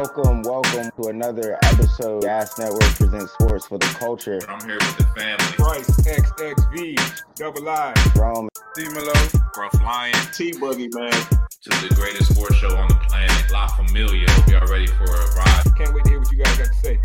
Welcome, 0.00 0.40
welcome 0.44 0.90
to 0.96 1.10
another 1.10 1.58
episode. 1.62 2.22
Gas 2.22 2.58
Network 2.58 2.80
presents 2.94 3.32
sports 3.32 3.66
for 3.66 3.76
the 3.76 3.84
culture. 3.98 4.38
I'm 4.48 4.66
here 4.66 4.78
with 4.78 4.96
the 4.96 5.04
family. 5.14 5.44
Price 5.58 5.90
XXV, 5.90 7.22
double 7.34 7.68
I. 7.68 7.92
Rome, 8.16 8.48
D-Malo. 8.74 9.12
Gruff 9.52 9.74
Lion. 9.74 10.14
T 10.32 10.52
Boogie, 10.52 10.88
man. 10.94 11.12
To 11.12 11.86
the 11.86 11.94
greatest 11.94 12.34
sports 12.34 12.56
show 12.56 12.74
on 12.74 12.88
the 12.88 12.94
planet, 12.94 13.52
La 13.52 13.66
Familia. 13.66 14.24
Hope 14.30 14.48
y'all 14.48 14.66
ready 14.68 14.86
for 14.86 15.04
a 15.04 15.34
ride. 15.36 15.64
Can't 15.76 15.92
wait 15.92 16.04
to 16.04 16.10
hear 16.10 16.18
what 16.18 16.32
you 16.32 16.38
guys 16.38 16.56
got 16.56 16.68
to 16.68 16.74
say. 16.76 16.98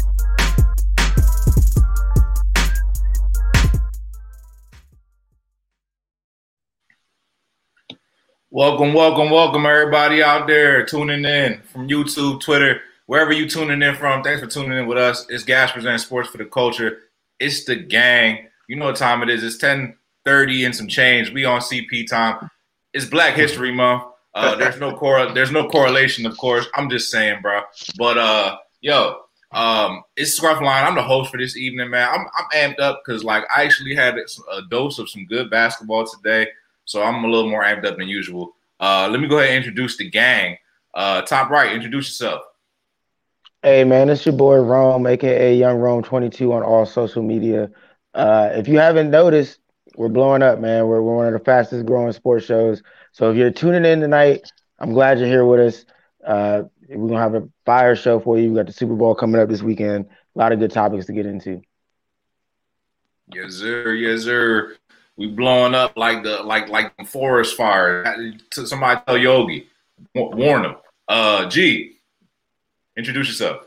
Welcome, 8.55 8.93
welcome, 8.93 9.29
welcome, 9.31 9.65
everybody 9.65 10.23
out 10.23 10.47
there 10.47 10.85
tuning 10.85 11.25
in 11.25 11.61
from 11.73 11.89
YouTube, 11.89 12.39
Twitter, 12.39 12.79
wherever 13.05 13.33
you 13.33 13.49
tuning 13.49 13.81
in 13.81 13.95
from. 13.95 14.23
Thanks 14.23 14.39
for 14.41 14.47
tuning 14.47 14.77
in 14.77 14.87
with 14.87 14.97
us. 14.97 15.25
It's 15.27 15.43
Gas 15.43 15.73
Presents 15.73 16.05
Sports 16.05 16.29
for 16.29 16.37
the 16.37 16.45
Culture. 16.45 16.99
It's 17.37 17.65
the 17.65 17.75
gang. 17.75 18.47
You 18.69 18.77
know 18.77 18.85
what 18.85 18.95
time 18.95 19.21
it 19.23 19.29
is. 19.29 19.43
It's 19.43 19.57
10:30 19.57 20.67
and 20.67 20.73
some 20.73 20.87
change. 20.87 21.33
We 21.33 21.43
on 21.43 21.59
CP 21.59 22.07
time. 22.07 22.49
It's 22.93 23.03
Black 23.03 23.33
History 23.33 23.73
Month. 23.73 24.03
Uh, 24.33 24.55
there's 24.59 24.79
no 24.79 24.95
cor- 24.95 25.33
there's 25.33 25.51
no 25.51 25.67
correlation, 25.67 26.25
of 26.25 26.37
course. 26.37 26.65
I'm 26.75 26.89
just 26.89 27.11
saying, 27.11 27.41
bro. 27.41 27.59
But 27.97 28.17
uh, 28.17 28.57
yo, 28.79 29.17
um, 29.51 30.01
it's 30.15 30.33
Scruff 30.33 30.61
Line. 30.61 30.85
I'm 30.85 30.95
the 30.95 31.03
host 31.03 31.29
for 31.29 31.37
this 31.37 31.57
evening, 31.57 31.89
man. 31.89 32.07
I'm 32.09 32.25
I'm 32.37 32.71
amped 32.71 32.79
up 32.79 33.01
because 33.05 33.21
like 33.21 33.43
I 33.53 33.65
actually 33.65 33.95
had 33.95 34.15
a 34.17 34.61
dose 34.69 34.97
of 34.97 35.09
some 35.09 35.25
good 35.25 35.49
basketball 35.49 36.07
today. 36.07 36.47
So 36.85 37.03
I'm 37.03 37.23
a 37.23 37.27
little 37.27 37.49
more 37.49 37.63
amped 37.63 37.85
up 37.85 37.97
than 37.97 38.07
usual. 38.07 38.55
Uh, 38.79 39.07
let 39.11 39.19
me 39.19 39.27
go 39.27 39.39
ahead 39.39 39.49
and 39.49 39.57
introduce 39.57 39.97
the 39.97 40.09
gang. 40.09 40.57
Uh, 40.93 41.21
top 41.21 41.49
right, 41.49 41.73
introduce 41.73 42.07
yourself. 42.07 42.43
Hey 43.63 43.83
man, 43.83 44.09
it's 44.09 44.25
your 44.25 44.35
boy 44.35 44.57
Rome, 44.57 45.07
aka 45.07 45.55
Young 45.55 45.77
Rome 45.77 46.03
22 46.03 46.53
on 46.53 46.61
all 46.61 46.85
social 46.85 47.23
media. 47.23 47.71
Uh, 48.13 48.49
if 48.53 48.67
you 48.67 48.77
haven't 48.77 49.09
noticed, 49.09 49.59
we're 49.97 50.09
blowing 50.09 50.43
up, 50.43 50.59
man. 50.59 50.87
We're, 50.87 51.01
we're 51.01 51.15
one 51.15 51.27
of 51.27 51.33
the 51.33 51.39
fastest 51.39 51.85
growing 51.85 52.13
sports 52.13 52.45
shows. 52.45 52.83
So 53.11 53.31
if 53.31 53.37
you're 53.37 53.51
tuning 53.51 53.85
in 53.85 54.01
tonight, 54.01 54.49
I'm 54.79 54.93
glad 54.93 55.19
you're 55.19 55.27
here 55.27 55.45
with 55.45 55.59
us. 55.59 55.85
Uh, 56.25 56.63
we're 56.89 57.07
gonna 57.07 57.19
have 57.19 57.35
a 57.35 57.49
fire 57.65 57.95
show 57.95 58.19
for 58.19 58.37
you. 58.37 58.49
We 58.49 58.55
got 58.57 58.67
the 58.67 58.73
Super 58.73 58.95
Bowl 58.95 59.15
coming 59.15 59.41
up 59.41 59.49
this 59.49 59.63
weekend. 59.63 60.05
A 60.35 60.39
lot 60.39 60.51
of 60.51 60.59
good 60.59 60.71
topics 60.71 61.05
to 61.07 61.13
get 61.13 61.25
into. 61.25 61.61
Yes, 63.33 63.53
sir. 63.53 63.93
Yes, 63.93 64.23
sir. 64.23 64.75
We 65.17 65.27
blowing 65.27 65.73
up 65.73 65.95
like 65.95 66.23
the 66.23 66.43
like 66.43 66.69
like 66.69 66.95
the 66.97 67.05
forest 67.05 67.55
fire. 67.55 68.35
Somebody 68.51 69.01
tell 69.07 69.17
Yogi, 69.17 69.67
warn 70.13 70.65
him. 70.65 70.75
Uh, 71.07 71.47
G, 71.47 71.97
introduce 72.97 73.27
yourself. 73.27 73.65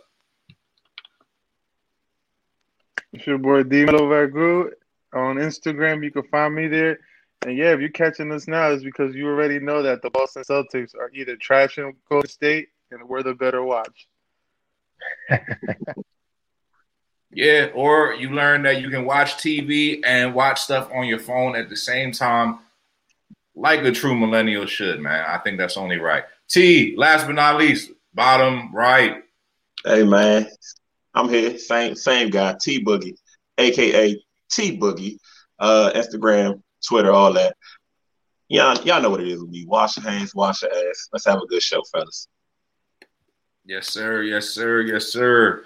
It's 3.13 3.27
your 3.27 3.39
boy 3.39 3.63
D 3.63 3.87
Groot 3.87 4.79
on 5.15 5.37
Instagram. 5.37 6.05
You 6.05 6.11
can 6.11 6.25
find 6.25 6.55
me 6.55 6.69
there. 6.69 6.99
And 7.47 7.57
yeah, 7.57 7.73
if 7.73 7.81
you're 7.81 7.89
catching 7.91 8.33
us 8.33 8.49
now, 8.49 8.71
it's 8.71 8.83
because 8.83 9.15
you 9.15 9.27
already 9.27 9.61
know 9.61 9.83
that 9.83 10.03
the 10.03 10.11
Boston 10.11 10.43
Celtics 10.43 10.95
are 10.95 11.11
either 11.15 11.37
trashing 11.37 11.95
Golden 12.09 12.29
State 12.29 12.69
and 12.91 13.09
we're 13.09 13.23
the 13.23 13.35
better 13.35 13.63
watch. 13.63 14.09
Yeah, 17.31 17.69
or 17.75 18.15
you 18.15 18.31
learn 18.31 18.63
that 18.63 18.81
you 18.81 18.89
can 18.89 19.05
watch 19.05 19.35
TV 19.37 20.01
and 20.05 20.35
watch 20.35 20.63
stuff 20.63 20.91
on 20.95 21.07
your 21.07 21.19
phone 21.19 21.55
at 21.57 21.69
the 21.69 21.77
same 21.77 22.11
time, 22.11 22.61
like 23.55 23.81
a 23.85 23.93
true 23.93 24.17
millennial 24.17 24.67
should, 24.67 25.01
man. 25.01 25.25
I 25.29 25.39
think 25.39 25.59
that's 25.59 25.77
only 25.77 25.99
right. 25.99 26.25
T, 26.49 26.95
last 26.97 27.27
but 27.27 27.35
not 27.35 27.59
least, 27.59 27.91
bottom 28.15 28.75
right. 28.75 29.23
Hey 29.85 30.05
man, 30.05 30.49
I'm 31.15 31.29
here. 31.29 31.59
Same 31.59 31.95
same 31.95 32.31
guy, 32.31 32.57
T 32.61 32.83
Boogie, 32.83 33.17
aka 33.59 34.17
T 34.51 34.79
Boogie. 34.79 35.19
Uh, 35.59 35.91
Instagram, 35.95 36.63
Twitter, 36.87 37.11
all 37.11 37.33
that. 37.33 37.57
Y'all, 38.49 38.81
y'all 38.85 39.03
know 39.03 39.11
what 39.11 39.21
it 39.21 39.29
is 39.29 39.41
with 39.41 39.51
me. 39.51 39.67
Wash 39.67 39.97
your 39.97 40.09
hands, 40.09 40.35
wash 40.35 40.63
your 40.63 40.71
ass. 40.71 41.09
Let's 41.13 41.27
have 41.27 41.43
a 41.43 41.47
good 41.47 41.63
show, 41.63 41.83
fellas. 41.93 42.29
Yes, 43.65 43.89
sir. 43.89 44.23
Yes, 44.23 44.49
sir. 44.49 44.81
Yes, 44.81 45.09
sir. 45.09 45.65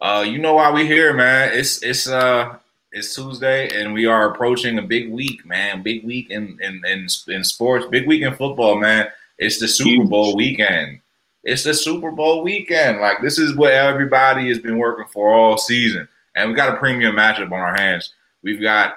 Uh, 0.00 0.24
you 0.26 0.38
know 0.38 0.54
why 0.54 0.70
we 0.70 0.86
here, 0.86 1.12
man. 1.12 1.50
It's 1.52 1.82
it's 1.82 2.08
uh 2.08 2.56
it's 2.92 3.14
Tuesday 3.14 3.68
and 3.80 3.92
we 3.92 4.06
are 4.06 4.30
approaching 4.30 4.78
a 4.78 4.82
big 4.82 5.10
week, 5.10 5.44
man. 5.46 5.82
Big 5.82 6.04
week 6.04 6.30
in 6.30 6.58
in 6.60 6.82
in, 6.86 7.06
in 7.28 7.44
sports, 7.44 7.86
big 7.90 8.06
week 8.06 8.22
in 8.22 8.34
football, 8.34 8.76
man. 8.76 9.08
It's 9.38 9.58
the 9.58 9.68
Super 9.68 10.04
Bowl 10.04 10.36
weekend. 10.36 11.00
It's 11.42 11.64
the 11.64 11.74
Super 11.74 12.10
Bowl 12.10 12.42
weekend. 12.42 13.00
Like 13.00 13.20
this 13.22 13.38
is 13.38 13.56
what 13.56 13.72
everybody 13.72 14.48
has 14.48 14.58
been 14.58 14.78
working 14.78 15.06
for 15.12 15.32
all 15.32 15.58
season. 15.58 16.08
And 16.34 16.50
we 16.50 16.56
got 16.56 16.74
a 16.74 16.78
premium 16.78 17.16
matchup 17.16 17.52
on 17.52 17.60
our 17.60 17.74
hands. 17.76 18.12
We've 18.42 18.60
got 18.60 18.96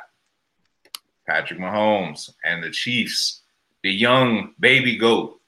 Patrick 1.28 1.60
Mahomes 1.60 2.32
and 2.44 2.64
the 2.64 2.72
Chiefs, 2.72 3.42
the 3.84 3.92
young 3.92 4.54
baby 4.60 4.98
goat 4.98 5.40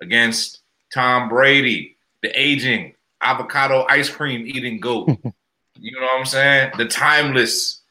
against 0.00 0.60
Tom 0.92 1.28
Brady, 1.28 1.96
the 2.22 2.38
aging 2.38 2.95
avocado 3.20 3.86
ice 3.88 4.08
cream 4.08 4.46
eating 4.46 4.80
goat. 4.80 5.08
you 5.78 5.92
know 5.92 6.06
what 6.06 6.18
I'm 6.18 6.26
saying? 6.26 6.72
The 6.78 6.86
timeless, 6.86 7.82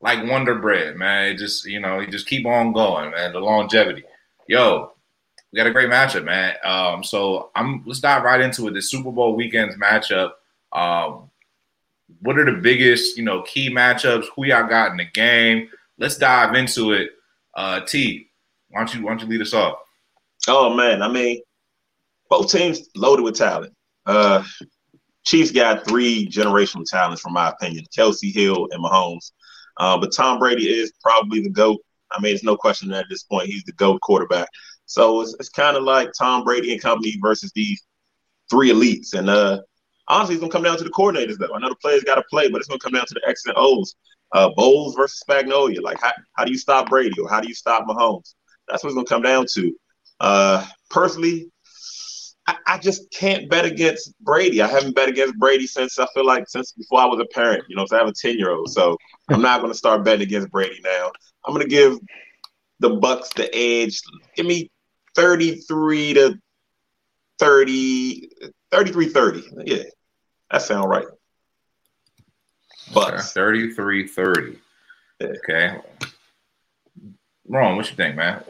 like 0.00 0.28
Wonder 0.28 0.56
Bread, 0.56 0.96
man. 0.96 1.28
It 1.28 1.38
just 1.38 1.64
you 1.64 1.80
know, 1.80 2.00
you 2.00 2.08
just 2.08 2.26
keep 2.26 2.46
on 2.46 2.72
going, 2.72 3.10
man. 3.10 3.32
The 3.32 3.40
longevity. 3.40 4.04
Yo, 4.48 4.92
we 5.52 5.56
got 5.56 5.66
a 5.66 5.72
great 5.72 5.90
matchup, 5.90 6.24
man. 6.24 6.54
Um, 6.64 7.04
so 7.04 7.50
I'm 7.54 7.82
let's 7.86 8.00
dive 8.00 8.22
right 8.22 8.40
into 8.40 8.68
it. 8.68 8.74
The 8.74 8.82
Super 8.82 9.12
Bowl 9.12 9.36
weekend's 9.36 9.76
matchup. 9.76 10.32
Um, 10.72 11.30
what 12.20 12.38
are 12.38 12.44
the 12.44 12.60
biggest, 12.60 13.16
you 13.16 13.24
know, 13.24 13.42
key 13.42 13.70
matchups? 13.70 14.26
Who 14.34 14.44
y'all 14.44 14.68
got 14.68 14.90
in 14.90 14.96
the 14.96 15.04
game? 15.04 15.68
Let's 15.98 16.16
dive 16.16 16.54
into 16.54 16.92
it. 16.92 17.10
Uh, 17.54 17.80
T, 17.80 18.30
why 18.70 18.80
don't 18.80 18.94
you 18.94 19.02
why 19.02 19.10
don't 19.10 19.22
you 19.22 19.28
lead 19.28 19.42
us 19.42 19.54
off? 19.54 19.78
Oh 20.48 20.74
man, 20.74 21.02
I 21.02 21.08
mean, 21.08 21.42
both 22.28 22.50
teams 22.50 22.88
loaded 22.96 23.22
with 23.22 23.36
talent. 23.36 23.74
Uh, 24.06 24.42
Chiefs 25.24 25.52
got 25.52 25.86
three 25.86 26.28
generational 26.28 26.84
talents, 26.84 27.22
from 27.22 27.32
my 27.32 27.50
opinion: 27.50 27.84
Kelce, 27.96 28.34
Hill, 28.34 28.68
and 28.70 28.84
Mahomes. 28.84 29.32
Uh, 29.78 29.98
but 29.98 30.12
Tom 30.14 30.38
Brady 30.38 30.68
is 30.68 30.92
probably 31.02 31.40
the 31.40 31.50
goat. 31.50 31.80
I 32.10 32.20
mean, 32.20 32.32
there's 32.32 32.42
no 32.42 32.56
question 32.56 32.92
at 32.92 33.06
this 33.08 33.22
point 33.22 33.46
he's 33.46 33.64
the 33.64 33.72
goat 33.72 34.00
quarterback. 34.02 34.48
So 34.86 35.22
it's, 35.22 35.34
it's 35.40 35.48
kind 35.48 35.76
of 35.76 35.84
like 35.84 36.10
Tom 36.18 36.44
Brady 36.44 36.72
and 36.72 36.82
company 36.82 37.16
versus 37.22 37.50
these 37.54 37.82
three 38.50 38.70
elites. 38.70 39.14
And 39.14 39.30
uh, 39.30 39.60
honestly, 40.08 40.34
it's 40.34 40.40
gonna 40.40 40.52
come 40.52 40.62
down 40.62 40.76
to 40.78 40.84
the 40.84 40.90
coordinators, 40.90 41.38
though. 41.38 41.54
I 41.54 41.58
know 41.58 41.70
the 41.70 41.76
players 41.76 42.04
got 42.04 42.16
to 42.16 42.24
play, 42.30 42.50
but 42.50 42.58
it's 42.58 42.68
gonna 42.68 42.80
come 42.80 42.92
down 42.92 43.06
to 43.06 43.14
the 43.14 43.28
X 43.28 43.46
and 43.46 43.54
O's. 43.56 43.94
Uh, 44.32 44.48
Bowles 44.56 44.94
versus 44.94 45.22
Spagnuolo. 45.28 45.80
Like, 45.82 46.00
how, 46.00 46.10
how 46.34 46.44
do 46.44 46.52
you 46.52 46.58
stop 46.58 46.88
Brady 46.88 47.20
or 47.20 47.28
how 47.28 47.40
do 47.40 47.48
you 47.48 47.54
stop 47.54 47.86
Mahomes? 47.86 48.34
That's 48.68 48.82
what 48.82 48.88
it's 48.88 48.94
gonna 48.94 49.06
come 49.06 49.22
down 49.22 49.46
to. 49.54 49.72
Uh, 50.20 50.66
personally, 50.88 51.51
I, 52.46 52.56
I, 52.66 52.78
just 52.78 53.10
can't 53.12 53.48
bet 53.48 53.64
against 53.64 54.12
Brady. 54.20 54.62
I 54.62 54.66
haven't 54.66 54.96
bet 54.96 55.08
against 55.08 55.38
Brady 55.38 55.66
since 55.66 55.98
I 55.98 56.06
feel 56.12 56.26
like 56.26 56.48
since 56.48 56.72
before 56.72 57.00
I 57.00 57.06
was 57.06 57.20
a 57.20 57.34
parent. 57.34 57.64
You 57.68 57.76
know, 57.76 57.86
so 57.86 57.96
I 57.96 58.00
have 58.00 58.08
a 58.08 58.12
ten 58.12 58.36
year 58.36 58.50
old, 58.50 58.70
so 58.70 58.96
I'm 59.28 59.42
not 59.42 59.60
going 59.60 59.72
to 59.72 59.78
start 59.78 60.04
betting 60.04 60.22
against 60.22 60.50
Brady 60.50 60.80
now. 60.82 61.12
I'm 61.44 61.54
going 61.54 61.66
to 61.66 61.70
give 61.70 61.98
the 62.80 62.90
Bucks 62.90 63.30
the 63.34 63.54
edge. 63.54 64.00
Give 64.34 64.46
me 64.46 64.70
33 65.14 66.14
to 66.14 66.38
30, 67.38 68.30
33 68.70 69.08
30. 69.08 69.42
Yeah, 69.64 69.82
that 70.50 70.62
sounds 70.62 70.86
right. 70.86 71.06
Bucks. 72.92 73.32
33 73.32 74.08
30. 74.08 74.58
Okay. 75.22 75.78
Wrong. 77.48 77.76
What 77.76 77.88
you 77.88 77.96
think, 77.96 78.16
man? 78.16 78.42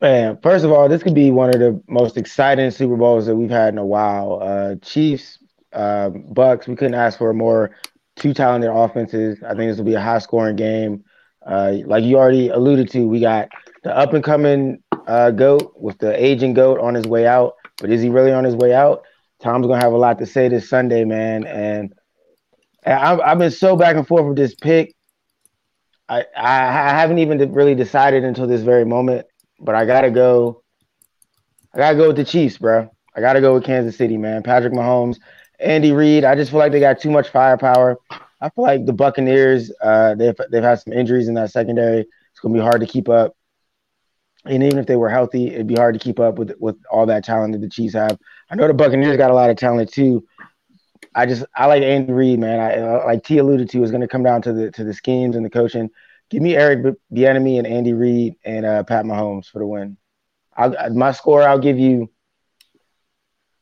Man, 0.00 0.38
first 0.42 0.64
of 0.64 0.72
all, 0.72 0.88
this 0.88 1.02
could 1.02 1.14
be 1.14 1.30
one 1.30 1.50
of 1.50 1.60
the 1.60 1.82
most 1.86 2.16
exciting 2.16 2.70
Super 2.70 2.96
Bowls 2.96 3.26
that 3.26 3.36
we've 3.36 3.50
had 3.50 3.74
in 3.74 3.78
a 3.78 3.84
while. 3.84 4.40
Uh, 4.42 4.76
Chiefs, 4.76 5.38
uh, 5.74 6.08
Bucks, 6.08 6.66
we 6.66 6.74
couldn't 6.74 6.94
ask 6.94 7.18
for 7.18 7.34
more 7.34 7.76
two 8.16 8.32
talented 8.32 8.70
offenses. 8.70 9.42
I 9.42 9.48
think 9.48 9.70
this 9.70 9.76
will 9.76 9.84
be 9.84 9.94
a 9.94 10.00
high 10.00 10.18
scoring 10.18 10.56
game. 10.56 11.04
Uh, 11.44 11.74
like 11.84 12.02
you 12.02 12.16
already 12.16 12.48
alluded 12.48 12.90
to, 12.92 13.06
we 13.06 13.20
got 13.20 13.48
the 13.82 13.94
up 13.94 14.14
and 14.14 14.24
coming 14.24 14.82
uh, 15.06 15.32
goat 15.32 15.74
with 15.76 15.98
the 15.98 16.22
aging 16.22 16.54
goat 16.54 16.80
on 16.80 16.94
his 16.94 17.06
way 17.06 17.26
out. 17.26 17.56
But 17.78 17.90
is 17.90 18.00
he 18.00 18.08
really 18.08 18.32
on 18.32 18.44
his 18.44 18.56
way 18.56 18.72
out? 18.72 19.02
Tom's 19.42 19.66
gonna 19.66 19.82
have 19.82 19.92
a 19.92 19.98
lot 19.98 20.18
to 20.20 20.26
say 20.26 20.48
this 20.48 20.68
Sunday, 20.68 21.04
man. 21.04 21.46
And 21.46 21.92
I've, 22.86 23.20
I've 23.20 23.38
been 23.38 23.50
so 23.50 23.76
back 23.76 23.96
and 23.96 24.06
forth 24.06 24.24
with 24.24 24.36
this 24.36 24.54
pick. 24.54 24.94
I, 26.08 26.24
I, 26.34 26.58
I 26.62 26.90
haven't 26.90 27.18
even 27.18 27.52
really 27.52 27.74
decided 27.74 28.24
until 28.24 28.46
this 28.46 28.62
very 28.62 28.86
moment 28.86 29.26
but 29.60 29.74
I 29.74 29.84
gotta 29.84 30.10
go. 30.10 30.62
I 31.72 31.78
gotta 31.78 31.96
go 31.96 32.08
with 32.08 32.16
the 32.16 32.24
Chiefs, 32.24 32.58
bro. 32.58 32.90
I 33.14 33.20
gotta 33.20 33.40
go 33.40 33.54
with 33.54 33.64
Kansas 33.64 33.96
City, 33.96 34.16
man. 34.16 34.42
Patrick 34.42 34.72
Mahomes, 34.72 35.18
Andy 35.58 35.92
Reid. 35.92 36.24
I 36.24 36.34
just 36.34 36.50
feel 36.50 36.58
like 36.58 36.72
they 36.72 36.80
got 36.80 37.00
too 37.00 37.10
much 37.10 37.28
firepower. 37.28 37.98
I 38.40 38.48
feel 38.48 38.64
like 38.64 38.86
the 38.86 38.92
Buccaneers, 38.92 39.70
uh, 39.82 40.14
they've 40.14 40.36
they've 40.50 40.62
had 40.62 40.80
some 40.80 40.92
injuries 40.92 41.28
in 41.28 41.34
that 41.34 41.50
secondary. 41.50 42.00
It's 42.00 42.40
gonna 42.40 42.54
be 42.54 42.60
hard 42.60 42.80
to 42.80 42.86
keep 42.86 43.08
up. 43.08 43.36
And 44.46 44.62
even 44.62 44.78
if 44.78 44.86
they 44.86 44.96
were 44.96 45.10
healthy, 45.10 45.48
it'd 45.48 45.66
be 45.66 45.74
hard 45.74 45.94
to 45.94 46.00
keep 46.00 46.18
up 46.18 46.38
with 46.38 46.52
with 46.58 46.76
all 46.90 47.06
that 47.06 47.24
talent 47.24 47.52
that 47.52 47.60
the 47.60 47.68
Chiefs 47.68 47.94
have. 47.94 48.18
I 48.50 48.54
know 48.54 48.66
the 48.66 48.74
Buccaneers 48.74 49.16
got 49.16 49.30
a 49.30 49.34
lot 49.34 49.50
of 49.50 49.56
talent 49.56 49.92
too. 49.92 50.26
I 51.14 51.26
just 51.26 51.44
I 51.54 51.66
like 51.66 51.82
Andy 51.82 52.12
Reid, 52.12 52.38
man. 52.38 52.60
I 52.60 53.04
like 53.04 53.24
T 53.24 53.38
alluded 53.38 53.68
to 53.70 53.82
is 53.82 53.90
going 53.90 54.00
to 54.00 54.08
come 54.08 54.22
down 54.22 54.42
to 54.42 54.52
the 54.52 54.70
to 54.72 54.84
the 54.84 54.94
schemes 54.94 55.36
and 55.36 55.44
the 55.44 55.50
coaching. 55.50 55.90
Give 56.30 56.42
me 56.42 56.56
Eric 56.56 56.96
Bieniemy 57.12 57.58
and 57.58 57.66
Andy 57.66 57.92
Reid 57.92 58.36
and 58.44 58.64
uh, 58.64 58.84
Pat 58.84 59.04
Mahomes 59.04 59.46
for 59.46 59.58
the 59.58 59.66
win. 59.66 59.96
I'll, 60.56 60.94
my 60.94 61.12
score, 61.12 61.42
I'll 61.42 61.58
give 61.58 61.78
you 61.78 62.10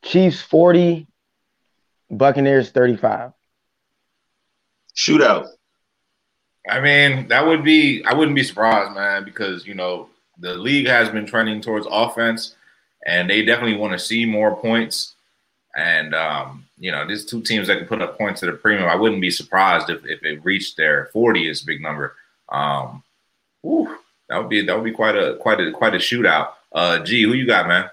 Chiefs 0.03 0.41
forty, 0.41 1.07
Buccaneers 2.11 2.69
thirty 2.69 2.95
five. 2.95 3.31
Shootout. 4.95 5.47
I 6.69 6.79
mean, 6.79 7.27
that 7.29 7.45
would 7.45 7.63
be 7.63 8.03
I 8.05 8.13
wouldn't 8.13 8.35
be 8.35 8.43
surprised, 8.43 8.93
man, 8.93 9.23
because 9.23 9.65
you 9.65 9.73
know 9.73 10.09
the 10.37 10.53
league 10.53 10.87
has 10.87 11.09
been 11.09 11.25
trending 11.25 11.61
towards 11.61 11.87
offense, 11.89 12.55
and 13.05 13.29
they 13.29 13.43
definitely 13.43 13.77
want 13.77 13.93
to 13.93 13.99
see 13.99 14.25
more 14.25 14.55
points. 14.55 15.15
And 15.75 16.13
um, 16.13 16.65
you 16.77 16.91
know, 16.91 17.07
there's 17.07 17.25
two 17.25 17.41
teams 17.41 17.67
that 17.67 17.77
can 17.77 17.87
put 17.87 18.01
up 18.01 18.17
points 18.17 18.43
at 18.43 18.49
a 18.49 18.53
premium. 18.53 18.89
I 18.89 18.95
wouldn't 18.95 19.21
be 19.21 19.31
surprised 19.31 19.89
if, 19.89 20.05
if 20.05 20.23
it 20.23 20.43
reached 20.43 20.77
their 20.77 21.09
40 21.13 21.49
is 21.49 21.63
a 21.63 21.65
big 21.65 21.81
number. 21.81 22.15
Um, 22.51 23.03
whew, 23.61 23.97
that 24.27 24.37
would 24.37 24.49
be 24.49 24.65
that 24.65 24.75
would 24.75 24.85
be 24.85 24.91
quite 24.91 25.15
a 25.15 25.37
quite 25.37 25.59
a 25.59 25.71
quite 25.71 25.95
a 25.95 25.97
shootout. 25.97 26.49
Uh, 26.71 26.99
G, 26.99 27.23
who 27.23 27.33
you 27.33 27.47
got, 27.47 27.67
man? 27.67 27.89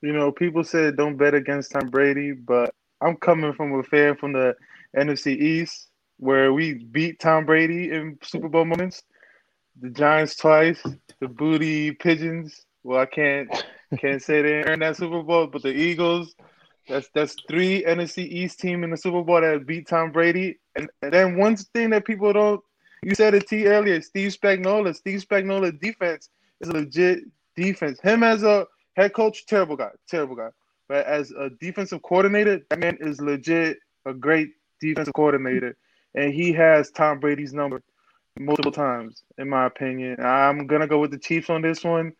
You 0.00 0.12
know, 0.12 0.32
people 0.32 0.64
said 0.64 0.96
don't 0.96 1.16
bet 1.16 1.34
against 1.34 1.72
Tom 1.72 1.88
Brady, 1.88 2.32
but 2.32 2.74
I'm 3.00 3.16
coming 3.16 3.52
from 3.52 3.78
a 3.78 3.82
fan 3.82 4.16
from 4.16 4.32
the 4.32 4.54
NFC 4.96 5.40
East 5.40 5.88
where 6.18 6.52
we 6.52 6.74
beat 6.74 7.18
Tom 7.18 7.46
Brady 7.46 7.90
in 7.90 8.18
Super 8.22 8.48
Bowl 8.48 8.64
moments. 8.64 9.02
The 9.80 9.90
Giants 9.90 10.36
twice, 10.36 10.82
the 11.20 11.28
booty 11.28 11.92
pigeons. 11.92 12.64
Well, 12.84 13.00
I 13.00 13.06
can't 13.06 13.64
can't 13.98 14.22
say 14.22 14.42
they 14.42 14.62
earned 14.64 14.82
that 14.82 14.96
Super 14.96 15.22
Bowl, 15.22 15.46
but 15.46 15.62
the 15.62 15.72
Eagles. 15.72 16.34
That's 16.88 17.08
that's 17.14 17.36
three 17.48 17.84
NFC 17.84 18.26
East 18.26 18.60
team 18.60 18.84
in 18.84 18.90
the 18.90 18.96
Super 18.96 19.22
Bowl 19.22 19.40
that 19.40 19.66
beat 19.66 19.86
Tom 19.86 20.10
Brady. 20.10 20.58
And, 20.74 20.90
and 21.02 21.12
then 21.12 21.36
one 21.36 21.56
thing 21.56 21.90
that 21.90 22.04
people 22.04 22.32
don't 22.32 22.60
you 23.02 23.14
said 23.16 23.34
it 23.34 23.48
T 23.48 23.66
earlier, 23.66 24.00
Steve 24.00 24.30
Spagnuolo. 24.32 24.94
Steve 24.94 25.24
Spagnuolo 25.24 25.78
defense 25.80 26.28
is 26.60 26.68
a 26.68 26.72
legit 26.72 27.24
defense. 27.56 28.00
Him 28.00 28.22
as 28.22 28.44
a 28.44 28.66
head 28.96 29.12
coach, 29.12 29.44
terrible 29.46 29.76
guy, 29.76 29.90
terrible 30.08 30.36
guy. 30.36 30.50
But 30.88 31.06
as 31.06 31.32
a 31.32 31.50
defensive 31.60 32.02
coordinator, 32.02 32.60
that 32.70 32.78
man 32.78 32.98
is 33.00 33.20
legit 33.20 33.78
a 34.06 34.14
great 34.14 34.50
defensive 34.80 35.14
coordinator, 35.14 35.76
and 36.14 36.32
he 36.32 36.52
has 36.52 36.90
Tom 36.90 37.18
Brady's 37.18 37.52
number 37.52 37.82
multiple 38.38 38.72
times, 38.72 39.22
in 39.38 39.48
my 39.48 39.66
opinion. 39.66 40.16
I'm 40.20 40.66
gonna 40.66 40.86
go 40.86 41.00
with 41.00 41.10
the 41.10 41.18
Chiefs 41.18 41.50
on 41.50 41.62
this 41.62 41.82
one, 41.82 42.12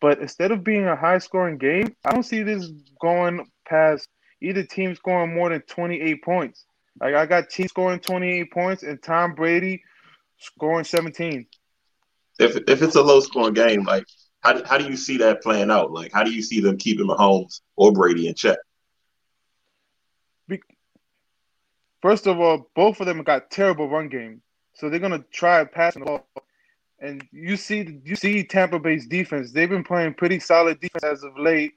but 0.00 0.18
instead 0.20 0.52
of 0.52 0.64
being 0.64 0.86
a 0.86 0.96
high-scoring 0.96 1.58
game, 1.58 1.94
I 2.04 2.10
don't 2.10 2.22
see 2.22 2.42
this 2.42 2.70
going 3.00 3.46
past 3.66 4.08
either 4.40 4.62
team 4.62 4.94
scoring 4.94 5.34
more 5.34 5.50
than 5.50 5.62
28 5.62 6.22
points. 6.22 6.64
Like 7.00 7.14
I 7.14 7.26
got 7.26 7.48
Chiefs 7.48 7.70
scoring 7.70 8.00
28 8.00 8.52
points 8.52 8.82
and 8.82 9.02
Tom 9.02 9.34
Brady 9.34 9.82
scoring 10.38 10.84
17. 10.84 11.46
If 12.38 12.56
if 12.68 12.82
it's 12.82 12.96
a 12.96 13.02
low-scoring 13.02 13.54
game, 13.54 13.84
like 13.84 14.04
how, 14.40 14.62
how 14.64 14.78
do 14.78 14.84
you 14.84 14.96
see 14.96 15.18
that 15.18 15.42
playing 15.42 15.70
out? 15.70 15.92
Like, 15.92 16.12
how 16.12 16.24
do 16.24 16.32
you 16.32 16.42
see 16.42 16.60
them 16.60 16.76
keeping 16.76 17.06
Mahomes 17.06 17.60
or 17.76 17.92
Brady 17.92 18.26
in 18.26 18.34
check? 18.34 18.58
First 22.02 22.26
of 22.26 22.40
all, 22.40 22.68
both 22.74 22.98
of 23.00 23.06
them 23.06 23.22
got 23.22 23.52
terrible 23.52 23.88
run 23.88 24.08
game, 24.08 24.42
so 24.74 24.90
they're 24.90 24.98
gonna 24.98 25.24
try 25.30 25.64
passing 25.64 26.00
the 26.00 26.06
ball. 26.06 26.26
And 26.98 27.24
you 27.30 27.56
see, 27.56 28.00
you 28.04 28.16
see 28.16 28.42
Tampa 28.42 28.80
Bay's 28.80 29.06
defense. 29.06 29.52
They've 29.52 29.68
been 29.68 29.84
playing 29.84 30.14
pretty 30.14 30.40
solid 30.40 30.80
defense 30.80 31.04
as 31.04 31.22
of 31.22 31.38
late. 31.38 31.74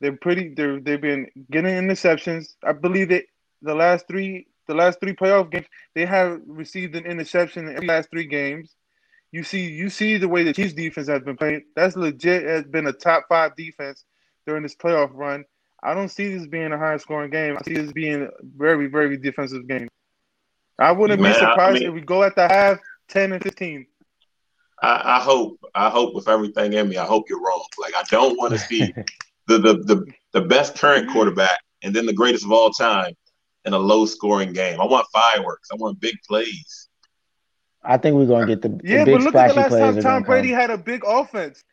They're 0.00 0.16
pretty. 0.16 0.54
They're 0.54 0.80
they've 0.80 1.00
been 1.00 1.26
getting 1.50 1.74
interceptions. 1.74 2.54
I 2.64 2.72
believe 2.72 3.08
that 3.08 3.24
the 3.62 3.74
last 3.74 4.06
three, 4.06 4.46
the 4.66 4.74
last 4.74 5.00
three 5.00 5.14
playoff 5.14 5.50
games, 5.50 5.66
they 5.94 6.06
have 6.06 6.40
received 6.46 6.94
an 6.96 7.06
interception 7.06 7.68
in 7.68 7.76
the 7.76 7.84
last 7.86 8.10
three 8.10 8.26
games. 8.26 8.74
You 9.32 9.42
see, 9.42 9.66
you 9.66 9.90
see 9.90 10.16
the 10.16 10.28
way 10.28 10.42
the 10.42 10.52
Chiefs 10.52 10.72
defense 10.72 11.08
has 11.08 11.22
been 11.22 11.36
playing. 11.36 11.64
That's 11.76 11.96
legit 11.96 12.44
has 12.44 12.64
been 12.64 12.86
a 12.86 12.92
top 12.92 13.26
five 13.28 13.56
defense 13.56 14.04
during 14.46 14.62
this 14.62 14.74
playoff 14.74 15.10
run. 15.12 15.44
I 15.82 15.94
don't 15.94 16.08
see 16.08 16.34
this 16.34 16.46
being 16.46 16.72
a 16.72 16.78
high 16.78 16.96
scoring 16.96 17.30
game. 17.30 17.56
I 17.56 17.62
see 17.64 17.74
this 17.74 17.92
being 17.92 18.22
a 18.22 18.28
very, 18.56 18.86
very 18.86 19.16
defensive 19.16 19.68
game. 19.68 19.88
I 20.78 20.92
wouldn't 20.92 21.20
Man, 21.20 21.32
be 21.32 21.38
surprised 21.38 21.76
I 21.76 21.80
mean, 21.80 21.88
if 21.88 21.94
we 21.94 22.00
go 22.00 22.22
at 22.22 22.34
the 22.36 22.48
half 22.48 22.78
10 23.08 23.32
and 23.32 23.42
15. 23.42 23.86
I, 24.80 25.16
I, 25.16 25.20
hope, 25.20 25.58
I 25.74 25.90
hope 25.90 26.14
with 26.14 26.28
everything 26.28 26.72
in 26.72 26.88
me, 26.88 26.96
I 26.96 27.04
hope 27.04 27.28
you're 27.28 27.42
wrong. 27.42 27.66
Like 27.78 27.94
I 27.96 28.02
don't 28.04 28.36
want 28.38 28.52
to 28.52 28.58
see 28.58 28.94
the, 29.48 29.58
the 29.58 29.74
the 29.74 30.06
the 30.32 30.40
best 30.42 30.76
current 30.76 31.10
quarterback 31.10 31.58
and 31.82 31.94
then 31.94 32.06
the 32.06 32.12
greatest 32.12 32.44
of 32.44 32.52
all 32.52 32.70
time 32.70 33.14
in 33.64 33.72
a 33.72 33.78
low 33.78 34.06
scoring 34.06 34.52
game. 34.52 34.80
I 34.80 34.84
want 34.84 35.06
fireworks. 35.12 35.70
I 35.72 35.76
want 35.76 35.98
big 36.00 36.16
plays. 36.26 36.88
I 37.82 37.96
think 37.96 38.16
we're 38.16 38.26
gonna 38.26 38.46
get 38.46 38.62
the, 38.62 38.68
the 38.68 38.80
yeah, 38.84 39.04
big 39.04 39.14
but 39.16 39.22
look 39.22 39.34
at 39.34 39.48
the 39.48 39.60
last 39.60 39.70
time 39.70 40.00
Tom 40.02 40.22
Brady 40.22 40.50
come. 40.50 40.60
had 40.60 40.70
a 40.70 40.78
big 40.78 41.02
offense. 41.06 41.64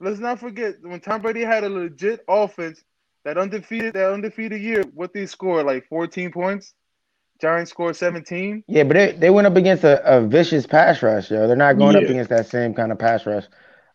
Let's 0.00 0.18
not 0.18 0.40
forget 0.40 0.76
when 0.82 0.98
Tom 1.00 1.20
Brady 1.20 1.42
had 1.42 1.62
a 1.62 1.68
legit 1.68 2.24
offense, 2.26 2.82
that 3.24 3.38
undefeated 3.38 3.94
that 3.94 4.12
undefeated 4.12 4.60
year. 4.60 4.82
What 4.94 5.12
they 5.12 5.26
scored 5.26 5.66
like 5.66 5.86
14 5.88 6.32
points. 6.32 6.74
Giants 7.40 7.72
scored 7.72 7.96
17. 7.96 8.62
Yeah, 8.68 8.84
but 8.84 8.94
they, 8.94 9.12
they 9.12 9.30
went 9.30 9.48
up 9.48 9.56
against 9.56 9.82
a, 9.82 10.00
a 10.04 10.24
vicious 10.24 10.64
pass 10.64 11.02
rush, 11.02 11.28
yo. 11.28 11.48
They're 11.48 11.56
not 11.56 11.76
going 11.76 11.96
yeah. 11.96 12.02
up 12.02 12.08
against 12.08 12.30
that 12.30 12.46
same 12.46 12.72
kind 12.72 12.92
of 12.92 13.00
pass 13.00 13.26
rush. 13.26 13.44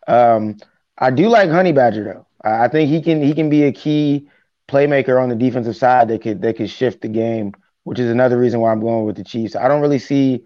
Um, 0.06 0.57
I 0.97 1.11
do 1.11 1.29
like 1.29 1.49
Honey 1.49 1.71
Badger 1.71 2.03
though. 2.03 2.25
I 2.44 2.67
think 2.67 2.89
he 2.89 3.01
can 3.01 3.21
he 3.21 3.33
can 3.33 3.49
be 3.49 3.63
a 3.63 3.71
key 3.71 4.27
playmaker 4.67 5.21
on 5.21 5.29
the 5.29 5.35
defensive 5.35 5.75
side 5.75 6.07
that 6.09 6.21
could 6.21 6.41
that 6.41 6.57
could 6.57 6.69
shift 6.69 7.01
the 7.01 7.07
game, 7.07 7.53
which 7.83 7.99
is 7.99 8.09
another 8.09 8.38
reason 8.38 8.59
why 8.59 8.71
I'm 8.71 8.81
going 8.81 9.05
with 9.05 9.15
the 9.15 9.23
Chiefs. 9.23 9.55
I 9.55 9.67
don't 9.67 9.81
really 9.81 9.99
see 9.99 10.44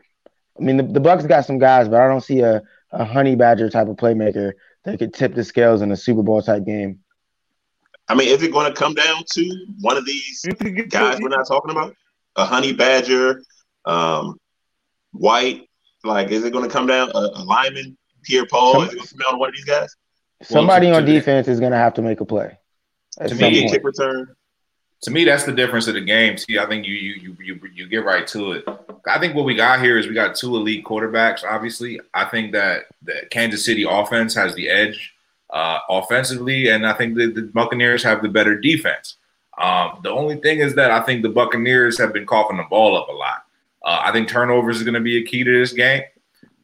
I 0.59 0.63
mean, 0.63 0.77
the, 0.77 0.83
the 0.83 0.99
Bucks 0.99 1.25
got 1.25 1.45
some 1.45 1.57
guys, 1.57 1.87
but 1.87 2.01
I 2.01 2.07
don't 2.07 2.21
see 2.21 2.41
a, 2.41 2.61
a 2.91 3.05
honey 3.05 3.35
badger 3.35 3.69
type 3.69 3.87
of 3.87 3.95
playmaker 3.95 4.53
that 4.83 4.99
could 4.99 5.13
tip 5.13 5.33
the 5.33 5.43
scales 5.43 5.81
in 5.81 5.91
a 5.91 5.97
Super 5.97 6.23
Bowl 6.23 6.41
type 6.41 6.65
game. 6.65 6.99
I 8.07 8.15
mean, 8.15 8.27
is 8.27 8.43
it 8.43 8.51
going 8.51 8.71
to 8.71 8.77
come 8.77 8.93
down 8.93 9.23
to 9.33 9.65
one 9.79 9.97
of 9.97 10.05
these 10.05 10.45
guys 10.89 11.19
we're 11.21 11.29
not 11.29 11.47
talking 11.47 11.71
about? 11.71 11.95
A 12.35 12.45
honey 12.45 12.73
badger, 12.73 13.41
um, 13.85 14.37
white. 15.13 15.67
Like, 16.03 16.29
is 16.31 16.43
it 16.43 16.51
going 16.51 16.67
to 16.67 16.71
come 16.71 16.87
down 16.87 17.11
a, 17.13 17.19
a 17.19 17.43
Lyman, 17.43 17.97
Pierre 18.23 18.45
Paul? 18.45 18.73
Some, 18.73 18.83
is 18.83 18.89
it 18.89 18.95
going 18.95 19.07
to 19.07 19.13
come 19.13 19.19
down 19.19 19.31
to 19.33 19.37
one 19.37 19.49
of 19.49 19.55
these 19.55 19.65
guys? 19.65 19.95
Somebody 20.41 20.87
well, 20.87 20.95
to, 20.95 21.01
on 21.01 21.05
to 21.05 21.13
defense 21.13 21.47
me, 21.47 21.53
is 21.53 21.59
going 21.59 21.71
to 21.71 21.77
have 21.77 21.93
to 21.95 22.01
make 22.01 22.19
a 22.21 22.25
play. 22.25 22.57
To 23.25 23.35
me, 23.35 23.69
kick 23.69 23.83
return. 23.83 24.35
To 25.03 25.11
me, 25.11 25.25
that's 25.25 25.43
the 25.43 25.51
difference 25.51 25.87
of 25.87 25.95
the 25.95 26.01
game. 26.01 26.37
See, 26.37 26.59
I 26.59 26.67
think 26.67 26.85
you 26.85 26.93
you 26.93 27.13
you 27.21 27.37
you, 27.41 27.59
you 27.73 27.87
get 27.87 28.05
right 28.05 28.25
to 28.27 28.53
it. 28.53 28.65
I 29.07 29.19
think 29.19 29.35
what 29.35 29.45
we 29.45 29.55
got 29.55 29.81
here 29.81 29.97
is 29.97 30.07
we 30.07 30.13
got 30.13 30.35
two 30.35 30.55
elite 30.55 30.85
quarterbacks. 30.85 31.43
Obviously, 31.43 31.99
I 32.13 32.25
think 32.25 32.51
that 32.51 32.83
the 33.01 33.23
Kansas 33.31 33.65
City 33.65 33.85
offense 33.87 34.35
has 34.35 34.53
the 34.53 34.69
edge 34.69 35.15
uh, 35.49 35.79
offensively, 35.89 36.69
and 36.69 36.85
I 36.85 36.93
think 36.93 37.15
the, 37.15 37.27
the 37.27 37.41
Buccaneers 37.41 38.03
have 38.03 38.21
the 38.21 38.29
better 38.29 38.59
defense. 38.59 39.17
Um, 39.57 39.99
the 40.03 40.09
only 40.09 40.37
thing 40.37 40.59
is 40.59 40.75
that 40.75 40.91
I 40.91 41.01
think 41.01 41.23
the 41.23 41.29
Buccaneers 41.29 41.97
have 41.97 42.13
been 42.13 42.25
coughing 42.25 42.57
the 42.57 42.63
ball 42.63 42.97
up 42.97 43.09
a 43.09 43.11
lot. 43.11 43.45
Uh, 43.83 44.01
I 44.03 44.11
think 44.11 44.27
turnovers 44.27 44.77
is 44.77 44.83
going 44.83 44.93
to 44.93 45.01
be 45.01 45.17
a 45.17 45.23
key 45.23 45.43
to 45.43 45.59
this 45.59 45.73
game. 45.73 46.03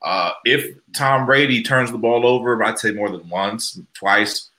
Uh, 0.02 0.32
if 0.46 0.78
Tom 0.96 1.26
Brady 1.26 1.64
turns 1.64 1.92
the 1.92 1.98
ball 1.98 2.26
over, 2.26 2.64
I'd 2.64 2.80
say 2.80 2.92
more 2.92 3.10
than 3.10 3.28
once, 3.30 3.80
twice. 3.94 4.50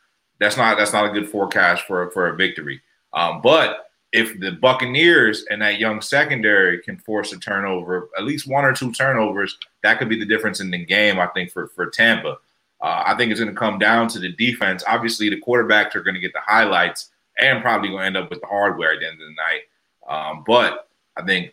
That's 0.40 0.56
not 0.56 0.78
that's 0.78 0.92
not 0.92 1.06
a 1.06 1.12
good 1.12 1.28
forecast 1.28 1.84
for 1.84 2.10
for 2.10 2.28
a 2.28 2.36
victory. 2.36 2.80
Um, 3.12 3.40
but 3.42 3.88
if 4.12 4.38
the 4.40 4.52
Buccaneers 4.52 5.44
and 5.50 5.60
that 5.60 5.78
young 5.78 6.00
secondary 6.00 6.80
can 6.80 6.96
force 6.96 7.32
a 7.32 7.38
turnover, 7.38 8.08
at 8.16 8.24
least 8.24 8.46
one 8.48 8.64
or 8.64 8.72
two 8.72 8.92
turnovers, 8.92 9.58
that 9.82 9.98
could 9.98 10.08
be 10.08 10.18
the 10.18 10.24
difference 10.24 10.60
in 10.60 10.70
the 10.70 10.84
game, 10.84 11.18
I 11.18 11.26
think, 11.28 11.50
for, 11.50 11.68
for 11.68 11.86
Tampa. 11.90 12.38
Uh, 12.80 13.02
I 13.06 13.14
think 13.16 13.30
it's 13.30 13.40
going 13.40 13.52
to 13.52 13.58
come 13.58 13.78
down 13.78 14.08
to 14.08 14.18
the 14.18 14.32
defense. 14.32 14.82
Obviously, 14.86 15.28
the 15.28 15.40
quarterbacks 15.40 15.94
are 15.94 16.02
going 16.02 16.14
to 16.14 16.20
get 16.20 16.32
the 16.32 16.40
highlights 16.40 17.10
and 17.38 17.60
probably 17.60 17.90
going 17.90 18.00
to 18.00 18.06
end 18.06 18.16
up 18.16 18.30
with 18.30 18.40
the 18.40 18.46
hardware 18.46 18.94
at 18.94 19.00
the 19.00 19.06
end 19.06 19.20
of 19.20 19.26
the 19.26 19.34
night. 19.34 19.62
Um, 20.08 20.44
but 20.46 20.88
I 21.16 21.24
think 21.24 21.52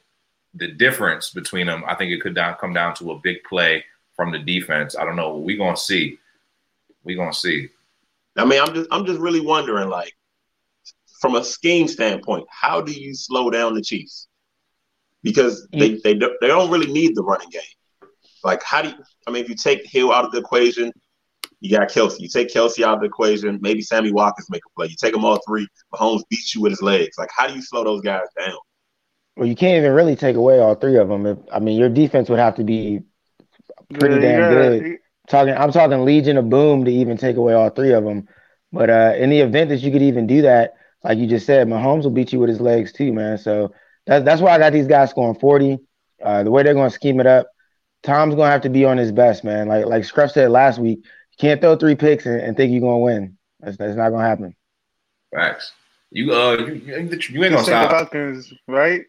the 0.55 0.71
difference 0.71 1.31
between 1.31 1.67
them, 1.67 1.83
I 1.87 1.95
think 1.95 2.11
it 2.11 2.21
could 2.21 2.35
down, 2.35 2.55
come 2.59 2.73
down 2.73 2.95
to 2.95 3.11
a 3.11 3.19
big 3.19 3.43
play 3.43 3.83
from 4.15 4.31
the 4.31 4.39
defense. 4.39 4.95
I 4.97 5.03
don't 5.05 5.15
know. 5.15 5.37
We're 5.37 5.57
going 5.57 5.75
to 5.75 5.81
see. 5.81 6.19
We're 7.03 7.17
going 7.17 7.31
to 7.31 7.37
see. 7.37 7.69
I 8.37 8.45
mean, 8.45 8.61
I'm 8.61 8.73
just, 8.73 8.89
I'm 8.91 9.05
just 9.05 9.19
really 9.19 9.41
wondering, 9.41 9.89
like, 9.89 10.13
from 11.19 11.35
a 11.35 11.43
scheme 11.43 11.87
standpoint, 11.87 12.45
how 12.49 12.81
do 12.81 12.91
you 12.91 13.15
slow 13.15 13.49
down 13.49 13.73
the 13.73 13.81
Chiefs? 13.81 14.27
Because 15.23 15.67
they 15.71 15.91
mm. 15.91 16.01
they 16.03 16.13
don't, 16.13 16.33
they 16.39 16.47
don't 16.47 16.69
really 16.69 16.91
need 16.91 17.15
the 17.15 17.23
running 17.23 17.49
game. 17.49 17.63
Like 18.43 18.61
how 18.61 18.83
do 18.83 18.89
you? 18.89 18.95
I 19.25 19.31
mean, 19.31 19.43
if 19.43 19.49
you 19.49 19.55
take 19.55 19.85
Hill 19.85 20.11
out 20.11 20.25
of 20.25 20.31
the 20.31 20.37
equation, 20.37 20.91
you 21.61 21.75
got 21.75 21.89
Kelce. 21.89 22.19
You 22.19 22.27
take 22.27 22.49
Kelce 22.49 22.83
out 22.83 22.95
of 22.95 22.99
the 22.99 23.07
equation, 23.07 23.57
maybe 23.61 23.81
Sammy 23.81 24.11
Watkins 24.11 24.49
make 24.51 24.61
a 24.67 24.69
play. 24.75 24.87
You 24.87 24.95
take 25.01 25.13
them 25.13 25.25
all 25.25 25.39
three, 25.47 25.67
Mahomes 25.93 26.21
beats 26.29 26.53
you 26.53 26.61
with 26.61 26.73
his 26.73 26.81
legs. 26.83 27.17
Like 27.17 27.29
how 27.35 27.47
do 27.47 27.55
you 27.55 27.61
slow 27.61 27.83
those 27.83 28.01
guys 28.01 28.27
down? 28.37 28.57
Well, 29.35 29.47
you 29.47 29.55
can't 29.55 29.77
even 29.77 29.91
really 29.91 30.15
take 30.15 30.35
away 30.35 30.59
all 30.59 30.75
three 30.75 30.97
of 30.97 31.09
them. 31.09 31.25
If, 31.25 31.37
I 31.51 31.59
mean, 31.59 31.77
your 31.77 31.89
defense 31.89 32.29
would 32.29 32.39
have 32.39 32.55
to 32.55 32.63
be 32.63 33.01
pretty 33.93 34.15
yeah, 34.15 34.37
damn 34.37 34.53
good. 34.53 34.97
talking. 35.27 35.53
I'm 35.53 35.71
talking 35.71 36.05
Legion 36.05 36.37
of 36.37 36.49
Boom 36.49 36.85
to 36.85 36.91
even 36.91 37.17
take 37.17 37.35
away 37.35 37.53
all 37.53 37.69
three 37.69 37.91
of 37.91 38.03
them. 38.03 38.27
But 38.71 38.89
uh, 38.89 39.13
in 39.17 39.29
the 39.29 39.39
event 39.39 39.69
that 39.69 39.81
you 39.81 39.91
could 39.91 40.01
even 40.01 40.27
do 40.27 40.41
that, 40.43 40.75
like 41.03 41.17
you 41.17 41.27
just 41.27 41.45
said, 41.45 41.67
Mahomes 41.67 42.03
will 42.03 42.11
beat 42.11 42.33
you 42.33 42.39
with 42.39 42.49
his 42.49 42.61
legs 42.61 42.91
too, 42.91 43.13
man. 43.13 43.37
So 43.37 43.73
that's 44.05 44.23
that's 44.23 44.41
why 44.41 44.51
I 44.51 44.57
got 44.57 44.73
these 44.73 44.87
guys 44.87 45.09
scoring 45.09 45.39
40. 45.39 45.79
Uh, 46.23 46.43
the 46.43 46.51
way 46.51 46.63
they're 46.63 46.73
going 46.73 46.89
to 46.89 46.95
scheme 46.95 47.19
it 47.19 47.27
up, 47.27 47.47
Tom's 48.03 48.35
going 48.35 48.47
to 48.47 48.51
have 48.51 48.61
to 48.61 48.69
be 48.69 48.85
on 48.85 48.97
his 48.97 49.11
best, 49.11 49.43
man. 49.43 49.67
Like 49.67 49.85
like 49.85 50.05
Scruff 50.05 50.31
said 50.31 50.49
last 50.49 50.79
week, 50.79 50.99
you 50.99 51.37
can't 51.39 51.59
throw 51.59 51.75
three 51.75 51.95
picks 51.95 52.25
and, 52.25 52.39
and 52.39 52.55
think 52.55 52.71
you're 52.71 52.81
going 52.81 53.01
to 53.01 53.05
win. 53.05 53.37
That's, 53.59 53.77
that's 53.77 53.97
not 53.97 54.09
going 54.09 54.23
to 54.23 54.29
happen. 54.29 54.55
Facts. 55.33 55.73
You 56.11 56.33
uh, 56.33 56.57
you, 56.57 56.73
you 56.75 56.95
ain't 56.95 57.09
gonna 57.09 57.17
Just 57.17 57.31
think 57.33 57.65
stop. 57.65 57.91
Falcons, 57.91 58.53
right? 58.67 59.03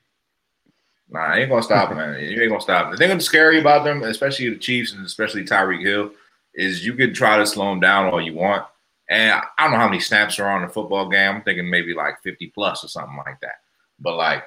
Nah, 1.09 1.21
I 1.21 1.39
ain't 1.39 1.51
gonna 1.51 1.63
stop, 1.63 1.91
man. 1.95 2.21
You 2.21 2.41
ain't 2.41 2.51
gonna 2.51 2.61
stop. 2.61 2.91
The 2.91 2.97
thing 2.97 3.11
that's 3.11 3.25
scary 3.25 3.61
about 3.61 3.85
them, 3.85 4.03
especially 4.03 4.51
the 4.51 4.57
Chiefs 4.57 4.93
and 4.93 5.05
especially 5.05 5.45
Tyreek 5.45 5.83
Hill, 5.83 6.11
is 6.55 6.85
you 6.85 6.95
could 6.95 7.15
try 7.15 7.37
to 7.39 7.47
slow 7.47 7.73
him 7.73 7.81
down 7.81 8.07
all 8.07 8.21
you 8.21 8.35
want. 8.35 8.65
And 9.09 9.41
I 9.57 9.63
don't 9.63 9.73
know 9.73 9.79
how 9.79 9.89
many 9.89 10.01
snaps 10.01 10.39
are 10.41 10.49
on 10.49 10.63
the 10.63 10.69
football 10.69 11.09
game. 11.09 11.37
I'm 11.37 11.43
thinking 11.43 11.71
maybe 11.71 11.95
like 11.95 12.23
50 12.23 12.49
plus 12.49 12.83
or 12.83 12.89
something 12.89 13.17
like 13.25 13.39
that. 13.41 13.61
But 14.01 14.17
like, 14.17 14.45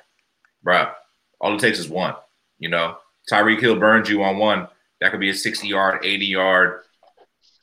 bruh, 0.66 0.92
all 1.40 1.56
it 1.56 1.62
takes 1.62 1.80
is 1.80 1.88
one. 1.88 2.16
You 2.58 2.70
know, 2.70 2.98
Tyreek 3.32 3.62
Hill 3.62 3.80
burns 3.80 4.10
you 4.10 4.22
on 4.24 4.38
one. 4.38 4.68
That 5.00 5.12
could 5.12 5.22
be 5.22 5.30
a 5.30 5.36
60 5.36 5.68
yard, 5.68 6.04
80 6.04 6.26
yard 6.26 6.82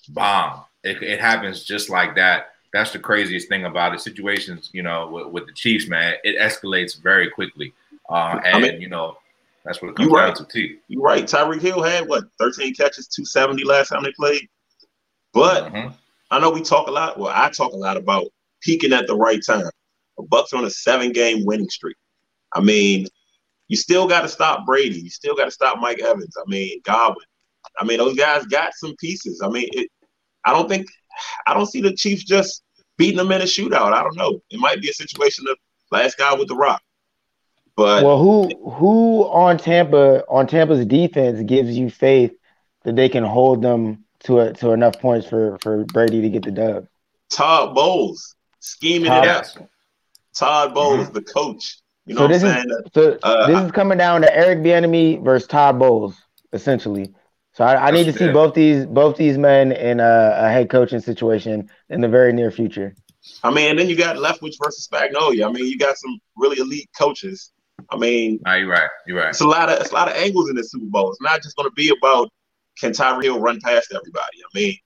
bomb. 0.09 0.65
It, 0.83 1.03
it 1.03 1.21
happens 1.21 1.65
just 1.65 1.91
like 1.91 2.15
that. 2.17 2.53
That's 2.73 2.93
the 2.93 2.99
craziest 2.99 3.49
thing 3.49 3.65
about 3.65 3.95
it. 3.95 4.01
Situations, 4.01 4.71
you 4.73 4.83
know, 4.83 5.09
with, 5.09 5.27
with 5.29 5.47
the 5.47 5.53
Chiefs, 5.53 5.89
man, 5.89 6.15
it 6.25 6.39
escalates 6.39 7.01
very 7.01 7.31
quickly. 7.31 7.75
Uh, 8.09 8.41
and, 8.45 8.57
I 8.57 8.59
mean- 8.61 8.81
you 8.81 8.89
know, 8.89 9.17
that's 9.65 9.83
what 9.83 9.89
it 9.89 9.99
You 9.99 10.07
comes 10.09 10.13
right. 10.13 10.27
down 10.27 10.37
to, 10.37 10.45
too. 10.53 10.79
You're 10.89 11.03
right. 11.03 11.25
Tyreek 11.25 11.61
Hill 11.61 11.83
had 11.83 12.09
what 12.09 12.25
13 12.39 12.75
catches, 12.75 13.09
270 13.09 13.65
last 13.65 13.89
time 13.89 14.03
they 14.05 14.13
played. 14.13 14.49
But 15.33 15.73
Mhm. 15.73 15.93
I 16.31 16.39
know 16.41 16.51
we 16.51 16.63
talk 16.63 16.87
a 16.89 16.91
lot. 16.91 17.19
Well, 17.19 17.33
I 17.35 17.51
talk 17.51 17.73
a 17.73 17.77
lot 17.77 17.97
about 17.97 18.27
peaking 18.61 18.93
at 18.93 19.07
the 19.07 19.17
right 19.17 19.41
time. 19.45 19.69
The 20.17 20.23
Bucks 20.25 20.53
on 20.53 20.65
a 20.65 20.71
seven-game 20.71 21.45
winning 21.45 21.69
streak. 21.69 21.97
I 22.55 22.61
mean, 22.61 23.07
you 23.69 23.77
still 23.77 24.07
got 24.07 24.23
to 24.23 24.29
stop 24.29 24.65
Brady. 24.65 25.01
You 25.01 25.11
still 25.11 25.35
got 25.35 25.45
to 25.47 25.51
stop 25.51 25.79
Mike 25.81 25.99
Evans. 26.01 26.37
I 26.39 26.49
mean, 26.49 26.81
Godwin. 26.85 27.27
I 27.79 27.85
mean, 27.85 27.99
those 27.99 28.17
guys 28.17 28.47
got 28.47 28.73
some 28.75 28.95
pieces. 28.97 29.43
I 29.43 29.49
mean, 29.49 29.69
it. 29.73 29.91
I 30.45 30.53
don't 30.53 30.69
think. 30.69 30.87
I 31.47 31.55
don't 31.55 31.67
see 31.67 31.81
the 31.81 31.93
Chiefs 31.93 32.23
just 32.25 32.63
beating 32.97 33.17
them 33.17 33.33
in 33.33 33.41
a 33.43 33.45
shootout. 33.45 33.93
I 33.93 34.03
don't 34.03 34.17
know. 34.17 34.41
It 34.51 34.61
might 34.61 34.81
be 34.81 34.89
a 34.91 34.95
situation 34.95 35.47
of 35.51 35.59
last 35.91 36.17
guy 36.17 36.33
with 36.35 36.49
the 36.49 36.55
rock. 36.55 36.81
But 37.77 38.05
Well, 38.05 38.19
who 38.19 38.49
who 38.71 39.25
on 39.25 39.59
Tampa 39.59 40.25
on 40.29 40.47
Tampa's 40.47 40.85
defense 40.87 41.43
gives 41.43 41.77
you 41.77 41.91
faith 41.91 42.33
that 42.85 42.97
they 42.97 43.09
can 43.09 43.23
hold 43.25 43.63
them 43.63 44.05
to 44.21 44.41
a, 44.41 44.53
to 44.55 44.71
enough 44.71 44.99
points 44.99 45.27
for 45.27 45.59
for 45.61 45.85
Brady 45.85 46.23
to 46.23 46.31
get 46.31 46.45
the 46.45 46.51
dub? 46.51 46.87
Todd 47.31 47.75
Bowles 47.75 48.35
scheming 48.61 49.11
Todd- 49.11 49.25
it 49.25 49.29
out. 49.31 49.57
Todd 50.35 50.75
Bowles, 50.75 51.11
the 51.11 51.23
coach. 51.23 51.79
You 52.07 52.15
know 52.15 52.21
So 52.21 52.27
what 52.29 52.45
I'm 52.45 52.69
this 52.69 52.77
is- 52.77 52.93
So 52.95 53.19
Uh, 53.23 53.47
this 53.47 53.65
is 53.65 53.73
coming 53.73 53.99
down 53.99 54.23
to 54.23 54.35
Eric 54.35 54.61
Bieniemy 54.61 55.23
versus 55.23 55.49
Todd 55.49 55.79
Bowles, 55.79 56.17
essentially. 56.53 57.13
So 57.53 57.65
I, 57.65 57.89
I 57.89 57.91
need 57.91 58.05
to 58.05 58.13
see 58.13 58.31
both 58.31 58.55
these 58.55 58.87
both 58.87 59.17
these 59.17 59.39
men 59.39 59.73
in 59.73 59.99
a, 60.01 60.35
a 60.37 60.49
head 60.51 60.69
coaching 60.71 61.01
situation 61.01 61.71
in 61.89 62.01
the 62.01 62.09
very 62.09 62.33
near 62.33 62.51
future. 62.51 62.95
I 63.43 63.51
mean, 63.51 63.71
and 63.71 63.79
then 63.79 63.89
you 63.89 63.97
got 63.97 64.17
Leftwich 64.17 64.55
versus 64.63 64.87
Spagnuolo. 64.91 65.47
I 65.49 65.51
mean, 65.51 65.67
you 65.67 65.77
got 65.79 65.97
some 65.97 66.19
really 66.37 66.59
elite 66.59 66.89
coaches. 66.97 67.51
I 67.91 67.97
mean, 67.97 68.41
Nah, 68.45 68.55
you're 68.55 68.69
right. 68.69 68.89
You're 69.07 69.19
right. 69.19 69.29
it's 69.31 69.41
a 69.41 69.47
lot 69.47 69.69
of 69.69 69.81
it's 69.81 69.91
a 69.91 69.95
lot 69.95 70.09
of 70.09 70.15
angles 70.15 70.49
in 70.51 70.57
this 70.57 70.71
Super 70.71 70.87
Bowl. 70.87 71.11
It's 71.11 71.21
not 71.21 71.43
just 71.43 71.57
going 71.57 71.69
to 71.69 71.75
be 71.75 71.93
about 71.97 72.31
can 72.79 72.93
Tyreek 72.93 73.25
Hill 73.25 73.41
run 73.41 73.61
past 73.61 73.93
everybody. 73.95 74.39
I 74.45 74.59
mean, 74.59 74.77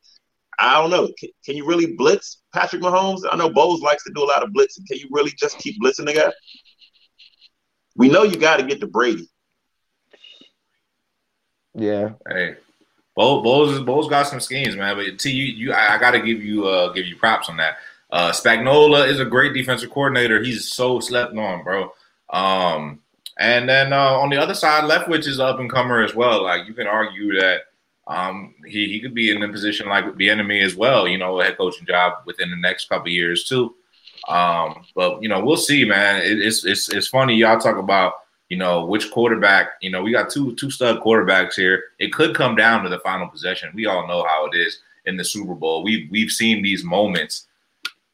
I 0.59 0.81
don't 0.81 0.91
know. 0.91 1.11
Can, 1.19 1.31
can 1.45 1.57
you 1.57 1.67
really 1.67 1.95
blitz 1.95 2.43
Patrick 2.55 2.83
Mahomes? 2.83 3.23
I 3.31 3.37
know 3.37 3.49
Bowles 3.49 3.81
likes 3.81 4.05
to 4.05 4.13
do 4.15 4.23
a 4.23 4.27
lot 4.27 4.43
of 4.43 4.51
blitzing. 4.51 4.87
Can 4.87 4.99
you 4.99 5.09
really 5.11 5.33
just 5.39 5.59
keep 5.59 5.81
blitzing 5.81 6.07
the 6.07 6.15
guy? 6.15 6.33
We 7.97 8.09
know 8.09 8.23
you 8.23 8.37
got 8.37 8.59
to 8.59 8.63
get 8.65 8.81
to 8.81 8.87
Brady. 8.87 9.29
Yeah. 11.75 12.11
Hey, 12.29 12.57
Bo, 13.17 13.43
Bo's 13.43 13.81
Bo's 13.81 14.09
got 14.09 14.27
some 14.27 14.41
schemes, 14.41 14.77
man. 14.77 14.97
But 14.97 15.19
T, 15.19 15.31
you, 15.31 15.45
you 15.45 15.73
I, 15.73 15.95
I 15.95 15.99
got 15.99 16.13
to 16.13 16.21
give 16.21 16.43
you 16.43 16.67
uh 16.67 16.93
give 16.93 17.07
you 17.07 17.17
props 17.17 17.49
on 17.49 17.57
that. 17.59 17.77
Uh, 18.11 18.33
Spagnuolo 18.33 19.07
is 19.07 19.21
a 19.21 19.25
great 19.25 19.55
defensive 19.55 19.91
coordinator. 19.91 20.43
He's 20.43 20.73
so 20.73 20.99
slept 20.99 21.37
on, 21.37 21.63
bro. 21.63 21.93
Um, 22.31 23.01
and 23.39 23.69
then 23.69 23.93
uh, 23.93 24.19
on 24.19 24.31
the 24.31 24.37
other 24.37 24.55
side, 24.55 24.85
Leftwich 24.85 25.27
is 25.27 25.41
up 25.41 25.61
and 25.61 25.71
comer 25.71 26.03
as 26.03 26.15
well. 26.15 26.43
Like 26.43 26.67
you 26.67 26.75
can 26.75 26.87
argue 26.87 27.39
that 27.41 27.63
um 28.07 28.55
he, 28.67 28.87
he 28.89 29.01
could 29.01 29.15
be 29.15 29.31
in 29.31 29.43
a 29.43 29.49
position 29.49 29.89
like 29.89 30.05
Bieniemy 30.05 30.63
as 30.63 30.77
well. 30.77 31.09
You 31.09 31.19
know, 31.19 31.41
a 31.41 31.45
head 31.45 31.57
coaching 31.57 31.87
job 31.87 32.15
within 32.27 32.51
the 32.51 32.57
next 32.57 32.89
couple 32.89 33.11
years 33.11 33.45
too. 33.45 33.75
Um, 34.29 34.85
but 34.95 35.23
you 35.23 35.29
know, 35.29 35.45
we'll 35.45 35.57
see, 35.57 35.85
man. 35.85 36.23
It, 36.23 36.41
it's 36.41 36.65
it's 36.65 36.89
it's 36.91 37.09
funny 37.09 37.35
y'all 37.35 37.59
talk 37.59 37.77
about 37.77 38.15
you 38.49 38.57
know 38.57 38.85
which 38.85 39.11
quarterback. 39.11 39.71
You 39.81 39.91
know, 39.91 40.03
we 40.03 40.13
got 40.13 40.31
two 40.31 40.55
two 40.57 40.71
stud 40.71 41.01
quarterbacks 41.01 41.55
here. 41.55 41.85
It 41.99 42.13
could 42.13 42.35
come 42.35 42.57
down 42.57 42.83
to 42.85 42.91
the 42.91 43.01
final 43.01 43.29
possession. 43.29 43.73
We 43.75 43.87
all 43.87 44.07
know 44.07 44.25
how 44.25 44.47
it 44.47 44.57
is 44.57 44.81
in 45.07 45.17
the 45.17 45.25
Super 45.25 45.55
Bowl. 45.55 45.83
We 45.83 46.03
have 46.03 46.11
we've 46.11 46.31
seen 46.31 46.63
these 46.63 46.85
moments. 46.85 47.47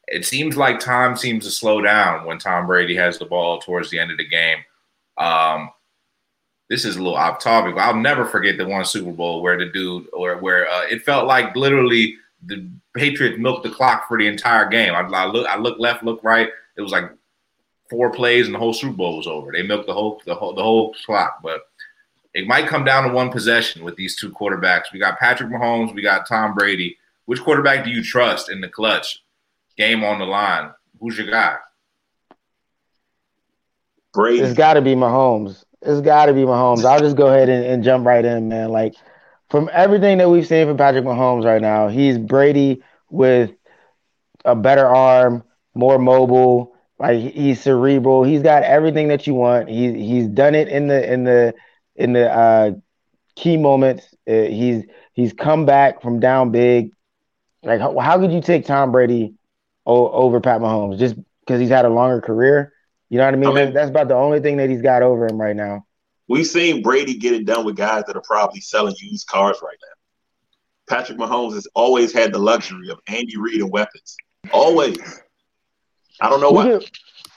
It 0.08 0.25
seems 0.25 0.56
like 0.56 0.78
time 0.78 1.16
seems 1.16 1.44
to 1.44 1.50
slow 1.50 1.80
down 1.80 2.26
when 2.26 2.38
Tom 2.38 2.66
Brady 2.66 2.94
has 2.96 3.18
the 3.18 3.25
ball 3.25 3.58
towards 3.58 3.90
the 3.90 3.98
end 3.98 4.10
of 4.10 4.18
the 4.18 4.28
game. 4.28 4.58
Um, 5.18 5.70
this 6.68 6.84
is 6.84 6.96
a 6.96 7.02
little 7.02 7.16
off 7.16 7.40
topic, 7.40 7.75
but 7.75 7.82
I'll 7.82 7.96
never 7.96 8.25
forget 8.25 8.56
the 8.56 8.66
one 8.66 8.84
Super 8.84 9.12
Bowl 9.12 9.42
where 9.42 9.58
the 9.58 9.66
dude, 9.66 10.06
or 10.12 10.36
where 10.38 10.68
uh, 10.68 10.82
it 10.90 11.02
felt 11.02 11.26
like 11.26 11.54
literally 11.56 12.16
the 12.44 12.68
Patriots 12.94 13.38
milked 13.38 13.64
the 13.64 13.70
clock 13.70 14.08
for 14.08 14.18
the 14.18 14.26
entire 14.26 14.68
game. 14.68 14.94
I, 14.94 15.00
I 15.00 15.26
look, 15.26 15.46
I 15.46 15.56
look 15.58 15.78
left, 15.78 16.04
look 16.04 16.22
right. 16.22 16.48
It 16.76 16.80
was 16.80 16.92
like 16.92 17.10
four 17.88 18.10
plays, 18.10 18.46
and 18.46 18.54
the 18.54 18.58
whole 18.58 18.75
Super 18.75 18.96
Bowl 18.96 19.16
was 19.16 19.26
over. 19.26 19.52
They 19.52 19.62
milked 19.62 19.86
the 19.86 19.94
whole, 19.94 20.20
the 20.26 20.34
whole, 20.34 20.54
the 20.54 20.62
whole 20.62 20.94
clock. 21.04 21.40
But 21.42 21.62
it 22.34 22.46
might 22.46 22.68
come 22.68 22.84
down 22.84 23.04
to 23.04 23.14
one 23.14 23.30
possession 23.30 23.84
with 23.84 23.96
these 23.96 24.16
two 24.16 24.30
quarterbacks. 24.30 24.92
We 24.92 24.98
got 24.98 25.18
Patrick 25.18 25.50
Mahomes, 25.50 25.94
we 25.94 26.02
got 26.02 26.28
Tom 26.28 26.54
Brady. 26.54 26.96
Which 27.26 27.42
quarterback 27.42 27.84
do 27.84 27.90
you 27.90 28.04
trust 28.04 28.50
in 28.50 28.60
the 28.60 28.68
clutch? 28.68 29.22
Game 29.76 30.04
on 30.04 30.18
the 30.18 30.25
line. 30.25 30.71
Who's 31.00 31.18
your 31.18 31.26
guy? 31.26 31.56
Brady. 34.14 34.42
It's 34.42 34.54
got 34.54 34.75
to 34.75 34.83
be 34.83 34.95
Mahomes. 34.95 35.64
It's 35.83 36.00
got 36.00 36.26
to 36.26 36.33
be 36.33 36.40
Mahomes. 36.40 36.85
I'll 36.85 36.99
just 36.99 37.16
go 37.16 37.26
ahead 37.26 37.49
and, 37.49 37.64
and 37.64 37.85
jump 37.85 38.06
right 38.06 38.25
in, 38.25 38.49
man. 38.49 38.71
Like 38.71 38.95
from 39.50 39.71
everything 39.73 40.18
that 40.18 40.30
we've 40.30 40.47
seen 40.47 40.66
from 40.66 40.76
Patrick 40.76 41.04
Mahomes 41.04 41.45
right 41.45 41.61
now, 41.61 41.88
he's 41.88 42.18
Brady 42.18 42.83
with 43.11 43.52
a 44.45 44.56
better 44.56 44.87
arm, 44.87 45.45
more 45.75 45.99
mobile. 45.99 46.75
Like 46.99 47.21
he's 47.21 47.61
cerebral. 47.61 48.25
He's 48.25 48.42
got 48.42 48.62
everything 48.62 49.09
that 49.09 49.26
you 49.26 49.35
want. 49.35 49.68
He's 49.68 49.95
he's 49.95 50.26
done 50.28 50.54
it 50.54 50.68
in 50.68 50.87
the 50.88 51.12
in 51.12 51.25
the 51.25 51.54
in 51.95 52.14
the 52.14 52.33
uh, 52.33 52.71
key 53.35 53.59
moments. 53.59 54.06
Uh, 54.26 54.45
he's 54.45 54.85
he's 55.12 55.35
come 55.35 55.66
back 55.66 56.00
from 56.00 56.21
down 56.21 56.50
big. 56.52 56.90
Like 57.62 57.80
how, 57.80 57.99
how 57.99 58.18
could 58.18 58.33
you 58.33 58.40
take 58.40 58.64
Tom 58.64 58.92
Brady 58.92 59.35
o- 59.35 59.45
over 59.86 60.40
Pat 60.40 60.60
Mahomes 60.60 60.98
just 60.98 61.14
because 61.40 61.60
he's 61.60 61.68
had 61.70 61.84
a 61.84 61.88
longer 61.88 62.20
career? 62.20 62.72
You 63.08 63.18
know 63.18 63.24
what 63.24 63.34
I 63.34 63.36
mean? 63.36 63.50
I 63.50 63.64
mean- 63.64 63.74
That's 63.74 63.90
about 63.90 64.08
the 64.08 64.14
only 64.16 64.40
thing 64.40 64.56
that 64.58 64.68
he's 64.68 64.82
got 64.82 65.02
over 65.02 65.26
him 65.26 65.40
right 65.40 65.56
now. 65.56 65.86
We've 66.28 66.46
seen 66.46 66.82
Brady 66.82 67.14
get 67.14 67.34
it 67.34 67.46
done 67.46 67.64
with 67.64 67.76
guys 67.76 68.02
that 68.08 68.16
are 68.16 68.22
probably 68.22 68.60
selling 68.60 68.96
used 69.00 69.28
cars 69.28 69.58
right 69.62 69.76
now. 69.80 70.94
Patrick 70.96 71.18
Mahomes 71.18 71.54
has 71.54 71.68
always 71.74 72.12
had 72.12 72.32
the 72.32 72.38
luxury 72.38 72.88
of 72.90 72.98
Andy 73.06 73.36
Reid 73.36 73.60
and 73.60 73.70
weapons. 73.70 74.16
Always. 74.52 74.96
I 76.20 76.28
don't 76.28 76.40
know 76.40 76.50
We 76.50 76.56
why. 76.56 76.64
can, 76.64 76.80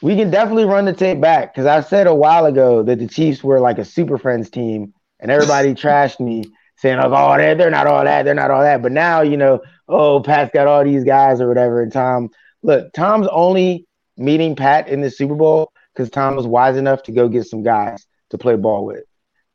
we 0.02 0.16
can 0.16 0.32
definitely 0.32 0.66
run 0.66 0.86
the 0.86 0.94
tape 0.94 1.20
back 1.22 1.54
because 1.54 1.68
I 1.68 1.82
said 1.82 2.08
a 2.08 2.16
while 2.16 2.46
ago 2.46 2.82
that 2.84 2.98
the 3.00 3.08
Chiefs 3.08 3.44
were 3.44 3.60
like 3.60 3.78
a 3.78 3.86
Super 3.86 4.18
Friends 4.18 4.50
team, 4.50 4.94
and 5.20 5.30
everybody 5.30 5.74
trashed 5.76 6.20
me 6.20 6.46
saying, 6.80 7.00
"Oh, 7.00 7.12
oh, 7.14 7.38
they're 7.38 7.56
they're 7.56 7.70
not 7.70 7.88
all 7.88 8.04
that, 8.04 8.24
they're 8.24 8.34
not 8.34 8.52
all 8.52 8.62
that." 8.62 8.82
But 8.82 8.92
now 8.92 9.22
you 9.22 9.38
know, 9.38 9.62
oh, 9.88 10.22
Pat's 10.22 10.52
got 10.54 10.68
all 10.68 10.84
these 10.84 11.04
guys 11.04 11.42
or 11.42 11.48
whatever, 11.48 11.82
and 11.82 11.92
Tom, 11.92 12.30
look, 12.64 12.92
Tom's 12.94 13.28
only 13.32 13.86
meeting 14.18 14.56
Pat 14.56 14.88
in 14.88 15.02
the 15.02 15.10
Super 15.10 15.36
Bowl 15.36 15.72
because 15.94 16.10
Tom 16.10 16.36
was 16.36 16.48
wise 16.48 16.78
enough 16.78 17.04
to 17.04 17.12
go 17.12 17.28
get 17.28 17.46
some 17.46 17.64
guys 17.64 18.06
to 18.30 18.38
play 18.38 18.56
ball 18.56 18.86
with. 18.86 19.04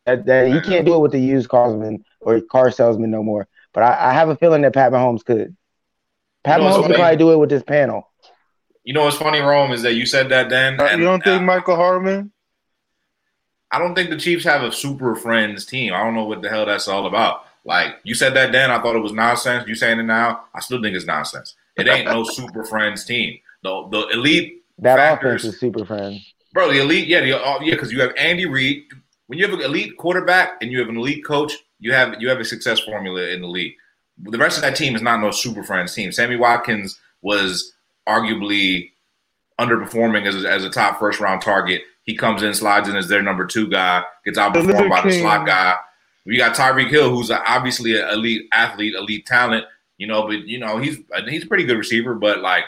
That, 0.07 0.27
that 0.27 0.49
he 0.49 0.61
can't 0.61 0.85
do 0.85 0.95
it 0.95 1.01
with 1.01 1.13
the 1.13 1.19
used 1.19 1.49
carsman 1.49 2.05
or 2.21 2.41
car 2.43 2.71
salesman 2.71 3.11
no 3.11 3.23
more. 3.23 3.49
But 3.73 3.85
I, 3.85 4.11
I 4.11 4.13
have 4.13 4.29
a 4.29 4.37
feeling 4.37 4.63
that 4.63 4.75
Pat 4.75 4.93
Mahomes 4.93 5.25
could. 5.25 5.57
Pat 6.43 6.61
You 6.61 6.67
know 6.67 6.71
Mahomes 6.71 6.87
could 6.87 6.97
probably 6.97 7.17
do 7.17 7.33
it 7.33 7.39
with 7.39 7.49
this 7.49 7.63
panel. 7.63 8.11
You 8.83 8.93
know 8.93 9.05
what's 9.05 9.17
funny, 9.17 9.41
Rome, 9.41 9.73
is 9.73 9.81
that 9.83 9.95
you 9.95 10.05
said 10.05 10.29
that 10.29 10.51
then. 10.51 10.79
Uh, 10.79 10.85
and, 10.85 11.01
you 11.01 11.07
don't 11.07 11.25
think 11.25 11.41
uh, 11.41 11.45
Michael 11.45 11.77
Harmon? 11.77 12.33
I 13.75 13.79
don't 13.79 13.95
think 13.95 14.11
the 14.11 14.17
Chiefs 14.17 14.45
have 14.45 14.63
a 14.63 14.71
super 14.73 15.15
friends 15.17 15.65
team. 15.67 15.93
I 15.93 15.99
don't 16.03 16.15
know 16.15 16.25
what 16.25 16.43
the 16.43 16.49
hell 16.49 16.67
that's 16.67 16.87
all 16.89 17.07
about. 17.07 17.45
Like 17.65 17.97
you 18.05 18.15
said 18.15 18.35
that 18.35 18.53
then, 18.53 18.71
I 18.71 18.81
thought 18.81 18.95
it 18.95 19.01
was 19.01 19.13
nonsense. 19.13 19.67
You 19.67 19.75
saying 19.75 19.99
it 19.99 20.05
now, 20.05 20.45
I 20.55 20.61
still 20.61 20.81
think 20.83 20.95
it's 20.95 21.07
nonsense. 21.07 21.55
It 21.77 21.89
ain't 21.89 22.07
no 22.07 22.23
super 22.39 22.65
friends 22.65 23.05
team. 23.05 23.39
The 23.63 23.89
the 23.91 24.09
elite, 24.13 24.63
That 24.79 24.97
Factors. 24.97 25.43
offense 25.45 25.55
is 25.55 25.61
super 25.61 25.85
friends. 25.85 26.35
bro. 26.53 26.71
The 26.71 26.81
elite, 26.83 27.09
yeah, 27.09 27.21
the, 27.23 27.33
uh, 27.43 27.59
yeah, 27.63 27.75
because 27.75 27.91
you 27.91 28.01
have 28.03 28.13
Andy 28.19 28.47
Reid. 28.47 28.85
When 29.27 29.39
you 29.39 29.45
have 29.47 29.55
an 29.59 29.65
elite 29.65 29.97
quarterback 29.97 30.59
and 30.61 30.71
you 30.71 30.79
have 30.81 30.89
an 30.91 30.99
elite 30.99 31.25
coach, 31.25 31.53
you 31.81 31.93
have 31.95 32.21
you 32.21 32.29
have 32.29 32.39
a 32.41 32.45
success 32.45 32.81
formula 32.81 33.23
in 33.29 33.41
the 33.41 33.49
league. 33.49 33.73
the 34.23 34.39
rest 34.39 34.57
of 34.59 34.63
that 34.63 34.77
team 34.77 34.95
is 34.95 35.03
not 35.03 35.21
no 35.21 35.31
super 35.31 35.63
friends 35.63 35.95
team. 35.95 36.13
Sammy 36.13 36.37
Watkins 36.37 37.01
was 37.23 37.73
arguably 38.07 38.91
underperforming 39.59 40.27
as 40.27 40.45
as 40.45 40.65
a 40.65 40.71
top 40.71 40.99
first 40.99 41.21
round 41.21 41.41
target. 41.41 41.83
He 42.05 42.15
comes 42.17 42.43
in, 42.43 42.53
slides 42.55 42.89
in 42.89 42.97
as 42.97 43.09
their 43.09 43.23
number 43.23 43.47
two 43.47 43.69
guy, 43.69 44.05
gets 44.25 44.39
outperformed 44.39 44.91
by 44.91 45.01
the 45.03 45.11
slot 45.21 45.47
guy. 45.47 45.77
We 46.27 46.37
got 46.39 46.55
Tyreek 46.57 46.89
Hill, 46.91 47.11
who's 47.11 47.31
a, 47.31 47.43
obviously 47.51 47.99
an 48.01 48.09
elite 48.09 48.49
athlete, 48.53 48.95
elite 48.95 49.27
talent. 49.27 49.65
You 49.99 50.07
know, 50.07 50.27
but 50.27 50.47
you 50.47 50.59
know 50.59 50.79
he's 50.79 50.99
he's 51.29 51.45
a 51.45 51.47
pretty 51.47 51.65
good 51.65 51.79
receiver. 51.79 52.15
But 52.15 52.41
like, 52.41 52.65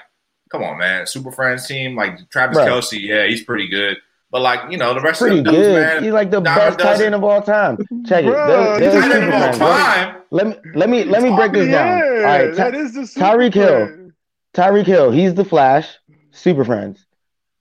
come 0.51 0.63
on, 0.63 0.79
man, 0.79 1.07
Super 1.07 1.31
Friends 1.33 1.67
team 1.67 1.97
like 1.97 2.29
Travis 2.31 2.57
Right. 2.57 2.69
Kelce, 2.69 3.01
yeah, 3.01 3.27
he's 3.27 3.43
pretty 3.45 3.69
good. 3.69 3.97
But 4.31 4.43
like, 4.43 4.71
you 4.71 4.77
know, 4.77 4.93
the 4.93 5.01
rest 5.01 5.21
Pretty 5.21 5.39
of 5.39 5.45
the 5.45 5.51
dudes, 5.53 5.67
good. 5.67 5.81
man, 5.83 6.03
He's 6.05 6.13
like 6.13 6.31
the 6.31 6.41
Donovan 6.41 6.77
best 6.77 6.79
tight 6.81 7.01
end 7.05 7.15
of 7.15 7.23
all 7.25 7.41
time. 7.43 7.77
Check 8.07 8.25
it. 8.25 8.29
Bruh, 8.33 8.79
They're- 8.79 8.91
they're 8.91 9.01
tight 9.01 9.13
end 9.13 9.25
of 9.33 9.35
all 9.35 9.53
time. 9.75 10.17
Let 10.31 10.47
me 10.49 10.55
let 10.75 10.91
me 10.91 11.05
let 11.05 11.23
me 11.23 11.35
break 11.35 11.53
this 11.53 11.69
down. 11.71 12.03
All 12.03 12.23
right, 12.23 12.49
Ty- 12.49 12.71
that 12.71 12.75
is 12.75 12.93
the 12.95 13.03
Tyreek 13.03 13.55
Hill. 13.55 14.11
Tyreek 14.55 14.87
Hill, 14.87 15.11
he's 15.11 15.35
the 15.35 15.45
Flash, 15.45 15.89
Super 16.33 16.65
Friends. 16.65 17.06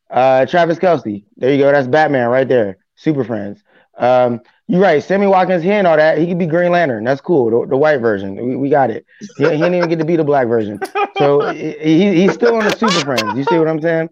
Uh, 0.09 0.45
Travis 0.45 0.77
Kelce, 0.79 1.23
there 1.37 1.51
you 1.51 1.59
go. 1.59 1.71
That's 1.71 1.87
Batman 1.87 2.29
right 2.29 2.47
there, 2.47 2.77
Super 2.95 3.23
Friends. 3.23 3.63
Um, 3.97 4.41
you're 4.67 4.81
right. 4.81 5.03
Sammy 5.03 5.27
Watkins, 5.27 5.63
he 5.63 5.69
ain't 5.69 5.87
all 5.87 5.95
that. 5.97 6.17
He 6.17 6.27
could 6.27 6.39
be 6.39 6.47
Green 6.47 6.71
Lantern. 6.71 7.03
That's 7.03 7.21
cool. 7.21 7.61
The, 7.61 7.69
the 7.69 7.77
white 7.77 7.97
version. 7.97 8.35
We, 8.35 8.55
we 8.55 8.69
got 8.69 8.89
it. 8.89 9.05
He, 9.19 9.43
he 9.43 9.49
didn't 9.49 9.75
even 9.75 9.89
get 9.89 9.99
to 9.99 10.05
be 10.05 10.15
the 10.15 10.23
black 10.23 10.47
version. 10.47 10.79
So 11.17 11.49
he, 11.51 11.73
he- 11.79 12.15
he's 12.21 12.33
still 12.33 12.55
on 12.55 12.65
the 12.65 12.75
Super 12.75 13.03
Friends. 13.03 13.37
You 13.37 13.43
see 13.45 13.57
what 13.57 13.67
I'm 13.67 13.81
saying? 13.81 14.09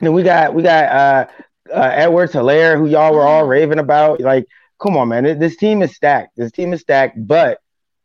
Then 0.00 0.12
we 0.12 0.22
got 0.22 0.54
we 0.54 0.62
got 0.62 0.84
uh, 0.90 1.26
uh, 1.72 1.90
Edwards 1.94 2.32
Helaire, 2.32 2.76
who 2.78 2.86
y'all 2.86 3.12
were 3.14 3.22
all 3.22 3.46
raving 3.46 3.78
about. 3.78 4.20
Like, 4.20 4.46
come 4.80 4.96
on, 4.96 5.08
man. 5.08 5.38
This 5.38 5.56
team 5.56 5.82
is 5.82 5.94
stacked. 5.94 6.36
This 6.36 6.52
team 6.52 6.72
is 6.72 6.80
stacked, 6.82 7.16
but 7.26 7.58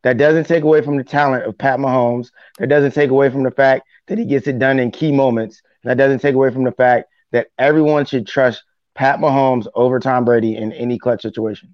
that 0.04 0.18
doesn't 0.18 0.46
take 0.48 0.64
away 0.64 0.82
from 0.82 0.98
the 0.98 1.04
talent 1.04 1.46
of 1.46 1.58
Pat 1.58 1.80
Mahomes. 1.80 2.30
That 2.60 2.70
doesn't 2.70 2.94
take 2.94 3.10
away 3.12 3.30
from 3.30 3.44
the 3.44 3.52
fact 3.52 3.88
that 4.08 4.18
he 4.18 4.26
gets 4.26 4.48
it 4.48 4.58
done 4.58 4.80
in 4.80 4.92
key 4.92 5.12
moments. 5.12 5.62
That 5.84 5.98
doesn't 5.98 6.20
take 6.20 6.36
away 6.36 6.52
from 6.52 6.64
the 6.64 6.72
fact 6.72 7.10
that 7.32 7.48
everyone 7.58 8.06
should 8.06 8.28
trust 8.28 8.64
Pat 8.94 9.20
Mahomes 9.20 9.68
over 9.74 10.00
Tom 10.00 10.26
Brady 10.26 10.56
in 10.56 10.72
any 10.74 11.00
clutch 11.00 11.22
situation. 11.22 11.74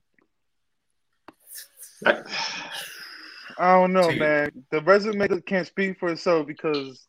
I 2.05 3.73
don't 3.73 3.93
know, 3.93 4.09
See. 4.09 4.19
man. 4.19 4.51
The 4.69 4.81
resume 4.81 5.27
can't 5.41 5.65
speak 5.65 5.99
for 5.99 6.09
itself 6.09 6.45
because 6.45 7.07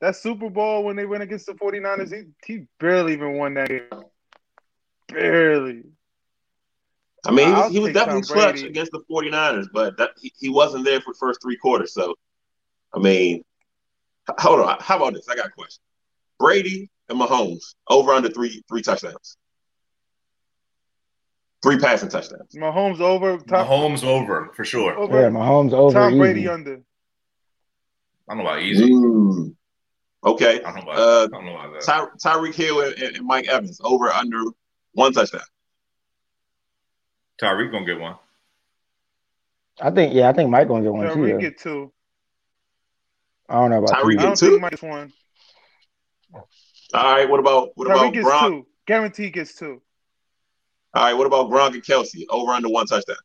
that 0.00 0.16
Super 0.16 0.48
Bowl 0.48 0.84
when 0.84 0.96
they 0.96 1.06
went 1.06 1.22
against 1.22 1.46
the 1.46 1.52
49ers, 1.52 2.12
he, 2.12 2.22
he 2.46 2.66
barely 2.80 3.12
even 3.12 3.34
won 3.34 3.54
that 3.54 3.68
game. 3.68 3.88
Barely. 5.08 5.82
I 7.26 7.30
mean, 7.30 7.48
he 7.48 7.52
was, 7.54 7.72
he 7.72 7.78
was 7.78 7.92
definitely 7.92 8.22
clutch 8.22 8.62
against 8.62 8.92
the 8.92 9.02
49ers, 9.10 9.68
but 9.72 9.96
that, 9.96 10.10
he, 10.20 10.32
he 10.38 10.48
wasn't 10.48 10.84
there 10.84 11.00
for 11.00 11.12
the 11.12 11.18
first 11.18 11.40
three 11.42 11.56
quarters. 11.56 11.94
So, 11.94 12.14
I 12.94 12.98
mean, 12.98 13.42
hold 14.38 14.60
on. 14.60 14.76
How 14.80 14.96
about 14.96 15.14
this? 15.14 15.28
I 15.28 15.34
got 15.34 15.46
a 15.46 15.50
question. 15.50 15.82
Brady 16.44 16.90
and 17.08 17.18
Mahomes 17.18 17.74
over 17.88 18.12
under 18.12 18.28
three 18.28 18.62
three 18.68 18.82
touchdowns, 18.82 19.38
three 21.62 21.78
passing 21.78 22.10
touchdowns. 22.10 22.54
Mahomes 22.54 23.00
over, 23.00 23.38
Tom, 23.38 23.66
Mahomes 23.66 24.04
over 24.04 24.50
for 24.54 24.64
sure. 24.64 24.94
over 24.94 25.22
Yeah, 25.22 25.28
Mahomes 25.28 25.72
over. 25.72 25.94
Tom 25.98 26.18
Brady 26.18 26.40
easy. 26.40 26.48
under. 26.50 26.82
I 28.28 28.34
don't 28.34 28.44
know 28.44 28.50
about 28.50 28.62
easy. 28.62 28.90
Mm. 28.90 29.54
Okay. 30.24 30.62
I 30.62 30.72
don't 30.72 30.76
know 30.76 30.92
about. 30.92 30.98
Uh, 30.98 31.24
I 31.24 31.26
don't 31.28 31.44
know 31.46 31.56
about 31.58 31.72
that. 31.72 31.82
Ty- 31.82 32.08
Tyreek 32.22 32.54
Hill 32.54 32.80
and, 32.82 32.94
and 33.02 33.16
and 33.16 33.26
Mike 33.26 33.48
Evans 33.48 33.80
over 33.82 34.10
under 34.10 34.42
one 34.92 35.12
touchdown. 35.14 35.40
Tyreek 37.40 37.72
gonna 37.72 37.86
get 37.86 37.98
one. 37.98 38.16
I 39.80 39.90
think, 39.90 40.14
yeah, 40.14 40.28
I 40.28 40.32
think 40.34 40.50
Mike 40.50 40.68
gonna 40.68 40.82
get 40.82 40.92
one 40.92 41.08
too. 41.08 41.14
Tyreek 41.14 41.40
get 41.40 41.58
two. 41.58 41.90
I 43.48 43.54
don't 43.54 43.70
know 43.70 43.78
about 43.82 43.90
Tyreek 43.90 44.20
two. 44.20 44.26
Get 44.26 44.36
two? 44.38 44.50
think 44.50 44.60
Mike 44.62 44.82
one. 44.82 45.12
All 46.94 47.02
right. 47.12 47.28
What 47.28 47.40
about 47.40 47.70
what 47.74 47.88
Tyreek 47.88 47.94
about 47.94 48.12
gets 48.14 48.26
Gronk? 48.28 48.48
two. 48.48 48.66
Guarantee 48.86 49.30
gets 49.30 49.54
two. 49.54 49.82
All 50.94 51.04
right. 51.04 51.14
What 51.14 51.26
about 51.26 51.50
Gronk 51.50 51.74
and 51.74 51.82
Kelce 51.82 52.22
over 52.30 52.52
under 52.52 52.68
one 52.68 52.86
touchdown? 52.86 53.16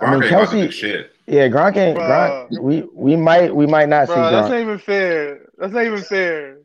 I 0.00 0.10
mean, 0.10 0.22
Gronk 0.22 0.52
ain't 0.54 0.70
Kelce- 0.70 0.72
shit. 0.72 1.12
Yeah, 1.26 1.48
Gronk 1.48 1.76
ain't. 1.76 1.98
Bruh. 1.98 2.48
Gronk, 2.50 2.60
we 2.60 2.82
we 2.92 3.16
might 3.16 3.54
we 3.54 3.66
might 3.66 3.88
not 3.88 4.08
see 4.08 4.14
Bro, 4.14 4.30
that's 4.30 4.48
not 4.50 4.58
even 4.60 4.78
fair. 4.78 5.46
That's 5.58 5.72
not 5.72 5.84
even 5.84 6.02
fair. 6.02 6.58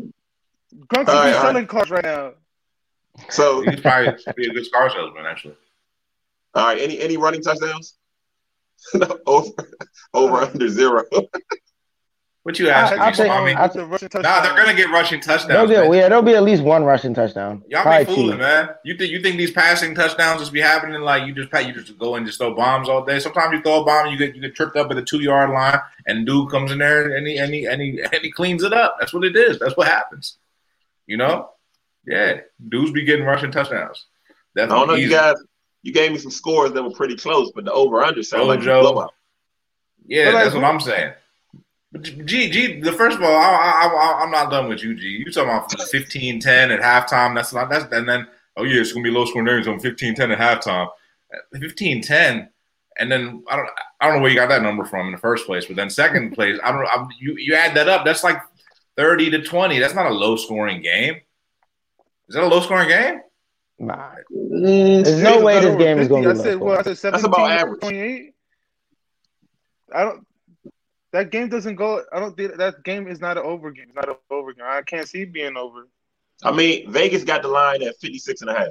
Gronk 0.00 0.98
All 0.98 1.04
could 1.04 1.12
right, 1.12 1.30
be 1.30 1.36
all 1.36 1.42
selling 1.42 1.66
cars 1.66 1.90
right 1.90 2.04
now. 2.04 2.32
So, 3.28 3.60
He's 3.62 3.80
probably 3.80 4.14
be 4.36 4.46
a 4.48 4.52
good 4.54 4.72
car 4.72 4.88
salesman, 4.90 5.26
actually. 5.26 5.54
all 6.54 6.64
right. 6.66 6.78
Any 6.80 6.98
any 7.00 7.16
running 7.16 7.42
touchdowns? 7.42 7.96
no, 8.94 9.18
over 9.26 9.52
over 10.14 10.36
under 10.38 10.68
zero. 10.68 11.04
What 12.44 12.58
you 12.58 12.68
asking 12.70 12.98
I'll 12.98 13.10
me, 13.10 13.16
take- 13.16 13.26
Swami? 13.26 13.52
I'll 13.54 13.66
It's 13.66 13.76
a 13.76 13.86
rushing 13.86 14.08
Nah, 14.14 14.40
they're 14.42 14.56
gonna 14.56 14.74
get 14.74 14.90
rushing 14.90 15.20
They'll 15.20 15.38
touchdowns. 15.38 15.70
get 15.70 15.84
man. 15.84 15.92
yeah, 15.94 16.08
there'll 16.08 16.24
be 16.24 16.34
at 16.34 16.42
least 16.42 16.62
one 16.64 16.82
rushing 16.82 17.14
touchdown. 17.14 17.62
Y'all 17.68 17.82
Probably 17.82 18.04
be 18.04 18.14
fooling, 18.14 18.32
two. 18.38 18.42
man. 18.42 18.70
You 18.84 18.96
think 18.96 19.12
you 19.12 19.22
think 19.22 19.36
these 19.36 19.52
passing 19.52 19.94
touchdowns 19.94 20.40
just 20.40 20.52
be 20.52 20.60
happening 20.60 21.00
like 21.02 21.24
you 21.24 21.32
just 21.32 21.52
pat 21.52 21.66
you 21.68 21.72
just 21.72 21.96
go 21.98 22.16
and 22.16 22.26
just 22.26 22.38
throw 22.38 22.52
bombs 22.52 22.88
all 22.88 23.04
day. 23.04 23.20
Sometimes 23.20 23.52
you 23.52 23.62
throw 23.62 23.82
a 23.82 23.84
bomb, 23.84 24.08
you 24.10 24.16
get 24.16 24.34
you 24.34 24.40
get 24.42 24.56
tripped 24.56 24.76
up 24.76 24.90
at 24.90 24.96
the 24.96 25.02
two 25.02 25.20
yard 25.20 25.50
line, 25.50 25.78
and 26.06 26.26
dude 26.26 26.50
comes 26.50 26.72
in 26.72 26.78
there 26.78 27.16
and 27.16 27.24
he 27.28 27.36
and 27.38 27.54
he 27.54 27.66
and 27.66 27.80
he, 27.80 28.00
and 28.00 28.22
he 28.22 28.32
cleans 28.32 28.64
it 28.64 28.72
up. 28.72 28.96
That's 28.98 29.14
what 29.14 29.22
it 29.24 29.36
is. 29.36 29.60
That's 29.60 29.76
what 29.76 29.86
happens. 29.86 30.38
You 31.06 31.18
know? 31.18 31.50
Yeah, 32.04 32.40
dudes 32.68 32.90
be 32.90 33.04
getting 33.04 33.24
rushing 33.24 33.52
touchdowns. 33.52 34.06
I 34.28 34.34
Definitely 34.62 34.78
don't 34.80 34.88
know. 34.88 34.94
You 34.94 35.04
easy. 35.06 35.14
guys, 35.14 35.36
you 35.84 35.92
gave 35.92 36.10
me 36.10 36.18
some 36.18 36.32
scores 36.32 36.72
that 36.72 36.82
were 36.82 36.90
pretty 36.90 37.14
close, 37.16 37.52
but 37.54 37.64
the 37.64 37.72
over 37.72 38.02
under 38.02 38.24
sound 38.24 38.48
like 38.48 38.60
a 38.60 38.64
blowout. 38.64 39.14
Yeah, 40.06 40.30
like, 40.30 40.42
that's 40.44 40.54
what 40.56 40.64
I'm 40.64 40.80
saying. 40.80 41.12
But 41.92 42.02
G, 42.02 42.50
G, 42.50 42.80
the 42.80 42.92
first 42.92 43.18
of 43.18 43.22
all, 43.22 43.34
I, 43.36 43.50
I, 43.50 43.86
I, 43.86 44.22
I'm 44.22 44.30
not 44.30 44.50
done 44.50 44.68
with 44.68 44.82
you, 44.82 44.94
G. 44.94 45.06
You 45.08 45.30
talking 45.30 45.50
about 45.50 45.70
15 45.90 46.40
10 46.40 46.70
at 46.70 46.80
halftime. 46.80 47.34
That's 47.34 47.52
not, 47.52 47.68
that's, 47.68 47.92
and 47.92 48.08
then, 48.08 48.26
oh, 48.56 48.64
yeah, 48.64 48.80
it's 48.80 48.92
going 48.92 49.04
to 49.04 49.10
be 49.10 49.14
low 49.14 49.26
scoring 49.26 49.46
games 49.46 49.68
on 49.68 49.78
15 49.78 50.14
10 50.14 50.30
at 50.32 50.38
halftime. 50.38 50.88
15 51.58 52.02
10. 52.02 52.48
And 52.98 53.10
then 53.12 53.42
I 53.48 53.56
don't, 53.56 53.68
I 54.00 54.06
don't 54.06 54.16
know 54.16 54.22
where 54.22 54.30
you 54.30 54.36
got 54.36 54.48
that 54.48 54.62
number 54.62 54.84
from 54.84 55.06
in 55.06 55.12
the 55.12 55.18
first 55.18 55.44
place. 55.46 55.66
But 55.66 55.76
then 55.76 55.90
second 55.90 56.30
place, 56.34 56.58
I 56.64 56.72
don't 56.72 56.82
know. 56.82 56.88
I'm, 56.88 57.08
you, 57.20 57.36
you 57.38 57.54
add 57.54 57.76
that 57.76 57.88
up, 57.88 58.04
that's 58.06 58.24
like 58.24 58.38
30 58.96 59.30
to 59.30 59.42
20. 59.42 59.78
That's 59.78 59.94
not 59.94 60.06
a 60.06 60.14
low 60.14 60.36
scoring 60.36 60.80
game. 60.82 61.16
Is 62.28 62.34
that 62.34 62.44
a 62.44 62.46
low 62.46 62.60
scoring 62.60 62.88
game? 62.88 63.20
Nah, 63.78 64.10
Mm, 64.30 65.02
There's 65.04 65.22
no 65.22 65.40
way 65.42 65.56
this 65.56 65.64
over 65.64 65.78
game 65.78 65.98
is 65.98 66.08
gonna 66.08 66.30
I 66.30 66.32
be 66.34 66.38
said, 66.38 66.58
low 66.58 66.66
well, 66.66 66.78
I 66.78 66.82
said 66.82 67.12
That's 67.12 67.22
17 67.22 67.24
about 67.26 67.50
average. 67.50 67.80
28. 67.80 68.34
I 69.94 70.02
don't. 70.04 70.26
That 71.12 71.30
game 71.30 71.48
doesn't 71.48 71.76
go. 71.76 72.02
I 72.12 72.20
don't 72.20 72.36
think 72.36 72.56
that 72.56 72.82
game 72.84 73.06
is 73.06 73.20
not 73.20 73.36
an 73.36 73.44
over 73.44 73.70
game. 73.70 73.86
It's 73.88 73.94
not 73.94 74.08
an 74.08 74.14
over 74.30 74.52
game. 74.54 74.64
I 74.66 74.82
can't 74.82 75.06
see 75.08 75.22
it 75.22 75.32
being 75.32 75.56
over. 75.56 75.88
I 76.42 76.52
mean, 76.52 76.90
Vegas 76.90 77.22
got 77.22 77.42
the 77.42 77.48
line 77.48 77.82
at 77.82 77.96
56 78.00 78.40
and 78.40 78.50
a 78.50 78.54
half. 78.58 78.68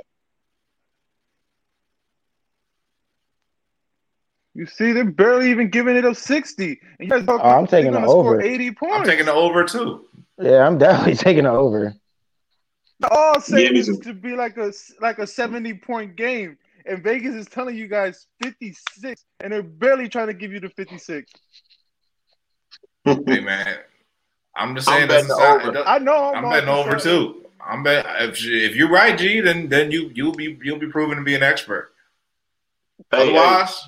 You 4.54 4.66
see, 4.66 4.92
they're 4.92 5.06
barely 5.06 5.50
even 5.50 5.70
giving 5.70 5.96
it 5.96 6.04
up 6.04 6.16
60. 6.18 6.64
And 6.66 6.78
you 7.00 7.08
guys 7.08 7.24
Oh, 7.28 7.38
I'm 7.40 7.68
taking 7.68 7.92
the 7.92 8.00
gonna 8.00 8.10
score 8.10 8.34
over. 8.34 8.42
80 8.42 8.72
points. 8.72 8.96
I'm 8.96 9.06
taking 9.06 9.26
the 9.26 9.34
over 9.34 9.64
too. 9.64 10.06
yeah, 10.40 10.66
I'm 10.68 10.78
definitely 10.78 11.16
taking 11.24 11.46
it 11.46 11.50
over. 11.50 11.94
All 13.10 13.40
saying 13.40 13.66
Yeah, 13.68 13.72
me 13.72 13.80
is 13.80 13.98
to 14.00 14.14
be 14.14 14.36
like 14.36 14.58
a 14.58 14.74
like 15.00 15.20
a 15.20 15.28
70 15.28 15.76
point 15.76 16.16
game. 16.16 16.58
And 16.86 17.04
Vegas 17.04 17.36
is 17.36 17.48
telling 17.48 17.78
you 17.78 17.88
guys 17.88 18.26
56, 18.44 19.24
and 19.40 19.54
they're 19.54 19.62
barely 19.64 20.10
trying 20.10 20.28
to 20.28 20.34
give 20.34 20.52
you 20.52 20.60
the 20.60 20.70
56. 20.70 21.32
Hey, 23.06 23.16
man. 23.42 23.78
I'm 24.56 24.76
just 24.76 24.88
I'm 24.90 24.96
saying, 24.96 25.08
betting 25.08 25.28
that's 25.28 25.40
over. 25.40 25.70
it 25.70 25.74
don't- 25.74 25.88
I 25.88 25.98
know. 25.98 26.34
I'm 26.34 26.46
all 26.46 26.52
betting 26.52 26.70
over 26.70 26.92
just 26.92 27.04
saying. 27.06 27.34
too. 27.34 27.46
I'm 27.64 27.84
bet 27.84 28.06
if 28.22 28.44
if 28.44 28.76
you're 28.76 28.90
right, 28.90 29.18
G, 29.18 29.40
then 29.40 29.70
then 29.70 29.92
you 29.92 30.12
you'll 30.14 30.34
be 30.34 30.58
you'll 30.64 30.80
be 30.80 30.88
proven 30.88 31.18
to 31.18 31.24
be 31.24 31.36
an 31.36 31.44
expert. 31.44 31.94
Hey, 33.12 33.18
hey, 33.18 33.24
Otherwise, 33.24 33.82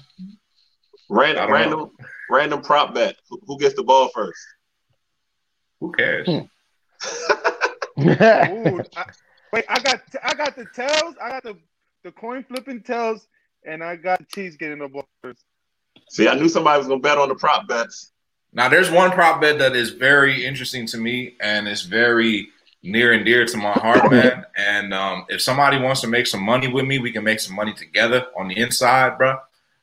ran- 1.10 1.38
I 1.38 1.41
don't 1.41 1.52
random, 1.52 1.91
random 2.30 2.62
prop 2.62 2.93
bet. 2.93 3.15
Who, 3.30 3.39
who 3.45 3.60
gets 3.60 3.76
the 3.76 3.84
ball 3.84 4.10
first? 4.10 4.39
who 5.80 5.91
cares? 5.91 6.28
Hmm. 6.28 6.39
Ooh, 7.99 8.82
I, 8.95 9.06
wait, 9.52 9.65
I 9.67 9.80
got 9.82 10.02
I 10.23 10.34
got 10.34 10.56
the 10.56 10.65
tails, 10.73 11.15
I 11.21 11.30
got 11.30 11.43
the 11.43 11.58
the 12.04 12.12
coin 12.12 12.43
flipping 12.43 12.82
tails, 12.84 13.28
and 13.65 13.84
I 13.84 13.95
got 13.97 14.28
cheese 14.30 14.56
getting 14.56 14.80
the 14.80 14.88
ball 14.88 15.08
first. 15.21 15.43
See, 16.10 16.28
I 16.30 16.36
knew 16.36 16.47
somebody 16.47 16.78
was 16.80 16.88
gonna 16.88 17.02
bet 17.02 17.17
on 17.17 17.28
the 17.30 17.36
prop 17.36 17.67
bets. 17.67 18.12
Now, 18.54 18.70
there's 18.70 18.92
one 18.92 19.12
prop 19.12 19.42
bet 19.42 19.58
that 19.60 19.76
is 19.76 19.92
very 19.92 20.46
interesting 20.46 20.86
to 20.88 20.98
me, 20.98 21.36
and 21.39 21.68
it's 21.68 21.82
very 21.82 22.50
near 22.84 23.13
and 23.13 23.26
dear 23.26 23.46
to 23.46 23.58
my 23.58 23.72
heart, 23.72 24.12
man. 24.12 24.46
And 24.56 24.94
um, 24.94 25.26
if 25.30 25.42
somebody 25.42 25.80
wants 25.80 26.02
to 26.02 26.08
make 26.08 26.28
some 26.28 26.44
money 26.44 26.68
with 26.68 26.86
me, 26.86 27.00
we 27.00 27.12
can 27.12 27.24
make 27.24 27.39
some 27.39 27.56
money 27.56 27.74
together 27.74 28.28
on 28.38 28.48
the 28.48 28.58
inside, 28.58 29.18
bro. 29.18 29.38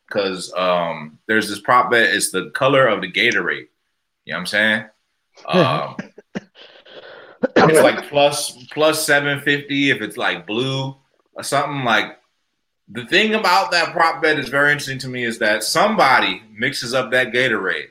Because 0.06 0.52
um, 0.54 1.18
there's 1.26 1.48
this 1.48 1.60
prop 1.60 1.90
bet. 1.90 2.14
It's 2.14 2.30
the 2.30 2.50
color 2.50 2.86
of 2.86 3.00
the 3.00 3.10
Gatorade. 3.10 3.68
You 4.24 4.32
know 4.32 4.36
what 4.36 4.38
I'm 4.38 4.46
saying? 4.46 4.84
Um, 5.46 5.96
it's 7.56 7.80
like 7.80 8.10
plus 8.10 8.52
plus 8.72 9.06
seven 9.06 9.40
fifty 9.40 9.90
if 9.90 10.02
it's 10.02 10.18
like 10.18 10.46
blue 10.46 10.94
or 11.32 11.42
something 11.42 11.82
like 11.84 12.18
the 12.88 13.06
thing 13.06 13.34
about 13.34 13.70
that 13.70 13.92
prop 13.92 14.20
bet 14.20 14.38
is 14.38 14.50
very 14.50 14.72
interesting 14.72 14.98
to 14.98 15.08
me 15.08 15.24
is 15.24 15.38
that 15.38 15.62
somebody 15.62 16.42
mixes 16.52 16.92
up 16.92 17.12
that 17.12 17.32
Gatorade 17.32 17.88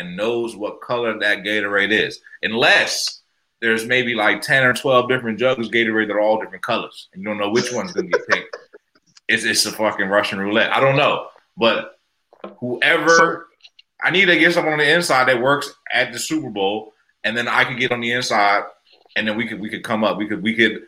and 0.00 0.16
knows 0.16 0.56
what 0.56 0.80
color 0.80 1.18
that 1.20 1.38
Gatorade 1.44 1.92
is, 1.92 2.20
unless 2.42 3.20
there's 3.60 3.84
maybe 3.86 4.14
like 4.14 4.40
10 4.40 4.64
or 4.64 4.72
12 4.72 5.08
different 5.08 5.38
jugs 5.38 5.66
of 5.66 5.72
Gatorade 5.72 6.06
that 6.08 6.14
are 6.14 6.20
all 6.20 6.40
different 6.40 6.62
colors. 6.62 7.08
And 7.12 7.22
you 7.22 7.28
don't 7.28 7.38
know 7.38 7.50
which 7.50 7.72
one's 7.72 7.92
to 7.92 8.02
get 8.02 8.26
picked. 8.28 8.56
It's, 9.28 9.44
it's 9.44 9.66
a 9.66 9.72
fucking 9.72 10.08
Russian 10.08 10.38
roulette. 10.40 10.72
I 10.72 10.80
don't 10.80 10.96
know. 10.96 11.26
But 11.58 11.98
whoever, 12.58 13.48
I 14.02 14.10
need 14.10 14.26
to 14.26 14.38
get 14.38 14.54
someone 14.54 14.72
on 14.72 14.78
the 14.78 14.90
inside 14.90 15.28
that 15.28 15.40
works 15.42 15.70
at 15.92 16.12
the 16.12 16.18
Super 16.18 16.48
Bowl, 16.48 16.94
and 17.22 17.36
then 17.36 17.48
I 17.48 17.64
can 17.64 17.78
get 17.78 17.92
on 17.92 18.00
the 18.00 18.12
inside, 18.12 18.62
and 19.16 19.28
then 19.28 19.36
we 19.36 19.46
could 19.46 19.60
we 19.60 19.68
could 19.68 19.84
come 19.84 20.04
up. 20.04 20.16
We 20.16 20.26
could 20.26 20.42
we 20.42 20.54
could 20.54 20.82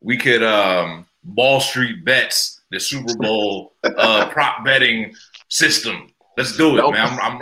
we 0.00 0.16
could 0.16 0.42
um 0.42 1.06
Wall 1.24 1.60
Street 1.60 2.04
bets 2.04 2.60
the 2.72 2.80
Super 2.80 3.16
Bowl 3.18 3.72
uh 3.84 4.28
prop 4.30 4.64
betting 4.64 5.14
system. 5.48 6.08
Let's 6.36 6.56
do 6.56 6.74
it, 6.74 6.78
Nope. 6.78 6.94
man. 6.94 7.06
I'm, 7.06 7.34
I'm 7.34 7.40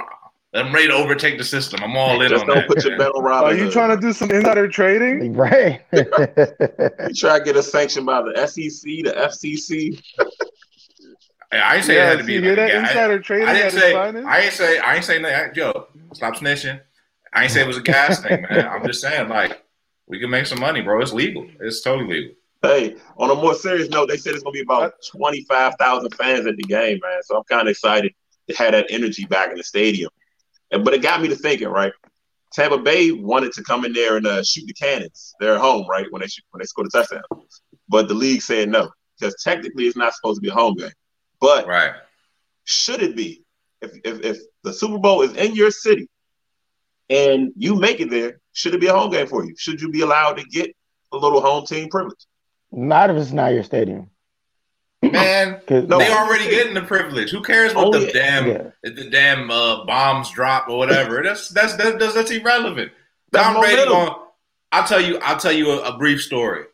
I'm 0.55 0.73
ready 0.73 0.87
to 0.89 0.95
overtake 0.95 1.37
the 1.37 1.45
system. 1.45 1.81
I'm 1.83 1.97
all 1.97 2.21
in 2.23 2.29
Just 2.31 2.43
on 2.43 2.49
don't 2.49 2.57
that. 2.59 2.69
put 2.69 2.85
your 2.85 2.97
man. 2.97 3.11
bet 3.13 3.25
Are 3.25 3.55
you 3.55 3.71
trying 3.71 3.91
to 3.91 4.01
do 4.01 4.13
some 4.13 4.31
insider 4.31 4.69
trading? 4.69 5.35
Right. 5.45 5.83
You 5.93 7.15
try 7.15 7.39
to 7.41 7.45
get 7.45 7.57
a 7.57 7.63
sanction 7.63 8.05
by 8.05 8.23
the 8.23 8.47
SEC, 8.47 8.83
the 9.05 9.13
FCC. 9.17 10.01
I 11.53 11.77
ain't 11.77 11.85
say 11.85 11.97
it 11.97 12.05
had 12.05 12.19
to 12.19 12.25
see, 12.25 12.39
be. 12.39 12.43
hear 12.43 12.51
Like, 12.51 12.57
that 12.57 12.69
yeah, 12.69 12.79
I- 12.79 12.89
insider 12.89 13.19
trading 13.21 13.49
I 13.49 13.53
didn't 13.55 13.73
say. 13.73 13.95
I 13.95 14.39
ain't 14.41 14.53
say. 14.53 14.79
I 14.79 14.95
ain't 14.97 15.05
say 15.05 15.23
that. 15.23 15.57
Yo, 15.57 15.87
stop 16.13 16.35
snitching. 16.37 16.81
I 17.33 17.43
ain't 17.45 17.53
say 17.53 17.63
it 17.63 17.67
was 17.67 17.77
a 17.79 17.83
gas 17.83 18.21
thing, 18.23 18.43
man. 18.49 18.67
I'm 18.69 18.85
just 18.87 19.01
saying, 19.01 19.29
like, 19.29 19.61
we 20.07 20.21
can 20.21 20.31
make 20.31 20.47
some 20.47 20.61
money, 20.61 20.81
bro. 20.83 21.01
It's 21.01 21.13
legal. 21.13 21.47
It's 21.61 21.81
totally 21.83 22.09
legal. 22.13 22.35
Hey, 22.63 22.97
on 23.19 23.31
a 23.31 23.35
more 23.35 23.55
serious 23.55 23.89
note, 23.89 24.09
they 24.09 24.17
said 24.17 24.35
it's 24.35 24.43
gonna 24.45 24.53
be 24.53 24.61
about 24.63 24.83
uh, 24.85 24.91
twenty 25.17 25.43
five 25.45 25.75
thousand 25.81 26.11
fans 26.15 26.47
at 26.47 26.57
the 26.57 26.63
game, 26.63 26.99
man. 27.03 27.23
So 27.25 27.37
I'm 27.37 27.45
kind 27.45 27.63
of 27.63 27.69
excited 27.73 28.13
to 28.49 28.57
have 28.57 28.73
that 28.73 28.87
energy 28.91 29.25
back 29.27 29.51
in 29.51 29.57
the 29.57 29.65
stadium. 29.65 30.11
And 30.71 30.85
but 30.85 30.95
it 30.95 31.03
got 31.03 31.21
me 31.21 31.29
to 31.29 31.37
thinking, 31.37 31.69
right? 31.69 31.93
Tampa 32.53 32.79
Bay 32.79 33.11
wanted 33.11 33.53
to 33.53 33.63
come 33.65 33.85
in 33.85 33.93
there 33.93 34.17
and 34.17 34.27
uh, 34.27 34.43
shoot 34.43 34.67
the 34.67 34.73
cannons. 34.75 35.35
They're 35.41 35.55
at 35.55 35.61
home, 35.61 35.87
right? 35.89 36.07
When 36.11 36.21
they 36.23 36.29
shoot, 36.29 36.45
when 36.51 36.61
they 36.61 36.67
score 36.67 36.85
the 36.85 36.91
touchdown, 36.91 37.23
but 37.89 38.09
the 38.09 38.15
league 38.15 38.43
said 38.43 38.69
no 38.69 38.91
because 39.19 39.35
technically 39.43 39.85
it's 39.87 39.97
not 39.97 40.15
supposed 40.15 40.37
to 40.37 40.41
be 40.41 40.49
a 40.51 40.55
home 40.55 40.75
game. 40.77 40.91
But 41.41 41.67
Right. 41.67 41.95
should 42.65 43.03
it 43.03 43.17
be 43.17 43.43
if, 43.83 43.93
if 44.05 44.21
if 44.25 44.39
the 44.63 44.73
Super 44.73 44.99
Bowl 44.99 45.23
is 45.23 45.35
in 45.35 45.55
your 45.55 45.71
city 45.71 46.09
and 47.11 47.53
you 47.57 47.75
make 47.75 48.01
it 48.01 48.11
there? 48.11 48.41
Should 48.53 48.75
it 48.75 48.81
be 48.81 48.87
a 48.87 48.95
home 48.95 49.11
game 49.11 49.27
for 49.27 49.45
you? 49.45 49.55
Should 49.59 49.81
you 49.81 49.91
be 49.91 50.03
allowed 50.03 50.35
to 50.35 50.45
get 50.45 50.75
a 51.13 51.17
little 51.17 51.41
home 51.41 51.67
team 51.67 51.89
privilege? 51.89 52.25
Not 52.71 53.11
if 53.11 53.17
it's 53.17 53.33
not 53.33 53.53
your 53.53 53.65
stadium. 53.65 54.11
Man, 55.13 55.61
No. 55.71 55.99
they 55.99 56.11
already 56.11 56.49
getting 56.51 56.75
the 56.75 56.83
privilege. 56.83 57.31
Who 57.31 57.43
cares 57.43 57.75
what 57.75 57.87
Only- 57.87 58.07
the 58.07 58.13
damn 58.13 58.47
Yeah. 58.47 58.71
the 58.83 59.09
damn 59.11 59.51
uh, 59.51 59.85
bombs 59.85 60.31
drop 60.31 60.69
or 60.69 60.79
whatever? 60.79 61.23
That's 61.23 61.49
that's 61.49 61.75
that's, 61.77 61.97
that's, 61.99 62.15
that's 62.15 62.31
irrelevant. 62.31 62.93
That's 63.33 63.45
Tom 63.47 63.61
Brady. 63.61 63.85
Going, 63.85 64.15
I'll 64.73 64.87
tell 64.87 65.01
you. 65.01 65.19
I'll 65.21 65.39
tell 65.39 65.53
you 65.53 65.71
a, 65.73 65.95
a 65.95 65.99
brief 65.99 66.21
story. 66.23 66.65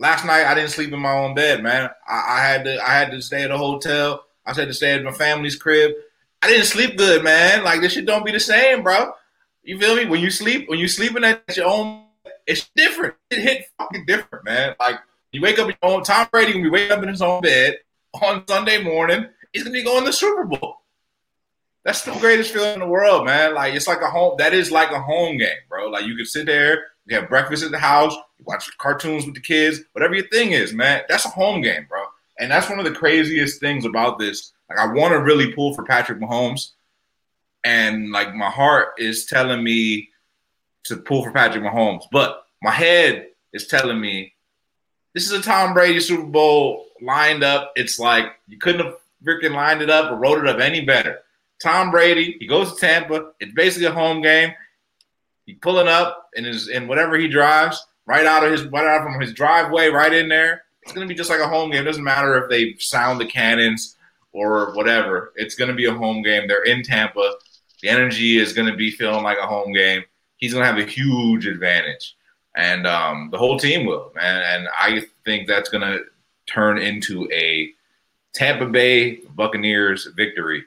Last 0.00 0.24
night 0.24 0.44
I 0.44 0.54
didn't 0.54 0.70
sleep 0.70 0.92
in 0.92 1.00
my 1.00 1.12
own 1.16 1.34
bed, 1.34 1.62
man. 1.62 1.90
I, 2.08 2.24
I 2.36 2.40
had 2.40 2.64
to 2.64 2.80
I 2.82 2.90
had 2.90 3.10
to 3.10 3.20
stay 3.22 3.42
at 3.42 3.50
a 3.50 3.58
hotel. 3.58 4.24
I 4.46 4.54
had 4.54 4.68
to 4.68 4.74
stay 4.74 4.92
at 4.94 5.02
my 5.02 5.12
family's 5.12 5.56
crib. 5.56 5.92
I 6.40 6.46
didn't 6.48 6.66
sleep 6.66 6.96
good, 6.96 7.24
man. 7.24 7.64
Like 7.64 7.80
this 7.80 7.92
shit 7.94 8.06
don't 8.06 8.24
be 8.24 8.32
the 8.32 8.40
same, 8.40 8.82
bro. 8.82 9.12
You 9.64 9.78
feel 9.78 9.96
me? 9.96 10.06
When 10.06 10.20
you 10.20 10.30
sleep, 10.30 10.68
when 10.70 10.78
you 10.78 10.86
sleeping 10.88 11.24
at 11.24 11.56
your 11.56 11.66
own, 11.66 12.04
it's 12.46 12.70
different. 12.76 13.14
It 13.30 13.40
hit 13.40 13.66
fucking 13.76 14.06
different, 14.06 14.44
man. 14.44 14.74
Like 14.80 14.96
you 15.32 15.40
wake 15.40 15.58
up 15.58 15.68
in 15.68 15.76
your 15.82 15.92
own. 15.92 16.02
Tom 16.02 16.26
Brady 16.30 16.52
gonna 16.52 16.64
be 16.64 16.70
waking 16.70 16.92
up 16.92 17.02
in 17.02 17.08
his 17.08 17.22
own 17.22 17.40
bed 17.42 17.78
on 18.22 18.44
Sunday 18.48 18.82
morning. 18.82 19.26
He's 19.52 19.62
gonna 19.62 19.72
be 19.72 19.84
going 19.84 20.00
to 20.00 20.06
the 20.06 20.12
Super 20.12 20.44
Bowl. 20.44 20.76
That's 21.84 22.02
the 22.02 22.12
greatest 22.12 22.52
feeling 22.52 22.74
in 22.74 22.80
the 22.80 22.86
world, 22.86 23.24
man. 23.24 23.54
Like 23.54 23.74
it's 23.74 23.88
like 23.88 24.02
a 24.02 24.10
home. 24.10 24.36
That 24.38 24.54
is 24.54 24.70
like 24.70 24.90
a 24.90 25.00
home 25.00 25.38
game, 25.38 25.56
bro. 25.68 25.88
Like 25.88 26.06
you 26.06 26.16
can 26.16 26.26
sit 26.26 26.46
there, 26.46 26.86
you 27.06 27.16
have 27.16 27.28
breakfast 27.28 27.62
at 27.62 27.70
the 27.70 27.78
house, 27.78 28.14
you 28.38 28.44
watch 28.46 28.70
cartoons 28.78 29.24
with 29.24 29.34
the 29.34 29.40
kids, 29.40 29.80
whatever 29.92 30.14
your 30.14 30.28
thing 30.28 30.52
is, 30.52 30.72
man. 30.72 31.02
That's 31.08 31.24
a 31.24 31.30
home 31.30 31.62
game, 31.62 31.86
bro. 31.88 32.02
And 32.38 32.50
that's 32.50 32.68
one 32.68 32.78
of 32.78 32.84
the 32.84 32.92
craziest 32.92 33.60
things 33.60 33.84
about 33.84 34.18
this. 34.18 34.52
Like 34.68 34.78
I 34.78 34.92
want 34.92 35.12
to 35.12 35.20
really 35.20 35.52
pull 35.52 35.74
for 35.74 35.84
Patrick 35.84 36.20
Mahomes, 36.20 36.72
and 37.64 38.10
like 38.10 38.34
my 38.34 38.50
heart 38.50 38.94
is 38.98 39.26
telling 39.26 39.62
me 39.62 40.08
to 40.84 40.96
pull 40.96 41.22
for 41.22 41.32
Patrick 41.32 41.64
Mahomes, 41.64 42.04
but 42.12 42.44
my 42.62 42.70
head 42.70 43.28
is 43.52 43.66
telling 43.66 44.00
me 44.00 44.34
this 45.18 45.32
is 45.32 45.32
a 45.32 45.42
Tom 45.42 45.74
Brady 45.74 45.98
Super 45.98 46.22
Bowl 46.22 46.86
lined 47.02 47.42
up. 47.42 47.72
It's 47.74 47.98
like 47.98 48.38
you 48.46 48.56
couldn't 48.56 48.86
have 48.86 48.98
freaking 49.26 49.52
lined 49.52 49.82
it 49.82 49.90
up 49.90 50.12
or 50.12 50.14
wrote 50.14 50.38
it 50.38 50.48
up 50.48 50.60
any 50.60 50.80
better. 50.82 51.18
Tom 51.60 51.90
Brady, 51.90 52.36
he 52.38 52.46
goes 52.46 52.72
to 52.72 52.80
Tampa. 52.80 53.32
It's 53.40 53.52
basically 53.52 53.88
a 53.88 53.92
home 53.92 54.22
game. 54.22 54.52
He's 55.44 55.58
pulling 55.60 55.88
up 55.88 56.30
in 56.34 56.44
his 56.44 56.68
in 56.68 56.86
whatever 56.86 57.18
he 57.18 57.26
drives, 57.26 57.84
right 58.06 58.26
out 58.26 58.44
of 58.44 58.52
his 58.52 58.62
right 58.66 58.86
out 58.86 59.02
from 59.02 59.20
his 59.20 59.32
driveway, 59.34 59.88
right 59.88 60.12
in 60.12 60.28
there. 60.28 60.62
It's 60.82 60.92
gonna 60.92 61.08
be 61.08 61.16
just 61.16 61.30
like 61.30 61.40
a 61.40 61.48
home 61.48 61.72
game. 61.72 61.82
It 61.82 61.86
doesn't 61.86 62.04
matter 62.04 62.40
if 62.40 62.48
they 62.48 62.76
sound 62.78 63.20
the 63.20 63.26
cannons 63.26 63.96
or 64.30 64.72
whatever. 64.76 65.32
It's 65.34 65.56
gonna 65.56 65.74
be 65.74 65.86
a 65.86 65.92
home 65.92 66.22
game. 66.22 66.46
They're 66.46 66.62
in 66.62 66.84
Tampa. 66.84 67.32
The 67.82 67.88
energy 67.88 68.38
is 68.38 68.52
gonna 68.52 68.76
be 68.76 68.92
feeling 68.92 69.24
like 69.24 69.38
a 69.38 69.48
home 69.48 69.72
game. 69.72 70.04
He's 70.36 70.54
gonna 70.54 70.64
have 70.64 70.78
a 70.78 70.84
huge 70.84 71.48
advantage, 71.48 72.14
and 72.58 72.86
um, 72.88 73.30
the 73.30 73.38
whole 73.38 73.58
team 73.58 73.86
will, 73.86 74.12
man. 74.16 74.42
And 74.42 74.68
I 74.76 75.02
think 75.24 75.46
that's 75.46 75.70
gonna 75.70 76.00
turn 76.46 76.78
into 76.78 77.30
a 77.32 77.70
Tampa 78.34 78.66
Bay 78.66 79.20
Buccaneers 79.36 80.06
victory. 80.16 80.64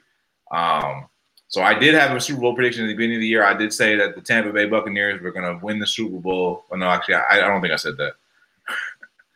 Um, 0.50 1.06
so 1.48 1.60
I 1.62 1.78
did 1.78 1.94
have 1.94 2.16
a 2.16 2.20
Super 2.20 2.40
Bowl 2.40 2.54
prediction 2.54 2.84
at 2.84 2.88
the 2.88 2.94
beginning 2.94 3.16
of 3.16 3.20
the 3.20 3.28
year. 3.28 3.44
I 3.44 3.52
did 3.52 3.74
say 3.74 3.94
that 3.96 4.14
the 4.14 4.22
Tampa 4.22 4.52
Bay 4.52 4.64
Buccaneers 4.64 5.20
were 5.20 5.32
going 5.32 5.44
to 5.44 5.62
win 5.62 5.78
the 5.78 5.86
Super 5.86 6.18
Bowl. 6.18 6.64
Well, 6.70 6.80
no, 6.80 6.86
actually, 6.86 7.16
I, 7.16 7.44
I 7.44 7.46
don't 7.46 7.60
think 7.60 7.74
I 7.74 7.76
said 7.76 7.98
that. 7.98 8.12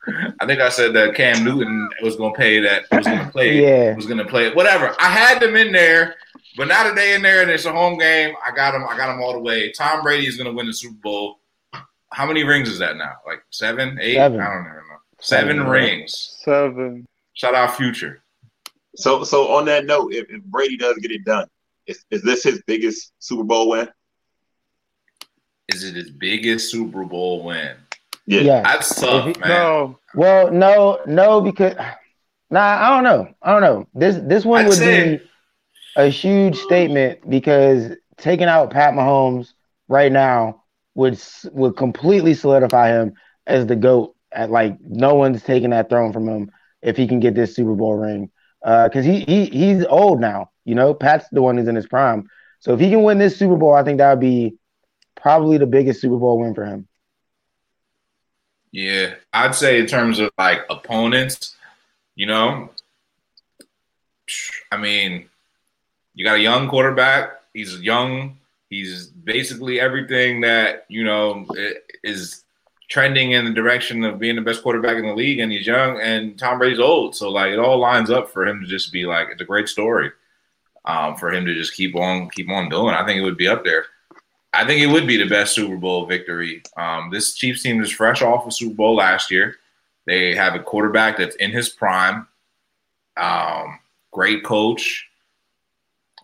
I 0.40 0.46
think 0.46 0.60
I 0.62 0.70
said 0.70 0.94
that 0.94 1.14
Cam 1.14 1.44
Newton 1.44 1.90
was 2.00 2.16
going 2.16 2.32
to 2.32 2.38
pay 2.38 2.58
that 2.60 2.84
was 2.90 3.06
going 3.06 3.18
to 3.18 3.30
play. 3.30 3.60
Yeah. 3.60 3.94
Was 3.94 4.06
going 4.06 4.18
to 4.18 4.24
play 4.24 4.50
whatever. 4.54 4.96
I 4.98 5.10
had 5.10 5.40
them 5.40 5.56
in 5.56 5.72
there, 5.72 6.14
but 6.56 6.68
now 6.68 6.84
that 6.84 6.94
they 6.94 7.14
in 7.14 7.20
there 7.20 7.42
and 7.42 7.50
it's 7.50 7.66
a 7.66 7.72
home 7.72 7.98
game, 7.98 8.34
I 8.42 8.50
got 8.50 8.72
them. 8.72 8.84
I 8.88 8.96
got 8.96 9.08
them 9.08 9.20
all 9.20 9.34
the 9.34 9.40
way. 9.40 9.70
Tom 9.72 10.02
Brady 10.02 10.26
is 10.26 10.36
going 10.36 10.48
to 10.48 10.56
win 10.56 10.66
the 10.66 10.72
Super 10.72 10.96
Bowl. 11.02 11.40
How 12.16 12.24
many 12.24 12.44
rings 12.44 12.70
is 12.70 12.78
that 12.78 12.96
now? 12.96 13.12
Like 13.26 13.42
seven, 13.50 13.98
eight? 14.00 14.14
Seven. 14.14 14.40
I 14.40 14.44
don't 14.44 14.60
even 14.62 14.72
know. 14.72 14.96
Seven, 15.20 15.56
Seven, 15.58 15.68
rings. 15.70 16.36
Seven. 16.42 17.06
Shout 17.34 17.54
out 17.54 17.76
Future. 17.76 18.22
So, 18.96 19.22
so 19.22 19.48
on 19.48 19.66
that 19.66 19.84
note, 19.84 20.14
if, 20.14 20.24
if 20.30 20.42
Brady 20.44 20.78
does 20.78 20.96
get 20.96 21.10
it 21.10 21.26
done, 21.26 21.46
is, 21.86 22.02
is 22.10 22.22
this 22.22 22.42
his 22.42 22.62
biggest 22.66 23.12
Super 23.18 23.42
Bowl 23.44 23.68
win? 23.68 23.86
Is 25.68 25.84
it 25.84 25.94
his 25.94 26.10
biggest 26.10 26.70
Super 26.70 27.04
Bowl 27.04 27.44
win? 27.44 27.76
Yeah. 28.24 28.40
Yeah. 28.40 28.62
That's 28.62 28.98
tough, 28.98 29.26
he- 29.26 29.38
man. 29.38 29.48
No. 29.50 29.98
Well, 30.14 30.50
no, 30.50 31.00
no, 31.06 31.42
because 31.42 31.74
nah, 32.48 32.60
I 32.60 32.88
don't 32.94 33.04
know. 33.04 33.28
I 33.42 33.52
don't 33.52 33.60
know. 33.60 33.86
This 33.92 34.16
this 34.26 34.46
one 34.46 34.62
I'd 34.64 34.68
would 34.68 34.78
say- 34.78 35.16
be 35.18 35.22
a 35.96 36.08
huge 36.08 36.56
statement 36.56 37.28
because 37.28 37.94
taking 38.16 38.46
out 38.46 38.70
Pat 38.70 38.94
Mahomes 38.94 39.52
right 39.88 40.10
now 40.10 40.62
would 40.96 41.20
would 41.52 41.76
completely 41.76 42.34
solidify 42.34 42.88
him 42.88 43.14
as 43.46 43.66
the 43.66 43.76
goat. 43.76 44.14
At 44.32 44.50
like 44.50 44.80
no 44.80 45.14
one's 45.14 45.42
taking 45.42 45.70
that 45.70 45.88
throne 45.88 46.12
from 46.12 46.28
him 46.28 46.50
if 46.82 46.96
he 46.96 47.06
can 47.06 47.20
get 47.20 47.34
this 47.34 47.54
Super 47.54 47.74
Bowl 47.74 47.94
ring. 47.94 48.30
Uh, 48.64 48.88
because 48.88 49.04
he 49.04 49.20
he 49.20 49.46
he's 49.46 49.84
old 49.84 50.20
now. 50.20 50.50
You 50.64 50.74
know, 50.74 50.92
Pat's 50.94 51.28
the 51.30 51.42
one 51.42 51.56
who's 51.56 51.68
in 51.68 51.76
his 51.76 51.86
prime. 51.86 52.28
So 52.60 52.74
if 52.74 52.80
he 52.80 52.90
can 52.90 53.02
win 53.04 53.18
this 53.18 53.38
Super 53.38 53.56
Bowl, 53.56 53.74
I 53.74 53.84
think 53.84 53.98
that 53.98 54.10
would 54.10 54.20
be 54.20 54.56
probably 55.14 55.58
the 55.58 55.66
biggest 55.66 56.00
Super 56.00 56.16
Bowl 56.16 56.38
win 56.38 56.54
for 56.54 56.64
him. 56.64 56.88
Yeah, 58.72 59.14
I'd 59.32 59.54
say 59.54 59.78
in 59.78 59.86
terms 59.86 60.18
of 60.18 60.30
like 60.36 60.66
opponents, 60.68 61.54
you 62.14 62.26
know, 62.26 62.70
I 64.72 64.76
mean, 64.76 65.28
you 66.14 66.24
got 66.24 66.36
a 66.36 66.40
young 66.40 66.68
quarterback. 66.68 67.40
He's 67.54 67.80
young. 67.80 68.38
He's 68.70 69.06
basically 69.06 69.80
everything 69.80 70.40
that 70.42 70.86
you 70.88 71.04
know 71.04 71.46
is 72.02 72.44
trending 72.88 73.32
in 73.32 73.44
the 73.44 73.52
direction 73.52 74.04
of 74.04 74.18
being 74.18 74.36
the 74.36 74.42
best 74.42 74.62
quarterback 74.62 74.96
in 74.96 75.06
the 75.06 75.14
league. 75.14 75.40
And 75.40 75.50
he's 75.50 75.66
young, 75.66 76.00
and 76.00 76.38
Tom 76.38 76.58
Brady's 76.58 76.80
old, 76.80 77.14
so 77.14 77.30
like 77.30 77.52
it 77.52 77.58
all 77.58 77.78
lines 77.78 78.10
up 78.10 78.30
for 78.30 78.46
him 78.46 78.60
to 78.60 78.66
just 78.66 78.92
be 78.92 79.06
like 79.06 79.28
it's 79.30 79.42
a 79.42 79.46
great 79.46 79.68
story. 79.68 80.10
Um, 80.84 81.16
for 81.16 81.32
him 81.32 81.44
to 81.46 81.54
just 81.54 81.74
keep 81.74 81.96
on 81.96 82.30
keep 82.30 82.48
on 82.48 82.68
doing, 82.68 82.94
I 82.94 83.04
think 83.04 83.18
it 83.18 83.24
would 83.24 83.36
be 83.36 83.48
up 83.48 83.64
there. 83.64 83.86
I 84.52 84.64
think 84.64 84.80
it 84.80 84.86
would 84.86 85.06
be 85.06 85.18
the 85.18 85.28
best 85.28 85.54
Super 85.54 85.76
Bowl 85.76 86.06
victory. 86.06 86.62
Um, 86.76 87.10
this 87.10 87.34
Chiefs 87.34 87.62
team 87.62 87.82
is 87.82 87.92
fresh 87.92 88.22
off 88.22 88.46
a 88.46 88.50
Super 88.50 88.74
Bowl 88.74 88.96
last 88.96 89.30
year. 89.30 89.56
They 90.06 90.34
have 90.34 90.54
a 90.54 90.60
quarterback 90.60 91.18
that's 91.18 91.36
in 91.36 91.50
his 91.50 91.68
prime. 91.68 92.26
Um, 93.16 93.80
great 94.12 94.44
coach. 94.44 95.08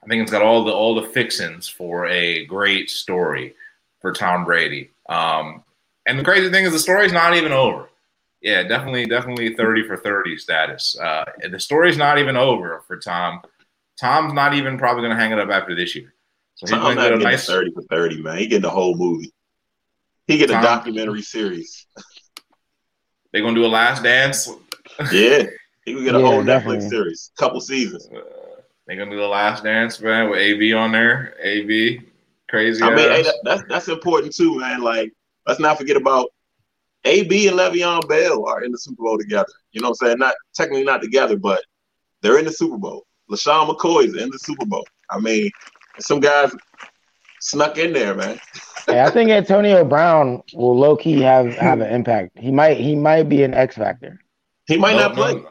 I 0.03 0.09
think 0.09 0.23
it's 0.23 0.31
got 0.33 0.43
all 0.43 0.65
the 0.65 0.73
all 0.73 0.95
the 0.95 1.07
fixings 1.09 1.69
for 1.69 2.07
a 2.07 2.45
great 2.47 2.91
story 2.91 3.55
for 4.01 4.13
Tom 4.13 4.45
Brady. 4.45 4.91
Um, 5.09 5.63
and 6.07 6.19
the 6.19 6.25
crazy 6.25 6.51
thing 6.51 6.65
is, 6.65 6.73
the 6.73 6.79
story's 6.79 7.13
not 7.13 7.35
even 7.35 7.53
over. 7.53 7.89
yeah, 8.41 8.63
definitely, 8.65 9.07
definitely 9.07 9.55
thirty 9.55 9.87
for 9.87 9.97
thirty 9.97 10.37
status. 10.37 10.99
Uh, 10.99 11.25
the 11.51 11.61
story's 11.61 11.97
not 11.97 12.19
even 12.19 12.37
over 12.37 12.83
for 12.87 12.97
Tom. 12.97 13.41
Tom's 14.01 14.33
not 14.33 14.55
even 14.55 14.77
probably 14.79 15.03
going 15.03 15.15
to 15.17 15.21
hang 15.23 15.31
it 15.33 15.39
up 15.39 15.51
after 15.51 15.75
this 15.77 15.95
year. 15.95 16.13
So 16.57 16.67
he's 16.67 16.83
going 16.83 16.97
not 16.97 17.05
to 17.05 17.11
get 17.11 17.19
getting 17.19 17.29
a 17.29 17.31
nice. 17.31 17.47
thirty 17.47 17.71
for 17.73 17.83
thirty, 17.83 18.21
man. 18.21 18.39
He 18.39 18.47
getting 18.49 18.63
the 18.63 18.71
whole 18.71 18.97
movie. 18.97 19.33
He 20.27 20.39
get 20.39 20.51
a 20.51 20.55
documentary 20.55 21.23
series. 21.23 21.87
They're 23.33 23.43
going 23.43 23.55
to 23.55 23.61
do 23.61 23.67
a 23.67 23.69
last 23.69 24.03
dance. 24.03 24.49
Yeah, 25.13 25.45
he 25.85 25.95
would 25.95 26.05
get 26.05 26.15
a 26.15 26.19
Yeah, 26.19 26.25
whole 26.27 26.45
definitely. 26.45 26.79
Netflix 26.79 26.91
series, 26.91 27.31
couple 27.39 27.61
seasons. 27.61 28.09
Uh, 28.15 28.21
they're 28.87 28.97
going 28.97 29.11
to 29.11 29.17
do 29.17 29.21
the 29.21 29.29
last 29.29 29.65
dance, 29.65 30.01
man, 30.01 30.31
with 30.31 30.41
AB 30.41 30.73
on 30.73 30.93
there. 30.93 31.37
AB, 31.41 32.01
crazy. 32.49 32.83
I 32.83 32.91
mean, 32.91 32.99
hey, 32.99 33.23
that, 33.23 33.35
that's 33.45 33.63
that's 33.69 33.89
important 33.89 34.35
too, 34.35 34.59
man. 34.59 34.83
Like, 34.83 35.13
let's 35.47 35.61
not 35.61 35.79
forget 35.79 35.97
about 35.97 36.31
AB 37.05 37.49
and 37.49 37.59
Le'Veon 37.59 38.09
Bell 38.09 38.47
are 38.47 38.65
in 38.65 38.73
the 38.73 38.79
Super 38.79 39.03
Bowl 39.03 39.19
together. 39.19 39.53
You 39.73 39.81
know 39.81 39.91
what 39.91 39.99
I'm 40.03 40.07
saying? 40.07 40.19
Not 40.19 40.35
technically 40.55 40.85
not 40.85 41.03
together, 41.03 41.37
but 41.37 41.63
they're 42.21 42.39
in 42.39 42.45
the 42.45 42.53
Super 42.53 42.79
Bowl. 42.79 43.07
LeSean 43.31 43.69
McCoy 43.69 44.07
is 44.07 44.17
in 44.17 44.31
the 44.31 44.39
Super 44.39 44.67
Bowl. 44.67 44.85
I 45.11 45.19
mean, 45.19 45.51
some 45.99 46.21
guys 46.21 46.53
snuck 47.41 47.79
in 47.79 47.93
there, 47.93 48.15
man. 48.15 48.41
Yeah, 48.89 49.07
I 49.07 49.11
think 49.11 49.31
Antonio 49.31 49.85
Brown 49.85 50.43
will 50.55 50.77
low 50.77 50.97
key 50.97 51.21
have 51.21 51.55
have 51.55 51.81
an 51.81 51.95
impact. 51.95 52.37
He 52.37 52.51
might 52.51 52.79
he 52.79 52.97
might 52.97 53.29
be 53.29 53.45
an 53.45 53.55
X 53.55 53.77
factor. 53.77 54.21
He 54.67 54.77
might 54.77 54.97
no, 54.97 55.03
not 55.03 55.15
play. 55.15 55.35
No, 55.35 55.47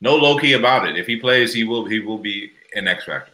no 0.00 0.14
low 0.14 0.38
key 0.38 0.52
about 0.52 0.86
it. 0.86 0.96
If 0.96 1.08
he 1.08 1.16
plays, 1.16 1.52
he 1.52 1.64
will. 1.64 1.86
He 1.86 1.98
will 1.98 2.18
be 2.18 2.52
an 2.74 2.88
X 2.88 3.04
factor. 3.04 3.32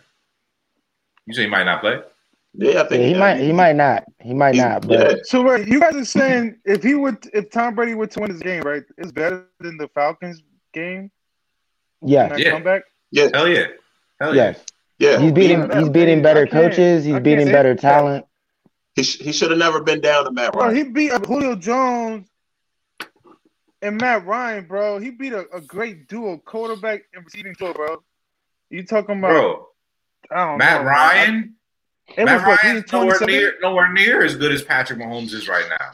You 1.26 1.34
say 1.34 1.42
he 1.42 1.48
might 1.48 1.64
not 1.64 1.80
play? 1.80 2.00
Yeah, 2.56 2.82
I 2.82 2.86
think 2.88 3.00
Yeah, 3.02 3.08
he 3.08 3.14
might 3.14 3.36
he 3.40 3.52
might 3.52 3.74
not 3.76 4.04
he 4.20 4.32
might 4.34 4.54
He's- 4.54 4.64
not. 4.66 4.86
But 4.86 5.00
yeah. 5.10 5.14
So 5.24 5.42
wait, 5.42 5.66
you 5.66 5.80
guys 5.80 5.94
are 5.96 6.04
saying 6.04 6.58
if 6.64 6.82
he 6.82 6.94
would, 6.94 7.18
if 7.32 7.50
Tom 7.50 7.74
Brady 7.74 7.94
were 7.94 8.06
to 8.06 8.20
win 8.20 8.30
this 8.32 8.40
game, 8.42 8.62
right, 8.62 8.82
it's 8.98 9.10
better 9.12 9.46
than 9.60 9.76
the 9.76 9.88
Falcons 9.88 10.42
game. 10.72 11.10
yes, 12.02 12.30
That 12.30 12.38
Yeah. 12.38 12.50
comeback. 12.50 12.82
Yeah, 13.10 13.28
Hell 13.34 13.48
yeah. 13.48 13.66
Hell 14.20 14.34
yeah. 14.36 14.42
yes, 14.44 14.64
yeah. 14.98 15.18
he's 15.20 15.32
beating 15.32 15.60
Yeah, 15.68 15.80
he's 15.80 15.88
beating 15.88 16.22
better 16.22 16.46
coaches. 16.46 17.04
He's 17.04 17.18
beating 17.20 17.46
better 17.46 17.74
that. 17.74 17.80
talent. 17.80 18.26
He, 18.94 19.02
sh- 19.02 19.18
he 19.20 19.32
should 19.32 19.50
have 19.50 19.58
never 19.58 19.82
been 19.82 20.00
down 20.00 20.24
to 20.24 20.30
Matt 20.30 20.52
Bro, 20.52 20.70
he 20.70 20.84
beat 20.84 21.10
Julio 21.26 21.56
Jones 21.56 22.28
and 23.82 24.00
Matt 24.00 24.24
Ryan, 24.24 24.66
bro. 24.66 24.98
He 24.98 25.10
beat 25.10 25.32
a, 25.32 25.46
a 25.52 25.60
great 25.60 26.06
duo, 26.08 26.38
quarterback 26.38 27.02
and 27.12 27.24
receiving 27.24 27.54
duo, 27.58 27.72
bro. 27.74 28.02
You 28.70 28.84
talking 28.84 29.18
about? 29.18 29.30
Bro, 29.30 29.66
I 30.30 30.44
don't 30.46 30.58
Matt 30.58 30.82
know. 30.82 30.88
Ryan, 30.88 31.54
It 32.16 32.24
Matt 32.24 32.38
was 32.38 32.46
what, 32.46 32.62
Ryan's 32.64 32.92
nowhere 32.92 33.18
near, 33.26 33.54
nowhere 33.62 33.92
near 33.92 34.24
as 34.24 34.36
good 34.36 34.52
as 34.52 34.62
Patrick 34.62 34.98
Mahomes 34.98 35.32
is 35.32 35.48
right 35.48 35.66
now. 35.68 35.90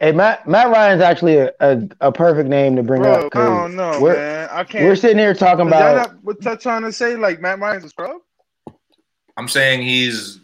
Hey, 0.00 0.12
Matt 0.12 0.48
Matt 0.48 0.70
Ryan's 0.70 1.02
actually 1.02 1.36
a, 1.38 1.52
a, 1.60 1.82
a 2.00 2.12
perfect 2.12 2.48
name 2.48 2.76
to 2.76 2.82
bring 2.82 3.02
Bro, 3.02 3.12
up. 3.12 3.24
I 3.26 3.28
'cause 3.28 3.46
don't 3.48 3.76
know, 3.76 3.98
we're, 4.00 4.14
man. 4.16 4.48
I 4.50 4.64
can't. 4.64 4.84
We're 4.84 4.96
sitting 4.96 5.18
here 5.18 5.34
talking 5.34 5.66
Is 5.66 5.72
that 5.72 5.92
about 5.96 6.12
not 6.12 6.24
what 6.24 6.40
they're 6.40 6.56
trying 6.56 6.82
to 6.82 6.92
say? 6.92 7.16
Like 7.16 7.40
Matt 7.40 7.58
Ryan's 7.60 7.84
a 7.84 7.88
scrub? 7.88 8.20
I'm 9.36 9.48
saying 9.48 9.82
he's 9.82 10.40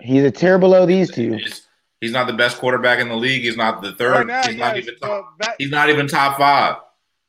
he's 0.00 0.22
a 0.24 0.30
tier 0.30 0.58
below 0.58 0.86
these 0.86 1.10
two. 1.10 1.32
he's, 1.34 1.66
he's 2.00 2.12
not 2.12 2.26
the 2.26 2.32
best 2.32 2.58
quarterback 2.58 2.98
in 3.00 3.08
the 3.08 3.16
league. 3.16 3.42
He's 3.42 3.56
not 3.56 3.82
the 3.82 3.92
third. 3.92 4.12
Right 4.12 4.26
now, 4.26 4.42
he's 4.46 4.56
not 4.56 4.76
even 4.76 4.96
top. 4.98 5.34
but 5.38 5.46
Matt- 5.46 5.56
He's 5.58 5.70
not 5.70 5.88
even 5.90 6.06
top 6.08 6.38
five. 6.38 6.76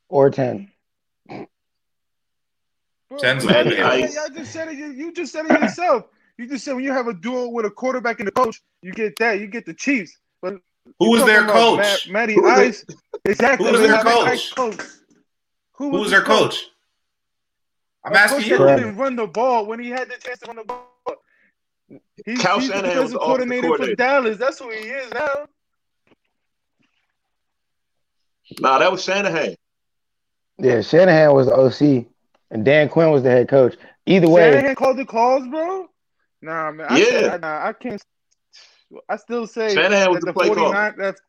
or 0.09 0.29
ten. 0.29 0.68
Bro, 3.09 3.19
Ten's 3.19 3.45
man, 3.45 3.65
Matty 3.65 3.77
y'all- 3.77 3.87
Ice. 3.91 4.15
y'all 4.15 4.29
just 4.29 4.51
said 4.53 4.67
it. 4.69 4.77
You, 4.77 4.87
you 4.91 5.11
just 5.13 5.31
said 5.31 5.45
it 5.45 5.59
yourself. 5.59 6.05
You 6.37 6.47
just 6.47 6.63
said 6.63 6.73
when 6.75 6.83
you 6.83 6.91
have 6.93 7.07
a 7.07 7.13
duo 7.13 7.49
with 7.49 7.65
a 7.65 7.69
quarterback 7.69 8.19
and 8.19 8.29
a 8.29 8.31
coach, 8.31 8.61
you 8.81 8.91
get 8.93 9.17
that. 9.19 9.39
You 9.39 9.47
get 9.47 9.65
the 9.65 9.73
Chiefs. 9.73 10.17
But 10.41 10.55
Who 10.99 11.09
was 11.11 11.25
their 11.25 11.45
coach? 11.45 11.79
Matt, 11.79 12.07
Matty 12.09 12.35
Who 12.35 12.43
was 12.43 12.55
their- 12.55 12.65
Ice. 12.67 12.85
Exactly. 13.25 13.65
Who 13.65 13.71
was 13.73 13.81
their 13.81 14.01
coach? 14.03 14.55
Coach. 14.55 14.81
Who 15.73 15.91
Who 15.91 15.97
was 15.99 16.11
their 16.11 16.21
coach? 16.21 16.67
I'm 18.05 18.13
A 18.13 18.17
asking 18.17 18.39
coach 18.41 18.47
you. 18.49 18.57
that 18.59 18.75
didn't 18.77 18.95
run 18.95 19.15
the 19.15 19.27
ball 19.27 19.65
when 19.65 19.79
he 19.79 19.89
had 19.89 20.07
the 20.09 20.15
chance 20.17 20.39
to 20.39 20.47
run 20.47 20.55
the 20.57 20.63
ball. 20.63 20.85
He's, 22.25 22.39
Kyle 22.41 22.59
he's 22.59 22.69
the 22.69 22.75
Shanahan 22.75 22.83
was 22.99 23.11
defensive 23.11 23.11
the 23.13 23.19
coordinator, 23.19 23.61
coordinator. 23.67 23.91
for 23.91 23.95
Dallas. 23.95 24.37
That's 24.37 24.59
who 24.59 24.69
he 24.69 24.77
is 24.77 25.11
now. 25.11 25.47
Nah, 28.59 28.79
that 28.79 28.91
was 28.91 29.03
Shanahan. 29.03 29.55
Yeah, 30.57 30.81
Shanahan 30.81 31.33
was 31.33 31.47
the 31.47 31.55
OC, 31.55 32.05
and 32.51 32.65
Dan 32.65 32.89
Quinn 32.89 33.11
was 33.11 33.23
the 33.23 33.29
head 33.29 33.47
coach. 33.49 33.75
Either 34.05 34.29
way, 34.29 34.51
Shanahan 34.55 34.75
called 34.75 34.97
the 34.97 35.05
calls, 35.05 35.47
bro. 35.47 35.87
Nah, 36.41 36.71
man. 36.71 36.87
I 36.89 36.97
Yeah. 36.97 37.05
can't, 37.29 37.41
nah, 37.41 37.67
I 37.67 37.73
can't. 37.73 38.01
I 39.07 39.17
still 39.17 39.45
say 39.45 39.75
Shanahan 39.75 40.09
was 40.11 40.19
that 40.21 40.25
the 40.27 40.33
play 40.33 40.47
caller. 40.47 40.73
49 40.73 40.93
That's 40.97 41.21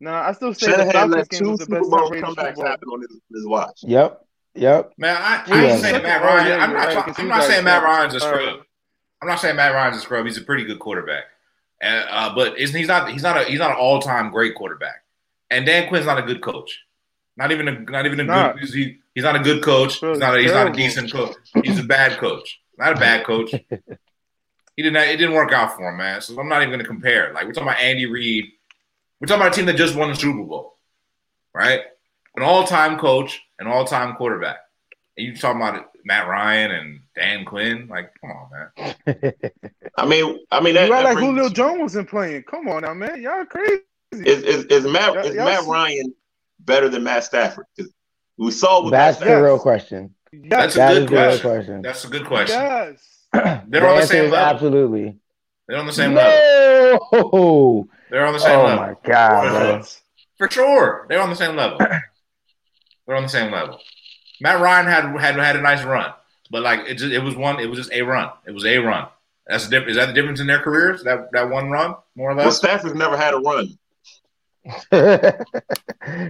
nah. 0.00 0.20
I 0.28 0.32
still 0.32 0.54
say 0.54 0.66
the 0.68 0.72
Shanahan 0.72 0.92
Falcons 0.92 1.14
let 1.16 1.28
game 1.30 1.38
two 1.40 1.50
was 1.50 1.58
the 1.58 1.64
Super 1.64 1.80
best 1.80 1.90
Bowl 1.90 1.98
top-rated 2.00 2.28
Super 2.28 2.42
comebacks 2.42 2.66
happen 2.66 2.88
on 2.88 3.00
his, 3.00 3.20
his 3.32 3.46
watch. 3.46 3.80
yep, 3.82 4.24
yep. 4.54 4.92
Man, 4.98 5.16
I, 5.16 5.42
I 5.46 5.62
Yeah. 5.62 5.68
ain't 5.72 5.80
saying 5.80 6.02
Matt 6.02 6.22
Ryan. 6.22 6.46
yeah, 6.46 6.56
I'm 6.64 6.72
not. 6.72 6.86
right, 6.86 6.94
talk- 6.94 7.18
I'm 7.18 7.28
not 7.28 7.42
saying 7.44 7.64
Matt 7.64 7.82
Ryan's 7.82 8.14
a 8.14 8.24
all 8.24 8.32
right. 8.32 8.42
scrub. 8.42 8.60
I'm 9.22 9.28
not 9.28 9.40
saying 9.40 9.56
Matt 9.56 9.74
Ryan's 9.74 9.96
a 9.96 10.00
scrub. 10.00 10.26
He's 10.26 10.36
a 10.38 10.42
pretty 10.42 10.64
good 10.64 10.78
quarterback, 10.78 11.24
and, 11.80 12.06
uh, 12.10 12.32
but 12.34 12.58
isn't 12.58 12.76
he's 12.76 12.88
not 12.88 13.10
he's 13.10 13.22
not 13.22 13.40
a 13.40 13.44
he's 13.44 13.58
not 13.58 13.70
an 13.72 13.76
all 13.76 14.00
time 14.00 14.30
great 14.30 14.54
quarterback. 14.54 15.02
And 15.50 15.66
Dan 15.66 15.88
Quinn's 15.88 16.06
not 16.06 16.18
a 16.18 16.22
good 16.22 16.40
coach. 16.42 16.80
Not 17.36 17.50
even 17.50 17.66
a 17.68 17.72
not 17.80 18.06
even 18.06 18.20
a 18.20 18.24
Nah. 18.24 18.52
good. 18.52 18.68
He, 18.70 18.98
he's 19.14 19.24
not 19.24 19.36
a 19.36 19.40
good 19.40 19.62
coach. 19.62 20.00
He's 20.00 20.18
not 20.18 20.36
a, 20.36 20.40
he's 20.40 20.52
not 20.52 20.68
a 20.68 20.72
decent 20.72 21.12
coach. 21.12 21.34
He's 21.64 21.78
a 21.78 21.84
bad 21.84 22.18
coach. 22.18 22.60
Not 22.78 22.92
a 22.96 23.00
bad 23.00 23.24
coach. 23.24 23.54
He 24.74 24.82
didn't. 24.82 24.96
It 25.06 25.18
didn't 25.18 25.34
work 25.34 25.52
out 25.52 25.76
for 25.76 25.86
him, 25.86 25.98
man. 25.98 26.22
So 26.22 26.40
I'm 26.40 26.48
not 26.48 26.62
even 26.62 26.70
going 26.70 26.80
to 26.80 26.86
compare. 26.86 27.30
Like 27.34 27.44
we're 27.44 27.52
talking 27.52 27.68
about 27.68 27.78
Andy 27.78 28.06
Reid. 28.06 28.46
We're 29.20 29.26
talking 29.26 29.42
about 29.42 29.52
a 29.52 29.54
team 29.54 29.66
that 29.66 29.76
just 29.76 29.94
won 29.94 30.08
the 30.08 30.14
Super 30.16 30.42
Bowl, 30.42 30.78
right? 31.54 31.82
An 32.36 32.42
all-time 32.42 32.98
coach, 32.98 33.38
an 33.58 33.66
all-time 33.66 34.14
quarterback. 34.16 34.56
And 35.18 35.26
you 35.26 35.36
talking 35.36 35.60
about 35.60 35.90
Matt 36.06 36.26
Ryan 36.26 36.70
and 36.70 37.00
Dan 37.14 37.44
Quinn? 37.44 37.86
Like, 37.86 38.12
come 38.18 38.30
on, 38.30 38.48
man. 39.06 39.32
I 39.98 40.06
mean, 40.06 40.38
I 40.50 40.60
mean 40.62 40.72
that, 40.74 40.86
You 40.88 40.92
that 40.94 41.04
like 41.04 41.14
brings- 41.18 41.28
Julio 41.28 41.48
Jones 41.50 41.80
wasn't 41.82 42.08
playing. 42.08 42.42
Come 42.44 42.66
on 42.68 42.80
now, 42.80 42.94
man. 42.94 43.20
Y'all 43.20 43.44
crazy. 43.44 43.82
is, 44.12 44.42
is, 44.42 44.64
is 44.64 44.84
Matt 44.90 45.12
Y'all- 45.12 45.26
is 45.26 45.34
y'all 45.34 45.44
Matt 45.44 45.64
see- 45.64 45.70
Ryan 45.70 46.14
better 46.60 46.88
than 46.88 47.04
Matt 47.04 47.24
Stafford? 47.24 47.66
'Cause 47.78 47.92
we 48.38 48.50
saw 48.50 48.82
with 48.82 48.92
That's 48.92 49.20
Matt 49.20 49.28
the 49.28 49.42
real 49.42 49.58
question. 49.58 50.14
That's 50.32 50.74
Yes. 50.74 50.76
a 50.76 50.78
That 50.78 50.88
good 50.94 51.02
is 51.02 51.08
the 51.10 51.16
question. 51.16 51.40
question. 51.50 51.82
That's 51.82 52.04
a 52.04 52.08
good 52.08 52.26
question. 52.26 52.60
Yes. 52.60 53.18
They're 53.68 53.88
on 53.88 54.00
the 54.00 54.06
same 54.06 54.30
level. 54.30 54.38
absolutely. 54.38 55.18
They're 55.68 55.78
on 55.78 55.86
the 55.86 55.92
same 55.92 56.14
level. 56.14 56.30
They're 58.10 58.26
on 58.26 58.32
the 58.32 58.38
same 58.40 58.58
Oh 58.58 58.64
level. 58.64 58.84
Oh 58.84 58.86
my 58.88 58.94
god, 59.04 59.86
For 60.36 60.50
sure. 60.50 61.06
They're 61.08 61.20
on 61.20 61.30
the 61.30 61.36
same 61.36 61.56
level. 61.56 61.78
They're 63.06 63.16
on 63.16 63.22
the 63.24 63.28
same 63.28 63.50
level. 63.52 63.78
Matt 64.40 64.60
Ryan 64.60 64.86
had 64.86 65.04
had 65.20 65.36
had 65.36 65.56
a 65.56 65.60
nice 65.60 65.84
run, 65.84 66.12
but 66.50 66.62
like 66.62 66.80
it 66.88 66.94
just 66.94 67.12
it 67.12 67.20
was 67.22 67.36
one. 67.36 67.60
It 67.60 67.66
was 67.66 67.78
just 67.78 67.92
a 67.92 68.02
run. 68.02 68.30
It 68.46 68.52
was 68.52 68.64
a 68.64 68.78
run. 68.78 69.08
That's 69.46 69.66
the 69.66 69.70
diff- 69.80 69.88
Is 69.88 69.96
that 69.96 70.06
the 70.06 70.12
difference 70.12 70.40
in 70.40 70.46
their 70.46 70.60
careers? 70.60 71.02
That 71.04 71.30
that 71.32 71.48
one 71.50 71.70
run, 71.70 71.94
more 72.16 72.30
or 72.32 72.34
Well. 72.34 72.50
Stafford's 72.50 72.94
never 72.94 73.16
had 73.16 73.34
a 73.34 73.38
run. 73.38 73.78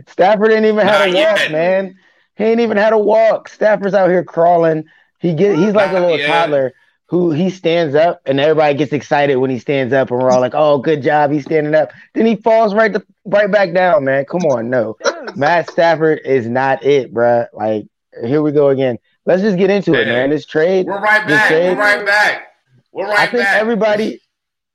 Stafford 0.09 0.53
ain't 0.53 0.65
even 0.67 0.87
had 0.87 0.99
Not 0.99 1.09
a 1.09 1.11
yet. 1.11 1.41
walk, 1.43 1.51
man. 1.53 1.99
He 2.37 2.45
ain't 2.45 2.61
even 2.61 2.77
had 2.77 2.93
a 2.93 2.99
walk. 2.99 3.49
Stafford's 3.49 3.95
out 3.95 4.09
here 4.11 4.25
crawling. 4.25 4.85
He 5.21 5.35
get 5.35 5.57
he's 5.57 5.75
like 5.75 5.91
a 5.91 6.01
little 6.01 6.19
yet. 6.19 6.27
toddler 6.27 6.73
who 7.07 7.31
he 7.31 7.51
stands 7.51 7.95
up 7.95 8.23
and 8.25 8.41
everybody 8.41 8.75
gets 8.75 8.93
excited 8.93 9.37
when 9.37 9.51
he 9.51 9.59
stands 9.59 9.93
up 9.93 10.11
and 10.11 10.19
we're 10.21 10.31
all 10.31 10.41
like, 10.41 10.55
"Oh, 10.55 10.79
good 10.79 11.03
job, 11.03 11.31
he's 11.31 11.45
standing 11.45 11.75
up." 11.75 11.93
Then 12.15 12.25
he 12.27 12.37
falls 12.37 12.75
right 12.75 12.93
the, 12.93 13.05
right 13.25 13.51
back 13.51 13.73
down, 13.75 14.05
man. 14.05 14.25
Come 14.25 14.43
on, 14.47 14.71
no. 14.71 14.97
Matt 15.37 15.71
Stafford 15.71 16.21
is 16.25 16.49
not 16.49 16.83
it, 16.85 17.13
bruh. 17.13 17.47
Like 17.53 17.87
here 18.25 18.43
we 18.43 18.51
go 18.53 18.71
again. 18.71 18.99
Let's 19.27 19.43
just 19.43 19.59
get 19.59 19.71
into 19.71 19.95
it, 19.95 20.07
man. 20.07 20.31
This 20.31 20.47
trade. 20.47 20.87
We're 20.87 21.01
right 21.01 21.27
back. 21.29 21.49
trade- 21.49 21.77
We're 21.77 21.83
right 21.83 22.05
back. 22.07 22.49
We're 22.93 23.07
right 23.07 23.21
I 23.21 23.27
think 23.27 23.45
back. 23.45 23.61
everybody, 23.61 24.21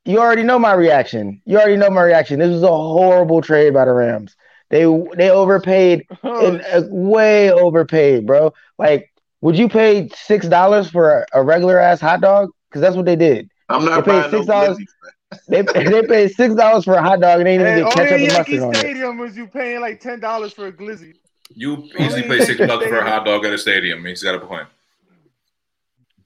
you 0.08 0.18
already 0.18 0.42
know 0.42 0.58
my 0.58 0.72
reaction. 0.72 1.40
You 1.44 1.58
already 1.58 1.76
know 1.76 1.90
my 1.90 2.02
reaction. 2.02 2.38
This 2.38 2.50
was 2.50 2.62
a 2.62 2.68
horrible 2.68 3.40
trade 3.42 3.74
by 3.74 3.84
the 3.84 3.92
Rams. 3.92 4.36
They 4.70 4.82
they 5.16 5.30
overpaid 5.30 6.06
and 6.22 6.60
uh, 6.62 6.82
way 6.88 7.50
overpaid, 7.50 8.26
bro. 8.26 8.52
Like, 8.78 9.10
would 9.40 9.56
you 9.56 9.68
pay 9.68 10.08
six 10.14 10.48
dollars 10.48 10.90
for 10.90 11.20
a, 11.34 11.40
a 11.40 11.42
regular 11.42 11.78
ass 11.78 12.00
hot 12.00 12.20
dog? 12.20 12.50
Because 12.68 12.80
that's 12.82 12.96
what 12.96 13.06
they 13.06 13.16
did. 13.16 13.48
I'm 13.68 13.84
not 13.84 14.04
They 14.04 14.12
paid 14.22 14.24
$6. 14.24 14.46
glizzies. 14.46 14.86
They 15.48 15.62
they 15.62 16.02
paid 16.02 16.30
six 16.32 16.54
dollars 16.54 16.84
for 16.84 16.94
a 16.94 17.02
hot 17.02 17.20
dog 17.20 17.40
and 17.40 17.46
they 17.46 17.58
didn't 17.58 17.66
Hey, 17.66 17.80
even 17.80 17.84
get 17.84 17.92
only 17.92 18.04
ketchup 18.04 18.16
in 18.16 18.22
and 18.24 18.32
Yankee 18.32 18.58
mustard 18.58 18.62
on 18.62 18.74
it. 18.74 18.78
Stadium 18.78 19.18
was 19.18 19.36
you 19.36 19.46
paying 19.46 19.80
like 19.82 20.00
ten 20.00 20.20
dollars 20.20 20.54
for 20.54 20.68
a 20.68 20.72
glizzy. 20.72 21.14
You 21.54 21.84
easily 21.98 22.22
pay 22.22 22.40
six 22.40 22.58
bucks 22.58 22.86
for 22.86 22.98
a 22.98 23.02
hot 23.08 23.26
dog 23.26 23.44
at 23.44 23.52
a 23.52 23.58
stadium. 23.58 24.04
He's 24.06 24.22
got 24.22 24.34
a 24.34 24.40
point. 24.40 24.68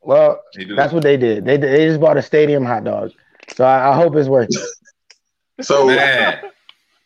Well, 0.03 0.40
that's 0.77 0.92
what 0.92 1.03
they 1.03 1.16
did. 1.16 1.45
They 1.45 1.57
they 1.57 1.87
just 1.87 2.01
bought 2.01 2.16
a 2.16 2.23
stadium 2.23 2.64
hot 2.64 2.85
dog. 2.85 3.12
So 3.51 3.65
I, 3.65 3.91
I 3.91 3.95
hope 3.97 4.15
it's 4.17 4.29
worth 4.29 4.49
it. 4.51 4.61
So 5.65 5.87
Man, 5.87 6.41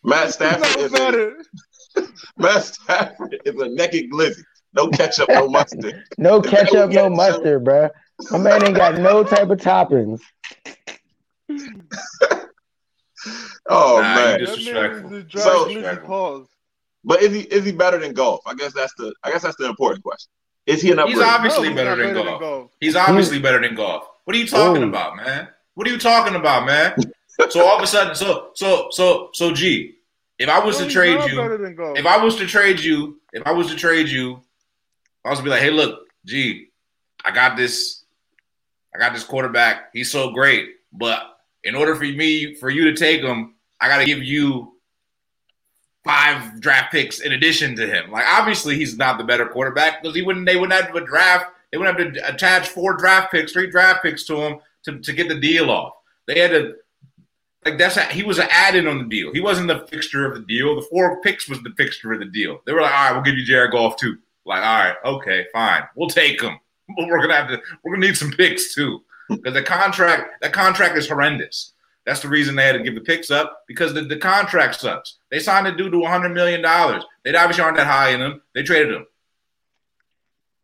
Matt 0.04 0.32
Stafford 0.32 0.80
is 0.80 0.92
a, 0.92 0.96
better. 0.96 1.36
Matt 2.38 2.62
Stafford 2.64 3.36
is 3.44 3.60
a 3.60 3.68
naked 3.68 4.10
glizzy. 4.10 4.42
No 4.72 4.88
ketchup, 4.88 5.28
no 5.28 5.48
mustard. 5.48 6.04
No 6.18 6.40
ketchup, 6.40 6.90
no 6.90 7.10
mustard, 7.10 7.64
bruh. 7.64 7.90
My 8.30 8.38
man 8.38 8.64
ain't 8.64 8.76
got 8.76 8.98
no 8.98 9.24
type 9.24 9.50
of 9.50 9.58
toppings. 9.58 10.20
Oh 13.68 14.00
Nah, 14.00 14.14
man. 14.14 14.38
Disrespectful. 14.40 15.10
man 15.10 15.18
is 15.18 15.24
a 15.24 15.26
dry 15.26 15.42
So- 15.42 15.66
glizzy 15.66 16.04
pause. 16.04 16.46
But 17.04 17.22
is 17.22 17.32
he 17.32 17.40
is 17.42 17.64
he 17.64 17.72
better 17.72 17.98
than 17.98 18.12
Goff? 18.14 18.40
I 18.46 18.54
guess 18.54 18.72
that's 18.72 18.92
the 18.94 19.12
I 19.22 19.30
guess 19.30 19.42
that's 19.42 19.56
the 19.56 19.66
important 19.68 20.02
question. 20.02 20.28
Is 20.66 20.82
he 20.82 20.90
an 20.92 20.98
He's 20.98 21.18
upgrade? 21.18 21.22
obviously 21.34 21.68
he's 21.68 21.76
better, 21.76 21.90
not 22.12 22.14
than, 22.24 22.38
Goff. 22.40 22.70
He's 22.80 22.96
obviously 22.96 23.38
better 23.38 23.60
than 23.60 23.74
Goff. 23.76 24.08
What 24.24 24.34
are 24.34 24.38
you 24.38 24.46
talking 24.46 24.82
Oh. 24.82 24.88
about, 24.88 25.16
man? 25.16 25.48
What 25.76 25.86
are 25.86 25.90
you 25.90 25.98
talking 25.98 26.34
about, 26.34 26.64
man? 26.64 26.96
so 27.50 27.66
all 27.66 27.76
of 27.76 27.82
a 27.82 27.86
sudden, 27.86 28.14
so 28.14 28.50
so 28.54 28.88
so 28.90 29.28
so 29.34 29.52
G, 29.52 29.96
if 30.38 30.48
I 30.48 30.58
was 30.58 30.78
to 30.78 30.88
trade 30.88 31.20
you, 31.30 31.36
better 31.36 31.58
than 31.58 31.74
Goff. 31.74 31.98
if 31.98 32.06
I 32.06 32.16
was 32.16 32.36
to 32.36 32.46
trade 32.46 32.80
you, 32.80 33.20
if 33.34 33.46
I 33.46 33.52
was 33.52 33.68
to 33.68 33.76
trade 33.76 34.08
you, 34.08 34.40
I 35.22 35.28
was 35.28 35.38
to 35.38 35.44
be 35.44 35.50
like, 35.50 35.60
hey, 35.60 35.70
look, 35.70 36.06
G, 36.24 36.68
I 37.22 37.30
got 37.30 37.58
this, 37.58 38.04
I 38.94 38.98
got 38.98 39.12
this 39.12 39.22
quarterback. 39.22 39.90
He's 39.92 40.10
so 40.10 40.30
great, 40.30 40.76
but 40.94 41.40
in 41.62 41.74
order 41.74 41.94
for 41.94 42.04
me 42.04 42.54
for 42.54 42.70
you 42.70 42.84
to 42.84 42.94
take 42.94 43.20
him, 43.20 43.54
I 43.78 43.88
got 43.88 43.98
to 43.98 44.06
give 44.06 44.22
you 44.22 44.76
five 46.04 46.58
draft 46.58 46.90
picks 46.90 47.20
in 47.20 47.32
addition 47.32 47.76
to 47.76 47.86
him. 47.86 48.10
Like 48.10 48.24
obviously 48.26 48.76
he's 48.76 48.96
not 48.96 49.18
the 49.18 49.24
better 49.24 49.44
quarterback 49.44 50.00
because 50.00 50.16
he 50.16 50.22
wouldn't. 50.22 50.46
They 50.46 50.56
wouldn't 50.56 50.80
have 50.80 50.94
to 50.94 51.04
draft. 51.04 51.52
They 51.70 51.76
wouldn't 51.76 51.98
have 51.98 52.14
to 52.14 52.34
attach 52.34 52.68
four 52.68 52.94
draft 52.96 53.30
picks, 53.30 53.52
three 53.52 53.68
draft 53.68 54.02
picks 54.02 54.24
to 54.24 54.36
him 54.36 54.60
to, 54.86 54.98
to 54.98 55.12
get 55.12 55.28
the 55.28 55.38
deal 55.38 55.70
off. 55.70 55.92
They 56.26 56.40
had 56.40 56.50
to. 56.50 56.74
Like 57.64 57.78
that's 57.78 57.96
a, 57.96 58.04
he 58.04 58.22
was 58.22 58.38
an 58.38 58.46
add-in 58.48 58.86
on 58.86 58.98
the 58.98 59.08
deal. 59.08 59.32
He 59.32 59.40
wasn't 59.40 59.66
the 59.66 59.86
fixture 59.88 60.24
of 60.24 60.34
the 60.34 60.46
deal. 60.46 60.76
The 60.76 60.86
four 60.88 61.20
picks 61.20 61.48
was 61.48 61.60
the 61.62 61.74
fixture 61.76 62.12
of 62.12 62.20
the 62.20 62.26
deal. 62.26 62.60
They 62.64 62.72
were 62.72 62.80
like, 62.80 62.92
all 62.92 63.06
right, 63.06 63.12
we'll 63.12 63.24
give 63.24 63.36
you 63.36 63.44
Jared 63.44 63.72
Goff 63.72 63.96
too. 63.96 64.18
Like, 64.44 64.62
all 64.62 64.78
right, 64.78 64.96
okay, 65.04 65.46
fine, 65.52 65.82
we'll 65.96 66.08
take 66.08 66.40
him. 66.40 66.58
But 66.96 67.08
we're 67.08 67.20
gonna 67.20 67.34
have 67.34 67.48
to. 67.48 67.60
We're 67.82 67.94
gonna 67.94 68.06
need 68.06 68.16
some 68.16 68.30
picks 68.30 68.72
too 68.72 69.02
because 69.28 69.54
the 69.54 69.62
contract. 69.62 70.40
That 70.40 70.52
contract 70.52 70.96
is 70.96 71.08
horrendous. 71.08 71.72
That's 72.06 72.20
the 72.20 72.28
reason 72.28 72.54
they 72.54 72.64
had 72.64 72.74
to 72.74 72.82
give 72.84 72.94
the 72.94 73.00
picks 73.00 73.32
up 73.32 73.64
because 73.66 73.92
the, 73.92 74.02
the 74.02 74.16
contract 74.16 74.80
sucks. 74.80 75.16
They 75.32 75.40
signed 75.40 75.66
a 75.66 75.76
dude 75.76 75.90
to 75.90 75.98
$100 75.98 76.32
million. 76.32 76.62
They 77.24 77.34
obviously 77.34 77.64
aren't 77.64 77.76
that 77.78 77.88
high 77.88 78.10
in 78.10 78.20
them. 78.20 78.42
They 78.54 78.62
traded 78.62 78.94
him. 78.94 79.06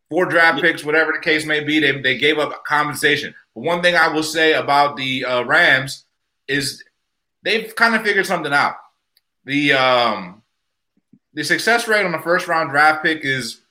Four 0.09 0.27
draft 0.27 0.61
picks, 0.61 0.85
whatever 0.85 1.11
the 1.11 1.19
case 1.19 1.45
may 1.45 1.61
be, 1.61 1.79
they, 1.79 1.99
they 1.99 2.17
gave 2.17 2.39
up 2.39 2.63
compensation. 2.63 3.35
But 3.55 3.61
one 3.61 3.81
thing 3.81 3.95
I 3.95 4.07
will 4.07 4.23
say 4.23 4.53
about 4.53 4.97
the 4.97 5.25
uh, 5.25 5.43
Rams 5.43 6.05
is 6.47 6.83
they've 7.43 7.75
kind 7.75 7.95
of 7.95 8.03
figured 8.03 8.25
something 8.25 8.53
out. 8.53 8.75
The 9.45 9.73
um, 9.73 10.41
the 11.33 11.43
success 11.43 11.87
rate 11.87 12.05
on 12.05 12.11
the 12.11 12.19
first 12.19 12.47
round 12.47 12.71
draft 12.71 13.03
pick 13.03 13.23
is, 13.23 13.61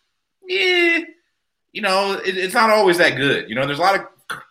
yeah, 0.47 1.01
you 1.73 1.83
know, 1.83 2.21
it, 2.25 2.37
it's 2.37 2.55
not 2.55 2.71
always 2.71 2.99
that 2.99 3.17
good. 3.17 3.49
You 3.49 3.55
know, 3.55 3.67
there's 3.67 3.79
a 3.79 3.83
lot 3.83 3.99
of 3.99 4.07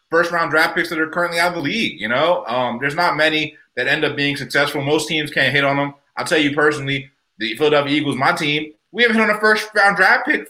first 0.09 0.31
round 0.31 0.51
draft 0.51 0.75
picks 0.75 0.89
that 0.89 0.99
are 0.99 1.09
currently 1.09 1.39
out 1.39 1.49
of 1.49 1.55
the 1.55 1.61
league. 1.61 1.99
You 1.99 2.09
know, 2.09 2.45
um, 2.45 2.79
there's 2.79 2.95
not 2.95 3.15
many 3.15 3.57
that 3.75 3.87
end 3.87 4.03
up 4.03 4.15
being 4.15 4.35
successful. 4.35 4.81
Most 4.81 5.07
teams 5.07 5.31
can't 5.31 5.53
hit 5.53 5.63
on 5.63 5.77
them. 5.77 5.93
I'll 6.17 6.25
tell 6.25 6.37
you 6.39 6.53
personally, 6.53 7.09
the 7.37 7.55
Philadelphia 7.55 7.95
Eagles, 7.95 8.17
my 8.17 8.33
team, 8.33 8.73
we 8.91 9.03
haven't 9.03 9.17
hit 9.17 9.29
on 9.29 9.35
a 9.35 9.39
first 9.39 9.69
round 9.73 9.95
draft 9.95 10.25
pick 10.25 10.49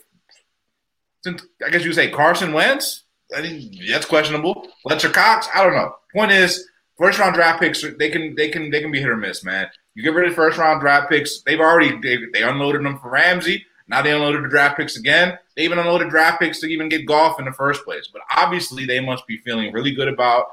since 1.24 1.44
I 1.66 1.70
guess 1.70 1.84
you 1.84 1.90
would 1.90 1.96
say 1.96 2.10
Carson 2.10 2.54
Wentz. 2.54 3.01
I 3.36 3.42
think 3.42 3.74
that's 3.90 4.06
questionable. 4.06 4.68
Fletcher 4.84 5.10
Cox, 5.10 5.48
I 5.54 5.64
don't 5.64 5.74
know. 5.74 5.96
Point 6.14 6.32
is, 6.32 6.68
first 6.98 7.20
round 7.20 7.36
draft 7.36 7.60
picks 7.60 7.84
they 7.98 8.10
can 8.10 8.36
they 8.36 8.50
can 8.50 8.70
they 8.70 8.82
can 8.82 8.92
be 8.92 9.00
hit 9.00 9.10
or 9.10 9.18
miss, 9.18 9.44
man. 9.44 9.68
You 9.96 10.04
get 10.04 10.14
rid 10.14 10.30
of 10.30 10.36
first 10.36 10.58
round 10.58 10.82
draft 10.82 11.10
picks. 11.10 11.42
They've 11.42 11.60
already 11.60 12.00
they, 12.02 12.18
they 12.34 12.44
unloaded 12.44 12.84
them 12.86 13.00
for 13.00 13.10
Ramsey. 13.10 13.66
Now 13.88 14.02
they 14.02 14.14
unloaded 14.14 14.44
the 14.44 14.50
draft 14.50 14.78
picks 14.78 14.98
again. 14.98 15.38
They 15.56 15.64
even 15.64 15.80
unloaded 15.80 16.10
draft 16.10 16.40
picks 16.40 16.60
to 16.62 16.68
even 16.68 16.90
get 16.90 17.06
Goff 17.06 17.40
in 17.40 17.46
the 17.46 17.52
first 17.52 17.84
place. 17.84 18.10
But 18.12 18.22
obviously, 18.36 18.86
they 18.86 19.00
must 19.00 19.28
be 19.28 19.38
feeling 19.38 19.74
really 19.74 19.92
good 19.92 20.08
about 20.08 20.46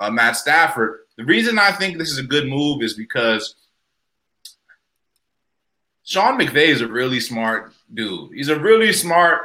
uh, 0.00 0.10
Matt 0.10 0.36
Stafford. 0.36 1.00
The 1.16 1.24
reason 1.24 1.58
I 1.58 1.70
think 1.70 1.98
this 1.98 2.10
is 2.10 2.18
a 2.18 2.24
good 2.24 2.48
move 2.48 2.82
is 2.82 2.94
because 2.94 3.54
Sean 6.02 6.38
McVay 6.38 6.68
is 6.68 6.80
a 6.80 6.88
really 6.88 7.20
smart 7.20 7.72
dude. 7.92 8.32
He's 8.32 8.48
a 8.48 8.58
really 8.58 8.92
smart 8.92 9.42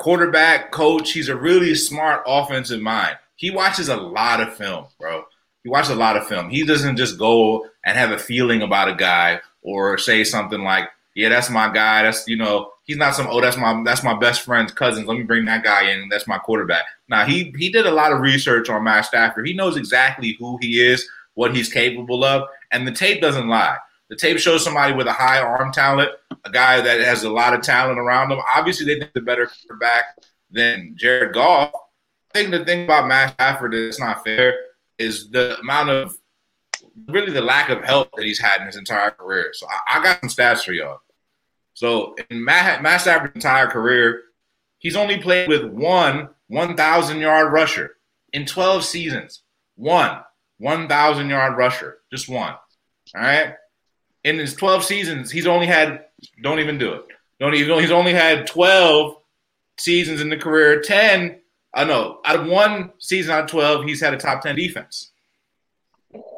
quarterback 0.00 0.72
coach. 0.72 1.12
He's 1.12 1.28
a 1.28 1.36
really 1.36 1.74
smart 1.74 2.22
offensive 2.26 2.80
mind. 2.80 3.16
He 3.36 3.50
watches 3.50 3.88
a 3.88 3.96
lot 3.96 4.40
of 4.40 4.56
film, 4.56 4.86
bro. 4.98 5.24
He 5.62 5.68
watches 5.68 5.90
a 5.90 5.94
lot 5.94 6.16
of 6.16 6.26
film. 6.26 6.48
He 6.48 6.64
doesn't 6.64 6.96
just 6.96 7.18
go 7.18 7.66
and 7.84 7.96
have 7.96 8.10
a 8.10 8.18
feeling 8.18 8.62
about 8.62 8.88
a 8.88 8.94
guy 8.94 9.40
or 9.62 9.98
say 9.98 10.24
something 10.24 10.62
like, 10.62 10.88
"Yeah, 11.14 11.28
that's 11.28 11.50
my 11.50 11.70
guy." 11.72 12.02
That's 12.02 12.26
you 12.26 12.36
know, 12.36 12.72
he's 12.84 12.96
not 12.96 13.14
some 13.14 13.28
oh, 13.28 13.40
that's 13.42 13.58
my 13.58 13.82
that's 13.84 14.02
my 14.02 14.18
best 14.18 14.40
friend's 14.40 14.72
cousins. 14.72 15.06
Let 15.06 15.18
me 15.18 15.24
bring 15.24 15.44
that 15.44 15.62
guy 15.62 15.90
in. 15.90 16.08
That's 16.08 16.26
my 16.26 16.38
quarterback. 16.38 16.84
Now 17.08 17.26
he 17.26 17.54
he 17.58 17.70
did 17.70 17.86
a 17.86 17.92
lot 17.92 18.12
of 18.12 18.20
research 18.20 18.70
on 18.70 18.84
Matt 18.84 19.04
Stafford. 19.04 19.46
He 19.46 19.52
knows 19.52 19.76
exactly 19.76 20.34
who 20.38 20.58
he 20.62 20.80
is, 20.80 21.06
what 21.34 21.54
he's 21.54 21.70
capable 21.70 22.24
of, 22.24 22.48
and 22.70 22.88
the 22.88 22.92
tape 22.92 23.20
doesn't 23.20 23.48
lie. 23.48 23.76
The 24.10 24.16
tape 24.16 24.38
shows 24.38 24.64
somebody 24.64 24.92
with 24.92 25.06
a 25.06 25.12
high 25.12 25.40
arm 25.40 25.72
talent, 25.72 26.10
a 26.44 26.50
guy 26.50 26.80
that 26.80 27.00
has 27.00 27.22
a 27.22 27.30
lot 27.30 27.54
of 27.54 27.62
talent 27.62 27.98
around 27.98 28.32
him. 28.32 28.40
Obviously, 28.54 28.84
they 28.84 28.98
think 28.98 29.12
the 29.12 29.20
better 29.20 29.46
quarterback 29.46 30.04
than 30.50 30.94
Jared 30.96 31.32
Goff. 31.32 31.70
I 32.34 32.38
think 32.38 32.50
the 32.50 32.64
thing 32.64 32.84
about 32.84 33.06
Matt 33.06 33.34
Stafford 33.34 33.72
that's 33.72 34.00
not 34.00 34.24
fair 34.24 34.58
is 34.98 35.30
the 35.30 35.58
amount 35.60 35.90
of 35.90 36.18
really 37.08 37.32
the 37.32 37.40
lack 37.40 37.70
of 37.70 37.84
help 37.84 38.10
that 38.16 38.24
he's 38.24 38.40
had 38.40 38.60
in 38.60 38.66
his 38.66 38.76
entire 38.76 39.12
career. 39.12 39.50
So 39.52 39.66
I, 39.68 39.98
I 39.98 40.02
got 40.02 40.20
some 40.20 40.28
stats 40.28 40.64
for 40.64 40.72
y'all. 40.72 40.98
So 41.74 42.16
in 42.30 42.44
Matt, 42.44 42.82
Matt 42.82 43.02
Stafford's 43.02 43.36
entire 43.36 43.68
career, 43.68 44.22
he's 44.78 44.96
only 44.96 45.18
played 45.18 45.48
with 45.48 45.64
one 45.64 46.30
1,000 46.48 47.18
yard 47.18 47.52
rusher 47.52 47.96
in 48.32 48.44
12 48.44 48.84
seasons. 48.84 49.42
One 49.76 50.20
1,000 50.58 51.30
yard 51.30 51.56
rusher, 51.56 51.98
just 52.12 52.28
one. 52.28 52.54
All 53.14 53.22
right. 53.22 53.54
In 54.24 54.38
his 54.38 54.54
12 54.54 54.84
seasons, 54.84 55.30
he's 55.30 55.46
only 55.46 55.66
had, 55.66 56.06
don't 56.42 56.58
even 56.58 56.78
do 56.78 56.92
it. 56.92 57.06
Don't 57.38 57.54
even, 57.54 57.78
he's 57.80 57.90
only 57.90 58.12
had 58.12 58.46
12 58.46 59.16
seasons 59.78 60.20
in 60.20 60.28
the 60.28 60.36
career. 60.36 60.80
10, 60.80 61.40
I 61.74 61.84
know, 61.84 62.20
out 62.24 62.40
of 62.40 62.46
one 62.46 62.92
season 62.98 63.32
out 63.32 63.44
of 63.44 63.50
12, 63.50 63.84
he's 63.84 64.00
had 64.00 64.12
a 64.12 64.18
top 64.18 64.42
10 64.42 64.56
defense. 64.56 65.12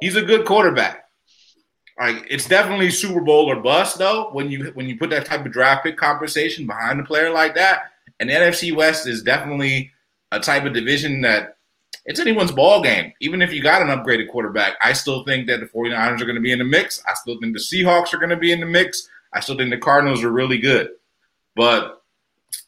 He's 0.01 0.17
a 0.17 0.23
good 0.23 0.47
quarterback. 0.47 1.03
Like 1.99 2.27
it's 2.31 2.49
definitely 2.49 2.91
Super 2.91 3.21
Bowl 3.21 3.51
or 3.51 3.61
bust 3.61 3.99
though 3.99 4.31
when 4.33 4.51
you 4.51 4.73
when 4.75 4.89
you 4.89 4.99
put 4.99 5.11
that 5.11 5.27
type 5.27 5.45
of 5.45 5.53
draft 5.53 5.85
pick 5.85 5.97
conversation 5.97 6.67
behind 6.67 6.99
a 7.01 7.05
player 7.05 7.31
like 7.31 7.55
that. 7.55 7.93
And 8.19 8.31
NFC 8.31 8.75
West 8.75 9.07
is 9.07 9.23
definitely 9.23 9.93
a 10.31 10.41
type 10.41 10.65
of 10.65 10.73
division 10.73 11.21
that 11.23 11.59
it's 12.05 12.21
anyone's 12.21 12.53
ball 12.53 12.83
game. 12.83 13.13
Even 13.21 13.43
if 13.43 13.53
you 13.53 13.63
got 13.63 13.83
an 13.83 13.89
upgraded 13.89 14.29
quarterback, 14.31 14.75
I 14.83 14.93
still 14.93 15.25
think 15.25 15.47
that 15.47 15.61
the 15.61 15.67
49ers 15.67 16.21
are 16.21 16.25
going 16.25 16.35
to 16.35 16.41
be 16.41 16.53
in 16.53 16.59
the 16.59 16.65
mix. 16.65 17.03
I 17.07 17.15
still 17.15 17.39
think 17.41 17.55
the 17.55 17.61
Seahawks 17.61 18.13
are 18.13 18.19
going 18.19 18.31
to 18.31 18.37
be 18.37 18.53
in 18.53 18.61
the 18.61 18.67
mix. 18.67 19.09
I 19.33 19.41
still 19.41 19.57
think 19.57 19.71
the 19.71 19.79
Cardinals 19.79 20.23
are 20.25 20.31
really 20.31 20.59
good. 20.59 20.91
But 21.55 22.03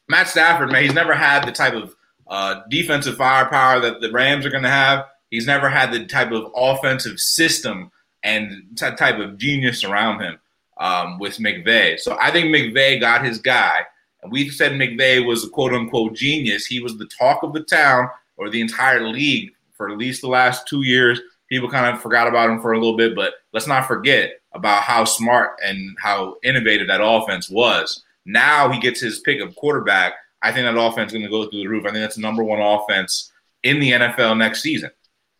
Matt 0.08 0.28
Stafford, 0.28 0.70
man, 0.70 0.84
he's 0.84 0.94
never 0.94 1.14
had 1.14 1.46
the 1.46 1.52
type 1.52 1.74
of 1.74 1.94
uh, 2.28 2.62
defensive 2.70 3.16
firepower 3.16 3.80
that 3.80 4.00
the 4.00 4.12
Rams 4.12 4.46
are 4.46 4.50
going 4.50 4.62
to 4.62 4.68
have. 4.68 5.06
He's 5.30 5.46
never 5.46 5.68
had 5.68 5.92
the 5.92 6.06
type 6.06 6.30
of 6.30 6.52
offensive 6.54 7.18
system 7.18 7.90
and 8.22 8.50
t- 8.76 8.94
type 8.96 9.18
of 9.18 9.36
genius 9.36 9.82
around 9.84 10.20
him 10.20 10.38
um, 10.78 11.18
with 11.18 11.38
McVay. 11.38 11.98
So 11.98 12.16
I 12.20 12.30
think 12.30 12.54
McVay 12.54 13.00
got 13.00 13.24
his 13.24 13.38
guy. 13.38 13.84
And 14.22 14.32
we 14.32 14.48
said 14.48 14.72
McVay 14.72 15.26
was 15.26 15.44
a 15.44 15.48
quote 15.48 15.74
unquote 15.74 16.14
genius. 16.14 16.66
He 16.66 16.80
was 16.80 16.96
the 16.96 17.06
talk 17.06 17.42
of 17.42 17.52
the 17.52 17.62
town 17.64 18.08
or 18.36 18.50
the 18.50 18.60
entire 18.60 19.08
league 19.08 19.52
for 19.76 19.90
at 19.90 19.98
least 19.98 20.20
the 20.22 20.28
last 20.28 20.66
two 20.68 20.82
years. 20.82 21.20
People 21.48 21.68
kind 21.68 21.94
of 21.94 22.00
forgot 22.02 22.26
about 22.26 22.50
him 22.50 22.60
for 22.60 22.72
a 22.72 22.78
little 22.78 22.96
bit, 22.96 23.14
but 23.14 23.34
let's 23.52 23.66
not 23.66 23.86
forget 23.86 24.40
about 24.52 24.82
how 24.82 25.04
smart 25.04 25.58
and 25.64 25.96
how 26.00 26.36
innovative 26.42 26.88
that 26.88 27.04
offense 27.04 27.50
was. 27.50 28.02
Now 28.24 28.70
he 28.70 28.80
gets 28.80 29.00
his 29.00 29.20
pick 29.20 29.40
of 29.40 29.54
quarterback. 29.54 30.14
I 30.42 30.52
think 30.52 30.64
that 30.64 30.80
offense 30.80 31.12
is 31.12 31.18
going 31.18 31.24
to 31.24 31.30
go 31.30 31.48
through 31.48 31.60
the 31.60 31.66
roof. 31.66 31.84
I 31.84 31.90
think 31.90 32.02
that's 32.02 32.16
the 32.16 32.22
number 32.22 32.42
one 32.42 32.60
offense 32.60 33.30
in 33.62 33.78
the 33.80 33.92
NFL 33.92 34.38
next 34.38 34.62
season. 34.62 34.90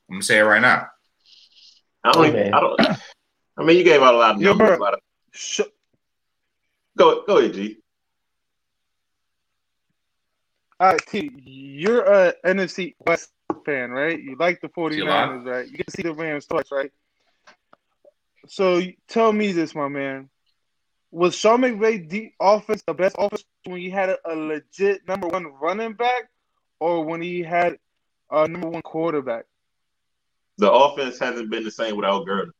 I'm 0.08 0.14
going 0.14 0.20
to 0.20 0.26
say 0.26 0.38
it 0.38 0.42
right 0.42 0.62
now. 0.62 0.88
I 2.04 2.12
don't. 2.12 2.26
Okay. 2.26 2.40
Even, 2.48 2.54
I 2.54 2.60
don't. 2.60 2.80
I 3.56 3.64
mean, 3.64 3.78
you 3.78 3.84
gave 3.84 4.02
out 4.02 4.14
a 4.14 4.18
lot 4.18 4.34
of 4.36 4.42
Yo, 4.42 4.50
numbers. 4.50 4.66
bro. 4.68 4.76
About 4.76 4.94
it. 4.94 5.00
Sh- 5.32 5.60
Go, 6.96 7.24
go 7.26 7.38
ahead, 7.38 7.54
G. 7.54 7.78
All 10.80 10.88
right, 10.90 11.06
T, 11.06 11.30
you're 11.44 12.02
a 12.02 12.34
NFC 12.44 12.94
West 13.06 13.30
fan, 13.64 13.90
right? 13.90 14.20
You 14.20 14.36
like 14.38 14.60
the 14.60 14.68
You 14.76 15.04
lie. 15.04 15.26
49ers, 15.28 15.44
right? 15.46 15.66
You 15.68 15.76
get 15.76 15.86
to 15.86 15.92
see 15.92 16.02
the 16.02 16.12
Rams 16.14 16.46
twice, 16.46 16.70
right? 16.72 16.90
So 18.48 18.82
tell 19.08 19.32
me 19.32 19.52
this, 19.52 19.74
my 19.74 19.88
man. 19.88 20.28
Was 21.10 21.36
Sean 21.36 21.60
McVay 21.60 22.08
the 22.08 22.32
offense 22.40 22.82
the 22.86 22.92
best 22.92 23.14
offense 23.18 23.44
when 23.64 23.80
he 23.80 23.88
had 23.88 24.08
a, 24.10 24.18
a 24.26 24.34
legit 24.34 25.06
number 25.06 25.28
one 25.28 25.46
running 25.60 25.92
back 25.92 26.28
or 26.80 27.04
when 27.04 27.22
he 27.22 27.40
had 27.40 27.78
a 28.30 28.48
number 28.48 28.68
one 28.68 28.82
quarterback? 28.82 29.44
The 30.58 30.70
offense 30.70 31.18
hasn't 31.20 31.50
been 31.50 31.62
the 31.62 31.70
same 31.70 31.96
without 31.96 32.26
Gurley. 32.26 32.50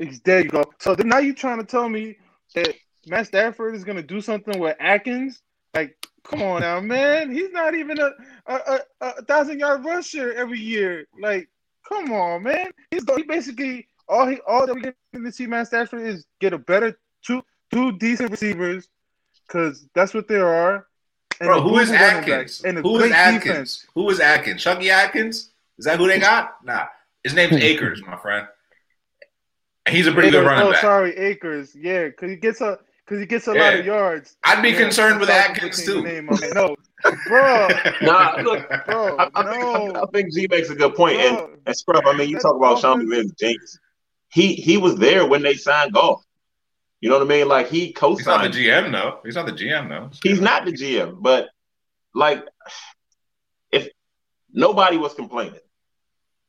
Ex- 0.00 0.20
There 0.20 0.40
you 0.42 0.48
go. 0.50 0.64
So 0.78 0.94
then 0.94 1.08
now 1.08 1.18
you're 1.18 1.34
trying 1.34 1.58
to 1.58 1.64
tell 1.66 1.88
me 1.88 2.16
that 2.54 2.74
Matt 3.06 3.26
Stafford 3.26 3.74
is 3.74 3.82
going 3.84 3.96
to 3.96 4.02
do 4.02 4.20
something 4.20 4.58
with 4.60 4.76
Atkins? 4.78 5.42
Like, 5.74 5.96
come 6.28 6.42
on 6.42 6.60
now, 6.60 6.80
man. 6.80 7.32
He's 7.32 7.50
not 7.50 7.74
even 7.74 7.98
a 7.98 8.10
a, 8.46 8.54
a, 8.54 8.80
a 9.00 9.22
thousand 9.22 9.58
yard 9.58 9.84
rusher 9.84 10.32
every 10.32 10.60
year. 10.60 11.06
Like, 11.20 11.48
come 11.88 12.12
on, 12.12 12.42
man. 12.42 12.70
He's 12.90 13.04
he 13.16 13.22
basically 13.22 13.88
all 14.08 14.26
he 14.26 14.38
all 14.46 14.66
that 14.66 14.74
we 14.74 14.82
get 14.82 14.96
to 15.14 15.32
see 15.32 15.46
Matt 15.46 15.68
Stafford 15.68 16.02
is 16.02 16.26
get 16.40 16.52
a 16.52 16.58
better 16.58 16.98
two 17.24 17.42
two 17.72 17.92
decent 17.92 18.30
receivers, 18.30 18.88
because 19.46 19.86
that's 19.94 20.14
what 20.14 20.28
there 20.28 20.48
are. 20.48 20.86
and 21.40 21.48
Bro, 21.48 21.58
a 21.58 21.60
who 21.62 21.68
group 21.70 21.82
is 21.82 21.90
of 21.90 21.96
running 21.96 22.30
Atkins? 22.30 22.64
And 22.64 22.78
Who 22.78 22.98
is 23.00 23.12
Atkins? 23.12 23.44
defense. 23.44 23.86
Who 23.94 24.10
is 24.10 24.20
Atkins? 24.20 24.62
Chucky 24.62 24.90
Atkins? 24.90 25.50
Is 25.78 25.84
that 25.84 25.98
who 25.98 26.08
they 26.08 26.18
got? 26.18 26.64
Nah. 26.64 26.86
His 27.22 27.34
name's 27.34 27.52
hmm. 27.52 27.62
Akers, 27.62 28.02
my 28.06 28.16
friend. 28.16 28.46
And 29.86 29.96
he's 29.96 30.06
a 30.06 30.12
pretty 30.12 30.30
good 30.30 30.38
Akers- 30.38 30.48
running 30.48 30.68
oh, 30.68 30.72
back. 30.72 30.80
sorry, 30.80 31.16
Akers. 31.16 31.74
Yeah, 31.74 32.06
because 32.06 32.30
he 32.30 32.36
gets 32.36 32.60
a 32.60 32.78
because 33.08 33.20
he 33.20 33.26
gets 33.26 33.46
a 33.46 33.54
lot 33.54 33.74
of 33.74 33.86
yards. 33.86 34.36
I'd 34.44 34.60
be 34.62 34.68
Yeah, 34.70 34.78
concerned 34.78 35.18
with 35.18 35.30
sorry 35.30 35.40
Atkins 35.40 35.82
too. 35.84 35.94
your 35.94 36.02
name, 36.04 36.28
okay. 36.30 36.50
No, 36.54 36.76
bro, 37.26 37.68
Nah, 38.02 38.36
look, 38.42 38.68
bro, 38.86 39.16
I, 39.16 39.30
I, 39.34 39.42
think, 39.44 39.62
no, 39.62 39.92
I, 39.94 40.02
I 40.02 40.06
think 40.12 40.34
G 40.34 40.46
makes 40.50 40.68
a 40.68 40.74
good 40.74 40.94
point. 40.94 41.16
And, 41.18 41.36
bro. 41.38 41.50
and 41.64 41.76
Scruff, 41.76 42.04
I 42.06 42.14
mean, 42.16 42.28
you 42.28 42.36
That 42.36 42.42
talk 42.42 42.56
about 42.56 42.80
Sean 42.80 43.00
offense- 43.00 43.32
McVay's 43.32 43.32
genius. 43.40 43.78
He 44.30 44.52
he 44.54 44.76
was 44.76 44.96
there 44.96 45.26
when 45.26 45.42
they 45.42 45.54
signed 45.54 45.94
Goff. 45.94 46.22
You 47.00 47.08
know 47.08 47.16
what 47.18 47.24
I 47.26 47.28
mean? 47.30 47.48
Like 47.48 47.68
he 47.70 47.92
co-signed. 47.92 48.18
He's 48.18 48.26
not 48.26 48.82
the. 48.82 48.90
GM 48.90 48.92
though. 48.92 49.20
He's 49.24 49.34
not 49.36 49.46
the 49.46 49.52
GM 49.52 49.88
though. 49.88 50.10
He's 50.22 50.40
not 50.40 50.66
the 50.66 50.72
GM, 50.72 51.22
but 51.22 51.48
like 52.14 52.44
if 53.72 53.88
nobody 54.52 54.98
was 54.98 55.14
complaining 55.14 55.60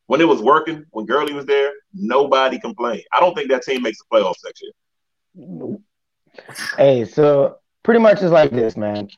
when 0.08 0.20
it 0.20 0.28
was 0.28 0.42
working, 0.42 0.86
when 0.92 1.06
Gurley 1.06 1.32
was 1.34 1.46
there, 1.46 1.72
nobody 1.94 2.60
complained. 2.60 3.04
I 3.14 3.22
don't 3.22 3.34
think 3.34 3.50
that 3.52 3.62
team 3.64 3.82
makes 3.84 4.00
the 4.00 4.06
playoffs 4.12 4.44
next 4.44 4.62
year. 4.62 5.78
Hey, 6.78 7.06
so 7.06 7.58
pretty 7.84 8.00
much 8.00 8.22
it's 8.22 8.32
like 8.32 8.52
this, 8.52 8.78
man. 8.78 9.10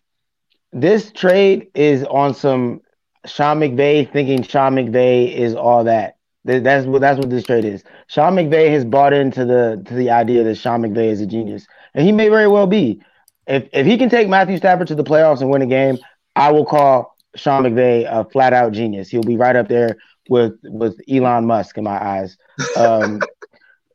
This 0.71 1.11
trade 1.11 1.67
is 1.73 2.03
on 2.05 2.33
some 2.33 2.81
Sean 3.25 3.59
McVay 3.59 4.11
thinking 4.11 4.43
Sean 4.43 4.75
McVay 4.75 5.33
is 5.33 5.53
all 5.53 5.83
that. 5.83 6.17
That's 6.43 6.87
what 6.87 7.01
that's 7.01 7.19
what 7.19 7.29
this 7.29 7.43
trade 7.43 7.65
is. 7.65 7.83
Sean 8.07 8.33
McVay 8.33 8.71
has 8.71 8.83
bought 8.83 9.13
into 9.13 9.45
the 9.45 9.81
to 9.85 9.93
the 9.93 10.09
idea 10.09 10.43
that 10.43 10.55
Sean 10.55 10.81
McVay 10.81 11.09
is 11.11 11.21
a 11.21 11.27
genius, 11.27 11.67
and 11.93 12.05
he 12.05 12.11
may 12.11 12.29
very 12.29 12.47
well 12.47 12.65
be. 12.65 13.01
If 13.45 13.67
if 13.73 13.85
he 13.85 13.97
can 13.97 14.09
take 14.09 14.27
Matthew 14.27 14.57
Stafford 14.57 14.87
to 14.87 14.95
the 14.95 15.03
playoffs 15.03 15.41
and 15.41 15.51
win 15.51 15.61
a 15.61 15.67
game, 15.67 15.99
I 16.35 16.51
will 16.51 16.65
call 16.65 17.15
Sean 17.35 17.63
McVay 17.63 18.07
a 18.09 18.27
flat 18.29 18.53
out 18.53 18.71
genius. 18.71 19.09
He'll 19.09 19.21
be 19.21 19.37
right 19.37 19.55
up 19.55 19.67
there 19.67 19.97
with 20.29 20.53
with 20.63 20.99
Elon 21.09 21.45
Musk 21.45 21.77
in 21.77 21.83
my 21.83 22.03
eyes. 22.03 22.37
Um, 22.75 23.21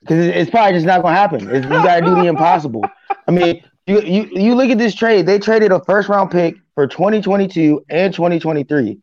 because 0.07 0.27
it's 0.27 0.51
probably 0.51 0.73
just 0.75 0.87
not 0.87 1.03
gonna 1.03 1.17
happen. 1.17 1.49
It's, 1.51 1.65
you 1.65 1.71
gotta 1.71 2.05
do 2.05 2.15
the 2.15 2.27
impossible. 2.27 2.85
I 3.27 3.31
mean, 3.31 3.63
you, 3.87 4.01
you 4.03 4.29
you 4.33 4.55
look 4.55 4.71
at 4.71 4.79
this 4.79 4.95
trade. 4.95 5.27
They 5.27 5.39
traded 5.39 5.73
a 5.73 5.83
first 5.85 6.09
round 6.09 6.31
pick 6.31 6.57
for 6.75 6.87
2022 6.87 7.85
and 7.89 8.15
2023. 8.15 8.99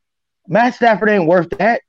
Matt 0.47 0.76
Stafford 0.76 1.10
ain't 1.10 1.28
worth 1.28 1.49
that. 1.58 1.82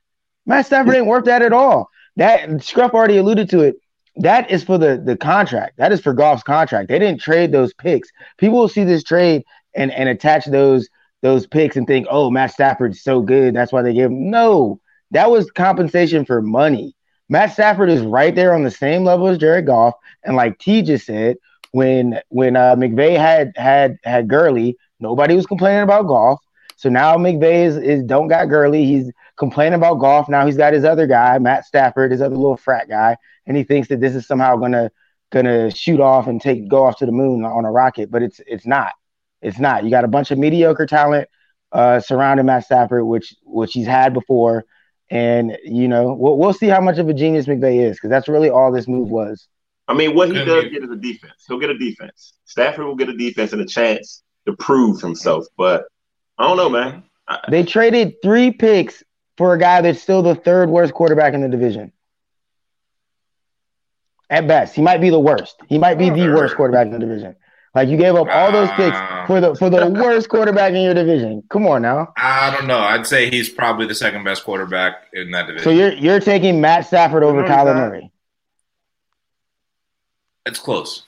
Matt 0.46 0.66
Stafford 0.66 0.94
ain't 0.94 1.06
worth 1.06 1.24
that 1.24 1.42
at 1.42 1.52
all. 1.52 1.88
That 2.16 2.62
Scruff 2.62 2.92
already 2.92 3.16
alluded 3.16 3.50
to 3.50 3.60
it. 3.60 3.76
That 4.16 4.50
is 4.50 4.62
for 4.62 4.78
the 4.78 5.00
the 5.04 5.16
contract. 5.16 5.76
That 5.78 5.92
is 5.92 6.00
for 6.00 6.12
Goff's 6.12 6.42
contract. 6.42 6.88
They 6.88 6.98
didn't 6.98 7.20
trade 7.20 7.52
those 7.52 7.72
picks. 7.74 8.08
People 8.38 8.58
will 8.58 8.68
see 8.68 8.84
this 8.84 9.02
trade 9.02 9.44
and 9.74 9.90
and 9.92 10.08
attach 10.08 10.44
those 10.46 10.88
those 11.22 11.46
picks 11.46 11.76
and 11.76 11.86
think, 11.86 12.06
oh, 12.10 12.30
Matt 12.30 12.52
Stafford's 12.52 13.02
so 13.02 13.22
good. 13.22 13.54
That's 13.54 13.72
why 13.72 13.82
they 13.82 13.94
gave 13.94 14.06
him. 14.06 14.30
No, 14.30 14.78
that 15.10 15.30
was 15.30 15.50
compensation 15.50 16.24
for 16.24 16.42
money. 16.42 16.94
Matt 17.28 17.52
Stafford 17.52 17.90
is 17.90 18.02
right 18.02 18.34
there 18.34 18.54
on 18.54 18.64
the 18.64 18.70
same 18.70 19.04
level 19.04 19.28
as 19.28 19.38
Jared 19.38 19.66
Goff. 19.66 19.94
And 20.24 20.36
like 20.36 20.58
T 20.58 20.82
just 20.82 21.06
said, 21.06 21.36
when 21.72 22.20
when 22.28 22.56
uh, 22.56 22.76
McVay 22.76 23.16
had 23.16 23.52
had 23.56 23.96
had 24.04 24.28
Gurley, 24.28 24.76
nobody 25.00 25.34
was 25.34 25.46
complaining 25.46 25.82
about 25.82 26.06
Goff. 26.06 26.40
So 26.76 26.88
now 26.88 27.16
McVay 27.16 27.64
is, 27.64 27.76
is 27.76 28.02
don't 28.04 28.28
got 28.28 28.48
Gurley. 28.48 28.84
He's 28.84 29.10
complaining 29.36 29.74
about 29.74 29.94
Goff. 29.94 30.28
Now 30.28 30.46
he's 30.46 30.56
got 30.56 30.72
his 30.72 30.84
other 30.84 31.06
guy, 31.06 31.38
Matt 31.38 31.64
Stafford, 31.64 32.12
his 32.12 32.20
other 32.20 32.36
little 32.36 32.56
frat 32.56 32.88
guy, 32.88 33.16
and 33.46 33.56
he 33.56 33.64
thinks 33.64 33.88
that 33.88 34.00
this 34.00 34.14
is 34.14 34.26
somehow 34.26 34.56
gonna 34.56 34.90
gonna 35.32 35.70
shoot 35.70 36.00
off 36.00 36.26
and 36.26 36.40
take 36.40 36.68
go 36.68 36.84
off 36.84 36.98
to 36.98 37.06
the 37.06 37.12
moon 37.12 37.44
on 37.44 37.64
a 37.64 37.72
rocket. 37.72 38.10
But 38.10 38.22
it's 38.22 38.40
it's 38.46 38.66
not. 38.66 38.92
It's 39.42 39.58
not. 39.58 39.84
You 39.84 39.90
got 39.90 40.04
a 40.04 40.08
bunch 40.08 40.30
of 40.30 40.38
mediocre 40.38 40.86
talent 40.86 41.28
uh, 41.72 42.00
surrounding 42.00 42.46
Matt 42.46 42.64
Stafford, 42.64 43.04
which 43.04 43.34
which 43.44 43.72
he's 43.72 43.86
had 43.86 44.14
before. 44.14 44.64
And 45.14 45.56
you 45.64 45.86
know, 45.86 46.12
we'll, 46.12 46.36
we'll 46.36 46.52
see 46.52 46.66
how 46.66 46.80
much 46.80 46.98
of 46.98 47.08
a 47.08 47.14
genius 47.14 47.46
McVay 47.46 47.88
is, 47.88 47.96
because 47.96 48.10
that's 48.10 48.28
really 48.28 48.50
all 48.50 48.72
this 48.72 48.88
move 48.88 49.08
was. 49.10 49.46
I 49.86 49.94
mean, 49.94 50.14
what 50.14 50.28
he 50.28 50.34
Couldn't 50.34 50.48
does 50.48 50.64
be. 50.64 50.70
get 50.70 50.82
is 50.82 50.90
a 50.90 50.96
defense. 50.96 51.44
He'll 51.46 51.60
get 51.60 51.70
a 51.70 51.78
defense. 51.78 52.34
Stafford 52.46 52.84
will 52.84 52.96
get 52.96 53.08
a 53.08 53.16
defense 53.16 53.52
and 53.52 53.62
a 53.62 53.66
chance 53.66 54.22
to 54.46 54.54
prove 54.54 55.00
himself. 55.00 55.46
But 55.56 55.84
I 56.36 56.48
don't 56.48 56.56
know, 56.56 56.68
man. 56.68 57.04
They 57.48 57.62
traded 57.62 58.16
three 58.22 58.50
picks 58.50 59.04
for 59.38 59.54
a 59.54 59.58
guy 59.58 59.82
that's 59.82 60.02
still 60.02 60.22
the 60.22 60.34
third 60.34 60.68
worst 60.68 60.92
quarterback 60.94 61.32
in 61.32 61.42
the 61.42 61.48
division. 61.48 61.92
At 64.30 64.48
best, 64.48 64.74
he 64.74 64.82
might 64.82 65.00
be 65.00 65.10
the 65.10 65.20
worst. 65.20 65.56
He 65.68 65.78
might 65.78 65.94
be 65.96 66.10
the 66.10 66.28
worst 66.28 66.56
quarterback 66.56 66.86
in 66.86 66.92
the 66.92 66.98
division. 66.98 67.36
Like 67.74 67.88
you 67.88 67.96
gave 67.96 68.14
up 68.14 68.28
all 68.30 68.52
those 68.52 68.70
picks 68.72 68.96
ah. 68.96 69.24
for 69.26 69.40
the 69.40 69.54
for 69.56 69.68
the 69.68 69.88
worst 69.90 70.28
quarterback 70.28 70.72
in 70.74 70.82
your 70.82 70.94
division. 70.94 71.42
Come 71.50 71.66
on 71.66 71.82
now. 71.82 72.12
I 72.16 72.54
don't 72.56 72.68
know. 72.68 72.78
I'd 72.78 73.06
say 73.06 73.28
he's 73.30 73.48
probably 73.48 73.86
the 73.86 73.94
second 73.96 74.22
best 74.22 74.44
quarterback 74.44 75.06
in 75.12 75.30
that 75.32 75.46
division. 75.48 75.64
So 75.64 75.70
you're 75.70 75.92
you're 75.94 76.20
taking 76.20 76.60
Matt 76.60 76.86
Stafford 76.86 77.24
over 77.24 77.42
No, 77.42 77.48
Kyler 77.48 77.74
not. 77.74 77.88
Murray. 77.88 78.10
it's 80.46 80.58
close. 80.58 81.02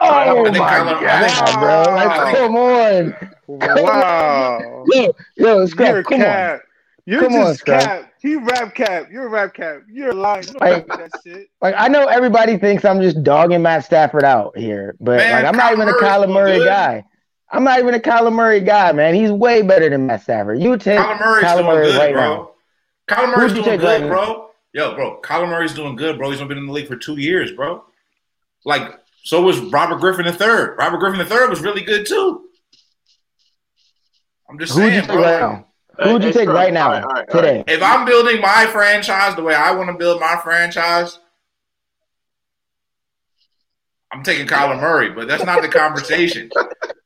Oh 0.00 0.08
I 0.08 0.26
think 0.44 0.56
my 0.58 0.70
Kyler- 0.70 1.00
god, 1.00 1.58
bro! 1.58 1.94
Like, 1.94 2.08
Wow. 2.08 2.32
come 2.34 2.56
on, 2.56 3.16
Wow. 3.82 4.84
yo, 4.86 5.02
yo, 5.02 5.12
You're 5.58 5.66
Scrap, 5.66 6.04
come 6.04 6.20
on. 6.20 6.26
cap. 6.26 6.60
You're 7.06 7.22
Come 7.22 7.34
on, 7.34 7.40
just 7.46 7.60
Scrap. 7.60 8.07
Cap. 8.20 8.22
He 8.22 8.36
rap 8.36 8.74
cap. 8.74 9.08
You're 9.10 9.28
rap 9.28 9.54
cap. 9.54 9.82
You're 9.90 10.12
lying. 10.12 10.44
You 10.44 10.52
don't 10.54 10.60
Like- 10.62 10.86
that 10.88 11.10
shit. 11.24 11.48
Like 11.62 11.74
I 11.78 11.88
know 11.88 12.06
everybody 12.06 12.56
thinks 12.58 12.84
I'm 12.84 13.00
just 13.00 13.22
dogging 13.22 13.62
Matt 13.62 13.84
Stafford 13.84 14.24
out 14.24 14.56
here, 14.56 14.96
but 15.00 15.18
Man, 15.18 15.32
like 15.32 15.44
I'm 15.44 15.56
not 15.56 15.70
Kyler 15.70 15.74
even 15.74 15.88
a 15.88 15.92
Murray's 15.92 16.02
Kyler 16.02 16.32
Murray 16.32 16.58
good. 16.58 16.66
guy. 16.66 17.04
I'm 17.50 17.64
not 17.64 17.78
even 17.78 17.94
a 17.94 17.98
Kyler 17.98 18.32
Murray 18.32 18.60
guy, 18.60 18.92
man. 18.92 19.14
He's 19.14 19.30
way 19.30 19.62
better 19.62 19.88
than 19.88 20.06
Matt 20.06 20.22
Stafford. 20.22 20.60
You 20.60 20.76
take 20.76 20.98
Kyler 20.98 21.18
Murray's 21.18 21.44
Kyler 21.44 21.54
doing 21.56 21.66
Murray 21.66 21.86
good, 21.92 21.98
right 21.98 22.12
bro. 22.12 22.22
now. 22.22 22.50
Kyler 23.16 23.36
Murray's 23.36 23.52
doing 23.54 23.64
take 23.64 23.82
right 23.82 24.06
bro. 24.06 24.50
Yo, 24.74 24.94
bro, 24.94 25.20
Kyler 25.22 25.48
Murray's 25.48 25.72
doing 25.74 25.96
good, 25.96 26.18
bro. 26.18 26.30
He's 26.30 26.40
been 26.40 26.58
in 26.58 26.66
the 26.66 26.72
league 26.72 26.88
for 26.88 26.96
two 26.96 27.18
years, 27.18 27.52
bro. 27.52 27.84
Like, 28.66 29.00
so 29.24 29.40
was 29.42 29.58
Robert 29.60 29.98
Griffin 29.98 30.26
III. 30.26 30.74
Robert 30.76 30.98
Griffin 30.98 31.20
III 31.20 31.48
was 31.48 31.60
really 31.62 31.82
good 31.82 32.06
too. 32.06 32.44
I'm 34.50 34.58
just 34.58 34.74
Who 34.74 34.82
would 34.82 34.92
you 34.92 35.00
saying, 35.02 35.06
take 35.08 35.16
bro. 35.16 35.64
Right 35.98 36.04
now? 36.04 36.06
Who 36.06 36.12
would 36.14 36.24
you 36.24 36.32
take 36.32 36.48
right 36.48 36.72
now 36.72 36.86
all 36.86 36.92
right, 36.92 37.04
all 37.04 37.10
right, 37.12 37.28
all 37.28 37.40
today? 37.42 37.64
If 37.66 37.82
I'm 37.82 38.04
building 38.04 38.40
my 38.40 38.66
franchise 38.66 39.34
the 39.36 39.42
way 39.42 39.54
I 39.54 39.72
want 39.72 39.88
to 39.90 39.94
build 39.96 40.20
my 40.20 40.36
franchise, 40.42 41.18
I'm 44.10 44.22
taking 44.22 44.46
Kyler 44.46 44.80
Murray, 44.80 45.10
but 45.10 45.28
that's 45.28 45.44
not 45.44 45.60
the 45.62 45.68
conversation. 45.68 46.50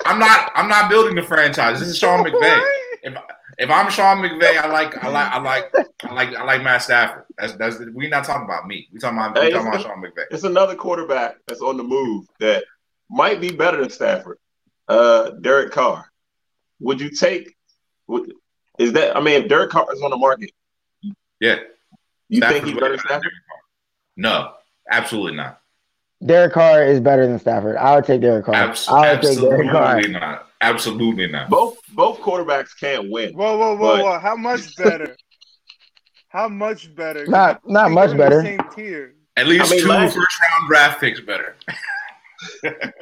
I'm 0.07 0.19
not. 0.19 0.53
I'm 0.55 0.69
not 0.69 0.89
building 0.89 1.15
the 1.17 1.23
franchise. 1.23 1.81
This 1.81 1.89
is 1.89 1.99
Sean 1.99 2.25
McVay. 2.25 2.63
If 3.03 3.15
if 3.59 3.71
I'm 3.71 3.91
Sean 3.91 4.19
McVay, 4.19 4.57
I 4.57 4.69
like 4.69 5.03
I 5.03 5.09
like 5.09 5.33
I 5.33 5.39
like 5.41 5.73
I 6.05 6.15
like 6.15 6.35
I 6.37 6.45
like 6.45 6.63
Matt 6.63 6.83
Stafford. 6.83 7.25
That's 7.37 7.55
that's 7.55 7.79
we're 7.93 8.09
not 8.09 8.25
talking 8.25 8.45
about 8.45 8.67
me. 8.69 8.89
We 8.93 9.01
talking 9.01 9.19
about 9.19 9.35
we 9.35 9.41
Hey, 9.41 9.51
talking 9.51 9.67
about 9.69 9.81
it's- 9.81 9.93
Sean 9.93 10.03
McVay. 10.03 10.25
It's 10.31 10.45
another 10.45 10.77
quarterback 10.77 11.37
that's 11.49 11.61
on 11.61 11.77
the 11.77 11.83
move 11.83 12.27
that 12.39 12.65
might 13.11 13.41
be 13.41 13.51
better 13.51 13.79
than 13.81 13.91
Stafford. 13.91 14.39
Uh, 14.89 15.31
Derek 15.41 15.73
Carr. 15.73 16.05
Would 16.81 17.01
you 17.01 17.11
take? 17.11 17.57
Would, 18.07 18.33
is 18.79 18.93
that? 18.95 19.17
I 19.17 19.21
mean, 19.21 19.43
if 19.43 19.49
Derek 19.49 19.71
Carr 19.71 19.87
is 19.93 20.03
on 20.03 20.11
the 20.11 20.17
market, 20.17 20.51
Yeah, 21.41 21.57
you 22.29 22.41
think 22.41 22.45
Stafford's 22.45 22.65
he's 22.71 22.75
better 22.75 22.89
than 22.89 22.91
than 22.91 22.99
Stafford? 23.07 23.33
No, 24.17 24.53
absolutely 24.91 25.37
not. 25.37 25.61
Derek 26.25 26.53
Carr 26.53 26.85
is 26.85 27.01
better 27.01 27.27
than 27.27 27.39
Stafford. 27.39 27.77
I 27.77 27.97
would 27.97 28.05
take 28.05 28.21
Derek 28.21 28.45
Carr. 28.47 28.55
Abs- 28.55 28.89
I 28.89 29.13
would 29.15 29.23
take 29.23 29.41
Derek 29.41 29.71
Carr. 29.71 29.97
absolutely 29.97 30.13
not. 30.21 30.49
Absolutely 30.61 31.27
not. 31.27 31.49
Both 31.51 31.79
both 31.93 32.21
quarterbacks 32.21 32.79
can't 32.79 33.11
win. 33.11 33.33
Whoa, 33.35 33.57
whoa, 33.59 33.77
whoa, 33.77 33.97
But- 33.97 34.05
whoa! 34.05 34.19
How 34.21 34.37
much 34.37 34.77
better? 34.77 35.17
How 36.29 36.49
much 36.49 36.95
better? 36.95 37.27
Not 37.27 37.61
not 37.69 37.87
They're 37.87 37.95
much 37.95 38.17
better. 38.17 38.43
Same 38.43 38.61
tier. 38.75 39.15
At 39.37 39.47
least 39.49 39.67
I 39.73 39.75
mean, 39.77 39.83
two 39.83 39.89
last- 39.89 40.15
first 40.15 40.37
round 40.41 40.69
draft 40.69 41.01
picks 41.01 41.21
better. 41.21 41.57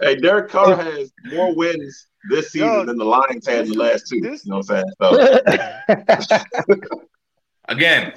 Hey, 0.00 0.16
Derek 0.16 0.48
Carr 0.50 0.76
has 0.76 1.12
more 1.26 1.54
wins 1.54 2.06
this 2.28 2.52
season 2.52 2.68
Yo, 2.68 2.84
than 2.84 2.98
the 2.98 3.04
Lions 3.04 3.46
had 3.46 3.66
in 3.66 3.72
the 3.72 3.78
last 3.78 4.06
two. 4.08 4.20
this- 4.20 4.44
you 4.44 4.50
know 4.50 4.58
what 4.58 4.70
I'm 4.70 4.84
saying? 5.88 6.78
So 6.78 6.78
Again, 7.68 8.12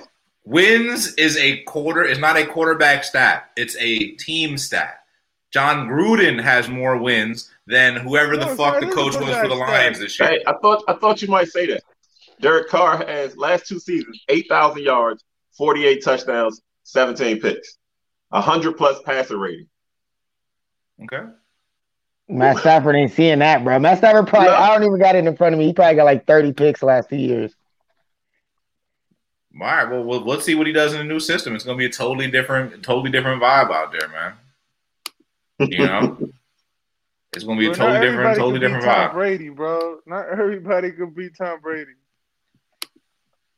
wins 0.45 1.13
is 1.15 1.37
a 1.37 1.61
quarter 1.63 2.03
is 2.03 2.17
not 2.17 2.35
a 2.37 2.45
quarterback 2.45 3.03
stat. 3.03 3.51
It's 3.55 3.75
a 3.79 4.11
team 4.11 4.57
stat. 4.57 4.99
Jon 5.51 5.87
Gruden 5.87 6.41
has 6.41 6.67
more 6.67 6.97
wins 6.97 7.51
than 7.67 7.95
whoever 7.97 8.35
the 8.35 8.47
No, 8.47 8.55
fuck 8.55 8.79
the 8.79 8.87
it 8.87 8.89
is 8.89 8.93
a 8.93 8.97
coach 8.97 9.15
was 9.17 9.35
for 9.37 9.47
the 9.47 9.53
Lions 9.55 9.97
stat. 9.97 10.05
this 10.05 10.19
year. 10.19 10.29
hey, 10.29 10.43
I 10.47 10.53
thought 10.61 10.83
I 10.87 10.93
thought 10.93 11.21
you 11.21 11.27
might 11.27 11.49
say 11.49 11.67
that. 11.67 11.83
Derek 12.41 12.67
Carr 12.69 13.05
has 13.05 13.37
last 13.37 13.67
two 13.67 13.79
seasons, 13.79 14.19
eight 14.29 14.47
thousand 14.49 14.81
yards, 14.83 15.23
forty-eight 15.55 16.03
touchdowns, 16.03 16.61
seventeen 16.81 17.39
picks, 17.39 17.77
hundred 18.33 18.73
plus 18.77 18.99
passer 19.03 19.37
rating. 19.37 19.67
Okay. 21.03 21.23
Matt 22.33 22.57
Stafford 22.57 22.95
ain't 22.95 23.11
seeing 23.11 23.39
that, 23.39 23.63
bro. 23.63 23.79
Matt 23.79 23.99
Stafford 23.99 24.27
probably. 24.27 24.49
No. 24.49 24.55
I 24.55 24.73
don't 24.73 24.83
even 24.83 24.99
got 24.99 25.15
it 25.15 25.25
in 25.25 25.35
front 25.35 25.53
of 25.53 25.59
me. 25.59 25.67
He 25.67 25.73
probably 25.73 25.95
got 25.95 26.05
like 26.05 26.25
30 26.25 26.53
picks 26.53 26.79
the 26.79 26.87
last 26.87 27.09
two 27.09 27.15
years. 27.15 27.53
All 29.53 29.67
right. 29.67 29.89
Well, 29.89 30.03
well, 30.03 30.19
let's 30.21 30.43
see 30.43 30.55
what 30.55 30.65
he 30.65 30.73
does 30.73 30.93
in 30.93 30.99
the 30.99 31.05
new 31.05 31.19
system. 31.19 31.55
It's 31.55 31.63
going 31.63 31.77
to 31.77 31.79
be 31.79 31.85
a 31.85 31.91
totally 31.91 32.29
different, 32.29 32.83
totally 32.83 33.11
different 33.11 33.41
vibe 33.41 33.71
out 33.71 33.91
there, 33.91 34.09
man. 34.09 34.33
You 35.59 35.85
know, 35.85 36.17
it's 37.33 37.43
gonna 37.43 37.59
be 37.59 37.67
a 37.67 37.73
totally 37.73 37.99
different, 37.99 38.19
everybody 38.19 38.39
totally 38.39 38.59
can 38.59 38.61
different 38.61 38.85
Tom 38.85 39.09
vibe. 39.09 39.13
Brady, 39.13 39.49
bro. 39.49 39.99
Not 40.05 40.27
everybody 40.27 40.91
can 40.91 41.11
be 41.11 41.29
Tom 41.29 41.61
Brady. 41.61 41.91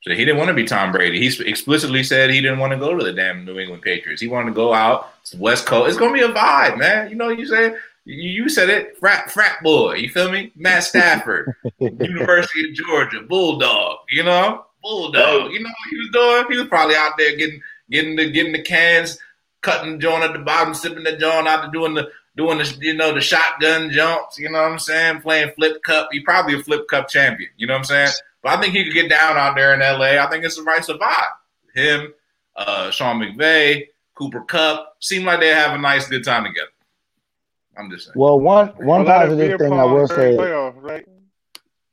So 0.02 0.12
he 0.14 0.24
didn't 0.24 0.38
want 0.38 0.50
to 0.50 0.54
be 0.54 0.66
Tom 0.66 0.92
Brady. 0.92 1.20
He 1.28 1.44
explicitly 1.50 2.04
said 2.04 2.30
he 2.30 2.42
didn't 2.42 2.60
want 2.60 2.74
to 2.74 2.78
go 2.78 2.96
to 2.96 3.04
the 3.04 3.14
damn 3.14 3.44
New 3.44 3.58
England 3.58 3.82
Patriots. 3.82 4.22
He 4.22 4.28
wanted 4.28 4.52
to 4.52 4.56
go 4.56 4.74
out 4.74 5.24
to 5.26 5.38
the 5.38 5.42
West 5.42 5.66
Coast. 5.66 5.90
It's 5.90 5.98
gonna 5.98 6.14
be 6.14 6.22
a 6.22 6.30
vibe, 6.30 6.78
man. 6.78 7.10
You 7.10 7.16
know, 7.16 7.28
what 7.28 7.40
you 7.40 7.48
said 7.48 7.80
you 8.06 8.49
said 8.49 8.70
it, 8.70 8.97
frat 8.97 9.32
frat 9.32 9.62
boy. 9.64 9.95
You 9.95 10.10
feel 10.10 10.32
me? 10.32 10.51
Matt 10.56 10.84
Stafford, 10.86 11.53
University 11.80 12.70
of 12.70 12.76
Georgia, 12.76 13.22
Bulldog. 13.22 13.99
You 14.10 14.24
know, 14.24 14.66
Bulldog. 14.84 15.51
You 15.51 15.60
know 15.60 15.70
what 15.70 15.89
he 15.89 15.97
was 15.97 16.10
doing? 16.12 16.45
He 16.49 16.58
was 16.58 16.68
probably 16.68 16.95
out 16.95 17.14
there 17.18 17.36
getting 17.36 17.62
getting 17.89 18.16
the 18.16 18.30
getting 18.30 18.53
the 18.53 18.62
cans, 18.62 19.18
cutting 19.62 19.93
the 19.93 19.97
joint 19.97 20.24
at 20.24 20.34
the 20.34 20.39
bottom, 20.39 20.74
sipping 20.74 21.03
the 21.03 21.18
joint 21.18 21.47
out, 21.47 21.74
doing 21.74 21.95
the 21.95 22.10
doing 22.38 22.58
the 22.58 22.78
you 22.82 22.93
know 22.93 23.14
the 23.14 23.22
shotgun 23.22 23.89
jumps. 23.91 24.38
You 24.38 24.49
know 24.49 24.62
what 24.62 24.72
I'm 24.72 24.80
saying? 24.80 25.22
Playing 25.22 25.51
flip 25.56 25.82
cup. 25.84 26.10
He 26.12 26.20
probably 26.22 26.60
a 26.60 26.64
flip 26.64 26.88
cup 26.88 27.10
champion. 27.10 27.49
You 27.58 27.68
know 27.68 27.74
what 27.74 27.80
I'm 27.80 27.86
saying? 27.86 28.12
But 28.43 28.58
I 28.58 28.62
think 28.62 28.76
he 28.76 28.84
could 28.84 28.93
get 28.93 29.10
down 29.10 29.38
out 29.38 29.56
there 29.56 29.74
in 29.74 29.80
LA. 29.80 30.24
I 30.24 30.30
think 30.30 30.45
it's 30.45 30.58
the 30.58 30.64
right 30.64 30.86
survive. 30.86 31.30
Him, 31.74 32.14
uh, 32.56 32.91
Sean 32.91 33.20
McVay, 33.20 33.88
Cooper 34.14 34.41
Kupp 34.41 34.95
seem 34.99 35.26
like 35.26 35.39
they 35.39 35.47
have 35.47 35.74
a 35.74 35.82
nice 35.82 36.08
good 36.08 36.24
time 36.24 36.43
together. 36.43 36.70
I'm 37.78 37.90
just 37.90 38.06
saying. 38.06 38.14
Well, 38.16 38.40
one 38.40 38.70
one 38.78 39.02
A 39.02 39.06
positive 39.06 39.60
thing 39.60 39.74
I 39.74 39.86
will 39.86 40.08
say 40.08 40.36
playoff, 40.38 40.74
right? 40.78 41.06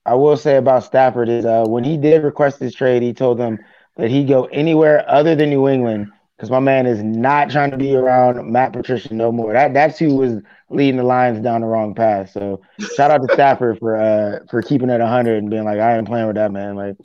I 0.04 0.14
will 0.14 0.36
say 0.36 0.56
about 0.56 0.84
Stafford 0.84 1.28
is 1.28 1.44
uh, 1.44 1.64
when 1.66 1.84
he 1.84 1.96
did 1.96 2.24
request 2.24 2.58
this 2.58 2.74
trade, 2.74 3.02
he 3.02 3.12
told 3.12 3.38
them 3.38 3.58
that 3.96 4.10
he'd 4.10 4.28
go 4.28 4.44
anywhere 4.46 5.08
other 5.08 5.34
than 5.34 5.50
New 5.50 5.68
England 5.68 6.10
because 6.36 6.50
my 6.50 6.58
man 6.58 6.86
is 6.86 7.02
not 7.02 7.50
trying 7.50 7.70
to 7.70 7.76
be 7.76 7.94
around 7.94 8.50
Matt 8.50 8.72
Patricia 8.72 9.14
no 9.14 9.30
more. 9.30 9.52
That 9.52 9.74
that's 9.74 9.98
who 9.98 10.16
was 10.16 10.40
leading 10.70 10.96
the 10.96 11.04
Lions 11.04 11.40
down 11.40 11.60
the 11.60 11.68
wrong 11.68 11.94
path. 11.94 12.30
So 12.30 12.60
shout 12.96 13.12
out 13.12 13.26
to 13.26 13.32
Stafford 13.34 13.78
for 13.78 13.96
uh 13.96 14.40
for 14.50 14.60
keeping 14.60 14.90
it 14.90 15.00
hundred 15.00 15.38
and 15.38 15.50
being 15.50 15.64
like 15.64 15.78
I 15.78 15.96
ain't 15.96 16.06
playing 16.06 16.26
with 16.26 16.36
that 16.36 16.50
man. 16.50 16.74
Like, 16.74 16.96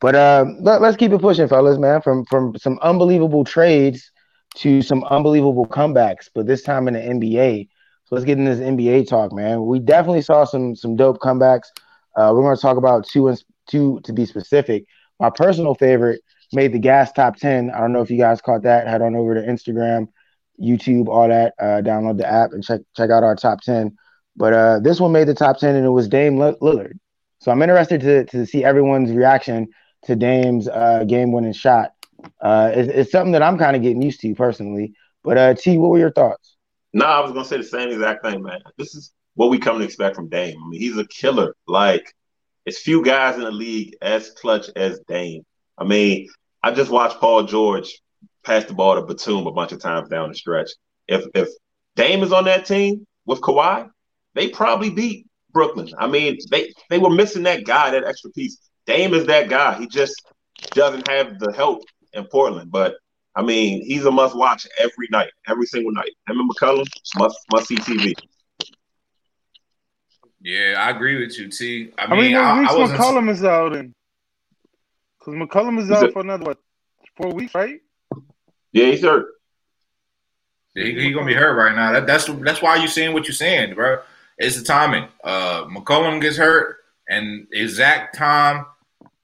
but 0.00 0.14
uh, 0.14 0.44
let, 0.60 0.80
let's 0.80 0.96
keep 0.96 1.10
it 1.12 1.20
pushing, 1.20 1.48
fellas, 1.48 1.78
man. 1.78 2.00
From 2.00 2.24
from 2.26 2.56
some 2.58 2.78
unbelievable 2.80 3.44
trades 3.44 4.12
to 4.58 4.82
some 4.82 5.02
unbelievable 5.04 5.66
comebacks, 5.66 6.28
but 6.32 6.46
this 6.46 6.62
time 6.62 6.86
in 6.86 6.94
the 6.94 7.00
NBA. 7.00 7.68
So 8.10 8.16
let's 8.16 8.26
get 8.26 8.38
in 8.38 8.44
this 8.44 8.58
NBA 8.58 9.08
talk, 9.08 9.32
man. 9.32 9.64
We 9.66 9.78
definitely 9.78 10.22
saw 10.22 10.42
some 10.44 10.74
some 10.74 10.96
dope 10.96 11.20
comebacks. 11.20 11.68
Uh, 12.16 12.32
we're 12.34 12.42
going 12.42 12.56
to 12.56 12.60
talk 12.60 12.76
about 12.76 13.06
two 13.06 13.28
and 13.28 13.40
two 13.68 14.00
to 14.02 14.12
be 14.12 14.26
specific. 14.26 14.84
My 15.20 15.30
personal 15.30 15.76
favorite 15.76 16.20
made 16.52 16.72
the 16.72 16.80
gas 16.80 17.12
top 17.12 17.36
ten. 17.36 17.70
I 17.70 17.78
don't 17.78 17.92
know 17.92 18.00
if 18.00 18.10
you 18.10 18.18
guys 18.18 18.40
caught 18.40 18.64
that. 18.64 18.88
Head 18.88 19.00
on 19.00 19.14
over 19.14 19.36
to 19.36 19.40
Instagram, 19.40 20.08
YouTube, 20.60 21.06
all 21.06 21.28
that. 21.28 21.54
Uh, 21.60 21.82
download 21.82 22.18
the 22.18 22.26
app 22.26 22.50
and 22.50 22.64
check 22.64 22.80
check 22.96 23.10
out 23.10 23.22
our 23.22 23.36
top 23.36 23.60
ten. 23.60 23.96
But 24.34 24.54
uh, 24.54 24.80
this 24.80 24.98
one 24.98 25.12
made 25.12 25.28
the 25.28 25.34
top 25.34 25.58
ten, 25.58 25.76
and 25.76 25.86
it 25.86 25.90
was 25.90 26.08
Dame 26.08 26.36
Lillard. 26.36 26.98
So 27.38 27.52
I'm 27.52 27.62
interested 27.62 28.00
to 28.00 28.24
to 28.24 28.44
see 28.44 28.64
everyone's 28.64 29.12
reaction 29.12 29.68
to 30.06 30.16
Dame's 30.16 30.66
uh, 30.66 31.04
game 31.04 31.30
winning 31.30 31.52
shot. 31.52 31.92
Uh, 32.40 32.72
it's, 32.74 32.88
it's 32.92 33.12
something 33.12 33.32
that 33.32 33.42
I'm 33.44 33.56
kind 33.56 33.76
of 33.76 33.82
getting 33.82 34.02
used 34.02 34.20
to 34.22 34.34
personally. 34.34 34.94
But 35.22 35.38
uh, 35.38 35.54
T, 35.54 35.78
what 35.78 35.90
were 35.90 35.98
your 35.98 36.10
thoughts? 36.10 36.56
No, 36.92 37.04
I 37.06 37.20
was 37.20 37.32
gonna 37.32 37.44
say 37.44 37.56
the 37.56 37.64
same 37.64 37.90
exact 37.90 38.24
thing, 38.24 38.42
man. 38.42 38.60
This 38.76 38.94
is 38.94 39.12
what 39.34 39.50
we 39.50 39.58
come 39.58 39.78
to 39.78 39.84
expect 39.84 40.16
from 40.16 40.28
Dame. 40.28 40.56
I 40.62 40.68
mean, 40.68 40.80
he's 40.80 40.98
a 40.98 41.06
killer. 41.06 41.54
Like, 41.66 42.14
it's 42.66 42.80
few 42.80 43.04
guys 43.04 43.36
in 43.36 43.42
the 43.42 43.50
league 43.50 43.96
as 44.02 44.30
clutch 44.30 44.68
as 44.76 45.00
Dame. 45.08 45.44
I 45.78 45.84
mean, 45.84 46.28
I 46.62 46.72
just 46.72 46.90
watched 46.90 47.20
Paul 47.20 47.44
George 47.44 48.00
pass 48.44 48.64
the 48.64 48.74
ball 48.74 48.96
to 48.96 49.02
Batum 49.02 49.46
a 49.46 49.52
bunch 49.52 49.72
of 49.72 49.80
times 49.80 50.08
down 50.08 50.28
the 50.28 50.34
stretch. 50.34 50.70
If 51.08 51.24
if 51.34 51.48
Dame 51.96 52.22
is 52.22 52.32
on 52.32 52.44
that 52.44 52.66
team 52.66 53.06
with 53.24 53.40
Kawhi, 53.40 53.88
they 54.34 54.48
probably 54.48 54.90
beat 54.90 55.26
Brooklyn. 55.52 55.88
I 55.98 56.06
mean, 56.06 56.38
they 56.50 56.72
they 56.88 56.98
were 56.98 57.10
missing 57.10 57.44
that 57.44 57.64
guy, 57.64 57.90
that 57.90 58.04
extra 58.04 58.30
piece. 58.30 58.58
Dame 58.86 59.14
is 59.14 59.26
that 59.26 59.48
guy. 59.48 59.78
He 59.78 59.86
just 59.86 60.20
doesn't 60.72 61.08
have 61.08 61.38
the 61.38 61.52
help 61.52 61.82
in 62.12 62.24
Portland, 62.24 62.70
but 62.70 62.94
I 63.36 63.42
mean, 63.42 63.84
he's 63.84 64.04
a 64.04 64.10
must 64.10 64.36
watch 64.36 64.66
every 64.78 65.08
night, 65.10 65.30
every 65.48 65.66
single 65.66 65.92
night. 65.92 66.10
Him 66.28 66.40
and 66.40 66.50
McCollum 66.50 66.86
must 67.16 67.38
must 67.52 67.68
see 67.68 67.76
TV. 67.76 68.14
Yeah, 70.42 70.76
I 70.78 70.90
agree 70.90 71.20
with 71.20 71.38
you, 71.38 71.48
T. 71.48 71.92
I 71.98 72.10
mean, 72.10 72.20
mean, 72.20 72.36
I, 72.36 72.40
what 72.40 72.56
I 72.56 72.60
weeks 72.60 72.74
wasn't. 72.74 73.00
McCollum 73.00 73.30
is 73.30 73.44
out 73.44 73.76
in? 73.76 73.94
Because 75.18 75.34
McCollum 75.34 75.78
is 75.78 75.90
out 75.90 76.08
a- 76.08 76.12
for 76.12 76.22
another 76.22 76.44
what, 76.44 76.58
four 77.16 77.32
weeks, 77.32 77.54
right? 77.54 77.80
Yeah, 78.72 78.86
he's 78.86 79.02
hurt. 79.02 79.26
He's 80.74 81.02
he 81.02 81.12
gonna 81.12 81.26
be 81.26 81.34
hurt 81.34 81.56
right 81.56 81.74
now. 81.74 81.92
That, 81.92 82.06
that's 82.06 82.26
that's 82.26 82.62
why 82.62 82.76
you're 82.76 82.88
seeing 82.88 83.12
what 83.12 83.26
you're 83.26 83.34
seeing, 83.34 83.74
bro. 83.74 83.98
It's 84.38 84.56
the 84.56 84.64
timing. 84.64 85.08
Uh, 85.22 85.64
McCollum 85.64 86.20
gets 86.20 86.36
hurt, 86.36 86.78
and 87.08 87.46
exact 87.52 88.16
time 88.16 88.66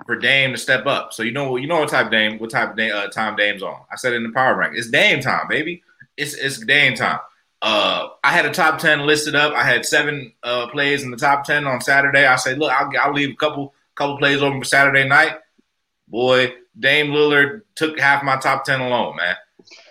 for 0.07 0.17
Dame 0.17 0.53
to 0.53 0.59
step 0.59 0.87
up. 0.87 1.13
So 1.13 1.23
you 1.23 1.33
know 1.33 1.57
you 1.57 1.67
know 1.67 1.81
what 1.81 1.89
type 1.89 2.07
of 2.07 2.13
Dame 2.13 2.39
what 2.39 2.51
type 2.51 2.71
of 2.71 2.77
Dame, 2.77 2.93
uh, 2.95 3.09
time 3.09 3.37
Dame's 3.37 3.63
on. 3.63 3.81
I 3.91 3.97
said 3.97 4.13
in 4.13 4.23
the 4.23 4.33
power 4.33 4.57
rank. 4.57 4.75
It's 4.77 4.91
Dame 4.91 5.21
time, 5.21 5.49
baby. 5.49 5.83
It's 6.17 6.35
it's 6.35 6.59
Dame 6.65 6.95
time. 6.95 7.21
Uh, 7.63 8.09
I 8.23 8.33
had 8.33 8.47
a 8.47 8.53
top 8.53 8.79
ten 8.79 9.07
listed 9.07 9.35
up. 9.35 9.53
I 9.55 9.65
had 9.65 9.85
seven 9.85 10.33
uh, 10.43 10.69
plays 10.69 11.03
in 11.03 11.11
the 11.11 11.17
top 11.17 11.45
ten 11.45 11.67
on 11.67 11.81
Saturday. 11.81 12.27
I 12.27 12.37
said, 12.37 12.59
look, 12.59 12.71
I'll, 12.71 12.91
I'll 13.01 13.13
leave 13.13 13.31
a 13.31 13.37
couple 13.37 13.75
couple 13.95 14.19
plays 14.19 14.43
open 14.43 14.61
for 14.61 14.65
Saturday 14.65 15.09
night. 15.09 15.37
Boy, 16.09 16.55
Dame 16.79 17.09
Lillard 17.09 17.63
took 17.75 17.99
half 17.99 18.23
my 18.23 18.37
top 18.37 18.65
ten 18.65 18.81
alone, 18.81 19.17
man. 19.17 19.37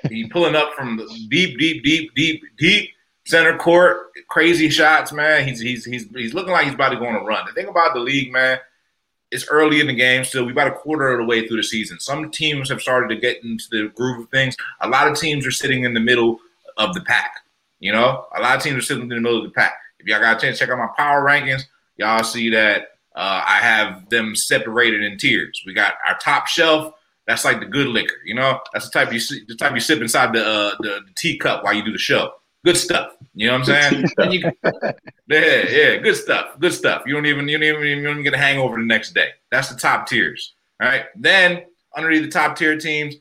He 0.10 0.30
pulling 0.30 0.56
up 0.56 0.74
from 0.74 0.98
the 0.98 1.06
deep, 1.30 1.60
deep, 1.60 1.84
deep, 1.84 2.14
deep, 2.16 2.42
deep 2.58 2.92
center 3.26 3.58
court, 3.58 4.12
crazy 4.30 4.70
shots, 4.70 5.12
man. 5.12 5.48
He's 5.48 5.60
he's 5.60 5.84
he's 5.84 6.08
he's 6.16 6.34
looking 6.34 6.54
like 6.54 6.66
he's 6.66 6.76
about 6.76 6.90
to 6.90 6.98
go 6.98 7.08
on 7.08 7.16
a 7.16 7.24
run. 7.24 7.46
The 7.46 7.54
thing 7.54 7.68
about 7.68 7.94
the 7.94 8.00
league, 8.00 8.32
man, 8.32 8.60
it's 9.32 9.48
early 9.50 9.80
in 9.82 9.88
the 9.88 9.94
game 9.94 10.24
still. 10.24 10.46
We 10.46 10.52
about 10.52 10.68
a 10.68 10.72
quarter 10.72 11.10
of 11.10 11.20
the 11.20 11.26
way 11.26 11.48
through 11.48 11.58
the 11.58 11.64
season. 11.64 12.00
Some 12.00 12.32
teams 12.32 12.70
have 12.70 12.82
started 12.82 13.14
to 13.14 13.20
get 13.20 13.44
into 13.44 13.66
the 13.70 13.92
groove 13.96 14.22
of 14.22 14.30
things. 14.30 14.56
A 14.82 14.90
lot 14.90 15.08
of 15.08 15.18
teams 15.18 15.46
are 15.46 15.52
sitting 15.52 15.84
in 15.84 15.94
the 15.94 16.00
middle 16.00 16.40
of 16.78 16.94
the 16.94 17.02
pack. 17.02 17.32
You 17.80 17.92
know, 17.92 18.26
a 18.36 18.42
lot 18.42 18.56
of 18.56 18.64
teams 18.64 18.78
are 18.78 18.82
sitting 18.82 19.04
in 19.04 19.10
the 19.10 19.20
middle 19.20 19.38
of 19.38 19.44
the 19.44 19.52
pack. 19.52 19.74
If 20.00 20.08
y'all 20.08 20.20
got 20.20 20.38
a 20.38 20.40
chance 20.40 20.60
to 20.60 20.66
check 20.66 20.74
out 20.74 20.80
my 20.80 20.90
power 20.96 21.24
rankings, 21.24 21.64
y'all 21.98 22.24
see 22.24 22.50
that 22.52 22.90
uh, 23.16 23.44
I 23.46 23.58
have 23.58 24.10
them 24.10 24.36
separated 24.36 25.04
in 25.04 25.18
tiers. 25.18 25.64
We 25.66 25.74
got 25.74 25.96
our 26.08 26.18
top 26.20 26.48
shelf. 26.48 26.94
That's 27.28 27.44
like 27.44 27.60
the 27.60 27.66
good 27.66 27.88
liquor, 27.88 28.16
you 28.24 28.36
know. 28.36 28.60
That's 28.72 28.90
the 28.90 28.92
type 28.92 29.12
you 29.12 29.20
the 29.48 29.56
type 29.56 29.74
you 29.74 29.80
sip 29.80 30.00
inside 30.00 30.34
the 30.34 30.46
uh, 30.46 30.76
the, 30.80 31.02
the 31.06 31.14
teacup 31.18 31.64
while 31.64 31.74
you 31.74 31.84
do 31.84 31.92
the 31.92 31.98
show. 31.98 32.34
Good 32.66 32.78
stuff. 32.78 33.12
You 33.36 33.48
know 33.48 33.60
what 33.60 33.70
I'm 33.70 33.92
saying? 33.92 34.32
You, 34.32 34.52
yeah, 35.30 35.70
yeah, 35.70 35.98
good 35.98 36.16
stuff. 36.16 36.60
Good 36.60 36.74
stuff. 36.74 37.04
You 37.06 37.14
don't 37.14 37.28
even 37.28 37.48
you 37.48 37.60
don't 37.60 37.64
even 37.64 37.86
you 37.86 38.04
don't 38.04 38.14
even 38.14 38.24
get 38.24 38.34
a 38.34 38.38
hangover 38.38 38.78
the 38.78 38.86
next 38.86 39.14
day. 39.14 39.30
That's 39.52 39.70
the 39.70 39.76
top 39.76 40.08
tiers. 40.08 40.56
All 40.82 40.88
right. 40.88 41.06
Then 41.16 41.64
underneath 41.96 42.24
the 42.24 42.32
top 42.32 42.58
tier 42.58 42.76
teams, 42.76 43.16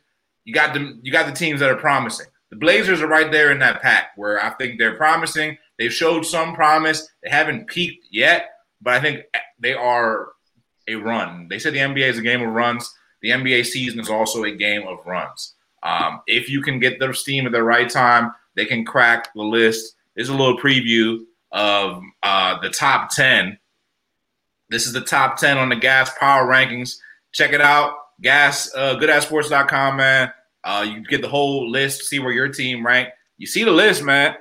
you 0.45 0.55
got 0.55 0.72
them. 0.72 0.99
You 1.03 1.12
got 1.12 1.26
the 1.26 1.32
teams 1.32 1.61
that 1.61 1.70
are 1.70 1.76
promising. 1.76 2.26
The 2.51 2.57
Blazers 2.57 3.03
are 3.03 3.07
right 3.07 3.30
there 3.30 3.53
in 3.53 3.59
that 3.59 3.82
pack 3.82 4.12
where 4.16 4.42
I 4.42 4.49
think 4.51 4.78
they're 4.78 4.97
promising. 4.97 5.59
They've 5.78 5.92
showed 5.92 6.24
some 6.24 6.55
promise. 6.55 7.07
They 7.22 7.28
haven't 7.28 7.66
peaked 7.66 8.07
yet, 8.11 8.49
but 8.80 8.95
I 8.95 9.01
think 9.01 9.20
they 9.59 9.74
are 9.74 10.28
a 10.88 10.95
run. 10.95 11.49
They 11.51 11.59
said 11.59 11.74
the 11.74 11.78
NBA 11.80 12.09
is 12.09 12.18
a 12.18 12.22
game 12.22 12.40
of 12.40 12.49
runs. 12.49 12.90
The 13.20 13.30
NBA 13.30 13.66
season 13.66 14.01
is 14.01 14.09
also 14.09 14.45
a 14.45 14.53
game 14.53 14.86
of 14.86 15.05
runs. 15.05 15.55
Um, 15.82 16.22
if 16.26 16.49
you 16.49 16.62
can 16.62 16.78
get 16.78 16.99
their 16.99 17.12
steam 17.12 17.45
at 17.45 17.53
the 17.53 17.62
right 17.62 17.90
time, 17.90 18.32
they 18.57 18.64
can 18.66 18.84
crack 18.84 19.32
the 19.34 19.42
list. 19.42 19.96
There's 20.14 20.28
a 20.28 20.34
little 20.34 20.59
preview 20.59 21.24
of 21.52 22.02
uh, 22.22 22.61
the 22.61 22.70
top 22.70 23.11
10. 23.11 23.59
This 24.70 24.86
is 24.86 24.92
the 24.92 25.00
top 25.00 25.36
10 25.36 25.59
on 25.59 25.68
the 25.68 25.76
gas 25.76 26.11
power 26.18 26.46
rankings. 26.46 26.96
Check 27.32 27.52
it 27.52 27.61
out. 27.61 27.96
Gas, 28.20 28.72
uh, 28.74 28.96
goodassports.com, 28.96 29.96
man. 29.96 30.32
Uh, 30.62 30.86
you 30.88 31.05
get 31.05 31.20
the 31.20 31.28
whole 31.28 31.68
list, 31.68 32.05
see 32.05 32.18
where 32.18 32.32
your 32.32 32.48
team 32.48 32.84
rank. 32.84 33.09
You 33.36 33.46
see 33.46 33.64
the 33.64 33.70
list, 33.70 34.02
man. 34.02 34.36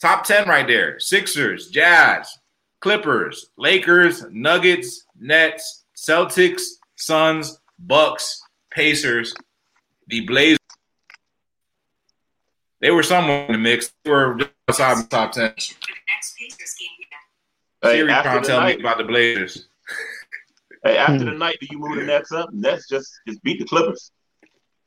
Top 0.00 0.24
10 0.24 0.48
right 0.48 0.66
there. 0.66 1.00
Sixers, 1.00 1.70
Jazz, 1.70 2.38
Clippers, 2.80 3.50
Lakers, 3.56 4.24
Nuggets, 4.30 5.04
Nets, 5.18 5.84
Celtics, 5.96 6.62
Suns, 6.96 7.58
Bucks, 7.78 8.42
Pacers, 8.70 9.34
the 10.08 10.20
Blazers. 10.26 10.58
They 12.80 12.90
were 12.90 13.02
somewhere 13.02 13.46
in 13.46 13.52
the 13.52 13.58
mix. 13.58 13.92
They 14.04 14.10
were 14.10 14.34
just 14.36 14.50
outside 14.68 14.98
the 14.98 15.08
top 15.08 15.32
10. 15.32 15.42
next 15.44 15.76
Hey, 17.82 17.92
Siri 17.98 18.08
trying 18.08 18.26
after 18.26 18.34
to 18.34 18.40
the 18.40 18.46
tell 18.46 18.66
me 18.66 18.80
about 18.80 18.98
the 18.98 19.04
Blazers. 19.04 19.68
hey, 20.84 20.96
after 20.96 21.24
the 21.24 21.32
night, 21.32 21.58
do 21.60 21.66
you 21.70 21.78
move 21.78 21.96
the 21.96 22.04
Nets 22.04 22.32
up? 22.32 22.52
Nets 22.52 22.88
just 22.88 23.12
just 23.26 23.42
beat 23.42 23.58
the 23.58 23.64
Clippers. 23.66 24.10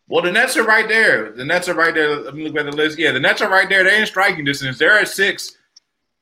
Well, 0.08 0.24
the 0.24 0.32
Nets 0.32 0.58
are 0.58 0.64
right 0.64 0.88
there. 0.88 1.32
The 1.32 1.46
Nets 1.46 1.70
are 1.70 1.76
right 1.76 1.94
there. 1.94 2.16
Let 2.16 2.34
me 2.34 2.48
look 2.48 2.58
at 2.58 2.70
the 2.70 2.76
list. 2.76 2.98
Yeah, 2.98 3.12
the 3.12 3.20
Nets 3.20 3.42
are 3.42 3.50
right 3.50 3.70
there. 3.70 3.84
They're 3.84 4.00
in 4.00 4.08
striking 4.08 4.44
distance. 4.44 4.80
They're 4.80 5.00
at 5.00 5.08
six. 5.08 5.56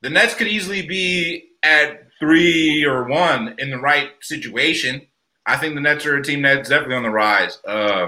The 0.01 0.09
Nets 0.09 0.33
could 0.33 0.47
easily 0.47 0.85
be 0.85 1.51
at 1.63 2.07
three 2.19 2.83
or 2.83 3.07
one 3.07 3.55
in 3.59 3.69
the 3.69 3.77
right 3.79 4.11
situation. 4.21 5.01
I 5.45 5.55
think 5.55 5.75
the 5.75 5.81
Nets 5.81 6.05
are 6.05 6.17
a 6.17 6.23
team 6.23 6.41
that's 6.41 6.67
definitely 6.69 6.95
on 6.95 7.03
the 7.03 7.09
rise. 7.09 7.59
Uh, 7.65 8.07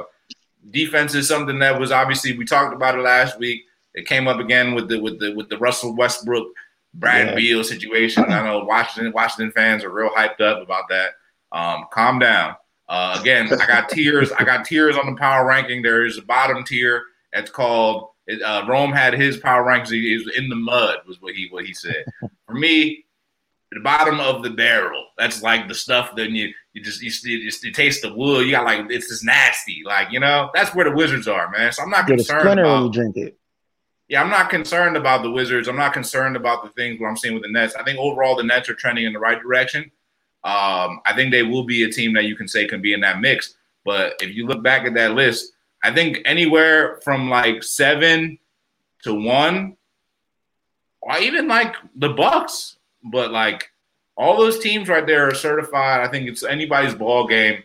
defense 0.71 1.15
is 1.15 1.27
something 1.27 1.59
that 1.59 1.79
was 1.79 1.91
obviously 1.91 2.37
we 2.37 2.45
talked 2.45 2.73
about 2.73 2.97
it 2.97 3.01
last 3.01 3.39
week. 3.39 3.63
It 3.93 4.07
came 4.07 4.27
up 4.27 4.39
again 4.39 4.73
with 4.73 4.89
the 4.89 4.99
with 4.99 5.19
the 5.19 5.33
with 5.33 5.49
the 5.49 5.57
Russell 5.57 5.95
Westbrook, 5.95 6.47
Brad 6.93 7.27
Yeah. 7.29 7.35
Beal 7.35 7.63
situation. 7.63 8.25
I 8.27 8.43
know 8.43 8.63
Washington 8.63 9.11
Washington 9.13 9.51
fans 9.51 9.83
are 9.83 9.91
real 9.91 10.09
hyped 10.11 10.41
up 10.41 10.61
about 10.61 10.89
that. 10.89 11.11
Um, 11.51 11.85
calm 11.91 12.19
down. 12.19 12.55
Uh, 12.87 13.17
again, 13.19 13.47
I 13.53 13.65
got 13.67 13.89
tiers. 13.89 14.31
I 14.31 14.43
got 14.43 14.65
tiers 14.65 14.97
on 14.97 15.05
the 15.05 15.19
power 15.19 15.45
ranking. 15.45 15.81
There 15.81 16.05
is 16.05 16.17
a 16.17 16.23
bottom 16.23 16.63
tier. 16.63 17.03
It's 17.33 17.51
called. 17.51 18.09
It, 18.27 18.41
uh, 18.41 18.65
Rome 18.67 18.91
had 18.91 19.13
his 19.13 19.37
power 19.37 19.63
rankings. 19.63 19.89
He 19.91 20.15
was 20.15 20.35
in 20.35 20.49
the 20.49 20.55
mud. 20.55 20.97
Was 21.07 21.21
what 21.21 21.33
he 21.35 21.47
what 21.49 21.65
he 21.65 21.73
said. 21.73 22.05
For 22.45 22.53
me, 22.53 23.05
the 23.71 23.79
bottom 23.79 24.19
of 24.19 24.43
the 24.43 24.49
barrel. 24.49 25.05
That's 25.17 25.41
like 25.41 25.67
the 25.67 25.75
stuff 25.75 26.15
that 26.15 26.29
you 26.31 26.53
you 26.79 26.85
just 26.85 27.01
you, 27.01 27.37
you 27.39 27.49
just 27.49 27.63
you 27.63 27.71
taste 27.71 28.01
the 28.01 28.13
wood. 28.13 28.45
You 28.45 28.51
got 28.51 28.65
like 28.65 28.89
it's 28.89 29.09
just 29.09 29.23
nasty. 29.23 29.83
Like 29.85 30.11
you 30.11 30.19
know 30.19 30.49
that's 30.53 30.73
where 30.73 30.85
the 30.85 30.95
Wizards 30.95 31.27
are, 31.27 31.49
man. 31.51 31.71
So 31.71 31.83
I'm 31.83 31.89
not 31.89 32.07
Get 32.07 32.13
a 32.13 32.17
concerned 32.17 32.41
splinter 32.41 32.63
when 32.63 32.71
you 32.71 32.77
about. 32.79 32.93
drink 32.93 33.17
it. 33.17 33.37
Yeah, 34.07 34.23
I'm 34.23 34.29
not 34.29 34.49
concerned 34.49 34.97
about 34.97 35.21
the 35.21 35.29
Wizards. 35.29 35.67
I'm 35.67 35.75
not 35.77 35.93
concerned 35.93 36.35
about 36.35 36.63
the 36.63 36.69
things 36.69 36.99
what 36.99 37.07
I'm 37.09 37.17
seeing 37.17 37.35
with 37.35 37.43
the 37.43 37.51
Nets. 37.51 37.75
I 37.75 37.83
think 37.83 37.99
overall 37.99 38.35
the 38.35 38.43
Nets 38.43 38.67
are 38.69 38.73
trending 38.73 39.05
in 39.05 39.13
the 39.13 39.19
right 39.19 39.39
direction. 39.39 39.83
Um, 40.43 41.01
I 41.05 41.13
think 41.15 41.31
they 41.31 41.43
will 41.43 41.63
be 41.65 41.83
a 41.83 41.91
team 41.91 42.13
that 42.13 42.23
you 42.23 42.35
can 42.35 42.47
say 42.47 42.65
can 42.65 42.81
be 42.81 42.93
in 42.93 43.01
that 43.01 43.19
mix. 43.19 43.55
But 43.85 44.15
if 44.21 44.33
you 44.33 44.47
look 44.47 44.63
back 44.63 44.85
at 44.85 44.93
that 44.95 45.11
list, 45.11 45.51
I 45.83 45.93
think 45.93 46.19
anywhere 46.25 46.99
from 47.03 47.29
like 47.29 47.61
seven 47.61 48.39
to 49.03 49.13
one, 49.13 49.75
or 51.01 51.17
even 51.17 51.47
like 51.47 51.75
the 51.95 52.09
Bucks, 52.09 52.77
but 53.03 53.31
like 53.31 53.69
all 54.19 54.37
those 54.37 54.59
teams 54.59 54.89
right 54.89 55.07
there 55.07 55.29
are 55.29 55.33
certified. 55.33 56.01
I 56.01 56.11
think 56.11 56.27
it's 56.27 56.43
anybody's 56.43 56.93
ball 56.93 57.25
game. 57.25 57.63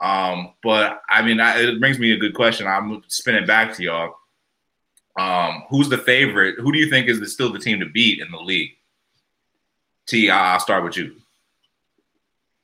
Um, 0.00 0.54
but 0.62 1.02
I 1.10 1.20
mean, 1.20 1.40
I, 1.40 1.60
it 1.60 1.78
brings 1.78 1.98
me 1.98 2.12
a 2.12 2.16
good 2.16 2.34
question. 2.34 2.66
I'm 2.66 2.88
gonna 2.88 3.02
spin 3.08 3.34
it 3.34 3.46
back 3.46 3.76
to 3.76 3.82
y'all. 3.82 4.16
Um, 5.18 5.64
who's 5.68 5.90
the 5.90 5.98
favorite? 5.98 6.58
Who 6.58 6.72
do 6.72 6.78
you 6.78 6.88
think 6.88 7.06
is 7.06 7.20
the, 7.20 7.26
still 7.26 7.52
the 7.52 7.58
team 7.58 7.80
to 7.80 7.86
beat 7.86 8.20
in 8.20 8.30
the 8.30 8.38
league? 8.38 8.70
T, 10.06 10.30
I'll 10.30 10.58
start 10.58 10.84
with 10.84 10.96
you. 10.96 11.16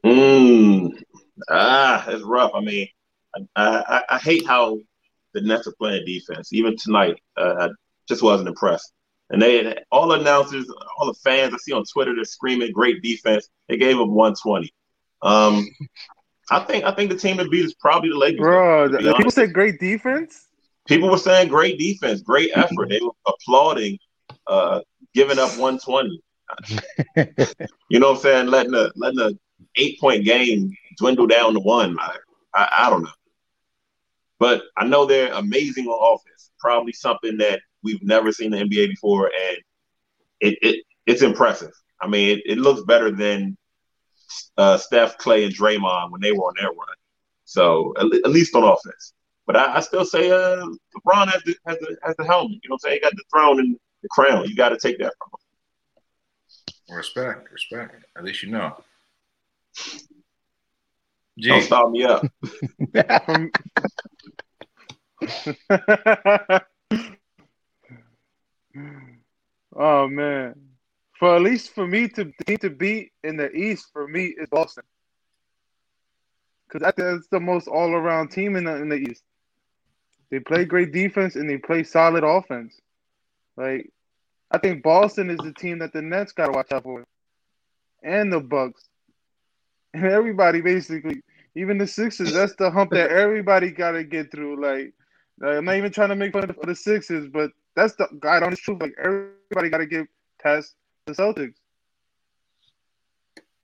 Mm, 0.03 1.03
ah, 1.51 2.09
it's 2.09 2.25
rough. 2.25 2.53
I 2.55 2.61
mean, 2.61 2.89
I, 3.35 3.45
I, 3.57 4.03
I 4.17 4.19
hate 4.19 4.47
how 4.47 4.79
the 5.35 5.43
Nets 5.43 5.67
are 5.67 5.73
playing 5.73 6.07
defense. 6.07 6.55
Even 6.55 6.75
tonight, 6.79 7.21
uh, 7.37 7.55
I 7.59 7.69
just 8.09 8.23
wasn't 8.23 8.49
impressed. 8.49 8.93
And 9.31 9.43
they, 9.43 9.77
all 9.91 10.09
the 10.09 10.21
announcers, 10.21 10.71
all 10.99 11.07
the 11.07 11.15
fans 11.25 11.53
I 11.53 11.57
see 11.59 11.73
on 11.73 11.85
Twitter, 11.93 12.15
they're 12.15 12.25
screaming, 12.25 12.71
"Great 12.73 13.03
defense!" 13.03 13.49
They 13.69 13.77
gave 13.77 13.97
them 13.97 14.15
120. 14.15 14.73
Um, 15.23 15.67
I 16.51 16.61
think 16.61 16.85
I 16.85 16.93
think 16.93 17.11
the 17.11 17.17
team 17.17 17.39
to 17.39 17.49
beat 17.49 17.65
is 17.65 17.75
probably 17.75 18.11
the 18.11 18.19
Lakers. 18.19 18.39
Bro, 18.41 18.89
the- 18.91 19.15
people 19.17 19.31
said 19.33 19.53
great 19.53 19.81
defense. 19.81 20.47
people 20.87 21.11
were 21.11 21.19
saying 21.19 21.49
great 21.49 21.79
defense, 21.79 22.21
great 22.21 22.51
effort. 22.55 22.89
They 22.89 23.01
were 23.03 23.11
applauding, 23.27 23.99
uh, 24.47 24.83
giving 25.13 25.39
up 25.39 25.51
120. 25.59 26.21
You 27.89 28.01
know 28.01 28.11
what 28.11 28.17
I'm 28.19 28.23
saying? 28.23 28.47
Letting 28.49 28.75
a 28.75 28.91
letting 28.97 29.21
a 29.21 29.31
eight 29.77 29.99
point 30.01 30.25
game 30.25 30.73
dwindle 30.99 31.27
down 31.27 31.55
to 31.55 31.61
one. 31.61 31.97
I, 31.99 32.17
I 32.55 32.69
I 32.87 32.91
don't 32.91 33.03
know, 33.03 33.11
but 34.39 34.63
I 34.77 34.85
know 34.87 35.05
they're 35.07 35.33
amazing 35.33 35.87
on 35.87 36.15
offense. 36.15 36.51
Probably 36.61 36.93
something 36.93 37.37
that 37.39 37.61
we've 37.83 38.03
never 38.03 38.33
seen 38.33 38.51
the 38.51 38.59
NBA 38.59 38.89
before, 38.89 39.27
and 39.27 39.59
it, 40.41 40.59
it 40.63 40.85
it's 41.07 41.23
impressive. 41.23 41.73
I 42.01 42.09
mean, 42.09 42.39
it, 42.39 42.43
it 42.47 42.59
looks 42.59 42.83
better 42.83 43.11
than 43.11 43.57
uh, 44.57 44.77
Steph, 44.77 45.19
Clay, 45.19 45.45
and 45.45 45.55
Draymond 45.55 46.11
when 46.11 46.21
they 46.21 46.33
were 46.33 46.45
on 46.45 46.55
their 46.59 46.69
run. 46.69 46.97
So 47.45 47.95
at, 47.99 48.07
at 48.25 48.31
least 48.31 48.55
on 48.55 48.65
offense. 48.65 49.13
But 49.47 49.57
I, 49.57 49.77
I 49.77 49.81
still 49.81 50.05
say 50.05 50.31
uh, 50.31 50.67
LeBron 50.97 51.31
has 51.31 51.43
the, 51.45 51.57
has 51.67 51.79
the 51.79 51.97
has 52.03 52.17
the 52.17 52.25
helmet. 52.25 52.59
You 52.63 52.69
know 52.69 52.75
what 52.75 52.81
I'm 52.85 52.91
saying? 52.91 52.95
He 52.95 53.01
got 53.01 53.13
the 53.13 53.25
throne 53.33 53.61
and 53.61 53.79
the 54.03 54.09
crown. 54.09 54.49
You 54.49 54.57
got 54.57 54.71
to 54.71 54.79
take 54.79 54.99
that 54.99 55.13
from 55.19 55.31
him. 55.33 56.97
Respect, 56.97 57.53
respect. 57.53 58.05
At 58.17 58.25
least 58.25 58.43
you 58.43 58.51
know. 58.51 58.77
Don't 61.39 61.63
stop 61.63 61.91
me 61.91 62.05
up. 62.05 62.27
Oh 69.79 70.09
man, 70.09 70.55
for 71.19 71.37
at 71.37 71.43
least 71.43 71.75
for 71.75 71.87
me 71.87 72.09
to 72.09 72.33
to 72.61 72.71
beat 72.71 73.13
in 73.25 73.37
the 73.37 73.51
East 73.51 73.89
for 73.93 74.09
me 74.09 74.27
is 74.27 74.49
Boston, 74.49 74.85
because 76.67 76.93
that's 76.97 77.29
the 77.29 77.41
most 77.41 77.69
all 77.69 77.93
around 77.93 78.29
team 78.31 78.57
in 78.57 78.65
the 78.65 78.77
in 78.77 78.89
the 78.89 78.97
East. 78.97 79.23
They 80.31 80.41
play 80.41 80.65
great 80.65 80.93
defense 80.93 81.37
and 81.37 81.51
they 81.51 81.59
play 81.59 81.83
solid 81.83 82.25
offense. 82.25 82.81
Like 83.57 83.91
I 84.51 84.59
think 84.59 84.83
Boston 84.83 85.29
is 85.31 85.39
the 85.39 85.53
team 85.53 85.81
that 85.81 85.93
the 85.93 86.01
Nets 86.01 86.33
got 86.33 86.47
to 86.47 86.53
watch 86.53 86.73
out 86.73 86.85
for, 86.85 87.05
and 88.03 88.33
the 88.33 88.41
Bucks, 88.41 88.83
and 89.93 90.07
everybody 90.07 90.63
basically. 90.63 91.23
Even 91.55 91.79
the 91.79 91.87
Sixers, 91.87 92.35
that's 92.35 92.55
the 92.57 92.71
hump 92.71 92.91
that 92.93 93.11
everybody 93.11 93.71
got 93.71 93.93
to 93.93 94.05
get 94.05 94.31
through. 94.31 94.63
Like, 94.63 94.93
like, 95.41 95.57
I'm 95.57 95.65
not 95.65 95.77
even 95.77 95.91
trying 95.91 96.11
to 96.11 96.17
make 96.17 96.33
fun 96.35 96.49
of 96.49 96.57
the 96.63 96.75
Sixers, 96.75 97.29
but 97.29 97.51
that's 97.77 97.95
the 97.95 98.09
God 98.19 98.43
honest 98.43 98.63
truth. 98.63 98.81
Like, 98.81 98.95
everybody 98.99 99.71
got 99.71 99.79
to 99.79 99.87
give 99.87 100.07
past 100.43 100.75
the 101.07 101.13
Celtics 101.13 101.55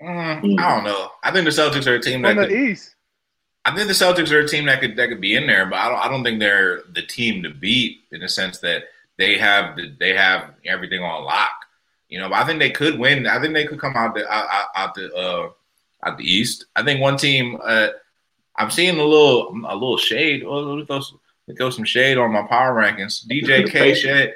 Mm, 0.03 0.59
I 0.59 0.75
don't 0.75 0.85
know. 0.85 1.11
I 1.23 1.31
think 1.31 1.45
the 1.45 1.51
Celtics 1.51 1.87
are 1.87 1.95
a 1.95 2.01
team 2.01 2.23
that 2.23 2.35
from 2.35 2.43
the 2.43 2.49
could, 2.49 2.71
East. 2.71 2.97
I 3.65 3.75
think 3.75 3.87
the 3.87 3.95
Celtics 3.95 4.33
are 4.33 4.41
a 4.41 4.49
team 4.49 4.67
that 4.67 4.81
could 4.81 4.97
that 4.97 5.09
could 5.09 5.21
be 5.21 5.37
in 5.37 5.47
there, 5.47 5.67
but 5.67 5.77
I 5.77 5.89
don't, 5.89 5.99
I 5.99 6.09
don't 6.09 6.25
think 6.25 6.41
they're 6.41 6.83
the 6.93 7.03
team 7.03 7.43
to 7.45 7.51
beat 7.51 8.01
in 8.11 8.21
the 8.21 8.29
sense 8.29 8.59
that 8.59 8.85
they 9.17 9.39
have 9.39 9.77
the, 9.77 9.95
they 10.01 10.15
have 10.15 10.55
everything 10.65 11.03
on 11.03 11.25
lock. 11.25 11.53
You 12.09 12.19
know, 12.19 12.29
but 12.29 12.35
I 12.35 12.45
think 12.45 12.59
they 12.59 12.71
could 12.71 12.99
win. 12.99 13.27
I 13.27 13.41
think 13.41 13.55
they 13.55 13.67
could 13.67 13.81
come 13.81 13.97
out 13.97 14.15
the 14.15 14.29
out, 14.29 14.67
out, 14.75 14.95
the 14.95 15.15
uh, 15.15 15.51
out 16.05 16.19
the 16.19 16.25
East. 16.25 16.67
I 16.75 16.83
think 16.83 17.01
one 17.01 17.17
team. 17.17 17.59
Uh, 17.63 17.89
I'm 18.57 18.71
seeing 18.71 18.99
a 18.99 19.05
little 19.05 19.51
a 19.67 19.75
little 19.75 19.97
shade. 19.97 20.43
Oh, 20.45 20.85
throw 20.85 21.01
me 21.49 21.55
throw 21.55 21.71
some 21.71 21.85
shade 21.85 22.19
on 22.19 22.33
my 22.33 22.43
power 22.43 22.75
rankings. 22.75 23.27
DJ 23.27 23.69
K 23.69 23.95
shade 23.95 24.35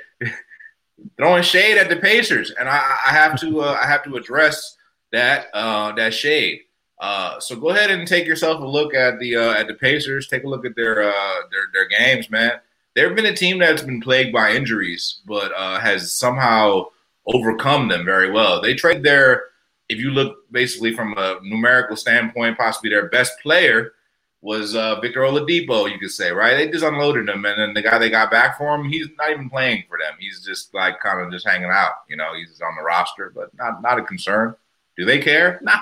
throwing 1.16 1.42
shade 1.42 1.78
at 1.78 1.88
the 1.88 1.96
Pacers, 1.96 2.50
and 2.52 2.68
I, 2.68 2.76
I 3.06 3.10
have 3.10 3.38
to 3.40 3.60
uh, 3.60 3.78
I 3.80 3.86
have 3.86 4.02
to 4.04 4.16
address 4.16 4.76
that 5.12 5.46
uh, 5.54 5.92
that 5.92 6.14
shade. 6.14 6.60
Uh, 6.98 7.38
so 7.40 7.56
go 7.56 7.70
ahead 7.70 7.90
and 7.90 8.08
take 8.08 8.26
yourself 8.26 8.60
a 8.60 8.66
look 8.66 8.94
at 8.94 9.18
the 9.18 9.36
uh, 9.36 9.52
at 9.52 9.66
the 9.66 9.74
Pacers. 9.74 10.28
Take 10.28 10.44
a 10.44 10.48
look 10.48 10.64
at 10.64 10.76
their 10.76 11.02
uh, 11.02 11.40
their 11.50 11.66
their 11.72 11.88
games, 11.88 12.30
man. 12.30 12.52
They've 12.94 13.14
been 13.14 13.26
a 13.26 13.36
team 13.36 13.58
that's 13.58 13.82
been 13.82 14.00
plagued 14.00 14.32
by 14.32 14.52
injuries, 14.52 15.20
but 15.26 15.52
uh, 15.54 15.78
has 15.78 16.12
somehow 16.12 16.86
overcome 17.26 17.88
them 17.88 18.04
very 18.06 18.30
well. 18.30 18.62
They 18.62 18.72
trade 18.72 19.02
their, 19.02 19.42
if 19.90 19.98
you 19.98 20.10
look 20.10 20.50
basically 20.50 20.94
from 20.94 21.12
a 21.18 21.38
numerical 21.42 21.96
standpoint, 21.96 22.56
possibly 22.56 22.88
their 22.88 23.08
best 23.08 23.34
player 23.42 23.92
was 24.40 24.74
uh, 24.76 25.00
Victor 25.00 25.20
Oladipo. 25.20 25.90
You 25.90 25.98
could 25.98 26.10
say, 26.10 26.30
right? 26.30 26.56
They 26.56 26.70
just 26.70 26.84
unloaded 26.84 27.28
him, 27.28 27.44
and 27.44 27.58
then 27.58 27.74
the 27.74 27.82
guy 27.82 27.98
they 27.98 28.10
got 28.10 28.30
back 28.30 28.58
for 28.58 28.74
him, 28.74 28.88
he's 28.88 29.08
not 29.18 29.30
even 29.30 29.50
playing 29.50 29.84
for 29.88 29.98
them. 29.98 30.14
He's 30.18 30.44
just 30.44 30.72
like 30.74 31.00
kind 31.00 31.20
of 31.20 31.32
just 31.32 31.46
hanging 31.46 31.70
out. 31.70 31.92
You 32.08 32.16
know, 32.16 32.34
he's 32.34 32.60
on 32.60 32.76
the 32.76 32.82
roster, 32.82 33.32
but 33.34 33.50
not 33.56 33.82
not 33.82 33.98
a 33.98 34.04
concern. 34.04 34.54
Do 34.96 35.04
they 35.04 35.18
care? 35.18 35.60
Nah, 35.64 35.80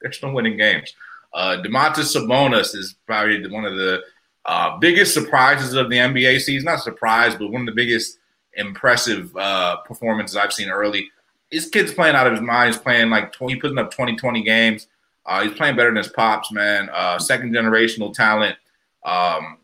they're 0.00 0.12
still 0.12 0.32
winning 0.32 0.56
games. 0.56 0.94
Uh, 1.32 1.58
Domantas 1.62 2.16
Sabonis 2.16 2.74
is 2.74 2.96
probably 3.06 3.46
one 3.48 3.64
of 3.64 3.76
the 3.76 4.02
uh, 4.46 4.78
biggest 4.78 5.14
surprises 5.14 5.74
of 5.74 5.90
the 5.90 5.96
NBA 5.96 6.40
season. 6.40 6.64
Not 6.64 6.80
surprise, 6.80 7.34
but 7.34 7.52
one 7.52 7.62
of 7.62 7.66
the 7.66 7.72
biggest 7.72 8.18
impressive 8.54 9.34
uh, 9.36 9.76
performances 9.78 10.36
I've 10.36 10.52
seen 10.52 10.70
early. 10.70 11.10
His 11.50 11.68
kid's 11.68 11.92
playing 11.92 12.16
out 12.16 12.26
of 12.26 12.32
his 12.32 12.42
mind. 12.42 12.72
He's 12.72 12.82
playing 12.82 13.10
like 13.10 13.32
20, 13.32 13.56
putting 13.56 13.78
up 13.78 13.90
20, 13.90 14.16
20 14.16 14.42
games. 14.42 14.86
Uh, 15.30 15.44
he's 15.44 15.56
playing 15.56 15.76
better 15.76 15.90
than 15.90 15.96
his 15.96 16.08
pops, 16.08 16.50
man. 16.50 16.90
Uh, 16.92 17.16
second 17.16 17.54
generational 17.54 18.12
talent. 18.12 18.56
Um, 19.04 19.58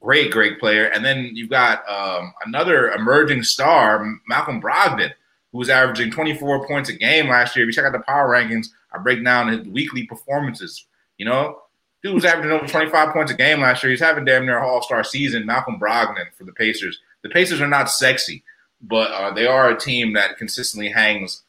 great, 0.00 0.32
great 0.32 0.58
player. 0.58 0.86
And 0.86 1.04
then 1.04 1.30
you've 1.32 1.48
got 1.48 1.88
um, 1.88 2.34
another 2.44 2.90
emerging 2.90 3.44
star, 3.44 4.04
Malcolm 4.26 4.60
Brogdon, 4.60 5.12
who 5.52 5.58
was 5.58 5.70
averaging 5.70 6.10
24 6.10 6.66
points 6.66 6.88
a 6.88 6.94
game 6.94 7.28
last 7.28 7.54
year. 7.54 7.64
If 7.64 7.68
you 7.68 7.72
check 7.72 7.84
out 7.84 7.92
the 7.92 8.00
power 8.00 8.30
rankings, 8.30 8.70
I 8.92 8.98
break 8.98 9.24
down 9.24 9.46
his 9.46 9.64
weekly 9.68 10.06
performances. 10.06 10.86
You 11.18 11.26
know, 11.26 11.60
dude 12.02 12.14
was 12.14 12.24
averaging 12.24 12.50
over 12.50 12.66
25 12.66 13.12
points 13.12 13.30
a 13.30 13.36
game 13.36 13.60
last 13.60 13.84
year. 13.84 13.92
He's 13.92 14.00
having 14.00 14.24
damn 14.24 14.44
near 14.44 14.58
all 14.58 14.82
star 14.82 15.04
season. 15.04 15.46
Malcolm 15.46 15.78
Brogdon 15.78 16.34
for 16.36 16.42
the 16.42 16.52
Pacers. 16.52 16.98
The 17.22 17.28
Pacers 17.28 17.60
are 17.60 17.68
not 17.68 17.92
sexy, 17.92 18.42
but 18.80 19.12
uh, 19.12 19.30
they 19.32 19.46
are 19.46 19.70
a 19.70 19.78
team 19.78 20.14
that 20.14 20.36
consistently 20.36 20.88
hangs 20.88 21.44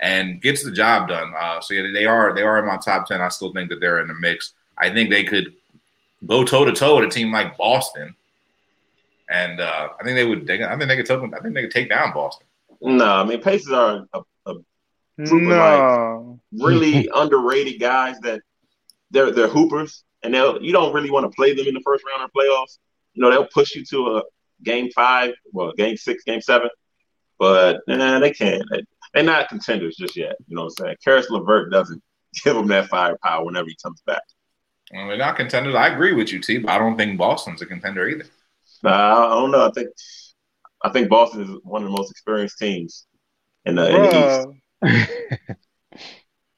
and 0.00 0.40
gets 0.40 0.62
the 0.62 0.72
job 0.72 1.08
done. 1.08 1.32
Uh, 1.38 1.60
so 1.60 1.74
yeah, 1.74 1.90
they 1.92 2.06
are 2.06 2.34
they 2.34 2.42
are 2.42 2.58
in 2.58 2.66
my 2.66 2.76
top 2.76 3.06
ten. 3.06 3.20
I 3.20 3.28
still 3.28 3.52
think 3.52 3.70
that 3.70 3.80
they're 3.80 4.00
in 4.00 4.08
the 4.08 4.14
mix. 4.14 4.52
I 4.76 4.90
think 4.90 5.10
they 5.10 5.24
could 5.24 5.54
go 6.26 6.44
toe 6.44 6.64
to 6.64 6.72
toe 6.72 6.96
with 6.96 7.08
a 7.08 7.10
team 7.10 7.32
like 7.32 7.56
Boston, 7.56 8.14
and 9.28 9.60
uh, 9.60 9.88
I 9.98 10.04
think 10.04 10.16
they 10.16 10.24
would. 10.24 10.46
They, 10.46 10.64
I 10.64 10.76
think 10.76 10.88
they 10.88 10.96
could. 10.96 11.06
Take, 11.06 11.18
I 11.18 11.40
think 11.40 11.54
they 11.54 11.62
could 11.62 11.70
take 11.70 11.88
down 11.88 12.12
Boston. 12.12 12.46
No, 12.80 13.06
I 13.06 13.24
mean 13.24 13.40
Pacers 13.40 13.72
are 13.72 14.06
a, 14.12 14.20
a 14.46 14.54
Group 15.18 15.42
of 15.42 15.48
No. 15.48 16.40
really 16.52 17.08
underrated 17.14 17.80
guys 17.80 18.18
that 18.20 18.40
they're 19.10 19.32
they're 19.32 19.48
hoopers, 19.48 20.04
and 20.22 20.32
they'll 20.32 20.62
you 20.62 20.72
don't 20.72 20.92
really 20.92 21.10
want 21.10 21.24
to 21.30 21.34
play 21.34 21.54
them 21.54 21.66
in 21.66 21.74
the 21.74 21.80
first 21.84 22.04
round 22.06 22.22
of 22.22 22.30
playoffs. 22.32 22.78
You 23.14 23.22
know, 23.22 23.30
they'll 23.30 23.48
push 23.48 23.74
you 23.74 23.84
to 23.86 24.18
a 24.18 24.22
game 24.62 24.90
five, 24.94 25.34
well, 25.52 25.72
game 25.72 25.96
six, 25.96 26.22
game 26.22 26.40
seven, 26.40 26.68
but 27.38 27.80
nah, 27.88 28.20
they 28.20 28.30
can't. 28.30 28.62
They, 28.70 28.82
they're 29.14 29.22
not 29.22 29.48
contenders 29.48 29.96
just 29.96 30.16
yet. 30.16 30.36
You 30.46 30.56
know 30.56 30.64
what 30.64 30.74
I'm 30.80 30.86
saying? 30.86 30.96
Caris 31.04 31.30
LeVert 31.30 31.70
doesn't 31.70 32.02
give 32.44 32.54
them 32.54 32.68
that 32.68 32.88
firepower 32.88 33.44
whenever 33.44 33.68
he 33.68 33.76
comes 33.82 34.02
back. 34.06 34.22
Well, 34.92 35.08
they're 35.08 35.18
not 35.18 35.36
contenders. 35.36 35.74
I 35.74 35.88
agree 35.88 36.14
with 36.14 36.32
you, 36.32 36.40
T, 36.40 36.58
but 36.58 36.70
I 36.70 36.78
don't 36.78 36.96
think 36.96 37.18
Boston's 37.18 37.60
a 37.62 37.66
contender 37.66 38.08
either. 38.08 38.24
Nah, 38.82 39.26
I 39.26 39.40
don't 39.40 39.50
know. 39.50 39.66
I 39.66 39.70
think 39.72 39.88
I 40.82 40.88
think 40.90 41.08
Boston 41.08 41.42
is 41.42 41.60
one 41.64 41.82
of 41.82 41.90
the 41.90 41.96
most 41.96 42.10
experienced 42.10 42.58
teams 42.58 43.06
in 43.66 43.74
the, 43.74 43.88
in 43.88 44.02
the 44.02 44.56
East. 44.82 45.58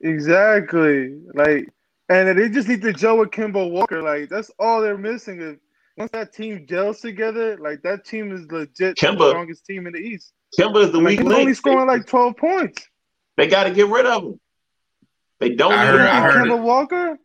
Exactly. 0.01 1.21
Like, 1.35 1.69
and 2.09 2.39
they 2.39 2.49
just 2.49 2.69
need 2.69 2.83
to 2.83 2.93
gel 2.93 3.19
with 3.19 3.31
Kemba 3.31 3.71
Walker. 3.71 4.03
Like, 4.03 4.29
that's 4.29 4.51
all 4.59 4.81
they're 4.81 4.99
missing. 4.99 5.41
Is 5.41 5.57
once 5.97 6.11
that 6.13 6.33
team 6.33 6.67
gels 6.67 7.01
together, 7.01 7.57
like 7.59 7.83
that 7.83 8.05
team 8.05 8.33
is 8.33 8.51
legit 8.51 8.97
Kemba- 8.97 9.19
the 9.19 9.29
strongest 9.31 9.67
team 9.67 9.87
in 9.87 9.93
the 9.93 9.99
East. 9.99 10.33
Kemba 10.59 10.85
is 10.85 10.93
the 10.93 10.99
Like, 10.99 11.07
weak 11.07 11.19
he's 11.21 11.29
link. 11.29 11.41
only 11.41 11.55
scoring 11.55 11.87
like 11.87 12.07
twelve 12.07 12.37
points. 12.37 12.87
They 13.37 13.47
got 13.47 13.65
to 13.65 13.71
get 13.71 13.87
rid 13.89 14.07
of 14.07 14.23
him. 14.25 14.41
They 15.39 15.51
don't 15.55 15.73
I 15.73 15.85
need 15.85 15.99
heard- 15.99 16.01
him. 16.01 16.07
I 16.07 16.21
heard 16.21 16.47
Kemba 16.49 16.59
it. 16.59 16.63
Walker. 16.63 17.19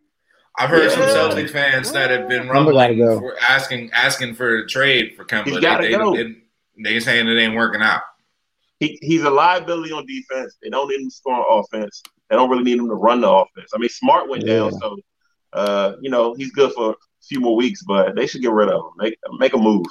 I've 0.57 0.69
heard 0.69 0.89
some 0.91 1.01
Yeah. 1.01 1.07
Celtics 1.09 1.49
fans 1.49 1.91
that 1.91 2.09
have 2.11 2.29
been 2.29 2.47
rumbling 2.47 2.97
go. 2.97 3.19
for 3.19 3.35
asking 3.41 3.91
asking 3.93 4.35
for 4.35 4.59
a 4.59 4.67
trade 4.67 5.13
for 5.17 5.25
Kemba. 5.25 5.47
He's 5.47 5.59
gotta 5.59 5.83
they, 5.83 5.91
go. 5.91 6.15
They, 6.15 6.35
they 6.81 6.99
saying 7.01 7.27
it 7.27 7.37
ain't 7.37 7.55
working 7.55 7.81
out. 7.81 8.01
He, 8.79 8.97
he's 9.01 9.23
a 9.23 9.29
liability 9.29 9.91
on 9.93 10.05
defense. 10.05 10.55
They 10.61 10.69
don't 10.69 10.87
need 10.89 10.99
him 11.01 11.09
to 11.09 11.15
score 11.15 11.33
on 11.33 11.63
offense. 11.63 12.01
They 12.29 12.35
don't 12.35 12.49
really 12.49 12.63
need 12.63 12.77
him 12.77 12.87
to 12.87 12.93
run 12.95 13.21
the 13.21 13.29
offense. 13.29 13.71
I 13.73 13.77
mean, 13.77 13.89
Smart 13.89 14.29
went 14.29 14.45
down, 14.45 14.71
so 14.73 14.97
uh, 15.53 15.93
you 16.01 16.09
know 16.09 16.33
he's 16.35 16.51
good 16.51 16.71
for 16.73 16.91
a 16.91 16.95
few 17.27 17.39
more 17.41 17.55
weeks, 17.55 17.83
but 17.83 18.15
they 18.15 18.25
should 18.27 18.41
get 18.41 18.51
rid 18.51 18.69
of 18.69 18.75
him. 18.75 18.91
Make 18.97 19.17
make 19.39 19.53
a 19.53 19.57
move. 19.57 19.85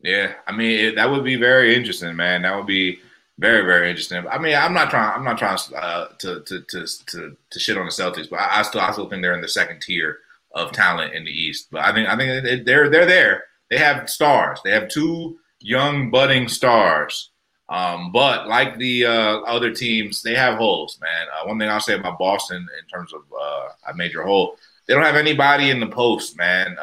Yeah, 0.00 0.34
I 0.46 0.52
mean 0.52 0.78
it, 0.78 0.94
that 0.94 1.10
would 1.10 1.24
be 1.24 1.36
very 1.36 1.74
interesting, 1.74 2.14
man. 2.16 2.42
That 2.42 2.56
would 2.56 2.66
be 2.66 3.00
very 3.38 3.62
very 3.64 3.90
interesting. 3.90 4.26
I 4.28 4.38
mean, 4.38 4.54
I'm 4.54 4.74
not 4.74 4.90
trying. 4.90 5.12
I'm 5.14 5.24
not 5.24 5.38
trying 5.38 5.58
uh, 5.76 6.08
to, 6.18 6.40
to 6.40 6.60
to 6.60 6.86
to 7.06 7.36
to 7.50 7.60
shit 7.60 7.78
on 7.78 7.86
the 7.86 7.92
Celtics, 7.92 8.30
but 8.30 8.40
I, 8.40 8.60
I 8.60 8.62
still 8.62 8.80
I 8.80 8.92
still 8.92 9.08
think 9.08 9.22
they're 9.22 9.34
in 9.34 9.40
the 9.40 9.48
second 9.48 9.80
tier 9.80 10.18
of 10.52 10.72
talent 10.72 11.14
in 11.14 11.24
the 11.24 11.30
East. 11.30 11.68
But 11.70 11.82
I 11.82 11.92
think 11.92 12.08
I 12.08 12.16
think 12.16 12.64
they're 12.64 12.88
they're 12.90 13.06
there. 13.06 13.44
They 13.70 13.78
have 13.78 14.08
stars. 14.08 14.60
They 14.64 14.70
have 14.70 14.88
two 14.88 15.38
young 15.60 16.10
budding 16.10 16.48
stars. 16.48 17.30
Um, 17.68 18.12
but 18.12 18.48
like 18.48 18.78
the 18.78 19.04
uh, 19.04 19.40
other 19.40 19.74
teams, 19.74 20.22
they 20.22 20.34
have 20.34 20.56
holes, 20.56 20.98
man. 21.02 21.26
Uh, 21.28 21.46
one 21.46 21.58
thing 21.58 21.68
I'll 21.68 21.80
say 21.80 21.94
about 21.98 22.18
Boston 22.18 22.66
in 22.80 22.88
terms 22.88 23.12
of 23.12 23.20
uh, 23.38 23.68
a 23.88 23.94
major 23.94 24.22
hole, 24.22 24.56
they 24.86 24.94
don't 24.94 25.02
have 25.04 25.16
anybody 25.16 25.70
in 25.70 25.78
the 25.78 25.86
post, 25.86 26.36
man. 26.38 26.76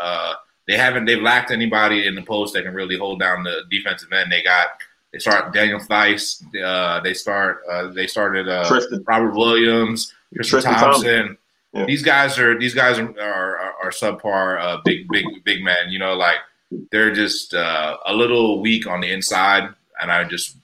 They 0.68 0.78
haven't. 0.78 1.06
They've 1.06 1.22
lacked 1.22 1.52
anybody 1.52 2.08
in 2.08 2.16
the 2.16 2.24
post 2.24 2.54
that 2.54 2.64
can 2.64 2.74
really 2.74 2.98
hold 2.98 3.20
down 3.20 3.44
the 3.44 3.64
defensive 3.70 4.12
end. 4.12 4.32
They 4.32 4.42
got. 4.42 4.70
They 5.12 5.20
start 5.20 5.54
Daniel 5.54 5.80
Theis. 5.80 6.44
Uh, 6.62 7.00
they 7.00 7.14
start. 7.14 7.62
Uh, 7.70 7.88
they 7.88 8.08
started 8.08 8.50
uh, 8.50 8.68
Tristan. 8.68 9.04
Robert 9.08 9.34
Williams, 9.34 10.14
Tristan, 10.34 10.62
Tristan 10.62 10.74
Thompson. 10.74 11.18
Thompson. 11.18 11.38
Yeah. 11.74 11.86
These 11.86 12.04
guys 12.04 12.38
are. 12.40 12.60
These 12.60 12.74
guys 12.74 13.00
are 13.00 13.20
are, 13.20 13.58
are, 13.58 13.74
are 13.84 13.92
subpar. 13.92 14.60
Uh, 14.60 14.82
big 14.84 15.08
big 15.10 15.26
big 15.44 15.64
men. 15.64 15.90
You 15.90 16.00
know, 16.00 16.16
like 16.16 16.38
they're 16.92 17.14
just 17.14 17.54
uh, 17.54 17.98
a 18.06 18.14
little 18.14 18.62
weak 18.62 18.88
on 18.88 19.02
the 19.02 19.12
inside, 19.12 19.70
and 20.02 20.12
I 20.12 20.24
just 20.26 20.58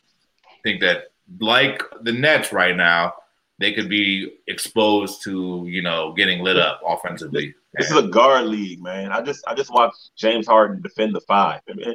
think 0.64 0.82
that 0.82 1.12
like 1.40 1.84
the 2.02 2.12
Nets 2.12 2.52
right 2.52 2.76
now, 2.76 3.14
they 3.62 3.74
could 3.74 3.90
be 3.90 4.34
exposed 4.48 5.24
to 5.24 5.66
you 5.68 5.82
know 5.82 6.14
getting 6.14 6.44
lit 6.44 6.58
up 6.58 6.82
offensively. 6.86 7.54
This 7.78 7.90
is 7.90 7.98
a 7.98 8.04
guard 8.08 8.46
league, 8.46 8.82
man. 8.82 9.12
I 9.12 9.22
just 9.22 9.44
I 9.48 9.54
just 9.56 9.72
watched 9.72 10.12
James 10.18 10.48
Harden 10.48 10.82
defend 10.82 11.16
the 11.16 11.22
five. 11.22 11.62
I 11.70 11.74
mean, 11.74 11.94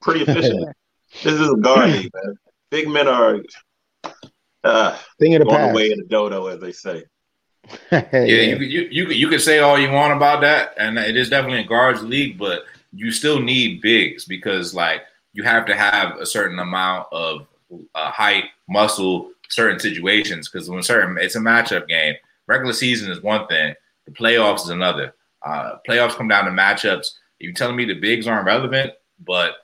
pretty 0.00 0.22
efficient. 0.22 0.68
this 1.22 1.34
is 1.34 1.50
a 1.50 1.56
guard 1.56 1.90
league, 1.90 2.10
man. 2.14 2.34
Big 2.70 2.88
men 2.88 3.06
are 3.06 3.40
uh, 4.64 4.96
Thing 5.18 5.34
of 5.34 5.40
the 5.40 5.44
going 5.46 5.56
past. 5.58 5.72
away 5.72 5.90
in 5.92 5.98
the 5.98 6.04
dodo, 6.06 6.46
as 6.46 6.60
they 6.60 6.72
say. 6.72 7.04
yeah, 7.92 8.14
you, 8.22 8.56
you 8.56 8.88
you 8.90 9.06
could- 9.06 9.16
you 9.16 9.28
could 9.28 9.40
say 9.40 9.60
all 9.60 9.78
you 9.78 9.90
want 9.90 10.12
about 10.12 10.40
that, 10.40 10.74
and 10.78 10.98
it 10.98 11.16
is 11.16 11.30
definitely 11.30 11.60
a 11.60 11.66
guards 11.66 12.02
league, 12.02 12.38
but 12.38 12.62
you 12.92 13.10
still 13.12 13.40
need 13.40 13.80
bigs 13.80 14.24
because 14.24 14.74
like 14.74 15.02
you 15.32 15.42
have 15.44 15.64
to 15.66 15.74
have 15.76 16.16
a 16.18 16.26
certain 16.26 16.58
amount 16.58 17.06
of 17.12 17.46
uh, 17.94 18.10
height, 18.10 18.44
muscle, 18.68 19.30
certain 19.52 19.78
situations 19.78 20.48
because 20.48 20.68
when 20.68 20.82
certain 20.82 21.16
it's 21.18 21.36
a 21.36 21.40
matchup 21.40 21.86
game. 21.88 22.14
Regular 22.46 22.72
season 22.72 23.10
is 23.10 23.22
one 23.22 23.46
thing, 23.46 23.74
the 24.06 24.12
playoffs 24.12 24.62
is 24.62 24.70
another. 24.70 25.14
Uh, 25.44 25.76
playoffs 25.88 26.16
come 26.16 26.28
down 26.28 26.44
to 26.44 26.50
matchups. 26.50 27.12
You're 27.38 27.52
telling 27.52 27.76
me 27.76 27.84
the 27.84 28.00
bigs 28.00 28.26
aren't 28.26 28.46
relevant, 28.46 28.92
but 29.20 29.54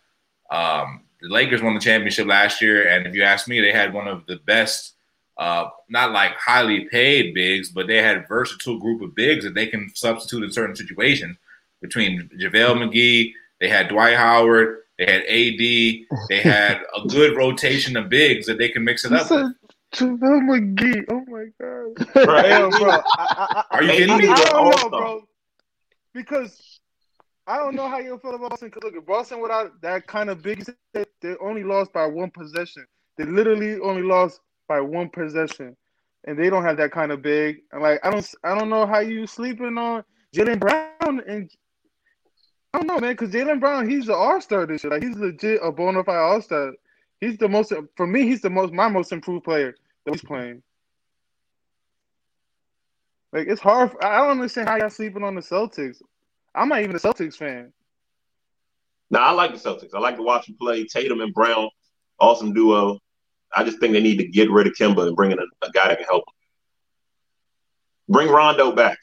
um, 0.51 1.03
the 1.21 1.29
Lakers 1.29 1.63
won 1.63 1.75
the 1.75 1.81
championship 1.81 2.27
last 2.27 2.61
year, 2.61 2.89
and 2.89 3.07
if 3.07 3.15
you 3.15 3.23
ask 3.23 3.49
me, 3.49 3.61
they 3.61 3.73
had 3.73 3.93
one 3.93 4.09
of 4.09 4.27
the 4.27 4.37
best 4.47 4.95
uh, 5.37 5.69
not 5.89 6.13
like 6.13 6.33
highly 6.33 6.87
paid 6.87 7.35
bigs, 7.35 7.71
but 7.71 7.87
they 7.87 8.03
had 8.03 8.27
versatile 8.29 8.79
group 8.79 9.03
of 9.03 9.15
bigs 9.15 9.45
that 9.45 9.55
they 9.55 9.67
can 9.67 9.91
substitute 9.95 10.43
in 10.43 10.53
certain 10.53 10.77
situations. 10.77 11.37
Between 11.81 12.29
JaVale 12.37 12.75
McGee, 12.77 13.33
they 13.61 13.69
had 13.69 13.89
Dwight 13.89 14.17
Howard, 14.17 14.79
they 14.99 15.07
had 15.07 15.23
AD, 15.23 16.29
they 16.29 16.41
had 16.41 16.81
a 16.97 17.07
good 17.07 17.37
rotation 17.37 17.97
of 17.97 18.09
bigs 18.09 18.47
that 18.47 18.59
they 18.59 18.69
can 18.69 18.83
mix 18.83 19.05
it 19.05 19.13
up. 19.13 19.21
with. 19.21 19.29
said 19.29 19.55
JaVale 19.95 20.43
McGee. 20.77 21.05
Oh 21.11 21.25
my 21.29 21.47
god. 21.61 22.29
Right? 22.29 22.49
Damn, 22.49 22.71
bro. 22.71 22.91
I, 22.91 23.03
I, 23.19 23.47
I, 23.51 23.65
Are 23.71 23.83
you 23.83 23.89
Hey, 23.89 23.97
kidding 23.99 24.15
I, 24.15 24.19
me? 24.19 24.29
I 24.29 24.35
don't 24.37 24.53
know, 24.53 24.59
all-star. 24.61 24.91
bro. 24.91 25.29
Because 26.15 26.81
I 27.47 27.57
don't 27.59 27.75
know 27.75 27.89
how 27.89 27.99
you 27.99 28.19
feel 28.19 28.35
about 28.35 28.51
Boston. 28.51 28.69
Because 28.69 28.83
look, 28.85 28.95
if 28.97 29.07
Boston 29.07 29.41
without 29.41 29.81
that 29.83 30.07
kind 30.07 30.29
of 30.31 30.43
big, 30.43 30.65
set, 30.65 31.09
they 31.23 31.35
only 31.41 31.65
lost 31.65 31.93
by 31.93 32.07
one 32.07 32.31
possession. 32.31 32.87
They 33.17 33.25
literally 33.25 33.81
only 33.81 34.03
lost 34.03 34.41
by 34.69 34.81
one 34.81 35.09
possession, 35.09 35.77
and 36.27 36.39
they 36.39 36.51
don't 36.51 36.65
have 36.65 36.77
that 36.77 36.93
kind 36.93 37.11
of 37.11 37.23
big. 37.23 37.59
And 37.73 37.83
like, 37.83 38.01
I 38.05 38.11
don't, 38.11 38.29
I 38.45 38.55
don't 38.57 38.69
know 38.69 38.87
how 38.87 38.99
you 39.01 39.27
sleeping 39.27 39.79
on 39.79 40.05
Jaylen 40.35 40.61
Brown 40.61 41.23
and. 41.27 41.51
I 42.75 42.79
don't 42.81 42.87
know, 42.87 43.01
man, 43.01 43.15
because 43.15 43.31
Jaylen 43.31 43.61
Brown, 43.61 43.89
he's 43.89 44.09
an 44.09 44.15
all 44.15 44.41
star 44.43 44.67
this 44.67 44.85
year. 44.85 44.93
Like 44.93 45.03
he's 45.03 45.17
legit 45.17 45.59
a 45.63 45.73
bona 45.73 46.05
fide 46.05 46.17
all 46.17 46.43
star. 46.43 46.73
He's 47.21 47.37
the 47.37 47.49
most 47.49 47.73
for 47.97 48.07
me. 48.07 48.23
He's 48.23 48.41
the 48.41 48.51
most 48.51 48.73
my 48.73 48.89
most 48.89 49.13
improved 49.13 49.45
player 49.45 49.75
that 50.05 50.15
he's 50.15 50.25
playing. 50.25 50.63
Like 53.33 53.49
it's 53.49 53.61
hard. 53.61 53.93
I 54.03 54.19
don't 54.19 54.31
understand 54.31 54.69
how 54.69 54.77
y'all 54.77 54.91
sleeping 54.91 55.25
on 55.25 55.35
the 55.35 55.41
Celtics. 55.41 56.01
I'm 56.55 56.69
not 56.69 56.83
even 56.83 56.97
a 56.97 56.99
Celtics 56.99 57.37
fan. 57.37 57.73
Now 59.11 59.25
I 59.25 59.31
like 59.33 59.53
the 59.53 59.59
Celtics. 59.59 59.95
I 59.95 59.99
like 59.99 60.17
to 60.17 60.23
watch 60.23 60.47
them 60.47 60.57
play. 60.61 60.85
Tatum 60.85 61.21
and 61.21 61.35
Brown, 61.35 61.69
awesome 62.21 62.53
duo. 62.53 62.99
I 63.55 63.65
just 63.65 63.81
think 63.81 63.93
they 63.93 64.01
need 64.01 64.19
to 64.19 64.29
get 64.29 64.51
rid 64.51 64.67
of 64.67 64.75
Kemba 64.75 65.07
and 65.07 65.17
bring 65.17 65.33
in 65.33 65.39
a, 65.39 65.67
a 65.67 65.71
guy 65.73 65.89
that 65.89 65.99
can 65.99 66.07
help 66.07 66.25
them. 66.27 66.35
Bring 68.11 68.29
Rondo 68.29 68.73
back. 68.73 68.99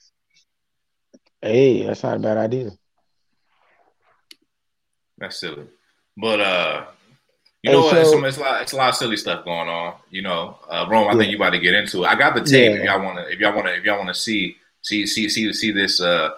Hey, 1.41 1.84
that's 1.84 2.03
not 2.03 2.18
a 2.18 2.20
bad 2.20 2.38
idea. 2.38 2.72
That's 5.18 5.39
silly. 5.39 5.68
But 6.18 6.39
uh 6.39 6.86
you 7.66 7.72
know 7.72 7.82
what? 7.86 7.97
It's, 7.97 8.09
so- 8.11 8.26
it's, 8.26 8.38
a 8.38 8.41
lot, 8.41 8.61
it's 8.61 8.72
a 8.74 8.76
lot 8.76 8.89
of 8.89 8.95
silly 8.95 9.18
stuff 9.18 9.43
going 9.45 9.68
on. 9.70 9.95
You 10.09 10.22
know, 10.22 10.57
uh, 10.70 10.86
Rome. 10.89 11.07
I 11.09 11.16
think 11.18 11.32
you 11.32 11.38
about 11.38 11.51
to 11.51 11.59
get 11.59 11.74
into 11.74 12.03
it. 12.03 12.07
I 12.07 12.16
got 12.16 12.36
the 12.36 12.41
tape. 12.41 12.72
Yeah. 12.72 12.78
If 12.78 12.84
y'all 12.86 13.03
want 13.03 13.18
to, 13.18 13.32
if 13.34 13.39
y'all 13.39 13.53
want 13.55 13.68
to, 13.68 13.76
if 13.76 13.84
y'all 13.84 13.97
want 13.97 14.09
to 14.09 14.13
see, 14.13 14.57
see, 14.82 15.05
see, 15.05 15.30
see, 15.30 15.51
see 15.53 15.72
this 15.72 15.99
uh, 15.99 16.30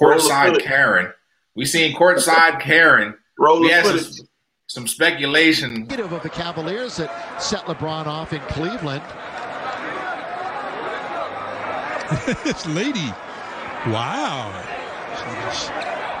Roll 0.00 0.18
courtside. 0.18 0.60
Karen. 0.60 1.12
We 1.54 1.64
seen 1.64 1.96
courtside 1.96 2.60
Karen. 2.62 3.16
Roll 3.38 3.60
We 3.60 3.68
the 3.68 3.74
had 3.74 3.84
some, 4.00 4.26
some 4.68 4.86
speculation. 4.86 5.82
of 5.90 6.22
the 6.22 6.30
Cavaliers 6.30 6.96
that 6.98 7.42
set 7.42 7.64
LeBron 7.66 8.06
off 8.06 8.32
in 8.32 8.40
Cleveland. 8.42 9.02
this 12.44 12.66
lady. 12.66 13.12
Wow. 13.90 14.52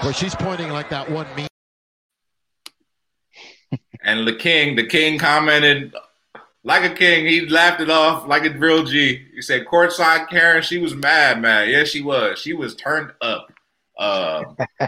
Where 0.02 0.12
she's 0.12 0.34
pointing 0.34 0.70
like 0.70 0.90
that 0.90 1.10
one 1.10 1.26
meme. 1.36 1.46
And 4.02 4.26
the 4.26 4.34
king, 4.34 4.76
the 4.76 4.86
king 4.86 5.18
commented 5.18 5.94
like 6.64 6.90
a 6.90 6.94
king. 6.94 7.26
He 7.26 7.48
laughed 7.48 7.80
it 7.80 7.90
off 7.90 8.26
like 8.26 8.44
a 8.44 8.50
real 8.50 8.84
G. 8.84 9.26
He 9.34 9.40
said, 9.40 9.66
"Courtside 9.66 10.28
Karen, 10.28 10.62
she 10.62 10.78
was 10.78 10.94
mad, 10.94 11.40
man. 11.40 11.68
Yes, 11.68 11.88
she 11.88 12.02
was. 12.02 12.38
She 12.38 12.52
was 12.52 12.74
turned 12.74 13.12
up." 13.22 13.52
Uh, 13.96 14.42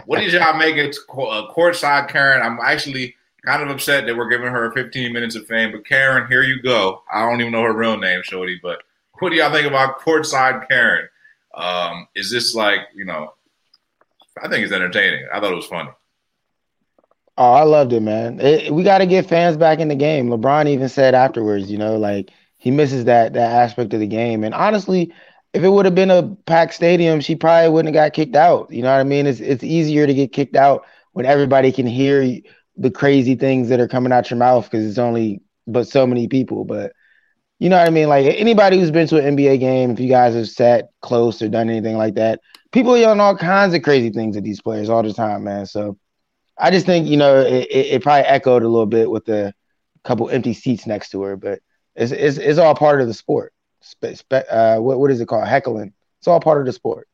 what 0.05 0.19
did 0.19 0.33
y'all 0.33 0.57
make 0.57 0.75
it 0.75 0.95
uh, 1.09 1.51
courtside 1.53 2.09
Karen? 2.09 2.41
I'm 2.41 2.59
actually 2.61 3.15
kind 3.45 3.63
of 3.63 3.69
upset 3.69 4.05
that 4.05 4.15
we're 4.15 4.29
giving 4.29 4.47
her 4.47 4.71
15 4.71 5.11
minutes 5.13 5.35
of 5.35 5.47
fame. 5.47 5.71
But 5.71 5.85
Karen, 5.85 6.27
here 6.29 6.43
you 6.43 6.61
go. 6.61 7.01
I 7.11 7.21
don't 7.21 7.39
even 7.39 7.53
know 7.53 7.63
her 7.63 7.73
real 7.73 7.97
name, 7.97 8.21
Shorty. 8.23 8.59
But 8.61 8.83
what 9.19 9.29
do 9.29 9.37
y'all 9.37 9.51
think 9.51 9.65
about 9.67 9.99
courtside 9.99 10.67
Karen? 10.67 11.07
Um, 11.55 12.07
is 12.13 12.29
this 12.29 12.53
like 12.53 12.81
you 12.93 13.05
know? 13.05 13.33
I 14.41 14.47
think 14.47 14.63
it's 14.63 14.73
entertaining. 14.73 15.27
I 15.33 15.39
thought 15.39 15.51
it 15.51 15.55
was 15.55 15.65
funny. 15.65 15.89
Oh, 17.39 17.53
I 17.53 17.63
loved 17.63 17.93
it, 17.93 18.01
man. 18.01 18.39
It, 18.41 18.73
we 18.73 18.83
got 18.83 18.99
to 18.99 19.07
get 19.07 19.27
fans 19.27 19.57
back 19.57 19.79
in 19.79 19.87
the 19.89 19.95
game. 19.95 20.29
LeBron 20.29 20.67
even 20.69 20.89
said 20.89 21.15
afterwards, 21.15 21.71
you 21.71 21.77
know, 21.77 21.97
like 21.97 22.31
he 22.57 22.71
misses 22.71 23.05
that 23.05 23.33
that 23.33 23.53
aspect 23.53 23.93
of 23.93 24.01
the 24.01 24.07
game. 24.07 24.43
And 24.43 24.53
honestly, 24.53 25.13
if 25.53 25.63
it 25.63 25.69
would 25.69 25.85
have 25.85 25.95
been 25.95 26.11
a 26.11 26.35
packed 26.45 26.73
stadium, 26.75 27.21
she 27.21 27.35
probably 27.35 27.69
wouldn't 27.69 27.95
have 27.95 28.05
got 28.07 28.13
kicked 28.13 28.35
out. 28.35 28.71
You 28.71 28.83
know 28.83 28.91
what 28.91 28.99
I 29.01 29.05
mean? 29.05 29.27
It's 29.27 29.41
it's 29.41 29.63
easier 29.63 30.07
to 30.07 30.13
get 30.13 30.33
kicked 30.33 30.57
out 30.57 30.85
when 31.13 31.25
everybody 31.25 31.71
can 31.71 31.87
hear 31.87 32.41
the 32.77 32.91
crazy 32.91 33.35
things 33.35 33.69
that 33.69 33.81
are 33.81 33.89
coming 33.89 34.13
out 34.13 34.29
your 34.29 34.39
mouth 34.39 34.65
because 34.65 34.85
it's 34.85 34.99
only 34.99 35.41
but 35.67 35.87
so 35.87 36.07
many 36.07 36.27
people. 36.27 36.65
But 36.65 36.93
you 37.59 37.69
know 37.69 37.79
what 37.79 37.87
I 37.87 37.91
mean? 37.91 38.09
Like 38.09 38.25
anybody 38.27 38.79
who's 38.79 38.91
been 38.91 39.07
to 39.09 39.17
an 39.19 39.37
NBA 39.37 39.57
game, 39.59 39.91
if 39.91 40.01
you 40.01 40.09
guys 40.09 40.35
have 40.35 40.49
sat 40.49 40.89
close 41.01 41.41
or 41.41 41.49
done 41.49 41.69
anything 41.69 41.97
like 41.97 42.15
that, 42.15 42.41
people 42.73 42.97
yelling 42.97 43.21
all 43.21 43.37
kinds 43.37 43.75
of 43.75 43.83
crazy 43.83 44.11
things 44.11 44.37
at 44.37 44.43
these 44.43 44.61
players 44.61 44.89
all 44.89 45.03
the 45.03 45.13
time, 45.13 45.45
man. 45.45 45.65
So 45.65 45.97
I 46.59 46.71
just 46.71 46.85
think 46.85 47.07
you 47.07 47.17
know 47.17 47.39
it, 47.39 47.67
it, 47.71 48.03
probably 48.03 48.25
echoed 48.25 48.63
a 48.63 48.67
little 48.67 48.85
bit 48.85 49.09
with 49.09 49.25
the 49.25 49.53
couple 50.03 50.29
empty 50.29 50.53
seats 50.53 50.85
next 50.85 51.09
to 51.11 51.21
her, 51.21 51.37
but 51.37 51.59
it's 51.95 52.11
it's, 52.11 52.37
it's 52.37 52.59
all 52.59 52.75
part 52.75 53.01
of 53.01 53.07
the 53.07 53.13
sport. 53.13 53.53
Spe- 53.81 54.15
spe- 54.15 54.49
uh, 54.49 54.77
what 54.77 54.99
what 54.99 55.11
is 55.11 55.21
it 55.21 55.27
called? 55.27 55.47
Heckling. 55.47 55.93
It's 56.19 56.27
all 56.27 56.39
part 56.39 56.59
of 56.59 56.65
the 56.65 56.73
sport. 56.73 57.07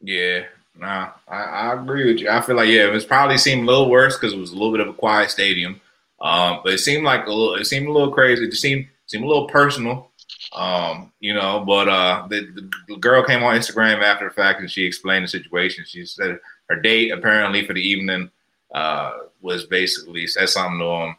Yeah, 0.00 0.44
nah, 0.78 1.10
I, 1.28 1.42
I 1.42 1.74
agree 1.74 2.10
with 2.10 2.20
you. 2.20 2.30
I 2.30 2.40
feel 2.40 2.56
like 2.56 2.68
yeah, 2.68 2.94
it 2.94 3.08
probably 3.08 3.38
seemed 3.38 3.62
a 3.62 3.66
little 3.66 3.90
worse 3.90 4.16
because 4.16 4.32
it 4.32 4.38
was 4.38 4.50
a 4.50 4.54
little 4.54 4.72
bit 4.72 4.80
of 4.80 4.88
a 4.88 4.94
quiet 4.94 5.30
stadium. 5.30 5.80
Um, 6.20 6.60
but 6.64 6.72
it 6.72 6.78
seemed 6.78 7.04
like 7.04 7.26
a 7.26 7.30
little, 7.30 7.54
it 7.56 7.66
seemed 7.66 7.86
a 7.86 7.92
little 7.92 8.10
crazy. 8.10 8.44
It 8.44 8.50
just 8.50 8.62
seemed 8.62 8.86
seemed 9.06 9.24
a 9.24 9.28
little 9.28 9.48
personal. 9.48 10.10
Um, 10.52 11.12
you 11.20 11.34
know, 11.34 11.64
but 11.66 11.88
uh, 11.88 12.26
the, 12.28 12.70
the 12.88 12.96
girl 12.96 13.24
came 13.24 13.42
on 13.42 13.56
Instagram 13.56 14.02
after 14.02 14.28
the 14.28 14.34
fact 14.34 14.60
and 14.60 14.70
she 14.70 14.84
explained 14.84 15.24
the 15.24 15.28
situation. 15.28 15.84
She 15.86 16.04
said 16.06 16.38
her 16.68 16.76
date 16.76 17.10
apparently 17.12 17.66
for 17.66 17.74
the 17.74 17.80
evening 17.80 18.30
uh, 18.74 19.12
was 19.40 19.66
basically 19.66 20.26
said 20.26 20.48
something 20.48 20.78
to 20.78 20.84
him. 20.86 21.16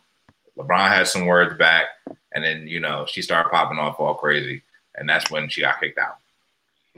LeBron 0.57 0.87
had 0.89 1.07
some 1.07 1.25
words 1.25 1.57
back, 1.57 1.85
and 2.33 2.43
then 2.43 2.67
you 2.67 2.79
know 2.79 3.05
she 3.07 3.21
started 3.21 3.49
popping 3.49 3.77
off 3.79 3.99
all 3.99 4.15
crazy, 4.15 4.63
and 4.95 5.07
that's 5.07 5.29
when 5.29 5.49
she 5.49 5.61
got 5.61 5.79
kicked 5.79 5.99
out. 5.99 6.17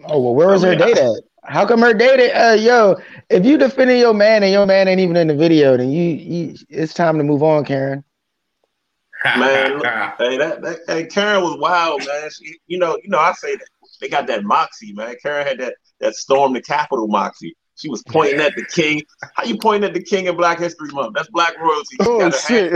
Oh 0.05 0.19
well, 0.19 0.35
where 0.35 0.47
was 0.49 0.63
Oh, 0.63 0.67
her 0.67 0.73
yeah. 0.73 0.85
date 0.85 0.97
at? 0.97 1.23
How 1.43 1.65
come 1.65 1.81
her 1.81 1.93
date? 1.93 2.31
Uh, 2.31 2.53
yo, 2.53 2.97
if 3.29 3.45
you 3.45 3.57
defending 3.57 3.99
your 3.99 4.13
man 4.13 4.43
and 4.43 4.51
your 4.51 4.65
man 4.65 4.87
ain't 4.87 4.99
even 4.99 5.15
in 5.15 5.27
the 5.27 5.35
video, 5.35 5.77
then 5.77 5.89
you, 5.91 6.03
you 6.03 6.55
it's 6.69 6.93
time 6.93 7.17
to 7.17 7.23
move 7.23 7.41
on, 7.41 7.65
Karen. 7.65 8.03
Man, 9.25 9.79
Hey, 10.19 10.37
that, 10.37 10.61
that 10.61 10.79
hey, 10.87 11.05
Karen 11.07 11.41
was 11.41 11.57
wild, 11.59 12.05
man. 12.05 12.29
She, 12.29 12.57
you 12.67 12.77
know, 12.77 12.97
you 13.03 13.09
know, 13.09 13.17
I 13.17 13.33
say 13.33 13.55
that 13.55 13.67
they 13.99 14.09
got 14.09 14.27
that 14.27 14.43
moxie, 14.43 14.93
man. 14.93 15.15
Karen 15.23 15.47
had 15.47 15.57
that 15.59 15.75
that 15.99 16.15
storm 16.15 16.53
the 16.53 16.61
Capitol 16.61 17.07
moxie. 17.07 17.55
She 17.77 17.89
was 17.89 18.03
pointing 18.03 18.41
at 18.41 18.55
the 18.55 18.65
king. 18.65 19.03
How 19.35 19.43
you 19.43 19.57
pointing 19.57 19.87
at 19.87 19.93
the 19.93 20.03
king 20.03 20.25
in 20.25 20.35
Black 20.35 20.59
History 20.59 20.89
Month? 20.91 21.13
That's 21.15 21.29
black 21.29 21.57
royalty. 21.59 21.85
She 21.91 21.97
Oh, 22.01 22.29
shit. 22.31 22.73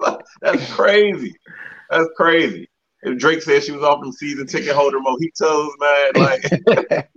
That's 0.42 0.72
crazy. 0.74 1.34
That's 1.90 2.08
crazy. 2.16 2.68
And 3.02 3.18
Drake 3.18 3.42
said 3.42 3.62
she 3.62 3.72
was 3.72 3.82
off 3.82 4.00
them 4.00 4.12
season 4.12 4.46
ticket 4.46 4.74
holder 4.74 4.98
mojitos, 4.98 5.70
man. 5.78 6.10
Like 6.16 6.44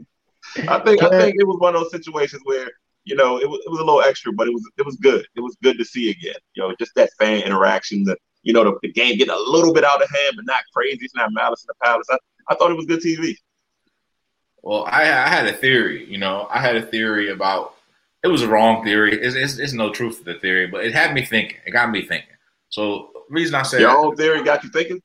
I 0.67 0.79
think 0.79 1.01
I 1.01 1.09
think 1.09 1.35
it 1.39 1.47
was 1.47 1.57
one 1.59 1.75
of 1.75 1.81
those 1.81 1.91
situations 1.91 2.41
where 2.45 2.69
you 3.03 3.15
know 3.15 3.39
it 3.39 3.49
was, 3.49 3.61
it 3.65 3.69
was 3.71 3.79
a 3.79 3.83
little 3.83 4.01
extra, 4.01 4.31
but 4.31 4.47
it 4.47 4.53
was 4.53 4.69
it 4.77 4.85
was 4.85 4.95
good. 4.97 5.25
It 5.35 5.41
was 5.41 5.57
good 5.63 5.77
to 5.79 5.85
see 5.85 6.11
again. 6.11 6.35
You 6.53 6.63
know, 6.63 6.75
just 6.79 6.93
that 6.95 7.09
fan 7.17 7.41
interaction. 7.41 8.03
The 8.03 8.15
you 8.43 8.53
know 8.53 8.63
the, 8.63 8.77
the 8.83 8.91
game 8.91 9.17
getting 9.17 9.33
a 9.33 9.39
little 9.39 9.73
bit 9.73 9.83
out 9.83 10.03
of 10.03 10.09
hand, 10.09 10.33
but 10.35 10.45
not 10.45 10.63
crazy. 10.75 10.99
It's 11.01 11.15
not 11.15 11.33
malice 11.33 11.63
in 11.63 11.67
the 11.67 11.85
palace. 11.85 12.07
I, 12.11 12.17
I 12.49 12.55
thought 12.55 12.71
it 12.71 12.77
was 12.77 12.85
good 12.85 13.01
TV. 13.01 13.35
Well, 14.61 14.85
I, 14.85 15.01
I 15.03 15.27
had 15.27 15.47
a 15.47 15.53
theory, 15.53 16.05
you 16.05 16.17
know, 16.17 16.47
I 16.51 16.59
had 16.59 16.75
a 16.75 16.81
theory 16.81 17.29
about 17.29 17.75
it 18.23 18.27
was 18.27 18.43
a 18.43 18.47
wrong 18.47 18.83
theory. 18.83 19.19
It's, 19.19 19.35
it's, 19.35 19.57
it's 19.57 19.73
no 19.73 19.91
truth 19.91 20.19
to 20.19 20.23
the 20.25 20.39
theory, 20.39 20.67
but 20.67 20.85
it 20.85 20.93
had 20.93 21.13
me 21.13 21.25
thinking. 21.25 21.57
It 21.65 21.71
got 21.71 21.89
me 21.89 22.03
thinking. 22.03 22.35
So 22.69 23.09
the 23.13 23.33
reason 23.33 23.55
I 23.55 23.63
said 23.63 23.81
Your 23.81 23.97
own 23.97 24.15
theory 24.15 24.43
got 24.43 24.63
you 24.63 24.69
thinking. 24.69 25.01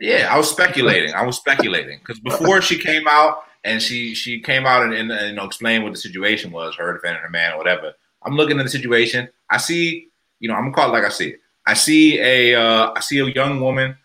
Yeah, 0.00 0.28
I 0.30 0.36
was 0.36 0.50
speculating. 0.50 1.14
I 1.14 1.24
was 1.24 1.36
speculating 1.36 1.98
because 1.98 2.20
before 2.20 2.60
she 2.60 2.78
came 2.78 3.06
out 3.08 3.44
and 3.64 3.80
she 3.80 4.14
she 4.14 4.40
came 4.40 4.66
out 4.66 4.82
and, 4.82 4.92
and, 4.92 5.10
and, 5.10 5.28
you 5.28 5.34
know 5.34 5.44
explained 5.44 5.84
what 5.84 5.92
the 5.92 5.98
situation 5.98 6.50
was, 6.50 6.74
her 6.76 6.92
defending 6.92 7.22
her 7.22 7.30
man 7.30 7.52
or 7.52 7.58
whatever. 7.58 7.92
I'm 8.24 8.36
looking 8.36 8.58
at 8.58 8.64
the 8.64 8.70
situation. 8.70 9.28
I 9.48 9.58
see, 9.58 10.08
you 10.40 10.48
know, 10.48 10.54
I'm 10.54 10.64
gonna 10.64 10.74
call 10.74 10.88
it 10.88 10.92
like 10.92 11.04
I 11.04 11.08
see 11.08 11.28
it. 11.30 11.40
I 11.66 11.74
see 11.74 12.18
a 12.18 12.54
uh, 12.54 12.92
I 12.96 13.00
see 13.00 13.20
a 13.20 13.26
young 13.26 13.60
woman, 13.60 13.96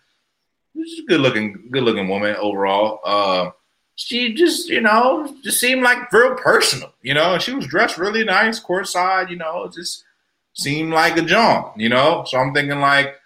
she's 0.74 1.00
a 1.00 1.06
good 1.06 1.20
looking 1.20 1.68
good 1.70 1.82
looking 1.82 2.08
woman 2.08 2.36
overall. 2.36 3.00
Uh, 3.04 3.50
she 3.98 4.32
just 4.32 4.68
you 4.68 4.80
know 4.80 5.34
just 5.42 5.58
seemed 5.58 5.82
like 5.82 6.12
real 6.12 6.36
personal. 6.36 6.94
You 7.02 7.14
know, 7.14 7.36
she 7.38 7.52
was 7.52 7.66
dressed 7.66 7.98
really 7.98 8.22
nice, 8.22 8.62
courtside. 8.62 9.28
You 9.28 9.36
know, 9.36 9.68
just 9.74 10.04
seemed 10.52 10.92
like 10.92 11.16
a 11.16 11.22
John. 11.22 11.72
You 11.76 11.88
know, 11.88 12.24
so 12.24 12.38
I'm 12.38 12.54
thinking 12.54 12.78
like 12.78 13.16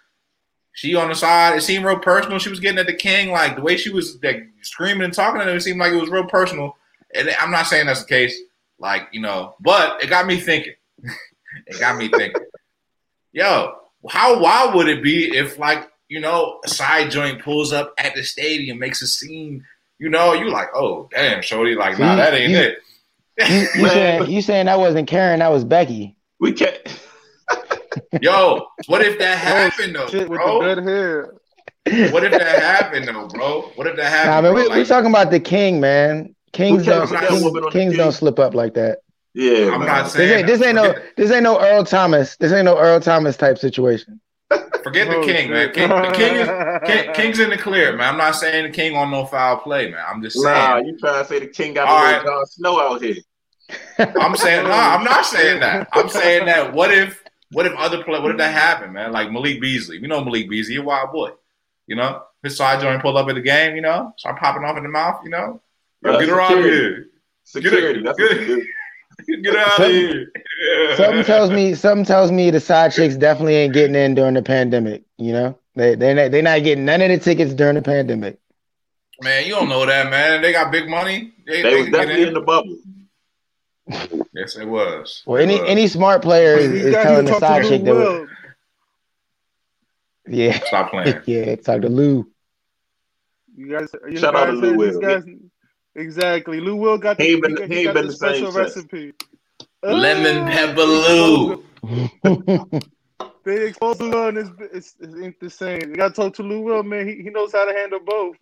she 0.73 0.95
on 0.95 1.09
the 1.09 1.15
side, 1.15 1.55
it 1.55 1.61
seemed 1.61 1.85
real 1.85 1.99
personal. 1.99 2.39
She 2.39 2.49
was 2.49 2.59
getting 2.59 2.79
at 2.79 2.87
the 2.87 2.93
king, 2.95 3.29
like 3.29 3.55
the 3.55 3.61
way 3.61 3.77
she 3.77 3.91
was 3.91 4.17
like 4.23 4.47
screaming 4.61 5.03
and 5.03 5.13
talking 5.13 5.39
to 5.39 5.47
him, 5.47 5.55
it 5.55 5.61
seemed 5.61 5.79
like 5.79 5.93
it 5.93 6.01
was 6.01 6.09
real 6.09 6.25
personal. 6.25 6.75
And 7.13 7.29
I'm 7.39 7.51
not 7.51 7.67
saying 7.67 7.85
that's 7.85 8.01
the 8.01 8.09
case, 8.09 8.35
like, 8.79 9.07
you 9.11 9.21
know, 9.21 9.55
but 9.59 10.03
it 10.03 10.09
got 10.09 10.25
me 10.25 10.39
thinking. 10.39 10.73
it 11.67 11.79
got 11.79 11.97
me 11.97 12.07
thinking. 12.07 12.41
Yo, 13.31 13.75
how 14.09 14.39
wild 14.39 14.73
would 14.73 14.87
it 14.89 15.03
be 15.03 15.37
if 15.37 15.59
like, 15.59 15.87
you 16.09 16.19
know, 16.19 16.59
a 16.65 16.67
side 16.67 17.11
joint 17.11 17.43
pulls 17.43 17.71
up 17.71 17.93
at 17.99 18.15
the 18.15 18.23
stadium, 18.23 18.79
makes 18.79 19.03
a 19.03 19.07
scene, 19.07 19.63
you 20.03 20.09
know, 20.09 20.33
you 20.33 20.49
like, 20.51 20.67
oh 20.75 21.07
damn, 21.13 21.41
Shorty, 21.41 21.75
like, 21.75 21.97
nah, 21.97 22.17
that 22.17 22.33
ain't 22.33 22.51
you- 22.51 22.57
it. 22.57 22.77
You, 23.39 23.45
you 23.83 23.87
saying 23.89 24.29
you 24.31 24.41
saying 24.41 24.65
that 24.65 24.77
wasn't 24.77 25.07
Karen, 25.07 25.39
that 25.39 25.49
was 25.49 25.63
Becky. 25.63 26.17
We 26.41 26.51
can't. 26.51 26.77
Yo, 28.21 28.67
what 28.87 29.01
if 29.01 29.17
that 29.19 29.37
happened 29.37 29.95
though, 29.95 30.07
Shit 30.07 30.27
with 30.29 30.39
bro? 30.39 30.61
the 30.75 30.81
good 30.81 30.83
hair. 30.83 32.11
What 32.11 32.23
if 32.25 32.31
that 32.31 32.61
happened 32.61 33.07
though, 33.07 33.27
bro? 33.27 33.61
What 33.75 33.87
if 33.87 33.95
that 33.95 34.05
happened? 34.09 34.31
Nah, 34.31 34.41
man, 34.41 34.53
bro? 34.53 34.63
we, 34.63 34.69
we 34.69 34.75
Like- 34.79 34.87
talking 34.87 35.09
about 35.09 35.31
the 35.31 35.39
king, 35.39 35.79
man. 35.79 36.35
Kings 36.51 36.85
don't 36.85 37.07
kings, 37.09 37.41
woman 37.43 37.63
on 37.63 37.69
the 37.71 37.79
kings 37.79 37.95
don't 37.97 38.11
slip 38.11 38.37
up 38.39 38.53
like 38.53 38.73
that. 38.75 38.99
Yeah, 39.33 39.71
I'm 39.73 39.79
man. 39.79 39.87
not 39.87 40.03
This 40.03 40.13
saying 40.13 40.37
ain't 40.39 40.47
this 40.47 40.61
ain't 40.61 40.75
no 40.75 40.93
this 41.17 41.31
ain't 41.31 41.43
no 41.43 41.59
Earl 41.59 41.85
Thomas. 41.85 42.35
This 42.37 42.51
ain't 42.51 42.65
no 42.65 42.77
Earl 42.77 42.99
Thomas 42.99 43.35
type 43.37 43.57
situation. 43.57 44.19
Forget 44.83 45.07
the 45.07 45.17
Oh, 45.17 45.23
king, 45.25 45.49
man. 45.51 45.71
King, 45.73 45.89
the 45.89 46.11
king 46.13 46.35
is 46.35 46.47
king, 46.85 47.13
king's 47.13 47.39
in 47.39 47.49
the 47.49 47.57
clear, 47.57 47.95
man. 47.95 48.09
I'm 48.09 48.17
not 48.17 48.31
saying 48.35 48.63
the 48.65 48.69
king 48.71 48.95
on 48.95 49.11
no 49.11 49.25
foul 49.25 49.57
play, 49.57 49.89
man. 49.91 50.03
I'm 50.07 50.21
just 50.21 50.39
saying. 50.39 50.53
Nah, 50.55 50.77
you 50.77 50.97
trying 50.97 51.23
to 51.23 51.27
say 51.27 51.39
the 51.39 51.47
king 51.47 51.73
got 51.73 51.87
All 51.87 51.97
a 51.97 52.03
right. 52.03 52.23
little 52.23 52.45
Snow 52.45 52.79
out 52.79 53.01
here? 53.01 53.15
I'm 53.97 54.35
saying 54.35 54.65
no. 54.65 54.71
I'm 54.71 55.03
not 55.03 55.25
saying 55.35 55.59
that. 55.61 55.87
I'm 55.93 56.09
saying 56.09 56.45
that. 56.45 56.73
What 56.73 56.91
if 56.93 57.23
what 57.51 57.65
if 57.65 57.73
other 57.77 58.03
play? 58.03 58.19
What 58.19 58.31
if 58.31 58.37
that 58.37 58.53
happened, 58.53 58.93
man? 58.93 59.11
Like 59.11 59.31
Malik 59.31 59.61
Beasley. 59.61 59.97
You 59.99 60.07
know 60.07 60.23
Malik 60.23 60.49
Beasley, 60.49 60.75
a 60.77 60.81
wild 60.81 61.11
boy. 61.11 61.31
You 61.87 61.95
know 61.95 62.21
his 62.43 62.57
side 62.57 62.81
joint 62.81 63.01
pull 63.01 63.17
up 63.17 63.27
at 63.29 63.35
the 63.35 63.41
game. 63.41 63.75
You 63.75 63.81
know 63.81 64.13
start 64.17 64.39
popping 64.39 64.63
off 64.63 64.77
in 64.77 64.83
the 64.83 64.89
mouth. 64.89 65.21
You 65.23 65.29
know 65.31 65.61
Yo, 66.03 66.19
get 66.19 66.29
her 66.29 66.41
out 66.41 66.51
of 66.51 66.57
security. 66.57 66.75
here. 66.77 67.05
Security. 67.45 68.01
That's 68.03 68.19
what 68.19 68.31
you 68.41 68.45
do. 68.47 68.67
Get 69.43 69.55
out 69.55 69.67
of 69.67 69.73
Something- 69.73 69.95
here. 69.95 70.31
Something 70.95 71.23
tells 71.23 71.49
me 71.51 71.73
something 71.75 72.05
tells 72.05 72.31
me 72.31 72.49
the 72.51 72.59
side 72.59 72.93
chicks 72.93 73.15
definitely 73.15 73.55
ain't 73.55 73.73
getting 73.73 73.95
in 73.95 74.15
during 74.15 74.33
the 74.35 74.41
pandemic. 74.41 75.03
You 75.17 75.33
know, 75.33 75.59
they 75.75 75.95
they 75.95 76.13
not, 76.13 76.31
they 76.31 76.41
not 76.41 76.63
getting 76.63 76.85
none 76.85 77.01
of 77.01 77.09
the 77.09 77.17
tickets 77.19 77.53
during 77.53 77.75
the 77.75 77.81
pandemic. 77.81 78.39
Man, 79.21 79.45
you 79.45 79.53
don't 79.55 79.69
know 79.69 79.85
that, 79.85 80.09
man. 80.09 80.41
They 80.41 80.51
got 80.51 80.71
big 80.71 80.87
money. 80.89 81.33
They, 81.45 81.61
They 81.61 81.69
they 81.69 81.81
was 81.81 81.89
definitely 81.89 82.21
in. 82.23 82.27
in 82.29 82.33
the 82.33 82.41
bubble. 82.41 82.77
Yes, 84.33 84.55
it 84.55 84.65
was. 84.67 85.23
Well, 85.25 85.39
It 85.41 85.43
any 85.45 85.59
was. 85.59 85.69
any 85.69 85.87
smart 85.87 86.21
player 86.21 86.55
is, 86.57 86.71
is 86.71 86.93
telling 86.95 87.25
the 87.25 87.33
to 87.33 87.39
side 87.39 87.63
chick 87.65 87.83
that 87.83 87.93
Will. 87.93 88.27
yeah 90.27 90.59
Stop 90.65 90.91
playing. 90.91 91.15
yeah 91.25 91.55
talk 91.57 91.81
to 91.81 91.89
Lou. 91.89 92.29
You 93.55 93.69
guys, 93.77 93.89
you 94.09 94.17
Shout 94.17 94.35
out 94.35 94.47
guys 94.47 94.59
to 94.59 94.65
Lou 94.67 94.75
Will. 94.77 94.87
these 94.91 94.97
guys. 94.99 95.23
Exactly, 95.95 96.59
Lou 96.59 96.75
Will 96.75 96.97
got 96.97 97.17
the, 97.17 97.23
He 97.23 97.39
been- 97.39 97.55
got, 97.55 97.69
he 97.69 97.83
got 97.83 97.93
been 97.93 98.07
the 98.07 98.13
special 98.13 98.51
recipe. 98.51 99.13
Lemon 99.83 100.45
pepper 100.51 100.81
Lou. 100.81 101.63
They 103.45 103.67
exposed 103.67 103.99
Lou 103.99 104.09
Will, 104.09 104.27
and 104.29 104.37
it's, 104.37 104.49
it's, 104.73 104.95
it 105.01 105.23
ain't 105.23 105.39
the 105.39 105.49
same. 105.49 105.81
You 105.89 105.95
got 105.95 106.09
to 106.09 106.13
talk 106.13 106.33
to 106.35 106.43
Lou 106.43 106.61
Will, 106.61 106.81
man. 106.81 107.07
He, 107.07 107.15
he 107.23 107.29
knows 107.29 107.51
how 107.51 107.65
to 107.65 107.73
handle 107.73 107.99
both. 107.99 108.37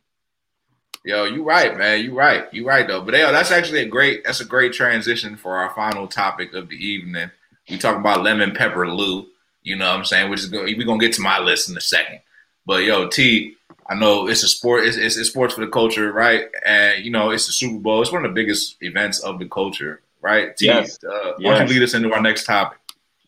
Yo, 1.04 1.24
you 1.26 1.43
right, 1.43 1.76
man. 1.76 2.04
You 2.04 2.16
right. 2.16 2.45
You 2.54 2.68
right 2.68 2.88
though. 2.88 3.02
But 3.02 3.16
yo, 3.16 3.32
that's 3.32 3.49
actually 3.49 3.80
a 3.80 3.88
great. 3.88 4.24
That's 4.24 4.41
a 4.41 4.45
great 4.45 4.72
transition 4.74 5.36
for 5.36 5.58
our 5.58 5.74
final 5.74 6.08
topic 6.08 6.54
of 6.54 6.70
the 6.70 6.76
evening. 6.76 7.32
We 7.68 7.80
talk 7.80 7.97
about 7.97 8.22
lemon 8.22 8.52
pepper 8.54 8.88
Lou. 8.88 9.26
You 9.64 9.78
know 9.78 9.89
what 9.89 9.97
I'm 9.97 10.06
saying? 10.06 10.30
Which 10.30 10.41
is. 10.41 10.52
We're 10.52 10.84
gonna 10.86 10.99
get 10.99 11.14
to 11.14 11.22
my 11.22 11.39
list 11.39 11.70
in 11.72 11.76
a 11.78 11.82
second. 11.82 12.20
But 12.68 12.84
yo, 12.84 13.08
T, 13.08 13.56
I 13.92 13.96
know 13.96 14.28
it's 14.30 14.42
a 14.42 14.48
sport. 14.48 14.86
It's, 14.86 14.96
it's, 14.96 15.18
it's 15.18 15.30
sports 15.30 15.54
for 15.54 15.60
the 15.66 15.70
culture, 15.72 16.14
right? 16.14 16.46
And 16.66 17.04
you 17.04 17.12
know, 17.12 17.32
it's 17.32 17.46
the 17.48 17.52
Super 17.52 17.78
Bowl. 17.78 18.02
It's 18.02 18.12
one 18.12 18.24
of 18.24 18.32
the 18.32 18.34
biggest 18.34 18.78
events 18.82 19.20
of 19.20 19.38
the 19.38 19.48
culture, 19.50 20.02
right? 20.22 20.56
T, 20.56 20.68
Yes. 20.68 20.98
uh, 21.04 21.34
why 21.39 21.52
don't 21.58 21.62
Yes. 21.62 21.70
you 21.70 21.76
lead 21.80 21.84
us 21.84 21.94
into 21.94 22.14
our 22.14 22.22
next 22.22 22.46
topic? 22.46 22.78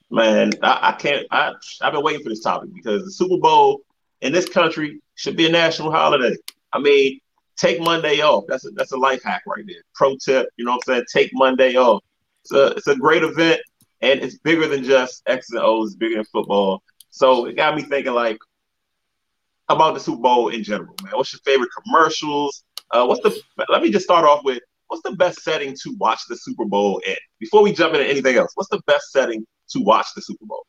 Man, 0.09 0.51
I, 0.61 0.79
I 0.89 0.91
can't. 0.93 1.27
I 1.31 1.51
I've 1.81 1.91
been 1.91 2.01
waiting 2.03 2.23
for 2.23 2.29
this 2.29 2.41
topic 2.41 2.69
because 2.73 3.03
the 3.03 3.11
Super 3.11 3.37
Bowl 3.37 3.81
in 4.21 4.31
this 4.31 4.47
country 4.47 5.01
should 5.15 5.35
be 5.35 5.47
a 5.47 5.51
national 5.51 5.91
holiday. 5.91 6.33
I 6.71 6.79
mean, 6.79 7.19
take 7.57 7.81
Monday 7.81 8.21
off. 8.21 8.45
That's 8.47 8.65
a 8.65 8.69
that's 8.71 8.93
a 8.93 8.97
life 8.97 9.21
hack 9.21 9.41
right 9.45 9.65
there. 9.67 9.83
Pro 9.95 10.15
tip. 10.15 10.47
You 10.55 10.63
know 10.63 10.71
what 10.71 10.83
I'm 10.87 10.93
saying? 10.95 11.05
Take 11.11 11.31
Monday 11.33 11.75
off. 11.75 12.01
It's 12.43 12.53
a 12.53 12.67
it's 12.67 12.87
a 12.87 12.95
great 12.95 13.23
event 13.23 13.59
and 14.01 14.21
it's 14.21 14.37
bigger 14.37 14.67
than 14.67 14.85
just 14.85 15.23
X 15.27 15.49
and 15.49 15.59
O's. 15.59 15.87
It's 15.89 15.95
bigger 15.97 16.15
than 16.15 16.25
football. 16.25 16.83
So 17.09 17.47
it 17.47 17.57
got 17.57 17.75
me 17.75 17.81
thinking 17.81 18.13
like 18.13 18.37
about 19.75 19.93
the 19.93 19.99
Super 19.99 20.21
Bowl 20.21 20.49
in 20.49 20.63
general, 20.63 20.95
man. 21.03 21.13
What's 21.15 21.33
your 21.33 21.39
favorite 21.45 21.69
commercials? 21.85 22.63
Uh, 22.91 23.05
what's 23.05 23.21
the? 23.21 23.39
Let 23.69 23.81
me 23.81 23.91
just 23.91 24.05
start 24.05 24.25
off 24.25 24.43
with 24.43 24.59
what's 24.87 25.03
the 25.03 25.15
best 25.15 25.41
setting 25.41 25.75
to 25.83 25.95
watch 25.97 26.21
the 26.29 26.35
Super 26.35 26.65
Bowl 26.65 27.01
in? 27.05 27.15
Before 27.39 27.63
we 27.63 27.73
jump 27.73 27.93
into 27.95 28.07
anything 28.07 28.35
else, 28.35 28.51
what's 28.55 28.69
the 28.69 28.81
best 28.85 29.11
setting 29.11 29.45
to 29.69 29.79
watch 29.81 30.07
the 30.15 30.21
Super 30.21 30.45
Bowl? 30.45 30.65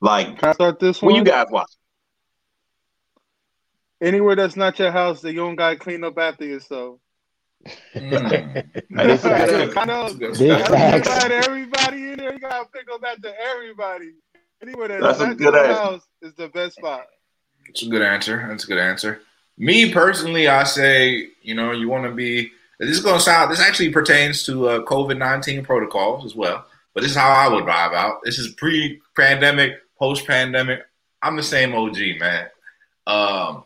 Like, 0.00 0.38
Can 0.38 0.48
I 0.48 0.52
start 0.52 0.78
this 0.80 1.02
when 1.02 1.14
you 1.14 1.24
guys 1.24 1.46
watch? 1.50 1.70
Anywhere 4.02 4.34
that's 4.34 4.56
not 4.56 4.78
your 4.78 4.90
house, 4.90 5.20
that 5.20 5.32
you 5.32 5.40
don't 5.40 5.56
gotta 5.56 5.76
clean 5.76 6.02
up 6.04 6.16
after 6.16 6.46
yourself. 6.46 6.98
Mm. 7.94 8.64
Big 8.88 9.20
facts. 9.20 9.50
Good. 9.50 9.76
I 9.76 9.84
know. 9.84 10.14
Good 10.14 10.38
Big 10.38 10.64
stuff. 10.64 10.70
Everybody, 10.70 11.34
everybody 11.34 12.10
in 12.12 12.16
there, 12.16 12.32
you 12.32 12.38
gotta 12.38 12.66
pick 12.72 12.86
up 12.90 13.02
after 13.06 13.30
everybody. 13.54 14.12
Anywhere 14.62 14.88
that's, 14.88 15.02
That's 15.02 15.20
a 15.20 15.26
not 15.28 15.36
good 15.36 15.54
your 15.54 15.64
answer. 15.66 15.82
house 15.82 16.06
is 16.22 16.34
the 16.34 16.48
best 16.48 16.76
spot. 16.76 17.06
That's 17.70 17.82
a 17.82 17.88
good 17.88 18.02
answer. 18.02 18.44
That's 18.48 18.64
a 18.64 18.66
good 18.66 18.78
answer. 18.78 19.22
Me 19.56 19.92
personally, 19.92 20.48
I 20.48 20.64
say, 20.64 21.28
you 21.42 21.54
know, 21.54 21.72
you 21.72 21.88
want 21.88 22.04
to 22.04 22.10
be. 22.10 22.50
This 22.78 22.96
is 22.96 23.02
going 23.02 23.18
to 23.18 23.22
sound. 23.22 23.52
This 23.52 23.60
actually 23.60 23.92
pertains 23.92 24.42
to 24.44 24.68
uh, 24.68 24.84
COVID 24.84 25.18
nineteen 25.18 25.64
protocols 25.64 26.24
as 26.24 26.34
well. 26.34 26.66
But 26.94 27.02
this 27.02 27.12
is 27.12 27.16
how 27.16 27.30
I 27.30 27.48
would 27.48 27.64
vibe 27.64 27.94
out. 27.94 28.20
This 28.24 28.38
is 28.38 28.48
pre-pandemic, 28.54 29.74
post-pandemic. 29.96 30.82
I'm 31.22 31.36
the 31.36 31.42
same 31.42 31.72
OG, 31.72 31.96
man. 32.18 32.46
Um, 33.06 33.64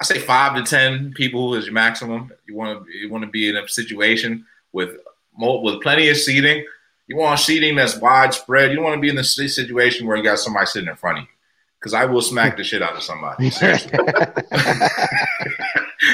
I 0.00 0.04
say 0.04 0.18
five 0.18 0.56
to 0.56 0.68
ten 0.68 1.12
people 1.12 1.54
is 1.54 1.66
your 1.66 1.74
maximum. 1.74 2.32
You 2.46 2.56
want 2.56 2.84
to 2.84 2.92
you 2.92 3.10
want 3.10 3.24
to 3.24 3.30
be 3.30 3.48
in 3.48 3.56
a 3.56 3.68
situation 3.68 4.44
with 4.72 4.96
with 5.38 5.82
plenty 5.82 6.08
of 6.08 6.16
seating. 6.16 6.64
You 7.06 7.16
want 7.16 7.38
seating 7.40 7.76
that's 7.76 7.96
widespread. 7.96 8.70
You 8.70 8.76
don't 8.76 8.84
want 8.84 8.96
to 8.96 9.00
be 9.00 9.08
in 9.08 9.16
the 9.16 9.24
situation 9.24 10.06
where 10.06 10.16
you 10.16 10.22
got 10.22 10.38
somebody 10.38 10.66
sitting 10.66 10.88
in 10.88 10.96
front 10.96 11.18
of 11.18 11.24
you. 11.24 11.30
Because 11.78 11.94
I 11.94 12.04
will 12.04 12.22
smack 12.22 12.56
the 12.56 12.64
shit 12.64 12.82
out 12.82 12.96
of 12.96 13.02
somebody. 13.02 13.50
Seriously. 13.50 13.90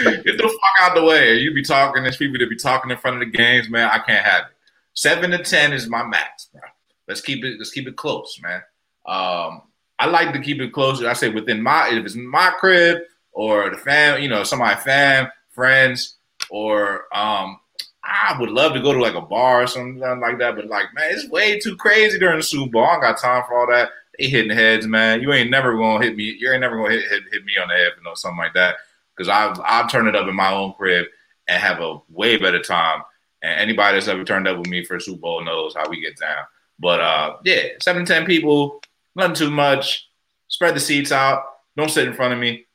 Get 0.04 0.36
the 0.36 0.42
fuck 0.42 0.80
out 0.80 0.94
the 0.94 1.04
way. 1.04 1.36
You 1.38 1.54
be 1.54 1.62
talking, 1.62 2.02
there's 2.02 2.16
people 2.16 2.38
that 2.38 2.50
be 2.50 2.56
talking 2.56 2.90
in 2.90 2.96
front 2.98 3.16
of 3.16 3.20
the 3.20 3.36
games, 3.36 3.70
man. 3.70 3.88
I 3.90 3.98
can't 3.98 4.24
have 4.24 4.42
it. 4.42 4.52
Seven 4.94 5.30
to 5.30 5.42
ten 5.42 5.72
is 5.72 5.88
my 5.88 6.04
max, 6.04 6.48
bro. 6.52 6.60
Let's 7.08 7.20
keep 7.20 7.44
it, 7.44 7.56
let's 7.58 7.70
keep 7.70 7.88
it 7.88 7.96
close, 7.96 8.38
man. 8.42 8.62
Um, 9.06 9.62
I 9.98 10.06
like 10.06 10.32
to 10.32 10.40
keep 10.40 10.60
it 10.60 10.72
close. 10.72 11.02
I 11.02 11.12
say 11.12 11.28
within 11.28 11.62
my 11.62 11.88
if 11.88 12.04
it's 12.04 12.14
my 12.14 12.52
crib 12.58 13.02
or 13.32 13.70
the 13.70 13.76
fam, 13.76 14.22
you 14.22 14.28
know, 14.28 14.44
somebody 14.44 14.80
fam, 14.80 15.28
friends, 15.50 16.16
or 16.50 17.04
um, 17.14 17.58
I 18.02 18.36
would 18.38 18.50
love 18.50 18.74
to 18.74 18.80
go 18.80 18.92
to 18.92 19.00
like 19.00 19.14
a 19.14 19.20
bar 19.20 19.62
or 19.62 19.66
something 19.66 19.98
like 19.98 20.38
that. 20.38 20.56
But 20.56 20.66
like, 20.66 20.86
man, 20.94 21.10
it's 21.10 21.28
way 21.28 21.58
too 21.58 21.76
crazy 21.76 22.18
during 22.18 22.38
the 22.38 22.42
Super 22.42 22.70
Bowl. 22.70 22.84
I 22.84 22.92
don't 22.92 23.00
got 23.02 23.18
time 23.18 23.42
for 23.46 23.58
all 23.58 23.66
that. 23.70 23.90
They 24.18 24.28
hitting 24.28 24.56
heads, 24.56 24.86
man. 24.86 25.22
You 25.22 25.32
ain't 25.32 25.50
never 25.50 25.76
gonna 25.76 26.04
hit 26.04 26.16
me. 26.16 26.36
You 26.38 26.52
ain't 26.52 26.60
never 26.60 26.76
gonna 26.76 26.94
hit, 26.94 27.08
hit, 27.08 27.22
hit 27.32 27.44
me 27.44 27.54
on 27.60 27.68
the 27.68 27.74
head, 27.74 27.92
you 27.96 28.04
know, 28.04 28.14
something 28.14 28.38
like 28.38 28.54
that. 28.54 28.76
Because 29.16 29.28
I've 29.28 29.60
I've 29.64 29.90
turned 29.90 30.08
it 30.08 30.16
up 30.16 30.28
in 30.28 30.34
my 30.34 30.52
own 30.52 30.74
crib 30.74 31.06
and 31.48 31.62
have 31.62 31.80
a 31.80 32.00
way 32.08 32.36
better 32.36 32.60
time. 32.60 33.02
And 33.42 33.60
anybody 33.60 33.96
that's 33.96 34.08
ever 34.08 34.24
turned 34.24 34.48
up 34.48 34.58
with 34.58 34.68
me 34.68 34.84
for 34.84 34.96
a 34.96 35.00
Super 35.00 35.20
Bowl 35.20 35.44
knows 35.44 35.74
how 35.74 35.88
we 35.88 36.00
get 36.00 36.18
down. 36.18 36.44
But 36.78 37.00
uh, 37.00 37.36
yeah, 37.44 37.68
seven 37.80 38.04
to 38.04 38.12
ten 38.12 38.26
people, 38.26 38.80
nothing 39.14 39.34
too 39.34 39.50
much. 39.50 40.08
Spread 40.48 40.74
the 40.74 40.80
seats 40.80 41.12
out. 41.12 41.44
Don't 41.76 41.90
sit 41.90 42.06
in 42.08 42.14
front 42.14 42.32
of 42.32 42.38
me. 42.38 42.66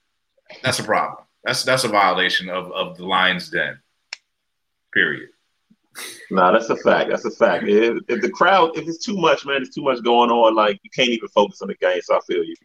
That's 0.64 0.80
a 0.80 0.84
problem. 0.84 1.24
That's 1.44 1.64
that's 1.64 1.84
a 1.84 1.90
violation 1.90 2.50
of, 2.50 2.72
of 2.72 2.98
the 2.98 3.06
Lions 3.06 3.50
Den. 3.50 3.80
Period. 4.94 5.30
Nah, 6.32 6.52
that's 6.52 6.70
a 6.70 6.76
fact. 6.76 7.10
That's 7.10 7.26
a 7.26 7.32
fact. 7.32 7.66
If, 7.68 7.98
if 8.08 8.22
the 8.22 8.30
crowd, 8.30 8.78
if 8.78 8.88
it's 8.88 9.04
too 9.04 9.18
much, 9.18 9.46
man, 9.46 9.62
it's 9.62 9.74
too 9.74 9.82
much 9.82 10.04
going 10.04 10.30
on. 10.30 10.56
Like 10.56 10.80
you 10.84 10.90
can't 10.92 11.10
even 11.10 11.28
focus 11.30 11.62
on 11.62 11.70
the 11.70 11.76
game. 11.76 12.02
So 12.02 12.16
I 12.16 12.20
feel 12.28 12.44
you. 12.44 12.56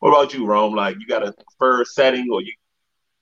What 0.00 0.10
about 0.10 0.34
you, 0.34 0.46
Rome? 0.46 0.74
Like 0.74 0.96
you 1.00 1.06
got 1.06 1.26
a 1.26 1.32
preferred 1.32 1.86
setting, 1.86 2.28
or 2.30 2.42
you 2.42 2.52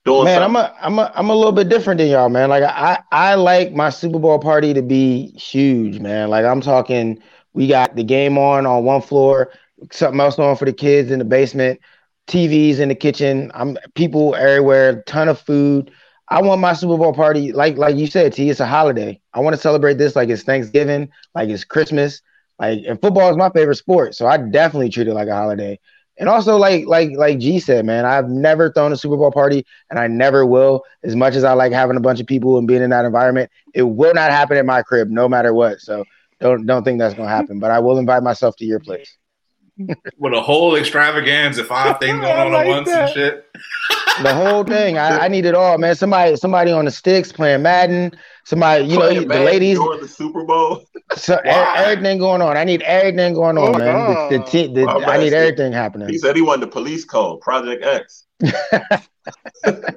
doing 0.05 0.25
Man, 0.25 0.43
I'm 0.43 0.55
a 0.55 0.75
I'm 0.81 0.99
a 0.99 1.11
I'm 1.15 1.29
a 1.29 1.35
little 1.35 1.51
bit 1.51 1.69
different 1.69 1.99
than 1.99 2.09
y'all, 2.09 2.29
man. 2.29 2.49
Like 2.49 2.63
I 2.63 2.99
I 3.11 3.35
like 3.35 3.73
my 3.73 3.89
Super 3.89 4.19
Bowl 4.19 4.39
party 4.39 4.73
to 4.73 4.81
be 4.81 5.31
huge, 5.37 5.99
man. 5.99 6.29
Like 6.29 6.45
I'm 6.45 6.61
talking, 6.61 7.21
we 7.53 7.67
got 7.67 7.95
the 7.95 8.03
game 8.03 8.37
on 8.37 8.65
on 8.65 8.83
one 8.83 9.01
floor, 9.01 9.51
something 9.91 10.19
else 10.19 10.37
on 10.39 10.55
for 10.57 10.65
the 10.65 10.73
kids 10.73 11.11
in 11.11 11.19
the 11.19 11.25
basement, 11.25 11.79
TVs 12.27 12.79
in 12.79 12.89
the 12.89 12.95
kitchen. 12.95 13.51
I'm 13.53 13.77
people 13.95 14.35
everywhere, 14.35 15.03
ton 15.03 15.29
of 15.29 15.39
food. 15.39 15.91
I 16.29 16.41
want 16.41 16.61
my 16.61 16.73
Super 16.73 16.97
Bowl 16.97 17.13
party, 17.13 17.51
like 17.51 17.77
like 17.77 17.95
you 17.95 18.07
said, 18.07 18.33
T. 18.33 18.49
It's 18.49 18.59
a 18.59 18.65
holiday. 18.65 19.19
I 19.33 19.39
want 19.41 19.55
to 19.55 19.61
celebrate 19.61 19.97
this 19.97 20.15
like 20.15 20.29
it's 20.29 20.43
Thanksgiving, 20.43 21.09
like 21.35 21.49
it's 21.49 21.63
Christmas. 21.63 22.21
Like 22.59 22.81
and 22.87 22.99
football 23.01 23.29
is 23.29 23.37
my 23.37 23.49
favorite 23.49 23.75
sport, 23.75 24.15
so 24.15 24.27
I 24.27 24.37
definitely 24.37 24.89
treat 24.89 25.07
it 25.07 25.13
like 25.13 25.27
a 25.27 25.35
holiday. 25.35 25.79
And 26.17 26.29
also, 26.29 26.57
like 26.57 26.85
like 26.85 27.11
like 27.17 27.39
G 27.39 27.59
said, 27.59 27.85
man, 27.85 28.05
I've 28.05 28.29
never 28.29 28.71
thrown 28.71 28.93
a 28.93 28.97
Super 28.97 29.17
Bowl 29.17 29.31
party, 29.31 29.65
and 29.89 29.99
I 29.99 30.07
never 30.07 30.45
will. 30.45 30.83
As 31.03 31.15
much 31.15 31.35
as 31.35 31.43
I 31.43 31.53
like 31.53 31.73
having 31.73 31.97
a 31.97 32.01
bunch 32.01 32.19
of 32.21 32.27
people 32.27 32.57
and 32.57 32.67
being 32.67 32.83
in 32.83 32.91
that 32.91 33.05
environment, 33.05 33.51
it 33.73 33.83
will 33.83 34.13
not 34.13 34.31
happen 34.31 34.57
at 34.57 34.65
my 34.65 34.81
crib, 34.83 35.09
no 35.09 35.27
matter 35.27 35.53
what. 35.53 35.81
So 35.81 36.05
don't 36.39 36.65
don't 36.65 36.83
think 36.83 36.99
that's 36.99 37.15
gonna 37.15 37.29
happen. 37.29 37.59
But 37.59 37.71
I 37.71 37.79
will 37.79 37.97
invite 37.97 38.23
myself 38.23 38.55
to 38.57 38.65
your 38.65 38.79
place. 38.79 39.17
With 40.17 40.33
a 40.33 40.41
whole 40.41 40.75
extravaganza, 40.75 41.63
five 41.63 41.99
things 41.99 42.19
going 42.21 42.39
on 42.39 42.51
like 42.51 42.65
at 42.65 42.69
once 42.69 42.89
that. 42.89 43.03
and 43.05 43.13
shit. 43.13 43.45
The 44.21 44.33
whole 44.33 44.63
thing, 44.63 44.97
I, 44.99 45.25
I 45.25 45.27
need 45.27 45.45
it 45.45 45.55
all, 45.55 45.77
man. 45.79 45.95
Somebody 45.95 46.35
somebody 46.35 46.71
on 46.71 46.85
the 46.85 46.91
sticks 46.91 47.31
playing 47.31 47.63
Madden. 47.63 48.11
Somebody, 48.45 48.85
you 48.85 48.99
know, 48.99 49.07
Playing 49.07 49.27
the 49.27 49.39
ladies, 49.39 49.77
during 49.79 50.01
the 50.01 50.07
Super 50.07 50.43
Bowl. 50.43 50.85
so, 51.15 51.39
Why? 51.43 51.73
everything 51.77 52.19
going 52.19 52.41
on. 52.41 52.57
I 52.57 52.65
need 52.65 52.81
everything 52.81 53.33
going 53.33 53.57
on, 53.57 53.75
Oh, 53.75 53.77
man. 53.79 54.29
The, 54.29 54.29
the, 54.29 54.37
God. 54.39 54.47
te- 54.47 54.73
the, 54.73 54.85
Wow, 54.85 54.99
I 54.99 55.05
man, 55.05 55.19
need 55.21 55.29
see, 55.29 55.35
everything 55.35 55.71
happening. 55.71 56.09
He 56.09 56.17
said 56.17 56.35
he 56.35 56.41
wanted 56.41 56.67
the 56.67 56.71
police 56.71 57.05
code, 57.05 57.39
Project 57.39 57.83
X. 57.83 58.25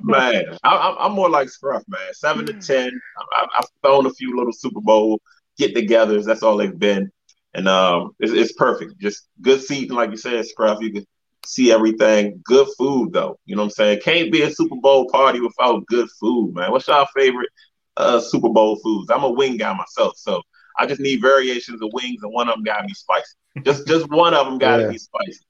Man, 0.00 0.44
I, 0.62 0.76
I'm, 0.76 0.96
I'm 0.98 1.12
more 1.12 1.28
like 1.28 1.50
Scruff, 1.50 1.82
man. 1.86 2.00
Seven 2.14 2.46
to 2.46 2.54
hmm. 2.54 2.60
ten. 2.60 3.00
I, 3.18 3.22
I, 3.42 3.46
I've 3.58 3.66
thrown 3.82 4.06
a 4.06 4.10
few 4.10 4.34
little 4.36 4.52
Super 4.52 4.80
Bowl 4.80 5.20
get-togethers. 5.58 6.24
That's 6.24 6.42
all 6.42 6.56
they've 6.56 6.78
been, 6.78 7.10
and 7.54 7.68
um, 7.68 8.14
it's, 8.20 8.32
it's 8.32 8.52
perfect. 8.52 8.98
Just 8.98 9.28
good 9.40 9.60
seating, 9.62 9.96
like 9.96 10.10
you 10.10 10.16
said, 10.16 10.46
Scruff. 10.46 10.78
You 10.80 10.92
can 10.92 11.06
see 11.44 11.72
everything. 11.72 12.40
Good 12.44 12.68
food, 12.78 13.12
though. 13.12 13.38
You 13.46 13.56
know 13.56 13.62
what 13.62 13.66
I'm 13.66 13.70
saying? 13.72 14.00
Can't 14.04 14.32
be 14.32 14.42
a 14.42 14.50
Super 14.50 14.76
Bowl 14.76 15.08
party 15.10 15.40
without 15.40 15.86
good 15.86 16.08
food, 16.20 16.54
man. 16.54 16.70
What's 16.70 16.88
your 16.88 17.06
favorite 17.14 17.50
uh, 17.96 18.20
Super 18.20 18.48
Bowl 18.48 18.76
foods? 18.82 19.10
I'm 19.10 19.24
a 19.24 19.30
wing 19.30 19.56
guy 19.56 19.72
myself, 19.74 20.14
so 20.16 20.40
I 20.78 20.86
just 20.86 21.00
need 21.00 21.20
variations 21.20 21.82
of 21.82 21.90
wings, 21.92 22.22
and 22.22 22.32
one 22.32 22.48
of 22.48 22.54
them 22.54 22.64
got 22.64 22.80
to 22.80 22.86
be 22.86 22.94
spicy. 22.94 23.34
Just, 23.64 23.86
just 23.86 24.08
one 24.10 24.34
of 24.34 24.46
them 24.46 24.58
got 24.58 24.78
to 24.78 24.82
Yeah. 24.84 24.88
be 24.90 24.98
spicy. 24.98 25.40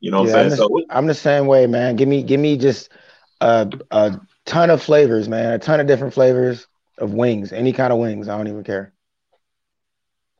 You 0.00 0.10
know 0.10 0.20
what 0.22 0.28
Yeah, 0.30 0.36
I'm 0.36 0.44
I'm 0.46 0.50
saying? 0.50 0.50
the, 0.50 0.56
So, 0.56 0.68
what- 0.68 0.84
I'm 0.90 1.06
the 1.06 1.14
same 1.14 1.46
way, 1.46 1.66
man. 1.66 1.96
Give 1.96 2.08
me 2.08 2.22
give 2.22 2.40
me 2.40 2.56
just 2.56 2.90
a 3.40 3.70
a 3.90 4.20
ton 4.46 4.70
of 4.70 4.82
flavors, 4.82 5.28
man. 5.28 5.52
A 5.52 5.58
ton 5.58 5.80
of 5.80 5.86
different 5.86 6.14
flavors 6.14 6.66
of 6.98 7.12
wings. 7.14 7.52
Any 7.52 7.72
kind 7.72 7.92
of 7.92 7.98
wings. 7.98 8.28
I 8.28 8.36
don't 8.36 8.48
even 8.48 8.64
care. 8.64 8.92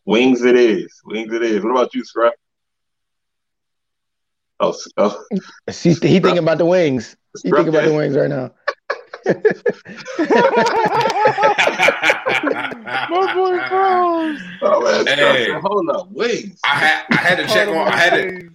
Wings 0.05 0.42
it 0.42 0.57
is. 0.57 1.00
Wings 1.05 1.32
it 1.32 1.42
is. 1.42 1.62
What 1.62 1.70
about 1.70 1.94
you, 1.94 2.05
Scrap? 2.05 2.34
Oh, 4.61 4.70
s- 4.70 4.88
oh 4.96 5.24
See, 5.70 5.90
he 5.90 6.20
thinking 6.20 6.38
about 6.38 6.59
the 6.59 6.66
wings. 6.66 7.16
He 7.42 7.50
thinking 7.50 7.68
about 7.68 7.84
the 7.84 7.94
wings 7.94 8.16
right 8.16 8.30
now. 8.30 8.50
My 12.03 13.32
boy 13.34 13.59
Charles. 13.68 14.40
Oh, 14.62 14.80
man, 15.05 15.07
Hey. 15.07 15.46
said, 15.46 15.61
hold 15.61 15.88
up, 15.90 16.11
wings. 16.12 16.59
I 16.64 16.68
had 16.76 17.05
I 17.11 17.16
had 17.16 17.36
to 17.38 17.46
check 17.46 17.68
on 17.68 17.88
I 17.88 17.96
had 17.96 18.11
to 18.14 18.48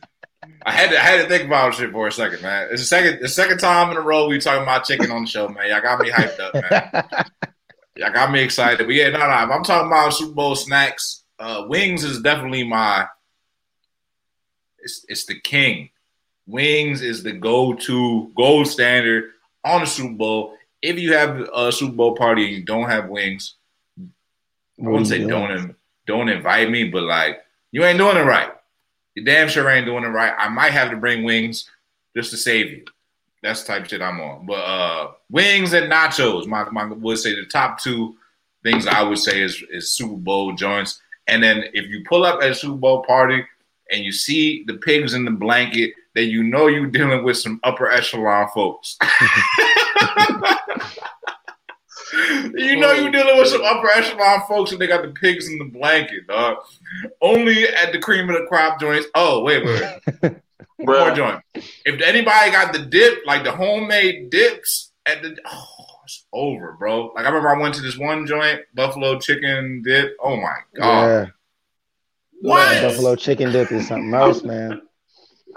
I 0.65 0.71
had 0.71 0.89
to 0.91 0.97
I 0.97 1.03
had 1.03 1.21
to 1.23 1.27
think 1.29 1.45
about 1.45 1.73
shit 1.75 1.91
for 1.91 2.07
a 2.07 2.11
second, 2.11 2.41
man. 2.41 2.67
It's 2.71 2.81
the 2.81 2.87
second 2.87 3.19
the 3.21 3.27
second 3.29 3.57
time 3.59 3.91
in 3.91 3.97
a 3.97 4.01
row 4.01 4.27
we 4.27 4.39
talking 4.39 4.63
about 4.63 4.85
chicken 4.85 5.11
on 5.11 5.23
the 5.23 5.27
show, 5.29 5.47
man. 5.49 5.69
Y'all 5.69 5.81
got 5.81 5.99
me 5.99 6.09
hyped 6.09 6.39
up, 6.39 6.53
man. 6.53 7.03
Y'all 7.97 8.13
got 8.13 8.31
me 8.31 8.41
excited. 8.41 8.85
But 8.85 8.93
yeah, 8.93 9.09
no, 9.09 9.19
no. 9.19 9.25
If 9.43 9.49
I'm 9.51 9.63
talking 9.63 9.87
about 9.87 10.13
Super 10.13 10.33
Bowl 10.33 10.55
snacks, 10.55 11.23
uh, 11.39 11.65
wings 11.67 12.03
is 12.03 12.21
definitely 12.21 12.63
my. 12.63 13.07
It's 14.79 15.05
it's 15.07 15.25
the 15.25 15.39
king. 15.39 15.89
Wings 16.45 17.01
is 17.01 17.23
the 17.23 17.33
go-to 17.33 18.31
gold 18.35 18.67
standard 18.67 19.31
on 19.65 19.81
the 19.81 19.87
Super 19.87 20.13
Bowl. 20.13 20.53
If 20.81 20.97
you 20.99 21.13
have 21.13 21.49
a 21.53 21.71
Super 21.71 21.93
Bowl 21.93 22.15
party 22.15 22.45
and 22.45 22.55
you 22.55 22.63
don't 22.63 22.89
have 22.89 23.09
wings, 23.09 23.55
I 23.99 24.03
wouldn't 24.87 25.07
say 25.07 25.19
doing? 25.19 25.29
don't 25.29 25.75
don't 26.05 26.29
invite 26.29 26.69
me, 26.69 26.85
but 26.85 27.03
like 27.03 27.43
you 27.71 27.83
ain't 27.83 27.97
doing 27.97 28.17
it 28.17 28.21
right. 28.21 28.51
You 29.15 29.23
damn 29.23 29.49
sure 29.49 29.69
ain't 29.69 29.85
doing 29.85 30.03
it 30.03 30.09
right. 30.09 30.33
I 30.37 30.47
might 30.47 30.73
have 30.73 30.91
to 30.91 30.97
bring 30.97 31.23
wings 31.23 31.69
just 32.15 32.31
to 32.31 32.37
save 32.37 32.69
you. 32.69 32.85
That's 33.43 33.63
the 33.63 33.67
type 33.67 33.83
of 33.83 33.89
shit 33.89 34.01
I'm 34.01 34.21
on. 34.21 34.45
But 34.45 34.53
uh 34.53 35.11
wings 35.29 35.73
and 35.73 35.91
nachos, 35.91 36.47
my 36.47 36.69
my 36.69 36.85
would 36.85 37.17
say 37.17 37.35
the 37.35 37.45
top 37.45 37.81
two 37.81 38.15
things 38.63 38.87
I 38.87 39.01
would 39.03 39.19
say 39.19 39.41
is 39.41 39.63
is 39.69 39.91
Super 39.91 40.15
Bowl 40.15 40.53
joints. 40.53 41.01
And 41.27 41.43
then 41.43 41.65
if 41.73 41.87
you 41.87 42.03
pull 42.07 42.25
up 42.25 42.41
at 42.41 42.51
a 42.51 42.55
Super 42.55 42.77
Bowl 42.77 43.03
party 43.03 43.43
and 43.91 44.03
you 44.03 44.11
see 44.11 44.63
the 44.65 44.75
pigs 44.75 45.13
in 45.13 45.25
the 45.25 45.31
blanket, 45.31 45.93
then 46.15 46.29
you 46.29 46.43
know 46.43 46.67
you're 46.67 46.87
dealing 46.87 47.23
with 47.23 47.37
some 47.37 47.59
upper 47.63 47.91
echelon 47.91 48.47
folks. 48.53 48.97
you 52.55 52.79
know 52.79 52.93
you're 52.93 53.11
dealing 53.11 53.37
with 53.37 53.49
some 53.49 53.63
upper 53.63 53.89
echelon 53.89 54.41
folks 54.47 54.71
and 54.71 54.79
they 54.81 54.87
got 54.87 55.03
the 55.03 55.09
pigs 55.09 55.47
in 55.49 55.57
the 55.59 55.65
blanket, 55.65 56.27
dog. 56.27 56.57
Only 57.21 57.67
at 57.67 57.91
the 57.91 57.99
cream 57.99 58.29
of 58.29 58.35
the 58.35 58.45
crop 58.47 58.79
joints. 58.79 59.07
Oh, 59.15 59.43
wait, 59.43 59.65
wait, 59.65 59.83
more 60.79 61.11
joint. 61.11 61.41
If 61.53 62.01
anybody 62.01 62.51
got 62.51 62.73
the 62.73 62.79
dip, 62.79 63.19
like 63.25 63.43
the 63.43 63.51
homemade 63.51 64.29
dips 64.29 64.91
at 65.05 65.21
the 65.21 65.37
oh, 65.45 65.86
it's 66.07 66.25
over, 66.31 66.71
bro. 66.79 67.07
Like 67.15 67.25
I 67.25 67.27
remember 67.27 67.49
I 67.53 67.59
went 67.59 67.75
to 67.75 67.81
this 67.81 67.97
one 67.97 68.25
joint, 68.25 68.61
Buffalo 68.73 69.19
Chicken 69.19 69.81
Dip. 69.83 70.15
Oh 70.23 70.37
my 70.37 70.55
god, 70.75 71.05
Yeah. 71.05 71.25
what? 72.41 72.81
Buffalo 72.81 73.15
chicken 73.15 73.51
dip 73.51 73.71
is 73.71 73.87
something 73.87 74.13
else, 74.13 74.43
man. 74.43 74.81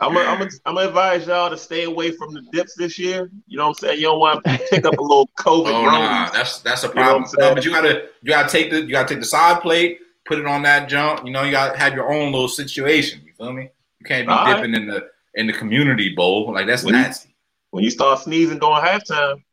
I'm 0.01 0.15
gonna 0.15 0.29
I'm 0.29 0.39
gonna 0.39 0.51
I'm 0.67 0.75
gonna 0.75 0.89
advise 0.89 1.27
y'all 1.27 1.51
to 1.51 1.57
stay 1.59 1.85
away 1.85 2.11
from 2.11 2.33
the 2.35 2.43
dips 2.53 2.75
this 2.75 2.99
year. 2.99 3.31
You 3.47 3.59
know 3.59 3.65
what 3.65 3.69
I'm 3.69 3.75
saying? 3.75 3.99
You 4.01 4.07
don't 4.07 4.19
want 4.19 4.43
to 4.45 4.59
pick 4.71 4.85
up 4.85 4.99
a 4.99 5.03
little 5.03 5.29
COVID. 5.39 5.67
Oh 5.69 5.85
Rona. 5.85 5.99
nah, 5.99 6.31
that's 6.31 6.59
that's 6.61 6.83
a 6.85 6.89
You 6.89 6.95
know 6.95 7.03
problem. 7.03 7.25
No, 7.39 7.55
but 7.55 7.65
you 7.65 7.71
gotta 7.71 8.09
you 8.23 8.29
gotta 8.31 8.49
take 8.49 8.71
the 8.71 8.81
you 8.83 8.91
gotta 8.91 9.09
take 9.09 9.21
the 9.21 9.27
side 9.27 9.61
plate, 9.61 9.99
put 10.27 10.39
it 10.39 10.47
on 10.47 10.63
that 10.63 10.89
jump. 10.89 11.25
You 11.27 11.33
know, 11.33 11.43
you 11.45 11.51
gotta 11.53 11.79
have 11.79 11.93
your 11.95 12.13
own 12.13 12.33
little 12.33 12.49
situation. 12.49 13.21
You 13.25 13.33
feel 13.35 13.53
me? 13.53 13.69
You 14.01 14.07
can't 14.07 14.27
be 14.27 14.33
All 14.33 14.45
right. 14.47 14.57
dipping 14.57 14.75
in 14.75 14.87
the 14.87 15.07
in 15.35 15.47
the 15.47 15.53
community 15.53 16.15
bowl 16.15 16.53
like 16.53 16.67
that's 16.67 16.83
When 16.83 16.95
you- 16.95 17.01
nasty. 17.03 17.29
When 17.73 17.85
you 17.85 17.91
start 17.91 18.19
sneezing 18.19 18.59
during 18.59 18.83
halftime, 18.83 19.45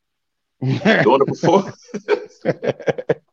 doing 0.61 1.21
it 1.21 1.27
before. 1.27 1.73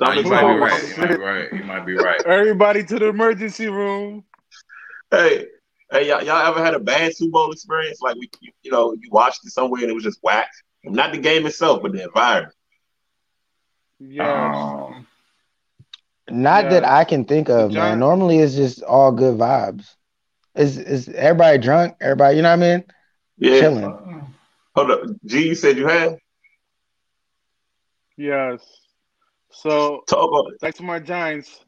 Nah, 0.00 0.12
you 0.12 0.22
might 0.24 0.54
be 0.54 0.58
right. 0.58 0.88
You 0.88 0.96
might 0.96 1.08
be 1.08 1.16
right. 1.16 1.52
You 1.52 1.64
might 1.64 1.86
be 1.86 1.94
right. 1.94 2.26
Everybody 2.26 2.84
to 2.84 2.98
the 2.98 3.08
emergency 3.08 3.68
room. 3.68 4.24
Hey, 5.10 5.46
hey, 5.90 6.08
y'all, 6.08 6.22
y'all 6.22 6.46
ever 6.46 6.64
had 6.64 6.74
a 6.74 6.80
bad 6.80 7.14
Super 7.14 7.32
Bowl 7.32 7.52
experience? 7.52 8.00
Like 8.00 8.16
we, 8.16 8.30
you, 8.40 8.50
you 8.62 8.70
know, 8.70 8.94
you 8.94 9.10
watched 9.10 9.44
it 9.44 9.50
somewhere 9.50 9.82
and 9.82 9.90
it 9.90 9.94
was 9.94 10.04
just 10.04 10.20
whack. 10.22 10.48
Not 10.84 11.12
the 11.12 11.18
game 11.18 11.46
itself, 11.46 11.82
but 11.82 11.92
the 11.92 12.04
environment. 12.04 12.54
Yeah. 14.00 14.88
Um, 14.88 15.06
Not 16.28 16.70
that 16.70 16.84
I 16.84 17.04
can 17.04 17.24
think 17.24 17.48
of, 17.48 17.72
man. 17.72 17.98
Normally 17.98 18.38
it's 18.38 18.54
just 18.54 18.82
all 18.82 19.12
good 19.12 19.38
vibes. 19.38 19.94
Is 20.56 20.78
is 20.78 21.08
everybody 21.10 21.58
drunk? 21.58 21.96
Everybody, 22.00 22.36
you 22.36 22.42
know 22.42 22.56
what 22.56 22.64
I 22.64 22.76
mean? 22.76 22.84
Yeah. 23.38 23.60
Chilling. 23.60 24.34
Hold 24.74 24.90
up, 24.90 25.02
G. 25.24 25.48
You 25.48 25.54
said 25.54 25.76
you 25.76 25.86
had. 25.86 26.18
Yes. 28.16 28.60
So 29.50 30.02
Talk 30.08 30.28
about 30.28 30.52
it. 30.52 30.60
back 30.60 30.74
to 30.76 30.82
my 30.82 30.98
Giants 30.98 31.64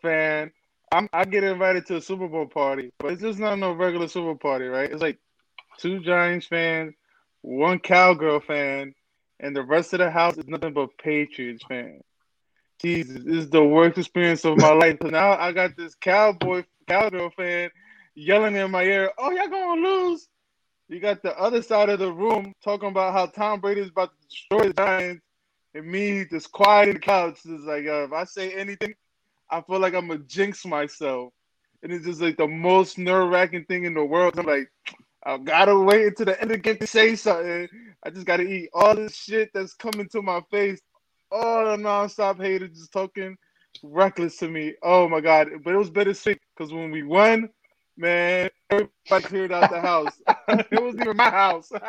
fan. 0.00 0.50
I'm 0.92 1.08
I 1.12 1.24
get 1.24 1.44
invited 1.44 1.86
to 1.86 1.96
a 1.96 2.00
Super 2.00 2.28
Bowl 2.28 2.46
party, 2.46 2.90
but 2.98 3.12
it's 3.12 3.22
just 3.22 3.38
not 3.38 3.58
no 3.58 3.72
regular 3.72 4.08
Super 4.08 4.26
Bowl 4.26 4.36
party, 4.36 4.66
right? 4.66 4.90
It's 4.90 5.02
like 5.02 5.18
two 5.78 6.00
Giants 6.00 6.46
fans, 6.46 6.94
one 7.42 7.78
cowgirl 7.78 8.40
fan, 8.40 8.94
and 9.40 9.54
the 9.54 9.62
rest 9.62 9.92
of 9.92 9.98
the 9.98 10.10
house 10.10 10.38
is 10.38 10.46
nothing 10.46 10.72
but 10.72 10.96
Patriots 10.98 11.64
fan. 11.68 12.00
Jesus, 12.80 13.22
this 13.24 13.36
is 13.44 13.50
the 13.50 13.64
worst 13.64 13.98
experience 13.98 14.44
of 14.44 14.58
my 14.58 14.72
life. 14.72 14.98
So 15.02 15.08
now 15.08 15.32
I 15.32 15.52
got 15.52 15.76
this 15.76 15.94
cowboy 15.94 16.64
cowgirl 16.88 17.30
fan 17.30 17.70
yelling 18.14 18.54
in 18.54 18.70
my 18.70 18.84
ear, 18.84 19.12
"Oh, 19.18 19.30
y'all 19.30 19.48
gonna 19.48 19.80
lose!" 19.80 20.28
You 20.88 21.00
got 21.00 21.22
the 21.22 21.36
other 21.38 21.62
side 21.62 21.88
of 21.88 21.98
the 21.98 22.12
room 22.12 22.52
talking 22.62 22.88
about 22.88 23.12
how 23.12 23.26
Tom 23.26 23.60
Brady 23.60 23.80
is 23.80 23.88
about 23.88 24.12
to 24.12 24.28
destroy 24.28 24.68
the 24.68 24.74
Giants, 24.74 25.25
and 25.76 25.86
me 25.86 26.24
just 26.24 26.50
quiet 26.52 26.88
in 26.88 26.94
the 26.94 27.00
couch. 27.00 27.38
Is 27.44 27.64
like, 27.64 27.86
uh, 27.86 28.04
if 28.04 28.12
I 28.12 28.24
say 28.24 28.52
anything, 28.52 28.94
I 29.50 29.60
feel 29.60 29.78
like 29.78 29.94
I'm 29.94 30.08
gonna 30.08 30.20
jinx 30.20 30.64
myself, 30.64 31.32
and 31.82 31.92
it's 31.92 32.06
just 32.06 32.20
like 32.20 32.36
the 32.36 32.48
most 32.48 32.98
nerve 32.98 33.30
wracking 33.30 33.64
thing 33.66 33.84
in 33.84 33.94
the 33.94 34.04
world. 34.04 34.38
I'm 34.38 34.46
like, 34.46 34.70
I 35.24 35.36
gotta 35.38 35.78
wait 35.78 36.06
until 36.06 36.26
the 36.26 36.40
end 36.40 36.50
of 36.50 36.56
the 36.56 36.62
game 36.62 36.78
to 36.78 36.86
say 36.86 37.14
something. 37.14 37.68
I 38.02 38.10
just 38.10 38.26
gotta 38.26 38.44
eat 38.44 38.70
all 38.72 38.94
this 38.94 39.14
shit 39.14 39.50
that's 39.52 39.74
coming 39.74 40.08
to 40.10 40.22
my 40.22 40.40
face. 40.50 40.80
All 41.30 41.64
the 41.64 41.82
nonstop 41.82 42.40
haters 42.40 42.78
just 42.78 42.92
talking 42.92 43.36
reckless 43.82 44.38
to 44.38 44.48
me. 44.48 44.74
Oh 44.82 45.08
my 45.08 45.20
god! 45.20 45.48
But 45.62 45.74
it 45.74 45.78
was 45.78 45.90
bittersweet 45.90 46.40
because 46.56 46.72
when 46.72 46.90
we 46.90 47.02
won, 47.02 47.50
man, 47.96 48.48
everybody 48.70 49.24
cleared 49.24 49.52
out 49.52 49.70
the 49.70 49.80
house. 49.80 50.20
it 50.48 50.80
wasn't 50.80 51.02
even 51.02 51.16
my 51.16 51.30
house. 51.30 51.70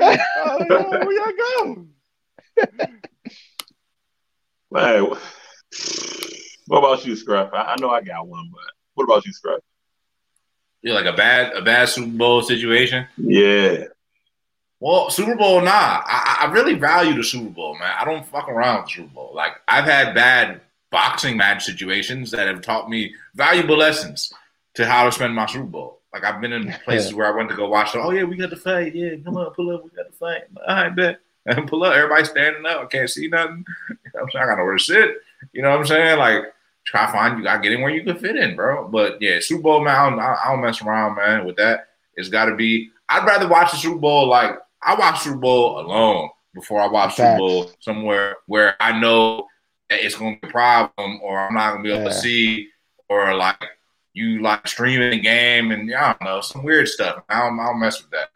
Oh, 0.00 0.90
where 0.90 1.12
y'all 1.12 1.64
go? 1.64 1.86
Man, 4.70 5.06
what 6.66 6.78
about 6.78 7.04
you, 7.06 7.16
Scruff? 7.16 7.50
I, 7.52 7.72
I 7.72 7.76
know 7.80 7.90
I 7.90 8.02
got 8.02 8.26
one, 8.26 8.50
but 8.52 8.60
what 8.94 9.04
about 9.04 9.24
you, 9.24 9.32
Scruff? 9.32 9.60
you're 10.82 10.94
like 10.94 11.12
a 11.12 11.16
bad 11.16 11.52
a 11.54 11.62
bad 11.62 11.88
Super 11.88 12.16
Bowl 12.16 12.42
situation. 12.42 13.06
Yeah. 13.16 13.84
Well, 14.80 15.10
Super 15.10 15.34
Bowl, 15.34 15.60
nah. 15.60 16.02
I, 16.04 16.38
I 16.42 16.52
really 16.52 16.74
value 16.74 17.14
the 17.14 17.24
Super 17.24 17.50
Bowl, 17.50 17.76
man. 17.76 17.92
I 17.98 18.04
don't 18.04 18.24
fuck 18.24 18.48
around 18.48 18.82
with 18.82 18.90
Super 18.92 19.08
Bowl. 19.08 19.32
Like 19.34 19.52
I've 19.66 19.84
had 19.84 20.14
bad 20.14 20.60
boxing 20.90 21.36
match 21.36 21.64
situations 21.64 22.30
that 22.30 22.46
have 22.46 22.62
taught 22.62 22.88
me 22.88 23.14
valuable 23.34 23.76
lessons 23.76 24.32
to 24.74 24.86
how 24.86 25.04
to 25.04 25.12
spend 25.12 25.34
my 25.34 25.46
Super 25.46 25.64
Bowl. 25.64 26.00
Like 26.12 26.24
I've 26.24 26.40
been 26.40 26.52
in 26.52 26.72
places 26.84 27.12
where 27.14 27.26
I 27.26 27.36
went 27.36 27.48
to 27.50 27.56
go 27.56 27.68
watch. 27.68 27.94
Oh 27.96 28.10
yeah, 28.10 28.24
we 28.24 28.36
got 28.36 28.50
the 28.50 28.56
fight. 28.56 28.94
Yeah, 28.94 29.16
come 29.24 29.36
on, 29.36 29.52
pull 29.52 29.74
up. 29.74 29.84
We 29.84 29.90
got 29.90 30.10
the 30.10 30.16
fight. 30.16 30.42
All 30.66 30.74
right, 30.74 30.94
bet. 30.94 31.20
And 31.48 31.66
pull 31.68 31.84
up. 31.84 31.94
Everybody 31.94 32.24
standing 32.24 32.66
up. 32.66 32.82
I 32.82 32.86
can't 32.86 33.10
see 33.10 33.28
nothing. 33.28 33.64
You 33.90 33.96
know 34.14 34.22
I'm 34.22 34.30
saying? 34.30 34.44
I 34.44 34.46
got 34.46 34.58
nowhere 34.58 34.76
to 34.76 34.84
sit. 34.84 35.10
You 35.52 35.62
know 35.62 35.70
what 35.70 35.80
I'm 35.80 35.86
saying? 35.86 36.18
Like 36.18 36.44
try 36.84 37.06
to 37.06 37.12
find 37.12 37.38
you. 37.38 37.44
Got 37.44 37.56
to 37.56 37.62
get 37.62 37.72
in 37.72 37.80
where 37.82 37.90
you 37.92 38.02
can 38.04 38.18
fit 38.18 38.36
in, 38.36 38.56
bro. 38.56 38.88
But 38.88 39.20
yeah, 39.20 39.38
Super 39.40 39.62
Bowl, 39.62 39.84
man. 39.84 39.94
I 39.94 40.10
don't, 40.10 40.18
I 40.20 40.44
don't 40.48 40.60
mess 40.60 40.82
around, 40.82 41.16
man. 41.16 41.44
With 41.46 41.56
that, 41.56 41.88
it's 42.14 42.28
got 42.28 42.46
to 42.46 42.56
be. 42.56 42.90
I'd 43.08 43.26
rather 43.26 43.48
watch 43.48 43.70
the 43.72 43.78
Super 43.78 43.98
Bowl 43.98 44.26
like 44.28 44.58
I 44.82 44.94
watch 44.94 45.20
Super 45.20 45.36
Bowl 45.38 45.80
alone 45.80 46.30
before 46.54 46.80
I 46.80 46.86
watch 46.88 47.16
Super 47.16 47.36
Bowl 47.38 47.70
somewhere 47.80 48.36
where 48.46 48.74
I 48.80 48.98
know 48.98 49.46
that 49.90 50.04
it's 50.04 50.16
going 50.16 50.36
to 50.36 50.40
be 50.40 50.48
a 50.48 50.50
problem 50.50 51.20
or 51.22 51.38
I'm 51.40 51.54
not 51.54 51.72
going 51.72 51.84
to 51.84 51.88
be 51.88 51.92
able 51.92 52.02
Yeah. 52.04 52.08
to 52.10 52.14
see 52.14 52.68
or 53.08 53.34
like 53.34 53.64
you 54.12 54.42
like 54.42 54.66
streaming 54.66 55.10
the 55.10 55.20
game 55.20 55.70
and 55.70 55.94
I 55.94 56.08
don't 56.12 56.22
know 56.22 56.40
some 56.40 56.62
weird 56.64 56.88
stuff. 56.88 57.22
I 57.28 57.40
don't, 57.40 57.58
I 57.58 57.66
don't 57.66 57.80
mess 57.80 58.02
with 58.02 58.10
that. 58.10 58.30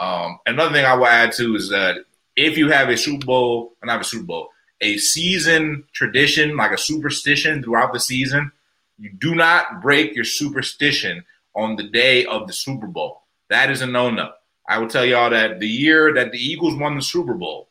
Um, 0.00 0.38
another 0.46 0.72
thing 0.72 0.84
I 0.84 0.94
will 0.94 1.06
add 1.06 1.32
too 1.32 1.56
is 1.56 1.68
that 1.70 1.96
if 2.38 2.56
you 2.56 2.70
have 2.70 2.88
a 2.88 2.96
Super 2.96 3.26
Bowl, 3.26 3.74
not 3.82 4.00
a 4.00 4.04
Super 4.04 4.24
Bowl, 4.24 4.50
a 4.80 4.96
season 4.96 5.84
tradition 5.92 6.56
like 6.56 6.70
a 6.70 6.78
superstition 6.78 7.62
throughout 7.62 7.92
the 7.92 7.98
season, 7.98 8.52
you 8.98 9.10
do 9.10 9.34
not 9.34 9.82
break 9.82 10.14
your 10.14 10.24
superstition 10.24 11.24
on 11.54 11.74
the 11.74 11.82
day 11.82 12.24
of 12.26 12.46
the 12.46 12.52
Super 12.52 12.86
Bowl. 12.86 13.22
That 13.50 13.70
is 13.70 13.82
a 13.82 13.86
no-no. 13.86 14.30
I 14.68 14.78
will 14.78 14.88
tell 14.88 15.04
y'all 15.04 15.30
that 15.30 15.58
the 15.58 15.68
year 15.68 16.14
that 16.14 16.30
the 16.30 16.38
Eagles 16.38 16.76
won 16.76 16.94
the 16.94 17.02
Super 17.02 17.34
Bowl, 17.34 17.68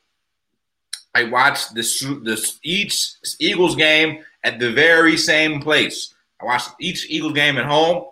I 1.15 1.23
watched 1.23 1.73
the 1.73 2.21
this 2.23 2.59
each 2.61 3.13
Eagles 3.39 3.75
game 3.75 4.23
at 4.43 4.59
the 4.59 4.71
very 4.71 5.15
same 5.15 5.61
place. 5.61 6.13
I 6.41 6.45
watched 6.45 6.71
each 6.79 7.09
Eagles 7.09 7.33
game 7.33 7.57
at 7.57 7.65
home. 7.65 8.05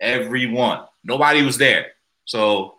Every 0.00 0.46
one. 0.46 0.84
Nobody 1.02 1.42
was 1.42 1.58
there. 1.58 1.92
So 2.24 2.75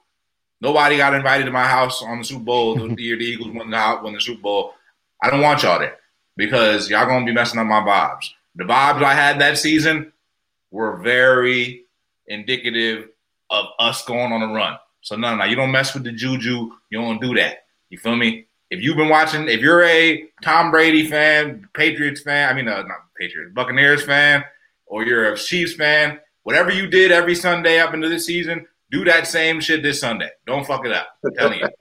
nobody 0.62 0.97
got 0.97 1.14
invited 1.14 1.45
to 1.45 1.51
my 1.51 1.68
house 1.68 2.01
on 2.01 2.20
the 2.20 2.24
Super 2.24 2.43
Bowl 2.43 2.76
the 2.76 3.03
year 3.03 3.18
the 3.18 3.26
Eagles 3.26 3.53
won 3.53 3.70
the, 3.70 3.78
out 3.78 4.03
won 4.03 4.14
the 4.14 4.22
Super 4.22 4.41
Bowl. 4.41 4.74
I 5.22 5.30
don't 5.30 5.41
want 5.41 5.64
y'all 5.64 5.80
there 5.80 5.97
because 6.36 6.89
y'all 6.89 7.05
gonna 7.05 7.25
be 7.25 7.34
messing 7.34 7.59
up 7.59 7.67
my 7.67 7.82
vibes. 7.82 8.29
The 8.55 8.63
vibes 8.63 9.04
I 9.04 9.13
had 9.13 9.39
that 9.42 9.58
season 9.58 10.12
were 10.71 10.97
very 10.97 11.86
indicative 12.28 13.09
of 13.50 13.66
us 13.79 14.04
going 14.05 14.32
on 14.32 14.42
a 14.42 14.54
run. 14.54 14.78
So 15.01 15.16
no, 15.16 15.36
no, 15.36 15.46
you 15.46 15.55
don't 15.55 15.71
mess 15.71 15.93
with 15.93 16.04
the 16.04 16.12
juju. 16.12 16.71
You 16.89 17.01
don't 17.01 17.21
do 17.21 17.34
that. 17.36 17.66
You 17.89 17.97
feel 17.97 18.16
me? 18.16 18.46
If 18.70 18.82
you've 18.82 18.97
been 18.97 19.08
watching, 19.08 19.47
if 19.47 19.62
you're 19.62 19.84
a 19.84 20.28
Tom 20.43 20.71
Brady 20.71 21.08
fan, 21.08 21.70
Patriots 21.74 22.21
fan, 22.21 22.50
I 22.50 22.54
mean, 22.54 22.67
uh, 22.67 22.82
not 22.82 22.97
Patriots, 23.17 23.54
Buccaneers 23.54 24.04
fan, 24.04 24.43
or 24.86 25.05
you're 25.05 25.32
a 25.32 25.38
Chiefs 25.38 25.74
fan, 25.74 26.20
whatever 26.43 26.71
you 26.71 26.88
did 26.88 27.12
every 27.12 27.36
Sunday 27.36 27.79
up 27.79 27.93
into 27.93 28.09
the 28.09 28.20
season, 28.20 28.67
do 28.92 29.04
that 29.05 29.28
same 29.28 29.59
shit 29.59 29.84
this 29.84 30.00
Sunday. 30.00 30.30
Don't 30.46 30.66
fuck 30.66 30.86
it 30.86 30.92
up. 30.92 31.08
I'm 31.26 31.34
telling 31.34 31.59
you. 31.59 31.68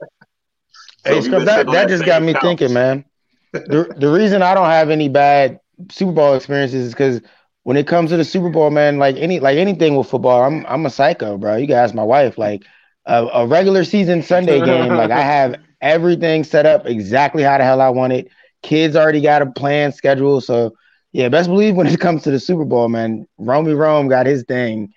Hey, 1.05 1.15
we 1.15 1.21
Scrub, 1.21 1.39
been 1.39 1.45
that, 1.45 1.65
that 1.67 1.71
that 1.71 1.87
just 1.87 2.05
got 2.05 2.21
me 2.21 2.33
couch. 2.33 2.41
thinking, 2.41 2.73
man. 2.73 3.05
The 3.53 3.93
the 3.97 4.11
reason 4.11 4.41
I 4.41 4.53
don't 4.53 4.65
have 4.65 4.89
any 4.89 5.07
bad 5.07 5.59
Super 5.89 6.11
Bowl 6.11 6.33
experiences 6.33 6.87
is 6.87 6.93
because 6.93 7.21
when 7.63 7.77
it 7.77 7.87
comes 7.87 8.09
to 8.09 8.17
the 8.17 8.25
Super 8.25 8.49
Bowl, 8.49 8.71
man, 8.71 8.97
like 8.97 9.15
any 9.15 9.39
like 9.39 9.57
anything 9.57 9.95
with 9.95 10.09
football, 10.09 10.43
I'm 10.43 10.65
I'm 10.65 10.85
a 10.85 10.89
psycho, 10.89 11.37
bro. 11.37 11.55
You 11.55 11.67
can 11.67 11.77
ask 11.77 11.95
my 11.95 12.03
wife. 12.03 12.37
Like 12.37 12.65
a, 13.05 13.25
a 13.27 13.47
regular 13.47 13.85
season 13.85 14.21
Sunday 14.21 14.59
game, 14.65 14.95
like 14.95 15.11
I 15.11 15.21
have 15.21 15.55
everything 15.79 16.43
set 16.43 16.65
up 16.65 16.85
exactly 16.85 17.43
how 17.43 17.57
the 17.57 17.63
hell 17.63 17.79
I 17.79 17.89
want 17.89 18.11
it. 18.11 18.29
Kids 18.63 18.95
already 18.97 19.21
got 19.21 19.41
a 19.41 19.45
plan 19.45 19.93
schedule, 19.93 20.41
so 20.41 20.73
yeah, 21.13 21.29
best 21.29 21.47
believe 21.47 21.75
when 21.75 21.87
it 21.87 21.99
comes 21.99 22.23
to 22.23 22.31
the 22.31 22.39
Super 22.39 22.65
Bowl, 22.65 22.89
man, 22.89 23.27
Romy 23.37 23.73
Rome 23.73 24.09
got 24.09 24.25
his 24.25 24.43
thing 24.43 24.93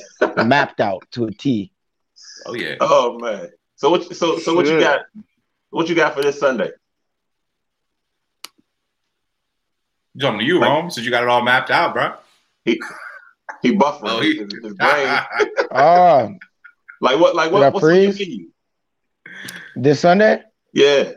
mapped 0.46 0.80
out 0.80 1.02
to 1.12 1.24
a 1.26 1.30
T. 1.32 1.72
Oh 2.46 2.54
yeah. 2.54 2.76
Oh 2.80 3.18
man. 3.18 3.48
So 3.76 3.90
what? 3.90 4.04
So 4.14 4.38
so 4.38 4.54
what 4.54 4.66
you 4.66 4.78
got? 4.80 5.00
What 5.70 5.88
you 5.88 5.94
got 5.94 6.14
for 6.14 6.22
this 6.22 6.38
Sunday? 6.38 6.70
Jumping 10.16 10.40
to 10.40 10.44
you, 10.46 10.60
Rome, 10.60 10.90
since 10.90 11.04
you 11.06 11.10
got 11.10 11.22
it 11.22 11.28
all 11.28 11.42
mapped 11.42 11.70
out, 11.70 11.94
bro. 11.94 12.14
He 12.64 12.78
buffering 13.64 14.00
Oh, 14.04 14.20
he- 14.20 14.38
his, 14.38 14.52
his 14.62 14.74
brain. 14.74 15.20
Oh, 15.70 16.34
Like 17.00 17.18
what? 17.18 17.34
Like 17.34 17.50
what? 17.50 17.72
What's 17.72 17.84
on 17.84 17.94
your 17.94 18.12
freeze? 18.12 18.18
menu? 18.20 18.48
this 19.74 20.00
Sunday? 20.00 20.40
Yeah. 20.72 21.12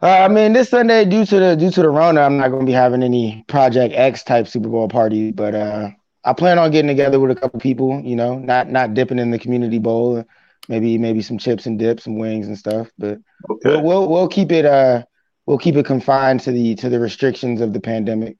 Uh, 0.00 0.06
I 0.08 0.28
mean, 0.28 0.52
this 0.54 0.70
Sunday, 0.70 1.04
due 1.04 1.26
to 1.26 1.38
the 1.38 1.54
due 1.56 1.70
to 1.70 1.82
the 1.82 1.90
Rona, 1.90 2.22
I'm 2.22 2.38
not 2.38 2.48
going 2.48 2.60
to 2.60 2.66
be 2.66 2.72
having 2.72 3.02
any 3.02 3.44
Project 3.48 3.92
X 3.94 4.22
type 4.22 4.48
Super 4.48 4.68
Bowl 4.68 4.88
party, 4.88 5.32
but 5.32 5.54
uh, 5.54 5.90
I 6.24 6.32
plan 6.34 6.58
on 6.58 6.70
getting 6.70 6.88
together 6.88 7.18
with 7.20 7.30
a 7.30 7.34
couple 7.40 7.60
people. 7.60 8.00
You 8.04 8.16
know, 8.16 8.38
not 8.38 8.68
not 8.68 8.94
dipping 8.94 9.18
in 9.18 9.30
the 9.30 9.38
community 9.38 9.78
bowl, 9.78 10.24
maybe 10.68 10.98
maybe 10.98 11.22
some 11.22 11.38
chips 11.38 11.66
and 11.66 11.78
dips, 11.78 12.04
some 12.04 12.18
wings 12.18 12.46
and 12.48 12.58
stuff. 12.58 12.90
But 12.98 13.18
Okay. 13.50 13.76
we'll 13.76 13.82
we'll, 13.82 14.08
we'll 14.08 14.28
keep 14.28 14.52
it 14.52 14.64
uh 14.64 15.04
we'll 15.46 15.58
keep 15.58 15.76
it 15.76 15.86
confined 15.86 16.40
to 16.42 16.52
the 16.52 16.74
to 16.76 16.88
the 16.88 17.00
restrictions 17.00 17.60
of 17.60 17.72
the 17.72 17.80
pandemic. 17.80 18.36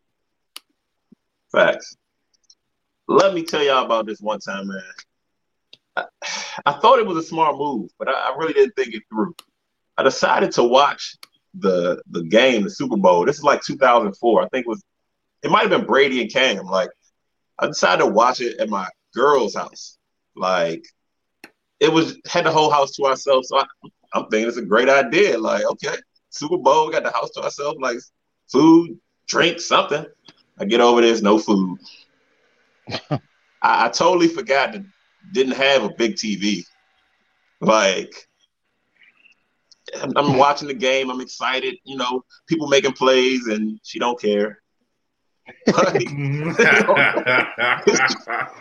Facts. 1.52 1.96
Let 3.08 3.34
me 3.34 3.44
tell 3.44 3.62
y'all 3.62 3.84
about 3.84 4.06
this 4.06 4.20
one 4.20 4.40
time, 4.40 4.68
man. 4.68 4.82
I, 5.96 6.04
I 6.66 6.72
thought 6.72 6.98
it 6.98 7.06
was 7.06 7.18
a 7.18 7.22
smart 7.22 7.56
move, 7.56 7.90
but 7.98 8.08
I, 8.08 8.12
I 8.12 8.36
really 8.38 8.54
didn't 8.54 8.74
think 8.76 8.94
it 8.94 9.02
through. 9.10 9.34
I 9.98 10.02
decided 10.02 10.52
to 10.52 10.64
watch 10.64 11.16
the 11.54 12.02
the 12.10 12.24
game, 12.24 12.62
the 12.62 12.70
Super 12.70 12.96
Bowl. 12.96 13.26
This 13.26 13.36
is 13.38 13.44
like 13.44 13.62
2004. 13.62 14.42
I 14.42 14.48
think 14.48 14.66
it 14.66 14.68
was 14.68 14.82
it 15.42 15.50
might 15.50 15.62
have 15.62 15.70
been 15.70 15.86
Brady 15.86 16.22
and 16.22 16.32
Cam. 16.32 16.64
Like 16.66 16.90
I 17.58 17.66
decided 17.66 18.04
to 18.04 18.10
watch 18.10 18.40
it 18.40 18.58
at 18.58 18.68
my 18.68 18.88
girl's 19.14 19.54
house. 19.54 19.98
Like 20.34 20.84
it 21.80 21.92
was 21.92 22.18
had 22.26 22.46
the 22.46 22.50
whole 22.50 22.70
house 22.70 22.92
to 22.92 23.04
ourselves. 23.04 23.48
So 23.48 23.58
I, 23.58 23.64
I'm 24.14 24.26
thinking 24.28 24.48
it's 24.48 24.56
a 24.56 24.62
great 24.62 24.88
idea. 24.88 25.38
Like 25.38 25.64
okay, 25.64 25.96
Super 26.30 26.58
Bowl, 26.58 26.90
got 26.90 27.04
the 27.04 27.12
house 27.12 27.30
to 27.32 27.42
ourselves. 27.42 27.78
Like 27.80 27.98
food, 28.50 28.98
drink, 29.26 29.60
something. 29.60 30.04
I 30.58 30.64
get 30.64 30.80
over 30.80 31.00
there's 31.00 31.22
no 31.22 31.38
food. 31.38 31.78
I, 33.10 33.20
I 33.62 33.88
totally 33.88 34.28
forgot 34.28 34.72
that 34.72 34.84
didn't 35.32 35.54
have 35.54 35.84
a 35.84 35.90
big 35.90 36.14
TV. 36.14 36.64
Like 37.60 38.12
I'm, 40.00 40.12
I'm 40.16 40.36
watching 40.36 40.68
the 40.68 40.74
game, 40.74 41.10
I'm 41.10 41.20
excited, 41.20 41.76
you 41.84 41.96
know, 41.96 42.24
people 42.46 42.68
making 42.68 42.92
plays 42.92 43.46
and 43.46 43.78
she 43.82 43.98
don't 43.98 44.20
care. 44.20 44.61
Like, 45.66 46.02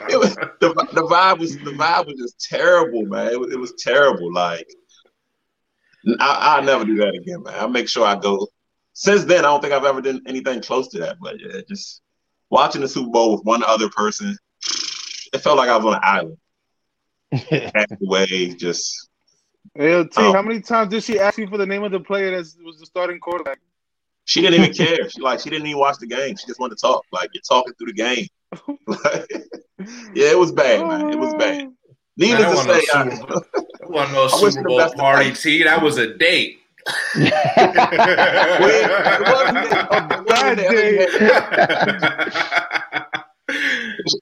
it 0.10 0.20
was, 0.20 0.36
the, 0.60 0.74
the 0.94 1.04
vibe 1.10 1.40
was 1.40 1.58
the 1.58 1.72
vibe 1.72 2.08
was 2.08 2.16
just 2.18 2.40
terrible, 2.50 3.06
man. 3.06 3.32
It 3.32 3.40
was, 3.40 3.52
it 3.54 3.60
was 3.60 3.74
terrible. 3.78 4.34
Like 4.34 4.68
I, 6.20 6.58
I'll 6.58 6.64
never 6.64 6.86
do 6.86 6.96
that 6.98 7.14
again, 7.14 7.44
man. 7.44 7.54
I'll 7.58 7.70
make 7.70 7.88
sure 7.88 8.06
I 8.06 8.16
go. 8.16 8.48
Since 8.94 9.26
then, 9.26 9.40
I 9.40 9.50
don't 9.50 9.62
think 9.62 9.74
I've 9.74 9.86
ever 9.86 10.02
done 10.02 10.22
anything 10.28 10.62
close 10.62 10.88
to 10.90 11.00
that. 11.00 11.18
But 11.22 11.36
yeah, 11.40 11.62
just 11.68 12.02
watching 12.50 12.82
the 12.82 12.88
Super 12.88 13.10
Bowl 13.10 13.36
with 13.36 13.46
one 13.46 13.64
other 13.64 13.90
person, 13.90 14.36
it 15.34 15.40
felt 15.40 15.58
like 15.58 15.70
I 15.70 15.78
was 15.78 15.86
on 15.86 15.94
an 15.96 16.00
island. 16.04 16.38
Half 17.76 18.02
away, 18.02 18.54
just 18.56 19.10
Hey, 19.76 20.04
T, 20.04 20.10
Oh. 20.18 20.34
how 20.34 20.42
many 20.42 20.60
times 20.60 20.90
did 20.92 21.04
she 21.04 21.20
ask 21.20 21.38
you 21.38 21.48
for 21.48 21.58
the 21.58 21.66
name 21.66 21.84
of 21.84 21.92
the 21.92 22.00
player 22.00 22.32
that 22.32 22.46
was 22.64 22.80
the 22.80 22.86
starting 22.86 23.20
quarterback? 23.20 23.60
She 24.26 24.42
didn't 24.42 24.62
even 24.62 24.74
care. 24.74 25.10
She 25.10 25.22
like 25.22 25.40
she 25.40 25.50
didn't 25.50 25.68
even 25.68 25.80
watch 25.80 25.98
the 25.98 26.08
game. 26.08 26.36
She 26.36 26.48
just 26.48 26.60
wanted 26.60 26.78
to 26.78 26.82
talk. 26.82 27.04
Like 27.12 27.30
you're 27.34 27.42
talking 27.48 27.74
through 27.74 27.94
the 27.94 27.94
game. 27.94 28.28
Like, 28.86 29.32
yeah, 30.14 30.32
it 30.32 30.38
was 30.38 30.52
bad, 30.52 30.86
man. 30.86 31.10
It 31.10 31.18
was 31.18 31.34
bad. 31.36 31.70
Man, 32.18 32.30
Needless 32.30 32.66
that 32.66 32.68
to 32.68 32.82
say, 32.82 32.88
I, 32.94 33.04
Super 33.80 33.90
wasn't 33.90 34.14
no 34.14 34.28
Super 34.28 34.64
Bowl 34.68 34.94
party. 34.96 35.32
T. 35.32 35.64
That 35.64 35.82
was 35.82 35.98
a 35.98 36.14
date. 36.18 36.60
It 37.16 37.26
a 40.02 40.24
bad 40.28 40.60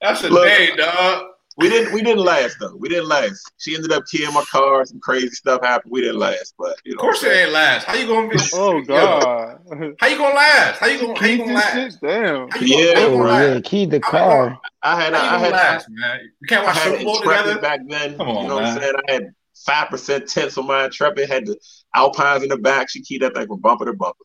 That's 0.01 0.23
a 0.23 0.29
Look. 0.29 0.45
date, 0.47 0.77
dog. 0.77 1.25
We 1.59 1.69
didn't. 1.69 1.93
We 1.93 2.01
didn't 2.01 2.23
last 2.23 2.57
though. 2.59 2.75
We 2.77 2.87
didn't 2.89 3.07
last. 3.09 3.51
She 3.57 3.75
ended 3.75 3.91
up 3.91 4.03
killing 4.09 4.33
my 4.33 4.43
car. 4.51 4.85
Some 4.85 4.99
crazy 5.01 5.29
stuff 5.29 5.61
happened. 5.61 5.91
We 5.91 6.01
didn't 6.01 6.19
last, 6.19 6.53
but 6.57 6.75
you 6.85 6.93
know. 6.95 6.99
Of 6.99 7.01
course 7.01 7.23
it 7.23 7.31
ain't 7.31 7.51
last. 7.51 7.85
How 7.85 7.95
you 7.95 8.07
gonna 8.07 8.29
be? 8.29 8.37
Oh 8.53 8.77
Yo, 8.77 8.85
God! 8.85 9.95
how 9.99 10.07
you 10.07 10.17
gonna 10.17 10.35
last? 10.35 10.79
How 10.79 10.87
you 10.87 10.99
gonna? 10.99 11.19
How 11.19 11.25
you 11.27 11.37
gonna 11.39 11.53
last? 11.53 11.73
shit 11.73 12.01
down. 12.01 12.49
How 12.49 12.59
you 12.61 12.69
gonna, 12.73 12.85
Yeah. 12.85 12.93
how 12.95 12.99
you 13.01 13.07
gonna 13.17 13.23
last? 13.29 13.53
yeah, 13.55 13.59
key 13.61 13.85
the 13.85 13.99
car. 13.99 14.59
I 14.81 15.01
had. 15.01 15.13
How 15.13 15.23
you 15.23 15.29
I 15.29 15.37
had. 15.39 15.51
last, 15.51 15.87
man? 15.89 16.19
You 16.39 16.47
can't 16.47 16.65
watch 16.65 16.77
had 16.77 16.91
Super 16.93 17.03
Bowl 17.03 17.19
together. 17.21 17.59
back 17.59 17.79
then. 17.87 18.17
Come 18.17 18.27
you 18.29 18.33
on, 18.35 18.47
know 18.47 18.55
what 18.55 18.63
I'm 18.65 18.79
saying? 18.81 18.93
I 19.07 19.11
had 19.11 19.23
five 19.65 19.89
percent 19.89 20.29
tenths 20.29 20.57
on 20.57 20.65
my 20.67 20.85
Intrepid. 20.85 21.29
Had 21.29 21.45
the 21.45 21.57
Alpines 21.93 22.43
in 22.43 22.49
the 22.49 22.57
back. 22.57 22.89
She 22.89 23.01
keyed 23.01 23.21
that 23.23 23.35
thing 23.35 23.47
from 23.47 23.59
bumper 23.59 23.83
to 23.85 23.93
bumper. 23.93 24.23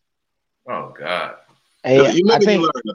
Oh 0.71 0.95
God. 0.97 1.35
Hey, 1.83 1.97
you 1.97 2.03
I 2.05 2.07
live 2.07 2.15
and 2.15 2.43
you 2.43 2.47
think 2.47 2.63
learn. 2.63 2.71
though. 2.85 2.95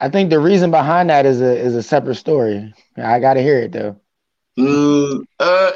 I 0.00 0.08
think 0.08 0.30
the 0.30 0.38
reason 0.40 0.70
behind 0.70 1.10
that 1.10 1.26
is 1.26 1.40
a 1.40 1.56
is 1.56 1.74
a 1.74 1.82
separate 1.82 2.16
story. 2.16 2.74
I 2.96 3.20
gotta 3.20 3.40
hear 3.40 3.58
it 3.58 3.72
though. 3.72 3.96
Mm, 4.58 5.24
uh, 5.40 5.72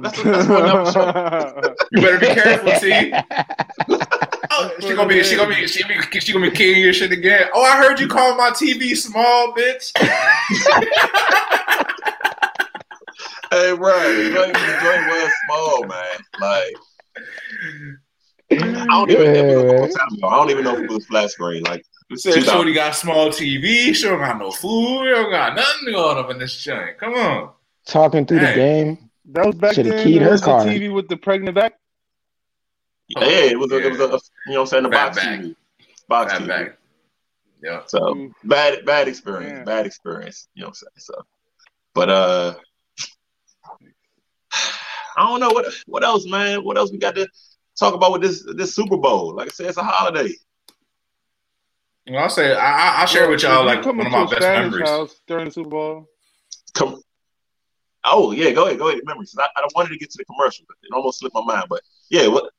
that's, 0.00 0.22
that's 0.22 0.46
another 0.46 0.92
show. 0.92 1.74
You 1.92 2.02
better 2.02 2.18
be 2.18 2.26
careful, 2.26 2.72
T. 2.80 3.12
Oh, 4.52 4.68
she 4.80 4.94
gonna 4.94 5.08
be, 5.08 5.22
she 5.22 5.36
gonna 5.36 5.54
be, 5.54 5.66
she 5.68 5.82
gonna 5.82 5.94
be, 6.10 6.20
she 6.20 6.32
gonna 6.32 6.50
be 6.50 6.56
keying 6.56 6.82
your 6.82 6.92
shit 6.92 7.12
again. 7.12 7.48
Oh, 7.54 7.62
I 7.62 7.76
heard 7.76 8.00
you 8.00 8.08
call 8.08 8.36
my 8.36 8.50
TV 8.50 8.96
small, 8.96 9.54
bitch. 9.54 9.92
Hey, 13.52 13.76
bro, 13.76 13.98
the 14.14 14.30
joint, 14.32 14.52
the 14.52 14.78
joint 14.80 15.06
was 15.08 15.32
small, 15.46 15.84
man. 15.86 16.18
Like, 16.40 16.74
I 18.52 18.86
don't 18.86 19.10
even. 19.10 19.34
It 19.34 19.80
was 19.80 19.94
time 19.94 20.14
ago. 20.14 20.28
I 20.28 20.36
don't 20.36 20.50
even 20.50 20.62
know 20.62 20.76
if 20.76 20.84
it 20.84 20.90
was 20.90 21.06
flat 21.06 21.30
screen. 21.32 21.64
Like, 21.64 21.80
You 21.80 21.89
said 22.16 22.34
2000. 22.34 22.52
Shorty 22.52 22.72
got 22.72 22.94
small 22.94 23.28
TV. 23.28 23.94
She 23.94 24.02
don't 24.04 24.18
got 24.18 24.38
no 24.38 24.50
food. 24.50 25.04
You 25.04 25.14
don't 25.14 25.30
got 25.30 25.54
nothing 25.56 25.92
going 25.92 26.18
up 26.18 26.30
in 26.30 26.38
this 26.38 26.56
joint. 26.62 26.98
Come 26.98 27.14
on. 27.14 27.50
Talking 27.86 28.26
through 28.26 28.40
the 28.40 28.52
game. 28.54 29.10
That 29.26 29.46
was 29.46 29.54
back 29.56 29.74
Should've 29.74 29.92
then. 29.92 30.04
keyed 30.04 30.20
there 30.20 30.26
her 30.26 30.32
was 30.32 30.40
the 30.40 30.46
car. 30.46 30.64
TV 30.64 30.92
with 30.92 31.08
the 31.08 31.16
pregnant 31.16 31.54
back. 31.54 31.74
yeah, 33.08 33.22
it 33.28 33.58
was. 33.58 33.70
A, 33.72 33.76
it 33.86 33.90
was 33.92 34.00
a. 34.00 34.04
You 34.04 34.08
know, 34.08 34.18
what 34.46 34.60
I'm 34.60 34.66
saying 34.66 34.82
the 34.84 34.88
box 34.88 35.16
back. 35.16 35.40
TV. 35.40 35.56
Box 36.08 36.32
Fat 36.32 36.42
TV. 36.42 36.48
back. 36.48 36.78
Yeah. 37.62 37.82
So 37.86 37.98
Mm. 38.00 38.32
bad, 38.44 38.84
bad 38.86 39.06
experience. 39.08 39.52
Yeah. 39.58 39.64
Bad 39.64 39.86
experience. 39.86 40.48
You 40.54 40.62
know 40.62 40.68
what 40.68 40.70
I'm 40.70 40.74
saying? 40.74 40.90
So, 40.96 41.14
but 41.94 42.08
uh, 42.10 42.54
I 45.16 45.28
don't 45.28 45.40
know 45.40 45.50
what 45.50 45.66
what 45.86 46.02
else, 46.04 46.26
man. 46.26 46.64
What 46.64 46.76
else 46.78 46.90
we 46.90 46.98
got 46.98 47.14
to 47.16 47.28
talk 47.78 47.94
about 47.94 48.12
with 48.12 48.22
this 48.22 48.44
this 48.56 48.74
Super 48.74 48.96
Bowl? 48.96 49.34
Like 49.34 49.48
I 49.48 49.50
said, 49.50 49.66
it's 49.66 49.76
a 49.76 49.82
holiday. 49.82 50.32
Well, 52.10 52.22
I'll 52.24 52.28
say 52.30 52.54
I, 52.54 52.58
I- 52.70 53.00
I'll 53.00 53.06
share 53.06 53.28
with 53.30 53.42
y'all 53.42 53.64
like 53.64 53.82
come 53.82 53.98
one 53.98 54.06
of 54.06 54.12
into 54.12 54.18
my 54.18 54.24
a 54.24 54.28
best 54.28 54.42
Spanish 54.42 54.70
memories. 54.72 54.88
House 54.88 55.20
during 55.26 55.44
the 55.46 55.50
Super 55.52 55.70
Bowl. 55.70 56.08
Come. 56.74 57.02
Oh 58.04 58.32
yeah, 58.32 58.50
go 58.52 58.66
ahead, 58.66 58.78
go 58.78 58.88
ahead. 58.88 59.00
Memories. 59.04 59.34
I, 59.38 59.46
I 59.56 59.66
wanted 59.74 59.90
to 59.90 59.98
get 59.98 60.10
to 60.10 60.18
the 60.18 60.24
commercial, 60.24 60.64
but 60.68 60.76
it 60.82 60.92
almost 60.94 61.18
slipped 61.20 61.34
my 61.34 61.42
mind. 61.44 61.66
But 61.68 61.82
yeah, 62.08 62.26
what? 62.28 62.52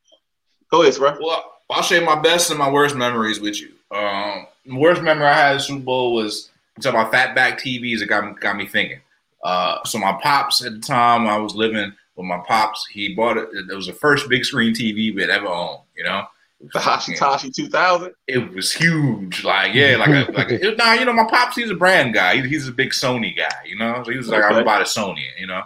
Go 0.69 0.83
ahead, 0.83 0.95
bro. 0.97 1.17
Well, 1.19 1.43
I'll 1.69 1.81
share 1.81 2.03
my 2.05 2.19
best 2.19 2.49
and 2.49 2.59
my 2.59 2.69
worst 2.69 2.95
memories 2.95 3.39
with 3.39 3.59
you. 3.61 3.71
Um, 3.95 4.45
worst 4.67 5.01
memory 5.01 5.25
I 5.27 5.33
had 5.33 5.55
at 5.55 5.61
Super 5.61 5.81
Bowl 5.83 6.13
was 6.13 6.49
we 6.77 6.81
talking 6.83 6.99
about 6.99 7.11
fat 7.11 7.33
back 7.35 7.59
TVs 7.59 7.99
that 7.99 8.07
got 8.07 8.25
me, 8.25 8.33
got 8.39 8.55
me 8.55 8.67
thinking. 8.67 8.99
Uh, 9.43 9.83
so 9.85 9.97
my 9.97 10.13
pops 10.21 10.63
at 10.63 10.73
the 10.73 10.79
time 10.79 11.27
I 11.27 11.37
was 11.37 11.55
living 11.55 11.91
with 12.15 12.25
my 12.25 12.39
pops, 12.47 12.85
he 12.87 13.15
bought 13.15 13.37
it. 13.37 13.49
It 13.53 13.73
was 13.75 13.87
the 13.87 13.93
first 13.93 14.29
big 14.29 14.45
screen 14.45 14.73
TV 14.73 15.13
we 15.15 15.21
had 15.21 15.29
ever 15.31 15.47
owned. 15.47 15.79
You 15.97 16.03
know, 16.03 16.19
It 16.19 16.23
was 16.23 16.27
The 16.73 16.79
fucking- 16.79 17.15
Hashitashi 17.15 17.53
2000. 17.53 18.13
It 18.27 18.53
was 18.53 18.71
huge. 18.71 19.43
Like 19.43 19.73
yeah, 19.73 19.95
like 19.97 20.09
a, 20.09 20.31
like 20.37 20.51
a, 20.51 20.75
nah. 20.75 20.93
You 20.93 21.05
know, 21.05 21.13
my 21.13 21.25
pops 21.29 21.55
he's 21.55 21.71
a 21.71 21.75
brand 21.75 22.13
guy. 22.13 22.41
He, 22.41 22.49
he's 22.49 22.67
a 22.67 22.71
big 22.71 22.91
Sony 22.91 23.35
guy. 23.35 23.49
You 23.65 23.77
know, 23.79 24.03
so 24.05 24.11
he 24.11 24.17
was 24.17 24.27
like 24.27 24.43
I'm 24.43 24.57
about 24.57 24.81
a 24.81 24.85
Sony. 24.85 25.23
You 25.39 25.47
know. 25.47 25.63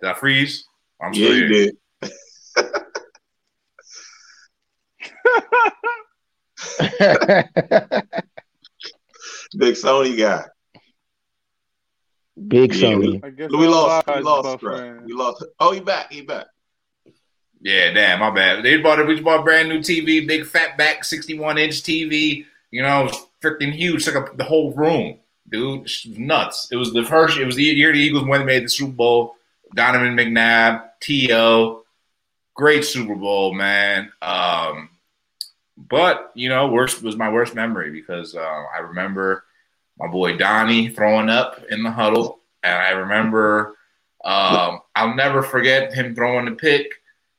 Did 0.00 0.10
I 0.10 0.14
freeze? 0.14 0.64
I'm 1.02 1.12
still 1.12 1.34
Yeah, 1.34 1.44
you 1.46 1.54
here. 1.54 1.72
did. 2.02 2.12
Big 9.56 9.74
Sony 9.74 10.16
guy. 10.18 10.44
Big 12.46 12.74
Yeah, 12.74 12.88
Sony. 12.88 13.24
I 13.24 13.30
guess 13.30 13.50
We 13.50 13.66
lost. 13.66 14.06
We 14.06 14.20
lost. 14.20 14.44
my 14.46 14.56
Bro. 14.56 15.00
We 15.04 15.12
lost. 15.12 15.44
Oh, 15.58 15.72
he 15.72 15.80
back. 15.80 16.12
He 16.12 16.22
back. 16.22 16.46
Yeah, 17.60 17.92
damn, 17.92 18.20
my 18.20 18.30
bad. 18.30 18.64
They 18.64 18.76
bought 18.76 19.00
a 19.00 19.04
we 19.04 19.20
bought 19.20 19.40
a 19.40 19.42
brand 19.42 19.68
new 19.68 19.80
TV, 19.80 20.26
big 20.26 20.46
fat 20.46 20.78
back, 20.78 21.04
sixty 21.04 21.38
one 21.38 21.58
inch 21.58 21.82
TV. 21.82 22.44
You 22.70 22.82
know, 22.82 23.10
freaking 23.42 23.72
huge, 23.72 24.04
took 24.04 24.14
up 24.16 24.36
the 24.36 24.44
whole 24.44 24.72
room, 24.74 25.18
dude. 25.48 25.86
It 25.86 26.18
nuts. 26.18 26.68
It 26.70 26.76
was 26.76 26.92
the 26.92 27.04
first. 27.04 27.38
It 27.38 27.46
was 27.46 27.56
the 27.56 27.64
year 27.64 27.92
the 27.92 27.98
Eagles 27.98 28.24
when 28.24 28.40
they 28.40 28.46
made 28.46 28.64
the 28.64 28.68
Super 28.68 28.92
Bowl. 28.92 29.34
Donovan 29.74 30.16
McNabb, 30.16 30.84
T.O. 31.00 31.82
Great 32.54 32.84
Super 32.84 33.14
Bowl, 33.14 33.52
man. 33.52 34.10
Um, 34.22 34.90
but 35.76 36.30
you 36.34 36.48
know, 36.48 36.68
worst 36.68 37.02
was 37.02 37.16
my 37.16 37.30
worst 37.30 37.54
memory 37.54 37.90
because 37.90 38.34
uh, 38.34 38.64
I 38.74 38.78
remember 38.80 39.44
my 39.98 40.06
boy 40.06 40.36
Donnie 40.36 40.88
throwing 40.90 41.28
up 41.28 41.60
in 41.70 41.82
the 41.82 41.90
huddle, 41.90 42.40
and 42.62 42.74
I 42.74 42.90
remember 42.90 43.76
um, 44.24 44.80
I'll 44.94 45.14
never 45.14 45.42
forget 45.42 45.92
him 45.92 46.14
throwing 46.14 46.44
the 46.44 46.52
pick 46.52 46.86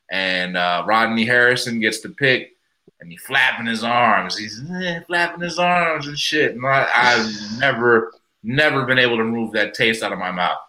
and 0.10 0.57
uh, 0.57 0.84
Rodney 0.88 1.26
Harrison 1.26 1.80
gets 1.80 2.02
the 2.02 2.10
pick, 2.10 2.57
and 2.99 3.11
he 3.11 3.18
flapping 3.18 3.68
his 3.68 3.84
arms. 3.84 4.38
He's 4.38 4.61
eh, 4.69 5.02
flapping 5.07 5.41
his 5.41 5.60
arms 5.60 6.07
and 6.07 6.18
shit. 6.18 6.56
And 6.56 6.65
I, 6.65 6.90
I've 6.94 7.60
never, 7.60 8.14
never 8.44 8.86
been 8.86 8.99
able 8.99 9.18
to 9.18 9.23
remove 9.23 9.53
that 9.53 9.73
taste 9.73 10.03
out 10.03 10.11
of 10.11 10.19
my 10.19 10.31
mouth 10.31 10.60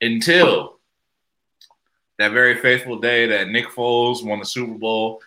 until 0.00 0.78
that 2.18 2.32
very 2.32 2.56
faithful 2.56 2.98
day 3.00 3.26
that 3.26 3.48
Nick 3.48 3.66
Foles 3.66 4.24
won 4.24 4.38
the 4.38 4.44
Super 4.44 4.74
Bowl, 4.74 5.20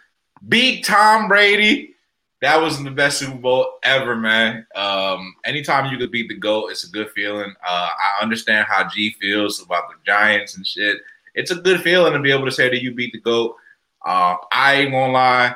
beat 0.47 0.85
Tom 0.85 1.27
Brady. 1.27 1.93
That 2.41 2.61
was 2.61 2.81
the 2.81 2.91
best 2.91 3.17
Super 3.17 3.37
Bowl 3.37 3.67
ever, 3.83 4.15
man. 4.15 4.65
Um, 4.75 5.35
anytime 5.43 5.91
you 5.91 5.97
could 5.97 6.11
beat 6.11 6.29
the 6.29 6.37
GOAT, 6.37 6.69
it's 6.69 6.83
a 6.83 6.91
good 6.91 7.09
feeling. 7.09 7.51
Uh, 7.67 7.89
I 7.91 8.23
understand 8.23 8.67
how 8.69 8.87
G 8.87 9.15
feels 9.19 9.61
about 9.61 9.89
the 9.89 9.95
Giants 10.05 10.55
and 10.55 10.65
shit 10.65 10.97
it's 11.37 11.51
a 11.51 11.55
good 11.55 11.81
feeling 11.81 12.13
to 12.13 12.19
be 12.19 12.31
able 12.31 12.45
to 12.45 12.51
say 12.51 12.67
that 12.67 12.81
you 12.81 12.93
beat 12.93 13.13
the 13.13 13.21
goat. 13.21 13.55
Uh, 14.03 14.35
I 14.51 14.73
ain't 14.73 14.91
gonna 14.91 15.13
lie. 15.13 15.55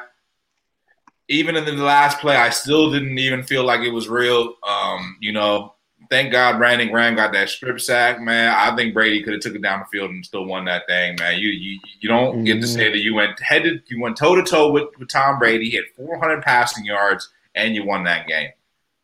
Even 1.28 1.56
in 1.56 1.66
the 1.66 1.72
last 1.74 2.20
play, 2.20 2.36
I 2.36 2.50
still 2.50 2.92
didn't 2.92 3.18
even 3.18 3.44
feel 3.44 3.64
like 3.64 3.82
it 3.82 3.90
was 3.90 4.08
real. 4.08 4.56
Um, 4.68 5.18
you 5.20 5.32
know, 5.32 5.74
thank 6.10 6.32
God 6.32 6.58
Brandon 6.60 6.92
Graham 6.92 7.16
got 7.16 7.32
that 7.34 7.50
strip 7.50 7.80
sack, 7.80 8.22
man. 8.22 8.54
I 8.56 8.76
think 8.76 8.94
Brady 8.94 9.24
could 9.24 9.34
have 9.34 9.42
took 9.42 9.56
it 9.56 9.62
down 9.62 9.80
the 9.80 9.86
field 9.86 10.12
and 10.12 10.24
still 10.24 10.46
won 10.46 10.66
that 10.66 10.86
thing, 10.88 11.16
man. 11.20 11.40
You 11.40 11.50
you 11.50 11.80
you 12.00 12.10
don't 12.10 12.44
get 12.44 12.62
to 12.62 12.68
say 12.68 12.92
that 12.92 13.00
you 13.00 13.16
went 13.16 13.40
headed 13.40 13.82
you 13.88 14.00
went 14.00 14.18
toe 14.18 14.36
to 14.36 14.44
toe 14.44 14.72
with 14.72 14.90
with 15.00 15.10
Tom 15.10 15.40
Brady, 15.40 15.70
he 15.70 15.78
had 15.78 15.86
400 15.98 16.44
passing 16.44 16.86
yards, 16.86 17.30
and 17.56 17.74
you 17.74 17.86
won 17.86 18.04
that 18.04 18.28
game, 18.28 18.50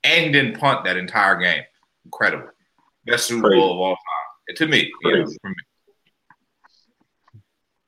and 0.04 0.32
didn't 0.32 0.60
punt 0.60 0.84
that 0.86 0.98
entire 0.98 1.40
game. 1.40 1.64
Incredible, 2.06 2.50
best 3.08 3.26
Super 3.26 3.50
Bowl 3.50 3.74
of 3.74 3.80
all 3.80 3.96
time 3.96 4.56
to 4.58 4.68
me. 4.68 4.92
You 5.02 5.18
know, 5.18 5.26
for 5.42 5.50
me. 5.50 5.56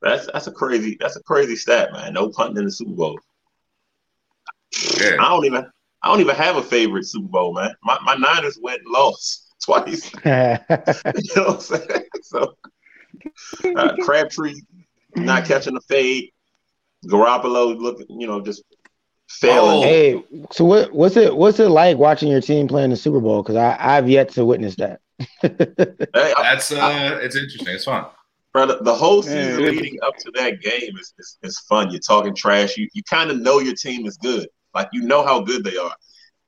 That's 0.02 0.28
that's 0.32 0.48
a 0.48 0.52
crazy 0.52 0.98
that's 1.00 1.16
a 1.18 1.24
crazy 1.24 1.56
stat, 1.56 1.92
man. 1.92 2.14
No 2.14 2.30
punting 2.30 2.58
in 2.58 2.66
the 2.66 2.72
Super 2.72 2.92
Bowl. 2.92 3.20
Yeah. 5.00 5.18
I 5.20 5.30
don't 5.30 5.46
even 5.46 5.66
I 6.02 6.08
don't 6.08 6.22
even 6.22 6.36
have 6.36 6.56
a 6.56 6.64
favorite 6.64 7.06
Super 7.06 7.28
Bowl, 7.28 7.54
man. 7.54 7.74
My 7.84 8.00
my 8.04 8.16
Niners 8.16 8.58
went 8.62 8.82
and 8.82 8.92
lost 8.92 9.54
twice. 9.64 10.12
you 10.26 10.30
know 10.30 10.60
what 10.68 11.56
I'm 11.56 11.60
saying? 11.60 12.04
So 12.24 12.56
uh, 13.76 13.96
Crabtree 14.04 14.62
not 15.16 15.46
catching 15.46 15.74
the 15.74 15.82
fade. 15.82 16.30
Garoppolo 17.06 17.76
looking, 17.78 18.20
you 18.22 18.28
know, 18.28 18.40
just 18.40 18.62
failing. 19.30 19.80
Oh. 19.80 19.82
hey, 19.82 20.24
so 20.52 20.64
what 20.64 20.94
what's 20.94 21.18
it 21.18 21.36
what's 21.36 21.60
it 21.60 21.70
like 21.70 21.98
watching 21.98 22.30
your 22.30 22.42
team 22.42 22.68
play 22.68 22.84
in 22.84 22.92
the 22.92 22.96
Super 22.96 23.20
Bowl? 23.20 23.42
Because 23.42 23.56
I 23.56 23.76
I've 23.80 24.08
yet 24.10 24.30
to 24.34 24.46
witness 24.46 24.76
that. 24.76 25.02
Hey, 25.42 25.50
I- 26.14 26.34
That's 26.44 26.72
uh, 26.72 27.20
it's 27.22 27.36
interesting. 27.36 27.74
It's 27.74 27.86
fun. 27.86 28.06
Brother, 28.52 28.80
the 28.82 28.96
whole 28.96 29.22
season 29.22 29.62
it 29.64 29.74
is. 29.76 29.82
leading 29.82 30.00
up 30.02 30.18
to 30.18 30.32
that 30.36 30.62
game 30.62 30.98
is, 30.98 31.14
is, 31.20 31.38
is 31.44 31.60
fun. 31.60 31.92
You're 31.92 32.00
talking 32.00 32.34
trash. 32.34 32.78
You 32.78 32.88
you 32.94 33.04
kind 33.04 33.30
of 33.30 33.40
know 33.40 33.60
your 33.60 33.76
team 33.76 34.08
is 34.08 34.18
good. 34.18 34.48
Like 34.74 34.90
you 34.92 35.04
know 35.04 35.24
how 35.24 35.42
good 35.42 35.64
they 35.64 35.78
are. 35.78 35.96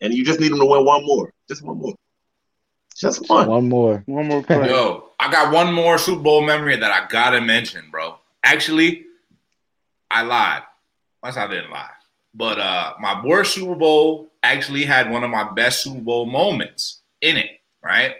And 0.01 0.13
you 0.13 0.25
just 0.25 0.39
need 0.39 0.51
them 0.51 0.59
to 0.59 0.65
win 0.65 0.83
one 0.83 1.05
more. 1.05 1.31
Just 1.47 1.61
one 1.61 1.77
more. 1.77 1.93
Just 2.95 3.29
one. 3.29 3.47
One 3.47 3.69
more. 3.69 4.03
One 4.07 4.27
more 4.27 4.41
play. 4.41 4.67
Yo, 4.67 5.09
I 5.19 5.31
got 5.31 5.53
one 5.53 5.71
more 5.73 5.99
Super 5.99 6.21
Bowl 6.21 6.41
memory 6.41 6.75
that 6.75 6.91
I 6.91 7.07
gotta 7.07 7.39
mention, 7.39 7.85
bro. 7.91 8.17
Actually, 8.43 9.05
I 10.09 10.23
lied. 10.23 10.63
Once 11.21 11.37
I 11.37 11.47
didn't 11.47 11.69
lie. 11.69 11.89
But 12.33 12.59
uh 12.59 12.93
my 12.99 13.23
worst 13.23 13.53
Super 13.53 13.75
Bowl 13.75 14.31
actually 14.41 14.85
had 14.85 15.11
one 15.11 15.23
of 15.23 15.29
my 15.29 15.51
best 15.51 15.83
Super 15.83 16.01
Bowl 16.01 16.25
moments 16.25 17.01
in 17.21 17.37
it, 17.37 17.61
right? 17.83 18.15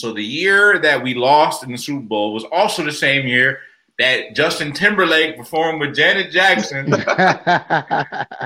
So 0.00 0.12
the 0.12 0.24
year 0.24 0.78
that 0.78 1.02
we 1.02 1.12
lost 1.12 1.62
in 1.62 1.72
the 1.72 1.78
Super 1.78 2.06
Bowl 2.06 2.32
was 2.32 2.44
also 2.44 2.82
the 2.82 2.92
same 2.92 3.26
year 3.26 3.60
that 3.98 4.34
Justin 4.34 4.72
Timberlake 4.72 5.36
performed 5.36 5.78
with 5.78 5.94
Janet 5.94 6.32
Jackson. 6.32 6.94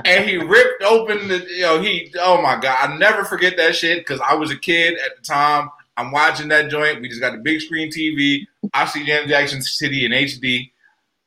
And 0.05 0.29
he 0.29 0.37
ripped 0.37 0.83
open 0.83 1.27
the 1.27 1.47
you 1.49 1.61
know 1.61 1.81
he 1.81 2.13
oh 2.19 2.41
my 2.41 2.59
god 2.59 2.89
I 2.89 2.97
never 2.97 3.23
forget 3.23 3.57
that 3.57 3.75
shit 3.75 3.99
because 3.99 4.21
I 4.21 4.35
was 4.35 4.51
a 4.51 4.57
kid 4.57 4.97
at 5.03 5.15
the 5.15 5.23
time. 5.23 5.69
I'm 5.97 6.11
watching 6.11 6.49
that 6.49 6.69
joint. 6.69 7.01
We 7.01 7.09
just 7.09 7.21
got 7.21 7.31
the 7.31 7.39
big 7.39 7.61
screen 7.61 7.89
TV 7.89 8.45
I 8.73 8.85
see 8.85 9.05
Janet 9.05 9.29
Jackson 9.29 9.61
City 9.61 10.05
in 10.05 10.11
HD 10.11 10.71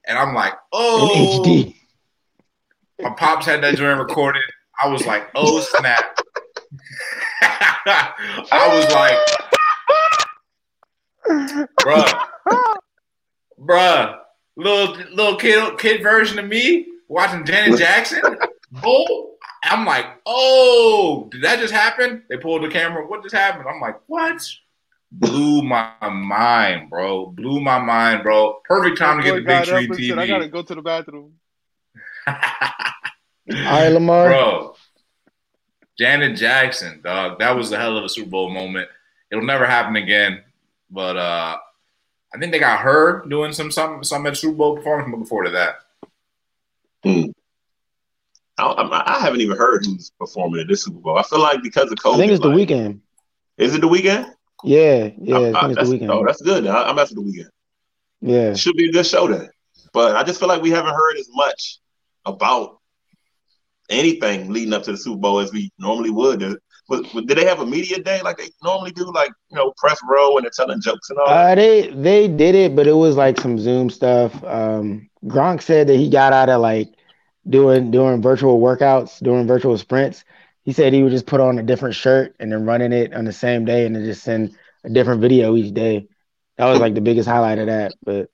and 0.07 0.19
I'm 0.19 0.35
like 0.35 0.53
oh. 0.73 1.13
In 1.13 1.21
oh 1.21 1.43
HD. 1.43 1.75
my 3.01 3.11
pops 3.15 3.47
had 3.47 3.63
that 3.63 3.77
joint 3.77 3.99
recorded. 3.99 4.43
I 4.83 4.89
was 4.89 5.07
like 5.07 5.29
oh 5.35 5.61
snap. 5.61 6.19
I 7.43 8.69
was 8.73 8.93
like 8.93 9.58
bruh 11.29 12.25
bruh 13.61 14.19
little 14.57 14.97
little 15.15 15.37
kid 15.37 15.79
kid 15.79 16.03
version 16.03 16.39
of 16.39 16.47
me 16.47 16.87
watching 17.09 17.45
Janet 17.45 17.79
Jackson 17.79 18.23
Bull. 18.71 19.37
I'm 19.65 19.85
like, 19.85 20.07
oh, 20.25 21.29
did 21.31 21.43
that 21.43 21.59
just 21.59 21.73
happen? 21.73 22.23
They 22.29 22.37
pulled 22.37 22.63
the 22.63 22.69
camera. 22.69 23.07
What 23.07 23.23
just 23.23 23.35
happened? 23.35 23.67
I'm 23.69 23.81
like, 23.81 24.01
what? 24.07 24.47
Blew 25.11 25.63
my 25.63 25.93
mind, 26.09 26.91
bro. 26.91 27.27
Blew 27.27 27.61
my 27.61 27.79
mind, 27.79 28.23
bro. 28.23 28.61
Perfect 28.65 28.99
time 28.99 29.19
to 29.19 29.25
get 29.25 29.35
the 29.35 29.41
big 29.41 29.47
got 29.47 29.63
up 29.63 29.67
screen 29.67 29.93
and 29.93 30.05
said, 30.05 30.19
I 30.19 30.27
gotta 30.27 30.49
go 30.49 30.63
to 30.63 30.75
the 30.75 30.83
bathroom. 30.83 31.33
All 32.27 32.35
right, 33.49 33.89
Lamar. 33.89 34.29
bro. 34.29 34.75
Janet 35.99 36.37
Jackson, 36.37 37.01
dog. 37.03 37.39
That 37.39 37.57
was 37.57 37.73
a 37.73 37.79
hell 37.79 37.97
of 37.97 38.05
a 38.05 38.09
Super 38.09 38.31
Bowl 38.31 38.51
moment. 38.51 38.89
It'll 39.33 39.45
never 39.45 39.67
happen 39.67 39.97
again. 39.97 40.43
But 40.91 41.17
uh 41.17 41.57
I 42.35 42.39
think 42.39 42.53
they 42.53 42.59
got 42.59 42.81
her 42.81 43.25
doing 43.27 43.53
some 43.53 43.71
some 43.71 44.05
some 44.05 44.27
at 44.27 44.37
Super 44.37 44.57
Bowl 44.57 44.77
performance 44.77 45.11
but 45.11 45.19
before 45.23 45.45
to 45.45 45.51
that. 45.51 45.77
I, 47.05 48.65
I, 48.65 49.17
I 49.17 49.21
haven't 49.21 49.41
even 49.41 49.57
heard 49.57 49.85
who's 49.87 50.11
performing 50.19 50.61
at 50.61 50.69
this 50.69 50.83
Super 50.85 50.99
Bowl. 50.99 51.17
I 51.19 51.23
feel 51.23 51.41
like 51.41 51.63
because 51.63 51.91
of 51.93 51.99
COVID. 51.99 52.15
I 52.15 52.17
think 52.19 52.33
it's 52.33 52.43
the 52.43 52.49
Weeknd. 52.51 53.01
Is 53.57 53.75
it 53.75 53.81
the 53.81 53.89
Weeknd? 53.89 54.33
Yeah, 54.65 55.11
yeah, 55.21 55.37
I 55.37 55.39
I- 55.39 55.43
I- 55.43 55.47
it's 55.47 55.53
the 55.53 55.75
that's, 55.75 55.89
Weeknd. 55.91 56.11
Oh, 56.13 56.25
that's 56.27 56.43
good. 56.43 56.67
I, 56.67 56.89
I'm 56.89 56.99
after 56.99 57.15
the 57.15 57.23
Weeknd. 57.23 57.49
Yeah. 58.21 58.55
Should 58.55 58.77
be 58.77 58.89
a 58.89 58.93
good 58.93 59.07
show 59.07 59.29
then. 59.29 59.49
But 59.93 60.17
I 60.17 60.25
just 60.25 60.41
feel 60.41 60.49
like 60.49 60.61
we 60.61 60.71
haven't 60.71 60.95
heard 60.95 61.17
as 61.19 61.29
much 61.33 61.79
about 62.27 62.81
anything 63.89 64.53
leading 64.53 64.75
up 64.75 64.83
to 64.85 64.93
the 64.93 64.99
Super 64.99 65.19
Bowl 65.19 65.39
as 65.39 65.53
we 65.53 65.71
normally 65.79 66.11
would. 66.11 66.43
Did, 66.91 67.13
was, 67.15 67.25
did 67.27 67.37
they 67.37 67.45
have 67.45 67.61
a 67.61 67.67
media 67.67 68.03
day 68.03 68.23
like 68.23 68.39
they 68.39 68.49
normally 68.63 68.93
do, 68.93 69.11
like 69.13 69.31
you 69.51 69.57
know, 69.57 69.73
press 69.77 70.01
row 70.09 70.37
and 70.37 70.45
they're 70.45 70.51
telling 70.51 70.81
jokes 70.81 71.11
and 71.11 71.19
all? 71.19 71.29
that? 71.29 71.53
Uh, 71.53 71.55
they 71.55 71.89
they 71.89 72.29
did 72.29 72.55
it, 72.55 72.75
but 72.75 72.87
it 72.87 72.95
was 72.95 73.17
like 73.17 73.41
some 73.41 73.59
Zoom 73.59 73.91
stuff. 73.91 74.43
Um, 74.45 75.09
Gronk 75.25 75.63
said 75.63 75.89
that 75.89 75.97
he 75.97 76.09
got 76.09 76.33
out 76.33 76.49
of 76.49 76.61
like 76.61 76.89
doing 77.49 77.91
doing 77.91 78.23
virtual 78.23 78.61
workouts, 78.61 79.23
doing 79.23 79.47
virtual 79.47 79.77
sprints. 79.77 80.25
He 80.65 80.73
said 80.73 80.93
he 80.93 81.03
would 81.03 81.13
just 81.13 81.27
put 81.27 81.41
on 81.41 81.59
a 81.59 81.63
different 81.63 81.95
shirt 81.95 82.37
and 82.41 82.53
then 82.53 82.65
running 82.65 82.93
it 82.93 83.15
on 83.15 83.25
the 83.25 83.33
same 83.33 83.65
day, 83.65 83.87
and 83.87 83.95
then 83.95 84.05
just 84.05 84.23
send 84.23 84.57
a 84.85 84.91
different 84.91 85.21
video 85.21 85.57
each 85.57 85.75
day. 85.75 86.09
That 86.57 86.71
was 86.71 86.81
like 86.81 86.95
the 86.95 87.01
biggest 87.01 87.29
highlight 87.29 87.59
of 87.59 87.67
that. 87.67 87.93
But 88.03 88.31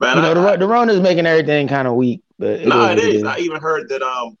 Man, 0.00 0.16
you 0.16 0.22
know, 0.22 0.30
I, 0.30 0.52
the 0.52 0.58
the 0.58 0.66
Rona's 0.66 1.00
making 1.00 1.26
everything 1.26 1.68
kind 1.68 1.86
of 1.86 1.94
weak. 1.94 2.22
But 2.38 2.60
it 2.60 2.68
no, 2.68 2.78
what 2.78 2.98
it 2.98 3.04
is. 3.04 3.24
I 3.24 3.38
even 3.38 3.60
heard 3.60 3.88
that 3.90 4.02
um, 4.02 4.38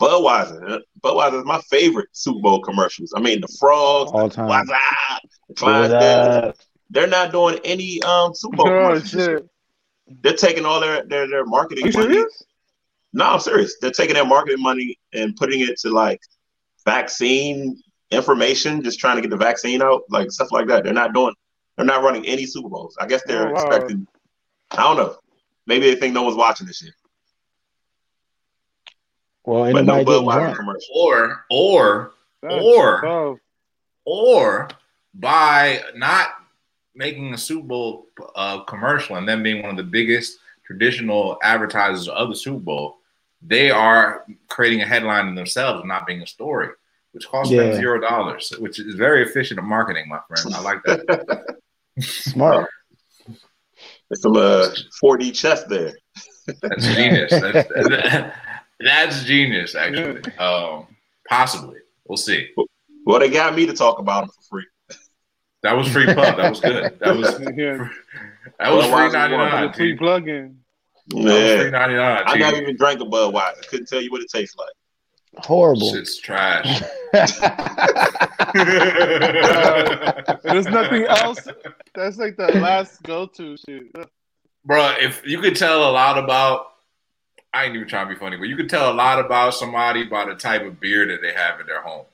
Budweiser, 0.00 0.70
uh, 0.72 0.78
Budweiser 1.02 1.38
is 1.40 1.44
my 1.44 1.60
favorite 1.70 2.08
Super 2.12 2.40
Bowl 2.40 2.60
commercials. 2.60 3.12
I 3.16 3.20
mean, 3.20 3.40
the 3.40 3.56
frogs, 3.60 4.10
all 4.12 4.28
the 4.28 4.34
time. 4.34 4.48
Waza, 4.48 4.66
the 4.68 5.28
It 5.48 5.60
was, 5.62 5.90
Clydesdales. 5.90 6.54
They're 6.90 7.06
not 7.06 7.32
doing 7.32 7.58
any 7.64 8.02
um 8.02 8.34
Super 8.34 8.56
Bowl 8.56 8.68
Oh 8.68 8.70
commercials. 8.70 9.10
this 9.12 9.24
shit! 9.26 9.48
They're 10.22 10.34
taking 10.36 10.64
all 10.66 10.80
their 10.80 11.04
their, 11.06 11.28
their 11.28 11.42
Are 11.42 11.46
marketing 11.46 11.86
you 11.86 11.92
money. 11.92 12.14
serious? 12.14 12.42
No, 13.12 13.24
I'm 13.26 13.40
serious. 13.40 13.76
They're 13.80 13.90
taking 13.92 14.14
their 14.14 14.24
marketing 14.26 14.60
money 14.62 14.98
and 15.12 15.36
putting 15.36 15.60
it 15.60 15.78
to 15.80 15.90
like 15.90 16.20
vaccine 16.84 17.80
information, 18.10 18.82
just 18.82 18.98
trying 18.98 19.16
to 19.16 19.22
get 19.22 19.30
the 19.30 19.36
vaccine 19.36 19.82
out, 19.82 20.02
like 20.10 20.30
stuff 20.30 20.48
like 20.52 20.66
that. 20.68 20.84
They're 20.84 20.92
not 20.92 21.14
doing. 21.14 21.34
They're 21.76 21.86
not 21.86 22.02
running 22.02 22.26
any 22.26 22.46
Super 22.46 22.68
Bowls. 22.68 22.96
I 23.00 23.06
guess 23.06 23.22
they're 23.26 23.48
Oh, 23.48 23.52
wow. 23.52 23.66
expecting. 23.66 24.06
I 24.70 24.82
don't 24.82 24.96
know. 24.96 25.16
Maybe 25.66 25.88
they 25.92 25.98
think 25.98 26.14
no 26.14 26.22
one's 26.22 26.36
watching 26.36 26.66
this 26.66 26.82
year. 26.82 26.92
Well, 29.44 29.72
But 29.72 29.84
no 29.84 29.94
anybody 29.96 30.04
getting 30.18 30.26
Budweiser 30.28 30.56
commercial. 30.56 30.94
Or 30.94 31.44
or 31.50 32.12
That's 32.42 32.54
Or- 32.64 33.00
tough. 33.00 33.38
or 34.04 34.68
by 35.14 35.82
not 35.94 36.28
making 36.94 37.32
a 37.34 37.38
Super 37.38 37.66
Bowl 37.66 38.06
uh, 38.36 38.60
commercial 38.64 39.16
and 39.16 39.28
then 39.28 39.42
being 39.42 39.62
one 39.62 39.70
of 39.70 39.76
the 39.76 39.82
biggest 39.82 40.38
traditional 40.64 41.38
advertisers 41.42 42.08
of 42.08 42.28
the 42.28 42.36
Super 42.36 42.58
Bowl, 42.60 42.98
they 43.42 43.70
are 43.70 44.24
creating 44.48 44.80
a 44.82 44.86
headline 44.86 45.28
in 45.28 45.34
themselves 45.34 45.80
and 45.80 45.88
not 45.88 46.06
being 46.06 46.22
a 46.22 46.26
story, 46.26 46.68
which 47.12 47.28
costs 47.28 47.52
them 47.54 47.74
zero 47.74 48.00
dollars, 48.00 48.52
which 48.58 48.78
is 48.78 48.94
very 48.94 49.22
efficient 49.22 49.58
at 49.58 49.64
marketing, 49.64 50.08
my 50.08 50.20
friend. 50.28 50.54
I 50.54 50.60
like 50.60 50.82
that. 50.84 51.56
Smart. 52.00 52.68
It's 54.10 54.24
a 54.24 54.28
uh, 54.30 54.74
4D 55.02 55.34
chess 55.34 55.64
there. 55.64 55.92
That's 56.62 56.86
genius. 56.94 57.30
That's, 57.30 57.68
that's 58.80 59.24
genius, 59.24 59.74
actually. 59.74 60.20
Um, 60.36 60.86
possibly. 61.28 61.78
We'll 62.06 62.16
see. 62.16 62.50
Well, 63.06 63.18
they 63.18 63.30
got 63.30 63.54
me 63.54 63.66
to 63.66 63.72
talk 63.74 63.98
about 63.98 64.22
them 64.22 64.30
for 64.30 64.42
free. 64.50 64.66
That 65.62 65.76
was 65.76 65.88
free 65.88 66.06
pub. 66.06 66.36
That 66.36 66.50
was 66.50 66.60
good. 66.60 66.98
That 67.00 67.16
was 67.16 67.30
Yeah, 67.56 67.88
that 68.58 68.70
was 68.72 68.84
free 68.86 68.92
Otherwise, 68.92 69.12
we 69.12 69.18
ninety 69.18 69.36
the 69.36 69.48
nine. 69.50 69.72
free 69.72 69.96
plug-in. 69.96 70.58
That 71.08 71.14
was 71.16 71.24
free 71.24 71.32
Yeah, 71.64 71.70
ninety 71.70 71.94
nine. 71.96 72.22
I 72.26 72.36
never 72.36 72.56
even 72.62 72.76
drank 72.76 73.00
a 73.00 73.04
Budweiser. 73.04 73.58
I 73.58 73.66
couldn't 73.68 73.86
tell 73.88 74.02
you 74.02 74.10
what 74.10 74.20
it 74.20 74.28
tastes 74.30 74.56
like. 74.56 74.68
Horrible. 75.44 75.94
It's 75.96 76.18
trash. 76.18 76.80
There's 80.42 80.66
nothing 80.66 81.04
else. 81.06 81.46
That's 81.94 82.18
like 82.18 82.36
the 82.36 82.52
last 82.60 83.02
go-to 83.02 83.56
shit. 83.56 83.94
Bro, 84.64 84.94
if 85.00 85.26
you 85.26 85.40
could 85.40 85.56
tell 85.56 85.90
a 85.90 85.92
lot 85.92 86.18
about 86.22 86.66
I 87.54 87.64
ain't 87.64 87.76
even 87.76 87.86
trying 87.88 88.08
to 88.08 88.14
be 88.14 88.18
funny, 88.18 88.36
but 88.36 88.48
you 88.48 88.56
could 88.56 88.68
tell 88.68 88.92
a 88.92 88.94
lot 88.94 89.18
about 89.24 89.54
somebody 89.54 90.04
by 90.04 90.24
the 90.24 90.34
type 90.34 90.62
of 90.62 90.80
beer 90.80 91.06
that 91.06 91.22
they 91.22 91.32
have 91.32 91.60
in 91.60 91.66
their 91.66 91.80
home. 91.82 92.04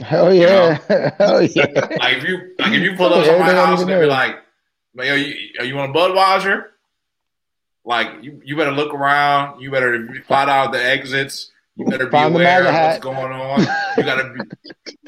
Hell 0.00 0.34
yeah. 0.34 0.78
Hell 1.18 1.42
yeah. 1.42 1.66
Like 2.00 2.16
if 2.18 2.24
you 2.24 2.54
like 2.58 2.72
if 2.72 2.82
you 2.82 2.96
pull 2.96 3.14
up 3.14 3.24
Yeah, 3.24 3.34
to 3.34 3.38
my 3.38 3.52
house 3.52 3.80
and 3.80 3.88
they 3.88 4.00
be 4.00 4.06
like, 4.06 4.38
Like, 4.96 5.06
yo, 5.06 5.14
you, 5.14 5.34
are 5.60 5.64
you 5.64 5.78
on 5.78 5.90
a 5.90 5.92
Budweiser? 5.92 6.64
Like 7.84 8.08
you, 8.22 8.40
you 8.44 8.56
better 8.56 8.72
look 8.72 8.92
around. 8.92 9.60
You 9.60 9.70
better 9.70 10.08
plot 10.26 10.48
out 10.48 10.72
the 10.72 10.84
exits. 10.84 11.52
You 11.76 11.84
better 11.86 12.06
be 12.06 12.10
Find 12.12 12.34
the 12.34 12.40
aware 12.40 12.66
of 12.66 12.74
what's 12.74 12.98
going 12.98 13.32
on. 13.32 13.60
You 13.96 14.02
gotta 14.02 14.32
be, 14.32 14.40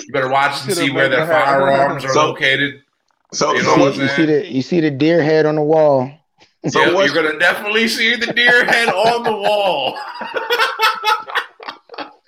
you 0.04 0.12
better 0.12 0.28
watch 0.28 0.64
and 0.64 0.74
see 0.74 0.90
where 0.90 1.08
their 1.08 1.26
firearms 1.26 2.04
are 2.04 2.12
So- 2.12 2.26
located. 2.28 2.82
So, 3.32 3.52
You 3.54 3.62
so 3.62 3.66
know 3.70 3.76
You 3.76 3.80
what 3.82 3.86
what? 3.88 3.94
see, 3.96 4.02
you 4.02 4.08
see 4.08 4.26
the 4.26 4.52
you 4.52 4.62
see 4.62 4.80
the 4.80 4.90
deer 4.90 5.20
head 5.20 5.46
on 5.46 5.56
the 5.56 5.62
wall. 5.62 6.10
So 6.68 6.80
Yep, 6.80 6.94
what's- 6.94 7.12
you're 7.12 7.22
gonna 7.22 7.38
definitely 7.38 7.88
see 7.88 8.16
the 8.16 8.32
deer 8.32 8.64
head 8.64 8.88
on 8.88 9.22
the 9.22 9.32
wall. 9.32 9.96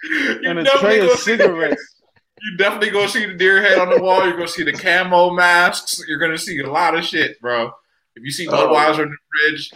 you 0.02 0.40
And 0.44 0.58
a 0.60 0.64
definitely 0.64 0.80
tray 0.80 0.98
gonna 0.98 1.10
of 1.12 1.18
see- 1.18 1.36
cigarettes. 1.36 1.94
You 2.40 2.56
definitely 2.56 2.90
gonna 2.90 3.08
see 3.08 3.26
the 3.26 3.34
deer 3.34 3.60
head 3.60 3.78
on 3.78 3.90
the 3.90 4.00
wall. 4.00 4.22
You're 4.24 4.36
gonna 4.36 4.46
see 4.46 4.62
the 4.62 4.72
camo 4.72 5.30
masks. 5.30 6.00
You're 6.06 6.20
gonna 6.20 6.38
see 6.38 6.60
a 6.60 6.70
lot 6.70 6.96
of 6.96 7.04
shit, 7.04 7.40
bro. 7.40 7.72
If 8.14 8.22
you 8.22 8.30
see 8.30 8.46
Oh. 8.46 8.52
Budweiser 8.52 9.02
in 9.02 9.10
the 9.10 9.16
fridge 9.50 9.72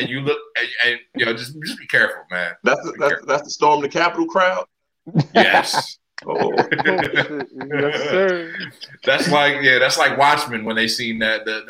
and 0.00 0.08
you 0.08 0.18
look, 0.22 0.36
and, 0.58 0.68
and 0.86 1.00
you 1.14 1.24
know, 1.24 1.32
just 1.34 1.54
just 1.64 1.78
be 1.78 1.86
careful, 1.86 2.24
man. 2.32 2.54
That's 2.64 2.82
the, 2.82 2.96
that's, 2.98 3.24
that's 3.26 3.42
the 3.44 3.50
storm 3.50 3.80
the 3.80 3.88
Capitol 3.88 4.26
crowd. 4.26 4.64
Yes, 5.36 5.98
Oh, 6.26 6.52
Oh, 6.52 6.52
yes, 7.78 8.02
sir. 8.10 8.52
that's 9.04 9.30
like 9.30 9.62
yeah, 9.62 9.78
that's 9.78 9.96
like 9.96 10.18
Watchmen 10.18 10.64
when 10.64 10.74
they 10.74 10.88
seen 10.88 11.20
that 11.20 11.44
the 11.44 11.64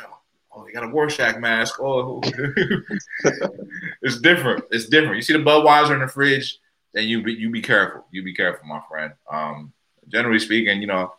oh, 0.54 0.64
they 0.64 0.72
got 0.72 0.84
a 0.84 0.88
Rorschach 0.88 1.38
mask. 1.38 1.80
Oh, 1.80 2.20
it's 4.02 4.20
different. 4.20 4.64
It's 4.70 4.86
different. 4.86 5.16
You 5.16 5.22
see 5.22 5.32
the 5.32 5.38
Budweiser 5.40 5.94
in 5.94 6.00
the 6.00 6.08
fridge, 6.08 6.58
then 6.92 7.08
you 7.08 7.22
be 7.22 7.32
you 7.32 7.50
be 7.50 7.62
careful. 7.62 8.04
You 8.10 8.22
be 8.22 8.34
careful, 8.34 8.66
my 8.66 8.80
friend. 8.88 9.12
Um, 9.30 9.72
generally 10.08 10.38
speaking, 10.38 10.80
you 10.80 10.86
know, 10.86 11.12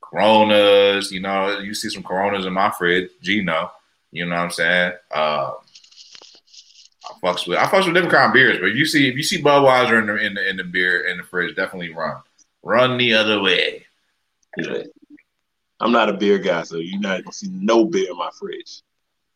Coronas. 0.00 1.10
You 1.10 1.20
know, 1.20 1.58
you 1.58 1.74
see 1.74 1.88
some 1.88 2.02
Coronas 2.02 2.46
in 2.46 2.52
my 2.52 2.70
fridge. 2.70 3.10
Gino, 3.22 3.70
you 4.12 4.26
know 4.26 4.36
what 4.36 4.42
I'm 4.42 4.50
saying? 4.50 4.92
Uh, 5.10 5.52
I 7.06 7.12
fucks 7.22 7.46
with 7.46 7.58
I 7.58 7.66
fucks 7.66 7.86
with 7.86 7.94
different 7.94 8.14
kind 8.14 8.28
of 8.28 8.34
beers, 8.34 8.58
but 8.60 8.74
you 8.74 8.86
see 8.86 9.08
if 9.08 9.16
you 9.16 9.22
see 9.22 9.42
Budweiser 9.42 10.00
in 10.00 10.06
the 10.06 10.16
in 10.16 10.34
the 10.34 10.48
in 10.48 10.56
the 10.56 10.64
beer 10.64 11.06
in 11.06 11.18
the 11.18 11.24
fridge, 11.24 11.56
definitely 11.56 11.92
run. 11.92 12.16
Run 12.62 12.96
the 12.96 13.14
other 13.14 13.40
way. 13.40 13.86
yeah. 14.56 14.82
I'm 15.84 15.92
not 15.92 16.08
a 16.08 16.14
beer 16.14 16.38
guy, 16.38 16.62
so 16.62 16.76
you're 16.78 16.98
not 17.00 17.22
gonna 17.22 17.32
see 17.32 17.48
no 17.52 17.84
beer 17.84 18.10
in 18.10 18.16
my 18.16 18.30
fridge. 18.38 18.82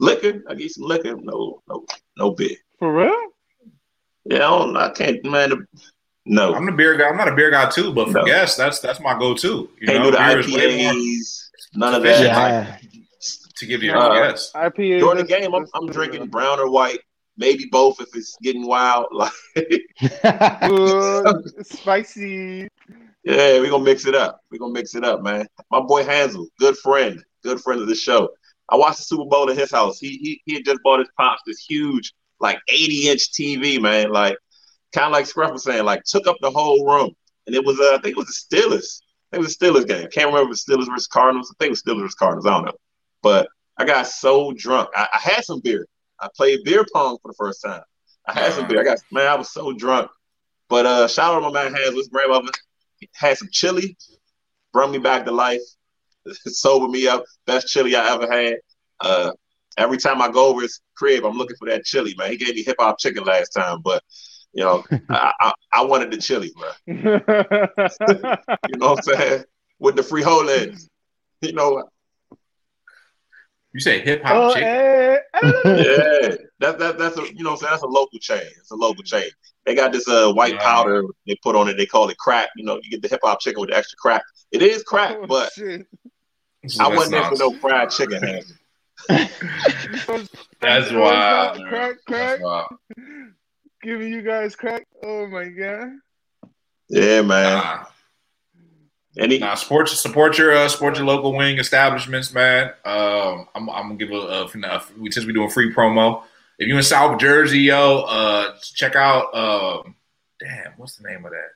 Liquor, 0.01 0.43
I 0.49 0.55
get 0.55 0.70
some 0.73 0.85
liquor. 0.85 1.15
No, 1.16 1.61
no, 1.69 1.85
no 2.16 2.31
beer. 2.31 2.57
For 2.79 2.93
real? 2.93 3.15
Yeah, 4.25 4.37
I 4.37 4.41
don't. 4.59 4.77
I 4.77 4.89
can't, 4.91 5.23
man. 5.25 5.66
No, 6.25 6.55
I'm 6.55 6.65
the 6.66 6.73
beer 6.73 6.97
guy. 6.97 7.09
I'm 7.09 7.16
not 7.19 7.29
a 7.29 7.35
beer 7.35 7.51
guy 7.51 7.69
too, 7.69 7.93
but 7.93 8.07
for 8.09 8.12
No. 8.20 8.25
guests, 8.25 8.57
that's 8.57 8.81
that's 8.81 8.99
my 9.01 9.19
go-to. 9.19 9.69
You 9.81 9.87
can't 9.87 9.99
know, 9.99 10.11
do 10.11 10.11
the 10.12 10.19
beer 10.19 10.37
more 10.49 10.93
IPAs. 10.93 11.49
None 11.75 11.95
of 11.95 12.03
that. 12.03 12.25
Yeah. 12.25 12.77
To 13.57 13.66
give 13.66 13.83
you 13.83 13.93
Uh, 13.93 14.11
a 14.12 14.31
guess. 14.31 14.53
IPA. 14.55 15.01
during 15.01 15.16
the 15.19 15.25
game, 15.25 15.53
I'm, 15.55 15.66
I'm 15.75 15.87
drinking 15.89 16.29
brown 16.29 16.61
or 16.61 16.70
white, 16.70 17.01
maybe 17.37 17.66
both 17.70 18.01
if 18.01 18.09
it's 18.15 18.37
getting 18.43 18.66
wild. 18.66 19.07
Like, 19.12 19.33
Good, 20.62 21.66
spicy. 21.66 22.69
Yeah, 23.28 23.60
we're 23.60 23.68
gonna 23.68 23.84
mix 23.84 24.06
it 24.06 24.14
up. 24.14 24.40
We're 24.50 24.59
gonna 24.59 24.72
mix 24.72 24.94
it 24.94 25.05
up, 25.05 25.22
man. 25.22 25.46
My 25.70 25.80
boy 25.80 26.02
Hansel, 26.02 26.48
good 26.59 26.78
friend, 26.78 27.22
good 27.42 27.60
friend 27.60 27.80
of 27.82 27.86
the 27.86 27.94
show. 27.94 28.30
I 28.70 28.76
watched 28.76 28.98
the 28.98 29.05
Super 29.05 29.26
Bowl 29.26 29.50
at 29.50 29.59
his 29.59 29.70
house. 29.70 29.98
He 29.98 30.16
he 30.16 30.42
he 30.46 30.55
had 30.55 30.64
just 30.64 30.82
bought 30.82 31.00
his 31.00 31.10
pops 31.18 31.42
this 31.46 31.59
huge, 31.59 32.14
like 32.40 32.59
80 32.68 33.09
inch 33.10 33.30
TV, 33.32 33.80
man. 33.80 34.10
Like 34.10 34.38
kind 34.94 35.06
of 35.06 35.12
like 35.12 35.26
Scruff 35.26 35.52
was 35.52 35.64
saying, 35.64 35.84
like 35.84 36.05
took 36.05 36.26
up 36.26 36.36
the 36.40 36.50
whole 36.50 36.86
room. 36.86 37.10
And 37.46 37.55
it 37.55 37.62
was 37.64 37.78
uh, 37.78 37.96
I 37.96 37.98
think 38.00 38.12
it 38.12 38.16
was 38.16 38.46
the 38.48 38.56
Steelers. 38.56 39.02
I 39.30 39.36
think 39.36 39.44
it 39.44 39.46
was 39.46 39.56
the 39.56 39.66
Steelers 39.66 39.86
game. 39.86 40.09
Can't 40.10 40.32
remember 40.32 40.52
if 40.52 40.59
Steelers 40.59 40.88
versus 40.88 41.06
Cardinals. 41.06 41.50
I 41.50 41.55
think 41.59 41.68
it 41.68 41.72
was 41.72 41.82
Steelers 41.82 42.00
versus 42.00 42.14
Cardinals. 42.14 42.46
I 42.46 42.50
don't 42.50 42.64
know. 42.64 42.78
But 43.22 43.48
I 43.76 43.84
got 43.84 44.06
so 44.06 44.52
drunk. 44.52 44.88
I, 44.96 45.06
I 45.12 45.18
had 45.18 45.44
some 45.44 45.60
beer. 45.60 45.86
I 46.18 46.28
played 46.34 46.60
beer 46.64 46.86
pong 46.94 47.18
for 47.20 47.30
the 47.30 47.36
first 47.36 47.62
time. 47.62 47.82
I 48.26 48.32
had 48.32 48.55
some 48.55 48.68
beer. 48.68 48.80
I 48.80 48.84
got 48.84 48.98
man, 49.12 49.26
I 49.26 49.34
was 49.34 49.52
so 49.52 49.74
drunk. 49.74 50.10
But 50.70 50.86
uh 50.86 51.09
shout 51.09 51.34
out 51.34 51.40
to 51.40 51.50
my 51.50 51.64
man 51.64 51.74
Hans, 51.74 51.94
his 51.94 52.09
grandmother 52.09 52.52
had 53.15 53.39
some 53.39 53.49
chili, 53.53 53.97
brought 54.73 54.91
me 54.91 54.99
back 54.99 55.25
to 55.25 55.33
life, 55.33 55.61
sobered 56.47 56.91
me 56.91 57.07
up. 57.07 57.25
Best 57.47 57.69
chili 57.69 57.97
I 57.97 58.15
ever 58.15 58.31
had. 58.31 58.57
Uh 59.01 59.33
every 59.79 59.97
time 59.97 60.20
I 60.20 60.29
go 60.31 60.49
over 60.49 60.62
his 60.62 60.81
crib, 60.97 61.25
I'm 61.25 61.37
looking 61.37 61.57
for 61.57 61.69
that 61.69 61.85
chili, 61.85 62.15
man. 62.19 62.31
He 62.31 62.37
gave 62.37 62.55
me 62.55 62.62
hip 62.62 62.77
hop 62.79 62.99
chicken 62.99 63.25
last 63.25 63.51
time, 63.51 63.81
but 63.83 64.03
you 64.53 64.65
know, 64.65 64.85
I, 65.09 65.33
I 65.41 65.53
I 65.73 65.85
wanted 65.85 66.11
the 66.11 66.19
chili, 66.19 66.53
bro. 66.57 66.70
You 68.69 68.79
know 68.79 68.95
what 68.95 68.99
I'm 69.09 69.16
saying? 69.16 69.45
With 69.79 69.97
the 69.97 70.03
frijoles. 70.03 70.89
You 71.41 71.53
know, 71.53 71.89
You 73.73 73.81
say 73.81 74.01
hip 74.01 74.23
hop 74.24 74.35
oh, 74.35 74.55
chicken. 74.55 74.69
eh. 74.69 75.19
yeah. 75.35 76.35
That, 76.61 76.78
that 76.78 76.99
that's 76.99 77.19
a 77.19 77.23
you 77.35 77.45
know 77.45 77.51
what 77.51 77.57
I'm 77.57 77.59
saying 77.59 77.70
that's 77.73 77.82
a 77.82 77.86
local 77.86 78.19
chain. 78.19 78.40
It's 78.59 78.70
a 78.70 78.74
local 78.77 79.03
chain. 79.05 79.28
They 79.66 79.74
got 79.74 79.93
this 79.93 80.09
uh 80.09 80.32
white 80.32 80.55
Yeah. 80.55 80.62
powder 80.62 81.03
they 81.27 81.36
put 81.43 81.55
on 81.55 81.69
it. 81.69 81.77
They 81.77 81.86
call 81.86 82.09
it 82.09 82.16
crack. 82.19 82.49
You 82.57 82.65
know, 82.65 82.81
you 82.82 82.90
get 82.90 83.03
the 83.03 83.09
hip 83.09 83.20
hop 83.23 83.40
chicken 83.40 83.61
with 83.61 83.70
the 83.70 83.77
extra 83.77 83.97
crack. 84.01 84.23
It 84.53 84.62
is 84.62 84.82
crack, 84.82 85.16
Oh, 85.20 85.27
but 85.27 85.53
shit. 85.53 85.86
I 86.81 86.89
wasn't 86.89 87.12
there 87.12 87.24
for 87.24 87.36
no 87.39 87.53
fried 87.59 87.90
chicken. 87.90 88.23
Hands. 88.23 88.53
That's 90.61 90.90
wild. 90.93 91.59
man. 91.59 91.69
Crack, 91.69 91.97
crack. 92.07 92.28
That's 92.39 92.43
wild. 92.43 92.66
Giving 93.82 94.12
you 94.12 94.23
guys 94.23 94.57
crack. 94.57 94.86
Oh 95.05 95.27
my 95.28 95.45
god. 95.49 95.90
Yeah, 96.89 97.23
man. 97.23 97.59
Nah, 97.59 97.85
Any 99.19 99.39
nah, 99.39 99.55
support 99.55 99.89
support 99.89 100.39
your 100.39 100.57
uh, 100.57 100.69
support 100.69 100.97
your 100.97 101.07
local 101.07 101.36
wing 101.36 101.59
establishments, 101.59 102.32
man. 102.32 102.73
Um, 102.85 103.49
I'm, 103.55 103.69
I'm 103.69 103.82
gonna 103.89 103.97
give 103.97 104.11
a, 104.11 104.15
a, 104.15 104.45
a 104.45 104.82
since 105.11 105.27
we're 105.27 105.32
doing 105.32 105.51
free 105.51 105.74
promo. 105.74 106.23
If 106.59 106.69
you 106.69 106.77
in 106.77 106.82
South 106.82 107.19
Jersey, 107.19 107.61
yo, 107.61 108.03
uh, 108.03 108.55
check 108.74 108.95
out. 108.95 109.35
Um, 109.35 109.97
damn, 110.39 110.73
what's 110.77 110.97
the 110.97 111.09
name 111.09 111.24
of 111.24 111.32
that? 111.32 111.49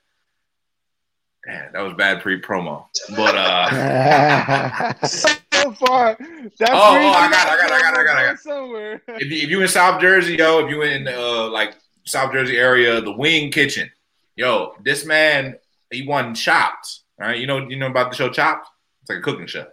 Damn, 1.47 1.73
that 1.73 1.81
was 1.83 1.95
bad 1.95 2.21
pre 2.21 2.41
promo. 2.41 2.87
But 3.17 3.37
uh, 3.37 4.93
So 5.07 5.71
far, 5.73 6.17
that 6.59 6.71
Oh, 6.71 6.75
oh, 6.75 7.11
I 7.13 7.31
got 7.31 7.47
it, 7.47 7.53
I 7.53 7.57
got 7.57 7.71
it, 7.71 7.73
I 7.73 7.81
got 7.81 7.95
it, 7.95 8.01
I 8.01 8.05
got 8.05 8.19
it, 8.19 8.21
I 8.21 8.27
got. 8.27 8.41
Somewhere. 8.41 9.03
if 9.07 9.31
you, 9.31 9.37
if 9.43 9.51
you 9.51 9.63
in 9.63 9.69
South 9.69 10.01
Jersey, 10.01 10.35
yo, 10.35 10.65
if 10.65 10.71
you 10.71 10.83
in 10.83 11.07
uh 11.07 11.49
like 11.49 11.77
South 12.05 12.33
Jersey 12.33 12.57
area, 12.57 13.01
the 13.01 13.13
Wing 13.13 13.53
Kitchen, 13.53 13.89
yo, 14.35 14.75
this 14.83 15.05
man 15.05 15.57
he 15.93 16.05
won 16.07 16.35
Chopped. 16.35 17.02
All 17.23 17.29
right, 17.29 17.39
you 17.39 17.47
know 17.47 17.59
you 17.69 17.77
know 17.77 17.87
about 17.87 18.11
the 18.11 18.17
show 18.17 18.29
Chopped? 18.31 18.67
It's 19.03 19.11
like 19.11 19.19
a 19.21 19.23
cooking 19.23 19.47
show. 19.47 19.67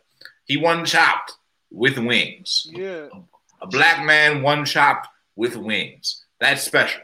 He 0.46 0.58
won 0.58 0.86
Chopped 0.86 1.34
with 1.72 1.98
wings. 1.98 2.68
Yeah. 2.72 3.08
A 3.62 3.68
black 3.68 4.06
man 4.06 4.44
won 4.44 4.66
Chopped 4.66 5.08
with 5.36 5.56
wings. 5.56 6.26
That's 6.40 6.62
special. 6.62 7.02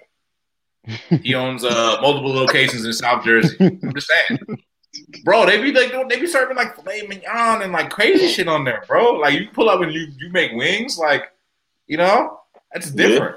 He 1.23 1.33
owns 1.43 1.63
uh 1.65 1.97
multiple 2.01 2.31
locations 2.33 2.85
in 2.85 2.93
South 2.93 3.23
Jersey. 3.25 3.57
I'm 3.59 3.93
just 3.93 4.07
saying. 4.07 4.39
Bro, 5.23 5.47
they 5.47 5.59
be 5.61 5.71
like 5.71 5.91
they 6.09 6.19
be 6.19 6.27
serving 6.27 6.55
like 6.55 6.75
filet 6.75 7.07
mignon 7.07 7.63
and 7.63 7.71
like 7.73 7.89
crazy 7.89 8.27
shit 8.27 8.47
on 8.47 8.63
there, 8.65 8.83
bro. 8.87 9.13
Like 9.13 9.33
you 9.33 9.47
pull 9.51 9.67
up 9.69 9.81
and 9.81 9.91
you 9.91 10.07
you 10.19 10.31
make 10.31 10.51
wings, 10.53 10.97
like 10.99 11.23
you 11.87 11.97
know, 11.97 12.39
that's 12.71 12.91
Yeah. 12.93 13.07
different. 13.07 13.35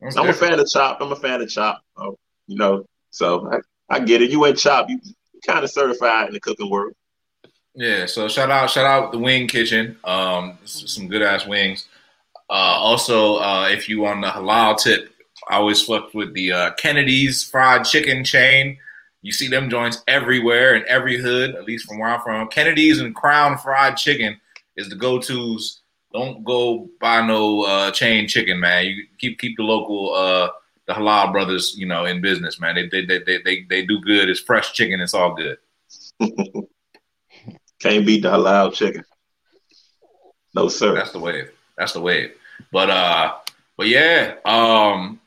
That's 0.00 0.16
I'm 0.16 0.28
a 0.28 0.32
fan 0.32 0.58
of 0.58 0.66
Chop. 0.68 0.98
I'm 1.00 1.10
a 1.12 1.16
fan 1.16 1.42
of 1.42 1.48
Chop. 1.48 1.82
Oh, 1.96 2.16
you 2.46 2.56
know, 2.56 2.84
so 3.10 3.50
I, 3.52 3.96
I 3.96 4.00
get 4.00 4.22
it. 4.22 4.30
You 4.30 4.46
ain't 4.46 4.58
Chop. 4.58 4.88
You 4.88 5.00
kind 5.46 5.64
of 5.64 5.70
certified 5.70 6.28
in 6.28 6.34
the 6.34 6.40
cooking 6.40 6.70
world. 6.70 6.94
Yeah, 7.74 8.06
so 8.06 8.28
shout 8.28 8.50
out, 8.50 8.70
shout 8.70 8.84
out 8.84 9.12
the 9.12 9.18
Wing 9.18 9.48
Kitchen. 9.48 9.96
Um, 10.04 10.58
some 10.64 11.08
good 11.08 11.22
ass 11.22 11.46
wings. 11.46 11.86
Uh, 12.50 12.76
also, 12.78 13.36
uh, 13.36 13.68
if 13.70 13.88
you 13.88 14.04
on 14.04 14.20
the 14.20 14.28
halal 14.28 14.76
tip, 14.76 15.08
I 15.48 15.56
always 15.56 15.82
fucked 15.82 16.14
with 16.14 16.34
the 16.34 16.52
uh, 16.52 16.70
Kennedy's 16.74 17.42
fried 17.42 17.84
chicken 17.84 18.24
chain. 18.24 18.76
You 19.22 19.32
see 19.32 19.48
them 19.48 19.70
joints 19.70 20.02
everywhere 20.06 20.74
in 20.74 20.84
every 20.88 21.16
hood, 21.16 21.54
at 21.54 21.64
least 21.64 21.86
from 21.86 21.98
where 21.98 22.10
I'm 22.10 22.20
from. 22.20 22.48
Kennedy's 22.48 23.00
and 23.00 23.14
Crown 23.14 23.56
Fried 23.56 23.96
Chicken 23.96 24.38
is 24.76 24.88
the 24.88 24.96
go-tos. 24.96 25.80
Don't 26.12 26.44
go 26.44 26.90
buy 27.00 27.26
no 27.26 27.62
uh, 27.62 27.90
chain 27.92 28.28
chicken, 28.28 28.60
man. 28.60 28.84
You 28.84 29.06
keep 29.18 29.38
keep 29.38 29.56
the 29.56 29.62
local 29.62 30.12
uh, 30.14 30.50
the 30.86 30.92
halal 30.94 31.32
brothers, 31.32 31.74
you 31.76 31.86
know, 31.86 32.04
in 32.06 32.20
business, 32.20 32.58
man. 32.60 32.74
They 32.74 32.88
they 32.88 33.04
they 33.04 33.18
they 33.18 33.38
they, 33.42 33.62
they 33.68 33.86
do 33.86 34.00
good. 34.00 34.28
It's 34.28 34.40
fresh 34.40 34.72
chicken. 34.72 35.00
It's 35.00 35.14
all 35.14 35.34
good. 35.34 35.58
Can't 37.80 38.06
beat 38.06 38.22
the 38.22 38.30
halal 38.30 38.72
chicken. 38.72 39.04
No 40.54 40.68
sir. 40.68 40.94
That's 40.94 41.12
the 41.12 41.18
wave. 41.18 41.50
That's 41.76 41.92
the 41.92 42.00
wave. 42.00 42.32
But 42.70 42.90
uh, 42.90 43.34
but 43.76 43.88
yeah, 43.88 44.34
um, 44.44 45.20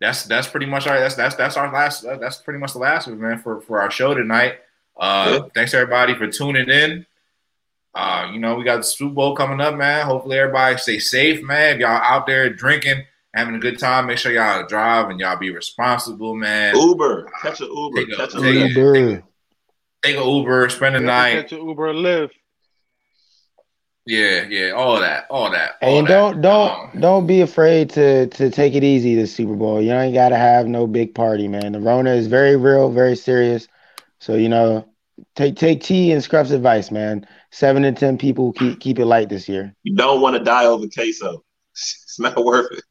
that's 0.00 0.24
that's 0.24 0.46
pretty 0.48 0.66
much 0.66 0.86
our 0.86 0.98
that's 0.98 1.14
that's 1.16 1.34
that's 1.34 1.56
our 1.56 1.72
last 1.72 2.02
that's 2.02 2.38
pretty 2.38 2.58
much 2.58 2.72
the 2.72 2.78
last 2.78 3.06
of 3.06 3.14
it, 3.14 3.16
man, 3.20 3.38
for 3.38 3.60
for 3.60 3.80
our 3.80 3.90
show 3.90 4.14
tonight. 4.14 4.60
Uh, 4.98 5.40
Yeah. 5.42 5.48
thanks 5.54 5.74
everybody 5.74 6.14
for 6.14 6.26
tuning 6.30 6.68
in. 6.70 7.04
Uh, 7.94 8.28
you 8.32 8.38
know, 8.38 8.54
we 8.54 8.64
got 8.64 8.76
the 8.76 8.82
Super 8.84 9.14
Bowl 9.14 9.34
coming 9.34 9.60
up, 9.60 9.74
man. 9.74 10.04
Hopefully 10.06 10.38
everybody 10.38 10.76
stay 10.76 10.98
safe, 10.98 11.42
man. 11.42 11.74
If 11.76 11.80
y'all 11.80 11.90
out 12.02 12.26
there 12.26 12.48
drinking, 12.50 13.04
having 13.36 13.54
a 13.54 13.58
good 13.58 13.78
time, 13.78 14.06
make 14.06 14.18
sure 14.18 14.32
y'all 14.32 14.66
drive 14.66 15.10
and 15.10 15.20
y'all 15.20 15.36
be 15.38 15.50
responsible, 15.50 16.34
man. 16.34 16.74
Uber. 16.76 17.28
Catch 17.42 17.60
an 17.60 17.68
Uber. 17.72 17.96
Take 18.04 18.12
a- 18.12 18.16
Catch 18.16 18.34
an 18.34 18.42
take 18.42 18.54
Uber. 18.76 18.94
a- 18.94 18.98
Uber. 19.00 19.22
Take 20.02 20.16
an 20.16 20.28
Uber, 20.28 20.68
spend 20.70 20.94
the 20.96 21.00
You 21.00 21.06
have 21.08 21.30
to 21.30 21.34
night. 21.36 21.42
Catch 21.42 21.52
an 21.52 21.66
Uber 21.68 21.88
or 21.88 21.94
Lyft. 21.94 22.30
Yeah, 24.08 24.44
yeah, 24.48 24.70
all 24.70 25.00
that, 25.00 25.26
all 25.30 25.50
that. 25.50 25.72
all 25.82 25.98
And 25.98 26.06
that. 26.06 26.10
don't 26.12 26.40
don't 26.40 26.70
Um, 26.94 27.00
don't 27.00 27.26
be 27.26 27.40
afraid 27.40 27.90
to 27.90 28.28
to 28.28 28.50
take 28.50 28.74
it 28.74 28.84
easy 28.84 29.16
this 29.16 29.34
Super 29.34 29.54
Bowl. 29.56 29.82
You 29.82 29.92
ain't 29.92 30.14
got 30.14 30.28
to 30.28 30.36
have 30.36 30.66
no 30.66 30.86
big 30.86 31.12
party, 31.12 31.48
man. 31.48 31.72
The 31.72 31.80
Rona 31.80 32.12
is 32.12 32.28
very 32.28 32.54
real, 32.56 32.88
very 32.90 33.16
serious. 33.16 33.66
So 34.20 34.36
you 34.36 34.48
know, 34.48 34.86
take 35.34 35.56
take 35.56 35.82
T 35.82 36.12
and 36.12 36.22
Scruff's 36.22 36.52
advice, 36.52 36.92
man. 36.92 37.26
Seven 37.50 37.82
to 37.82 37.90
ten 37.90 38.16
people 38.16 38.52
keep 38.52 38.78
keep 38.78 39.00
it 39.00 39.06
light 39.06 39.28
this 39.28 39.48
year. 39.48 39.74
You 39.82 39.96
don't 39.96 40.20
want 40.20 40.36
to 40.36 40.44
die 40.44 40.66
over 40.66 40.86
queso. 40.86 41.42
It's 41.72 42.18
not 42.20 42.42
worth 42.42 42.72
it. 42.72 42.84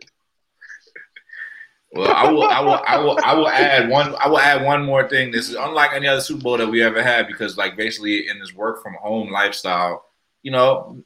Well, 1.96 2.12
I 2.12 2.30
will, 2.30 2.44
I 2.44 2.60
will, 2.60 2.82
I 2.86 2.98
will, 2.98 3.20
I 3.24 3.34
will 3.36 3.48
add 3.48 3.90
one. 3.90 4.14
I 4.16 4.28
will 4.28 4.40
add 4.40 4.66
one 4.66 4.84
more 4.84 5.08
thing. 5.08 5.32
This 5.32 5.48
is 5.48 5.56
unlike 5.56 5.94
any 5.94 6.08
other 6.08 6.20
Super 6.20 6.42
Bowl 6.42 6.58
that 6.58 6.68
we 6.68 6.84
ever 6.84 7.02
had 7.02 7.26
because, 7.26 7.58
like, 7.58 7.78
basically 7.78 8.28
in 8.28 8.38
this 8.38 8.54
work 8.54 8.84
from 8.84 8.96
home 8.96 9.32
lifestyle, 9.32 10.04
you 10.44 10.52
know, 10.52 11.02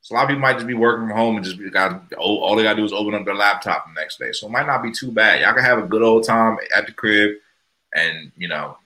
so 0.00 0.14
a 0.14 0.16
lot 0.16 0.22
of 0.22 0.28
people 0.28 0.40
might 0.40 0.54
just 0.54 0.66
be 0.66 0.72
working 0.72 1.06
from 1.06 1.16
home 1.16 1.36
and 1.36 1.44
just 1.44 1.58
be, 1.58 1.68
got 1.68 2.10
all 2.14 2.38
all 2.38 2.56
they 2.56 2.62
gotta 2.62 2.76
do 2.76 2.84
is 2.84 2.94
open 2.94 3.14
up 3.14 3.26
their 3.26 3.34
laptop 3.34 3.86
the 3.86 4.00
next 4.00 4.18
day. 4.18 4.32
So 4.32 4.46
it 4.46 4.50
might 4.50 4.66
not 4.66 4.82
be 4.82 4.90
too 4.90 5.12
bad. 5.12 5.42
Y'all 5.42 5.52
can 5.52 5.62
have 5.62 5.78
a 5.78 5.86
good 5.86 6.00
old 6.00 6.24
time 6.24 6.56
at 6.74 6.86
the 6.86 6.92
crib, 6.92 7.36
and 7.94 8.32
you 8.34 8.48
know, 8.48 8.78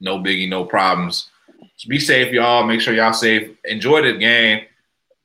no 0.00 0.18
biggie, 0.18 0.48
no 0.48 0.64
problems. 0.64 1.30
So 1.76 1.88
be 1.88 2.00
safe, 2.00 2.32
y'all. 2.32 2.66
Make 2.66 2.80
sure 2.80 2.94
y'all 2.94 3.12
safe. 3.12 3.56
Enjoy 3.64 4.02
the 4.02 4.18
game. 4.18 4.64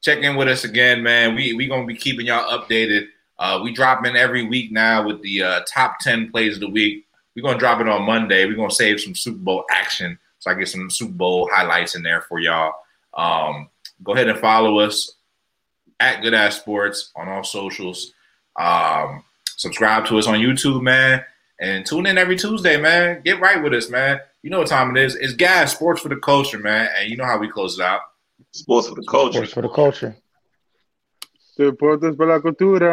Check 0.02 0.20
in 0.20 0.36
with 0.36 0.48
us 0.48 0.64
again, 0.64 1.02
man. 1.02 1.34
We 1.34 1.54
we 1.54 1.68
gonna 1.68 1.88
be 1.88 1.96
keeping 1.96 2.28
y'all 2.28 2.60
updated. 2.60 3.08
Uh, 3.40 3.60
we 3.64 3.74
drop 3.74 4.06
in 4.06 4.16
every 4.16 4.46
week 4.46 4.72
now 4.72 5.06
with 5.06 5.22
the 5.22 5.42
uh, 5.42 5.62
top 5.68 5.98
10 6.02 6.30
plays 6.30 6.56
of 6.56 6.60
the 6.60 6.70
week. 6.70 7.08
We're 7.36 7.42
going 7.42 7.56
to 7.56 7.60
drop 7.60 7.80
it 7.80 7.88
on 7.88 8.04
Monday. 8.04 8.46
We're 8.46 8.56
going 8.56 8.70
to 8.70 8.76
save 8.76 9.00
some 9.00 9.16
Super 9.16 9.40
Bowl 9.40 9.66
action 9.72 10.20
so 10.40 10.50
I 10.50 10.54
get 10.54 10.70
some 10.70 10.90
Super 10.90 11.14
Bowl 11.14 11.50
highlights 11.52 11.96
in 11.96 12.04
there 12.04 12.22
for 12.22 12.40
y'all. 12.40 12.74
Um, 13.14 13.70
go 14.04 14.14
ahead 14.14 14.30
and 14.30 14.40
follow 14.40 14.80
us 14.80 15.16
at 16.00 16.22
Good 16.22 16.34
Ass 16.34 16.58
Sports 16.58 17.12
on 17.16 17.28
all 17.28 17.44
socials. 17.44 18.14
Um, 18.58 19.24
subscribe 19.46 20.06
to 20.08 20.18
us 20.18 20.28
on 20.28 20.40
YouTube, 20.40 20.82
man. 20.82 21.24
And 21.60 21.86
tune 21.86 22.06
in 22.06 22.18
every 22.18 22.38
Tuesday, 22.38 22.78
man. 22.78 23.22
Get 23.24 23.42
right 23.42 23.62
with 23.62 23.74
us, 23.74 23.90
man. 23.90 24.22
You 24.42 24.50
know 24.50 24.60
what 24.60 24.68
time 24.68 24.96
it 24.96 25.04
is. 25.04 25.16
It's 25.16 25.34
Gas 25.34 25.74
Sports 25.74 26.02
for 26.02 26.08
the 26.08 26.16
Culture, 26.16 26.60
man. 26.60 26.90
And 26.98 27.10
you 27.10 27.18
know 27.18 27.26
how 27.26 27.38
we 27.38 27.50
close 27.50 27.78
it 27.78 27.84
out. 27.84 28.00
Sports 28.52 28.88
for 28.88 28.96
the 28.96 29.06
culture. 29.10 29.46
Sports 29.46 29.54
for 29.54 29.62
the 29.62 29.70
culture. 29.70 30.16
Deportes 31.58 32.16
para 32.16 32.36
la 32.36 32.40
cultura. 32.40 32.88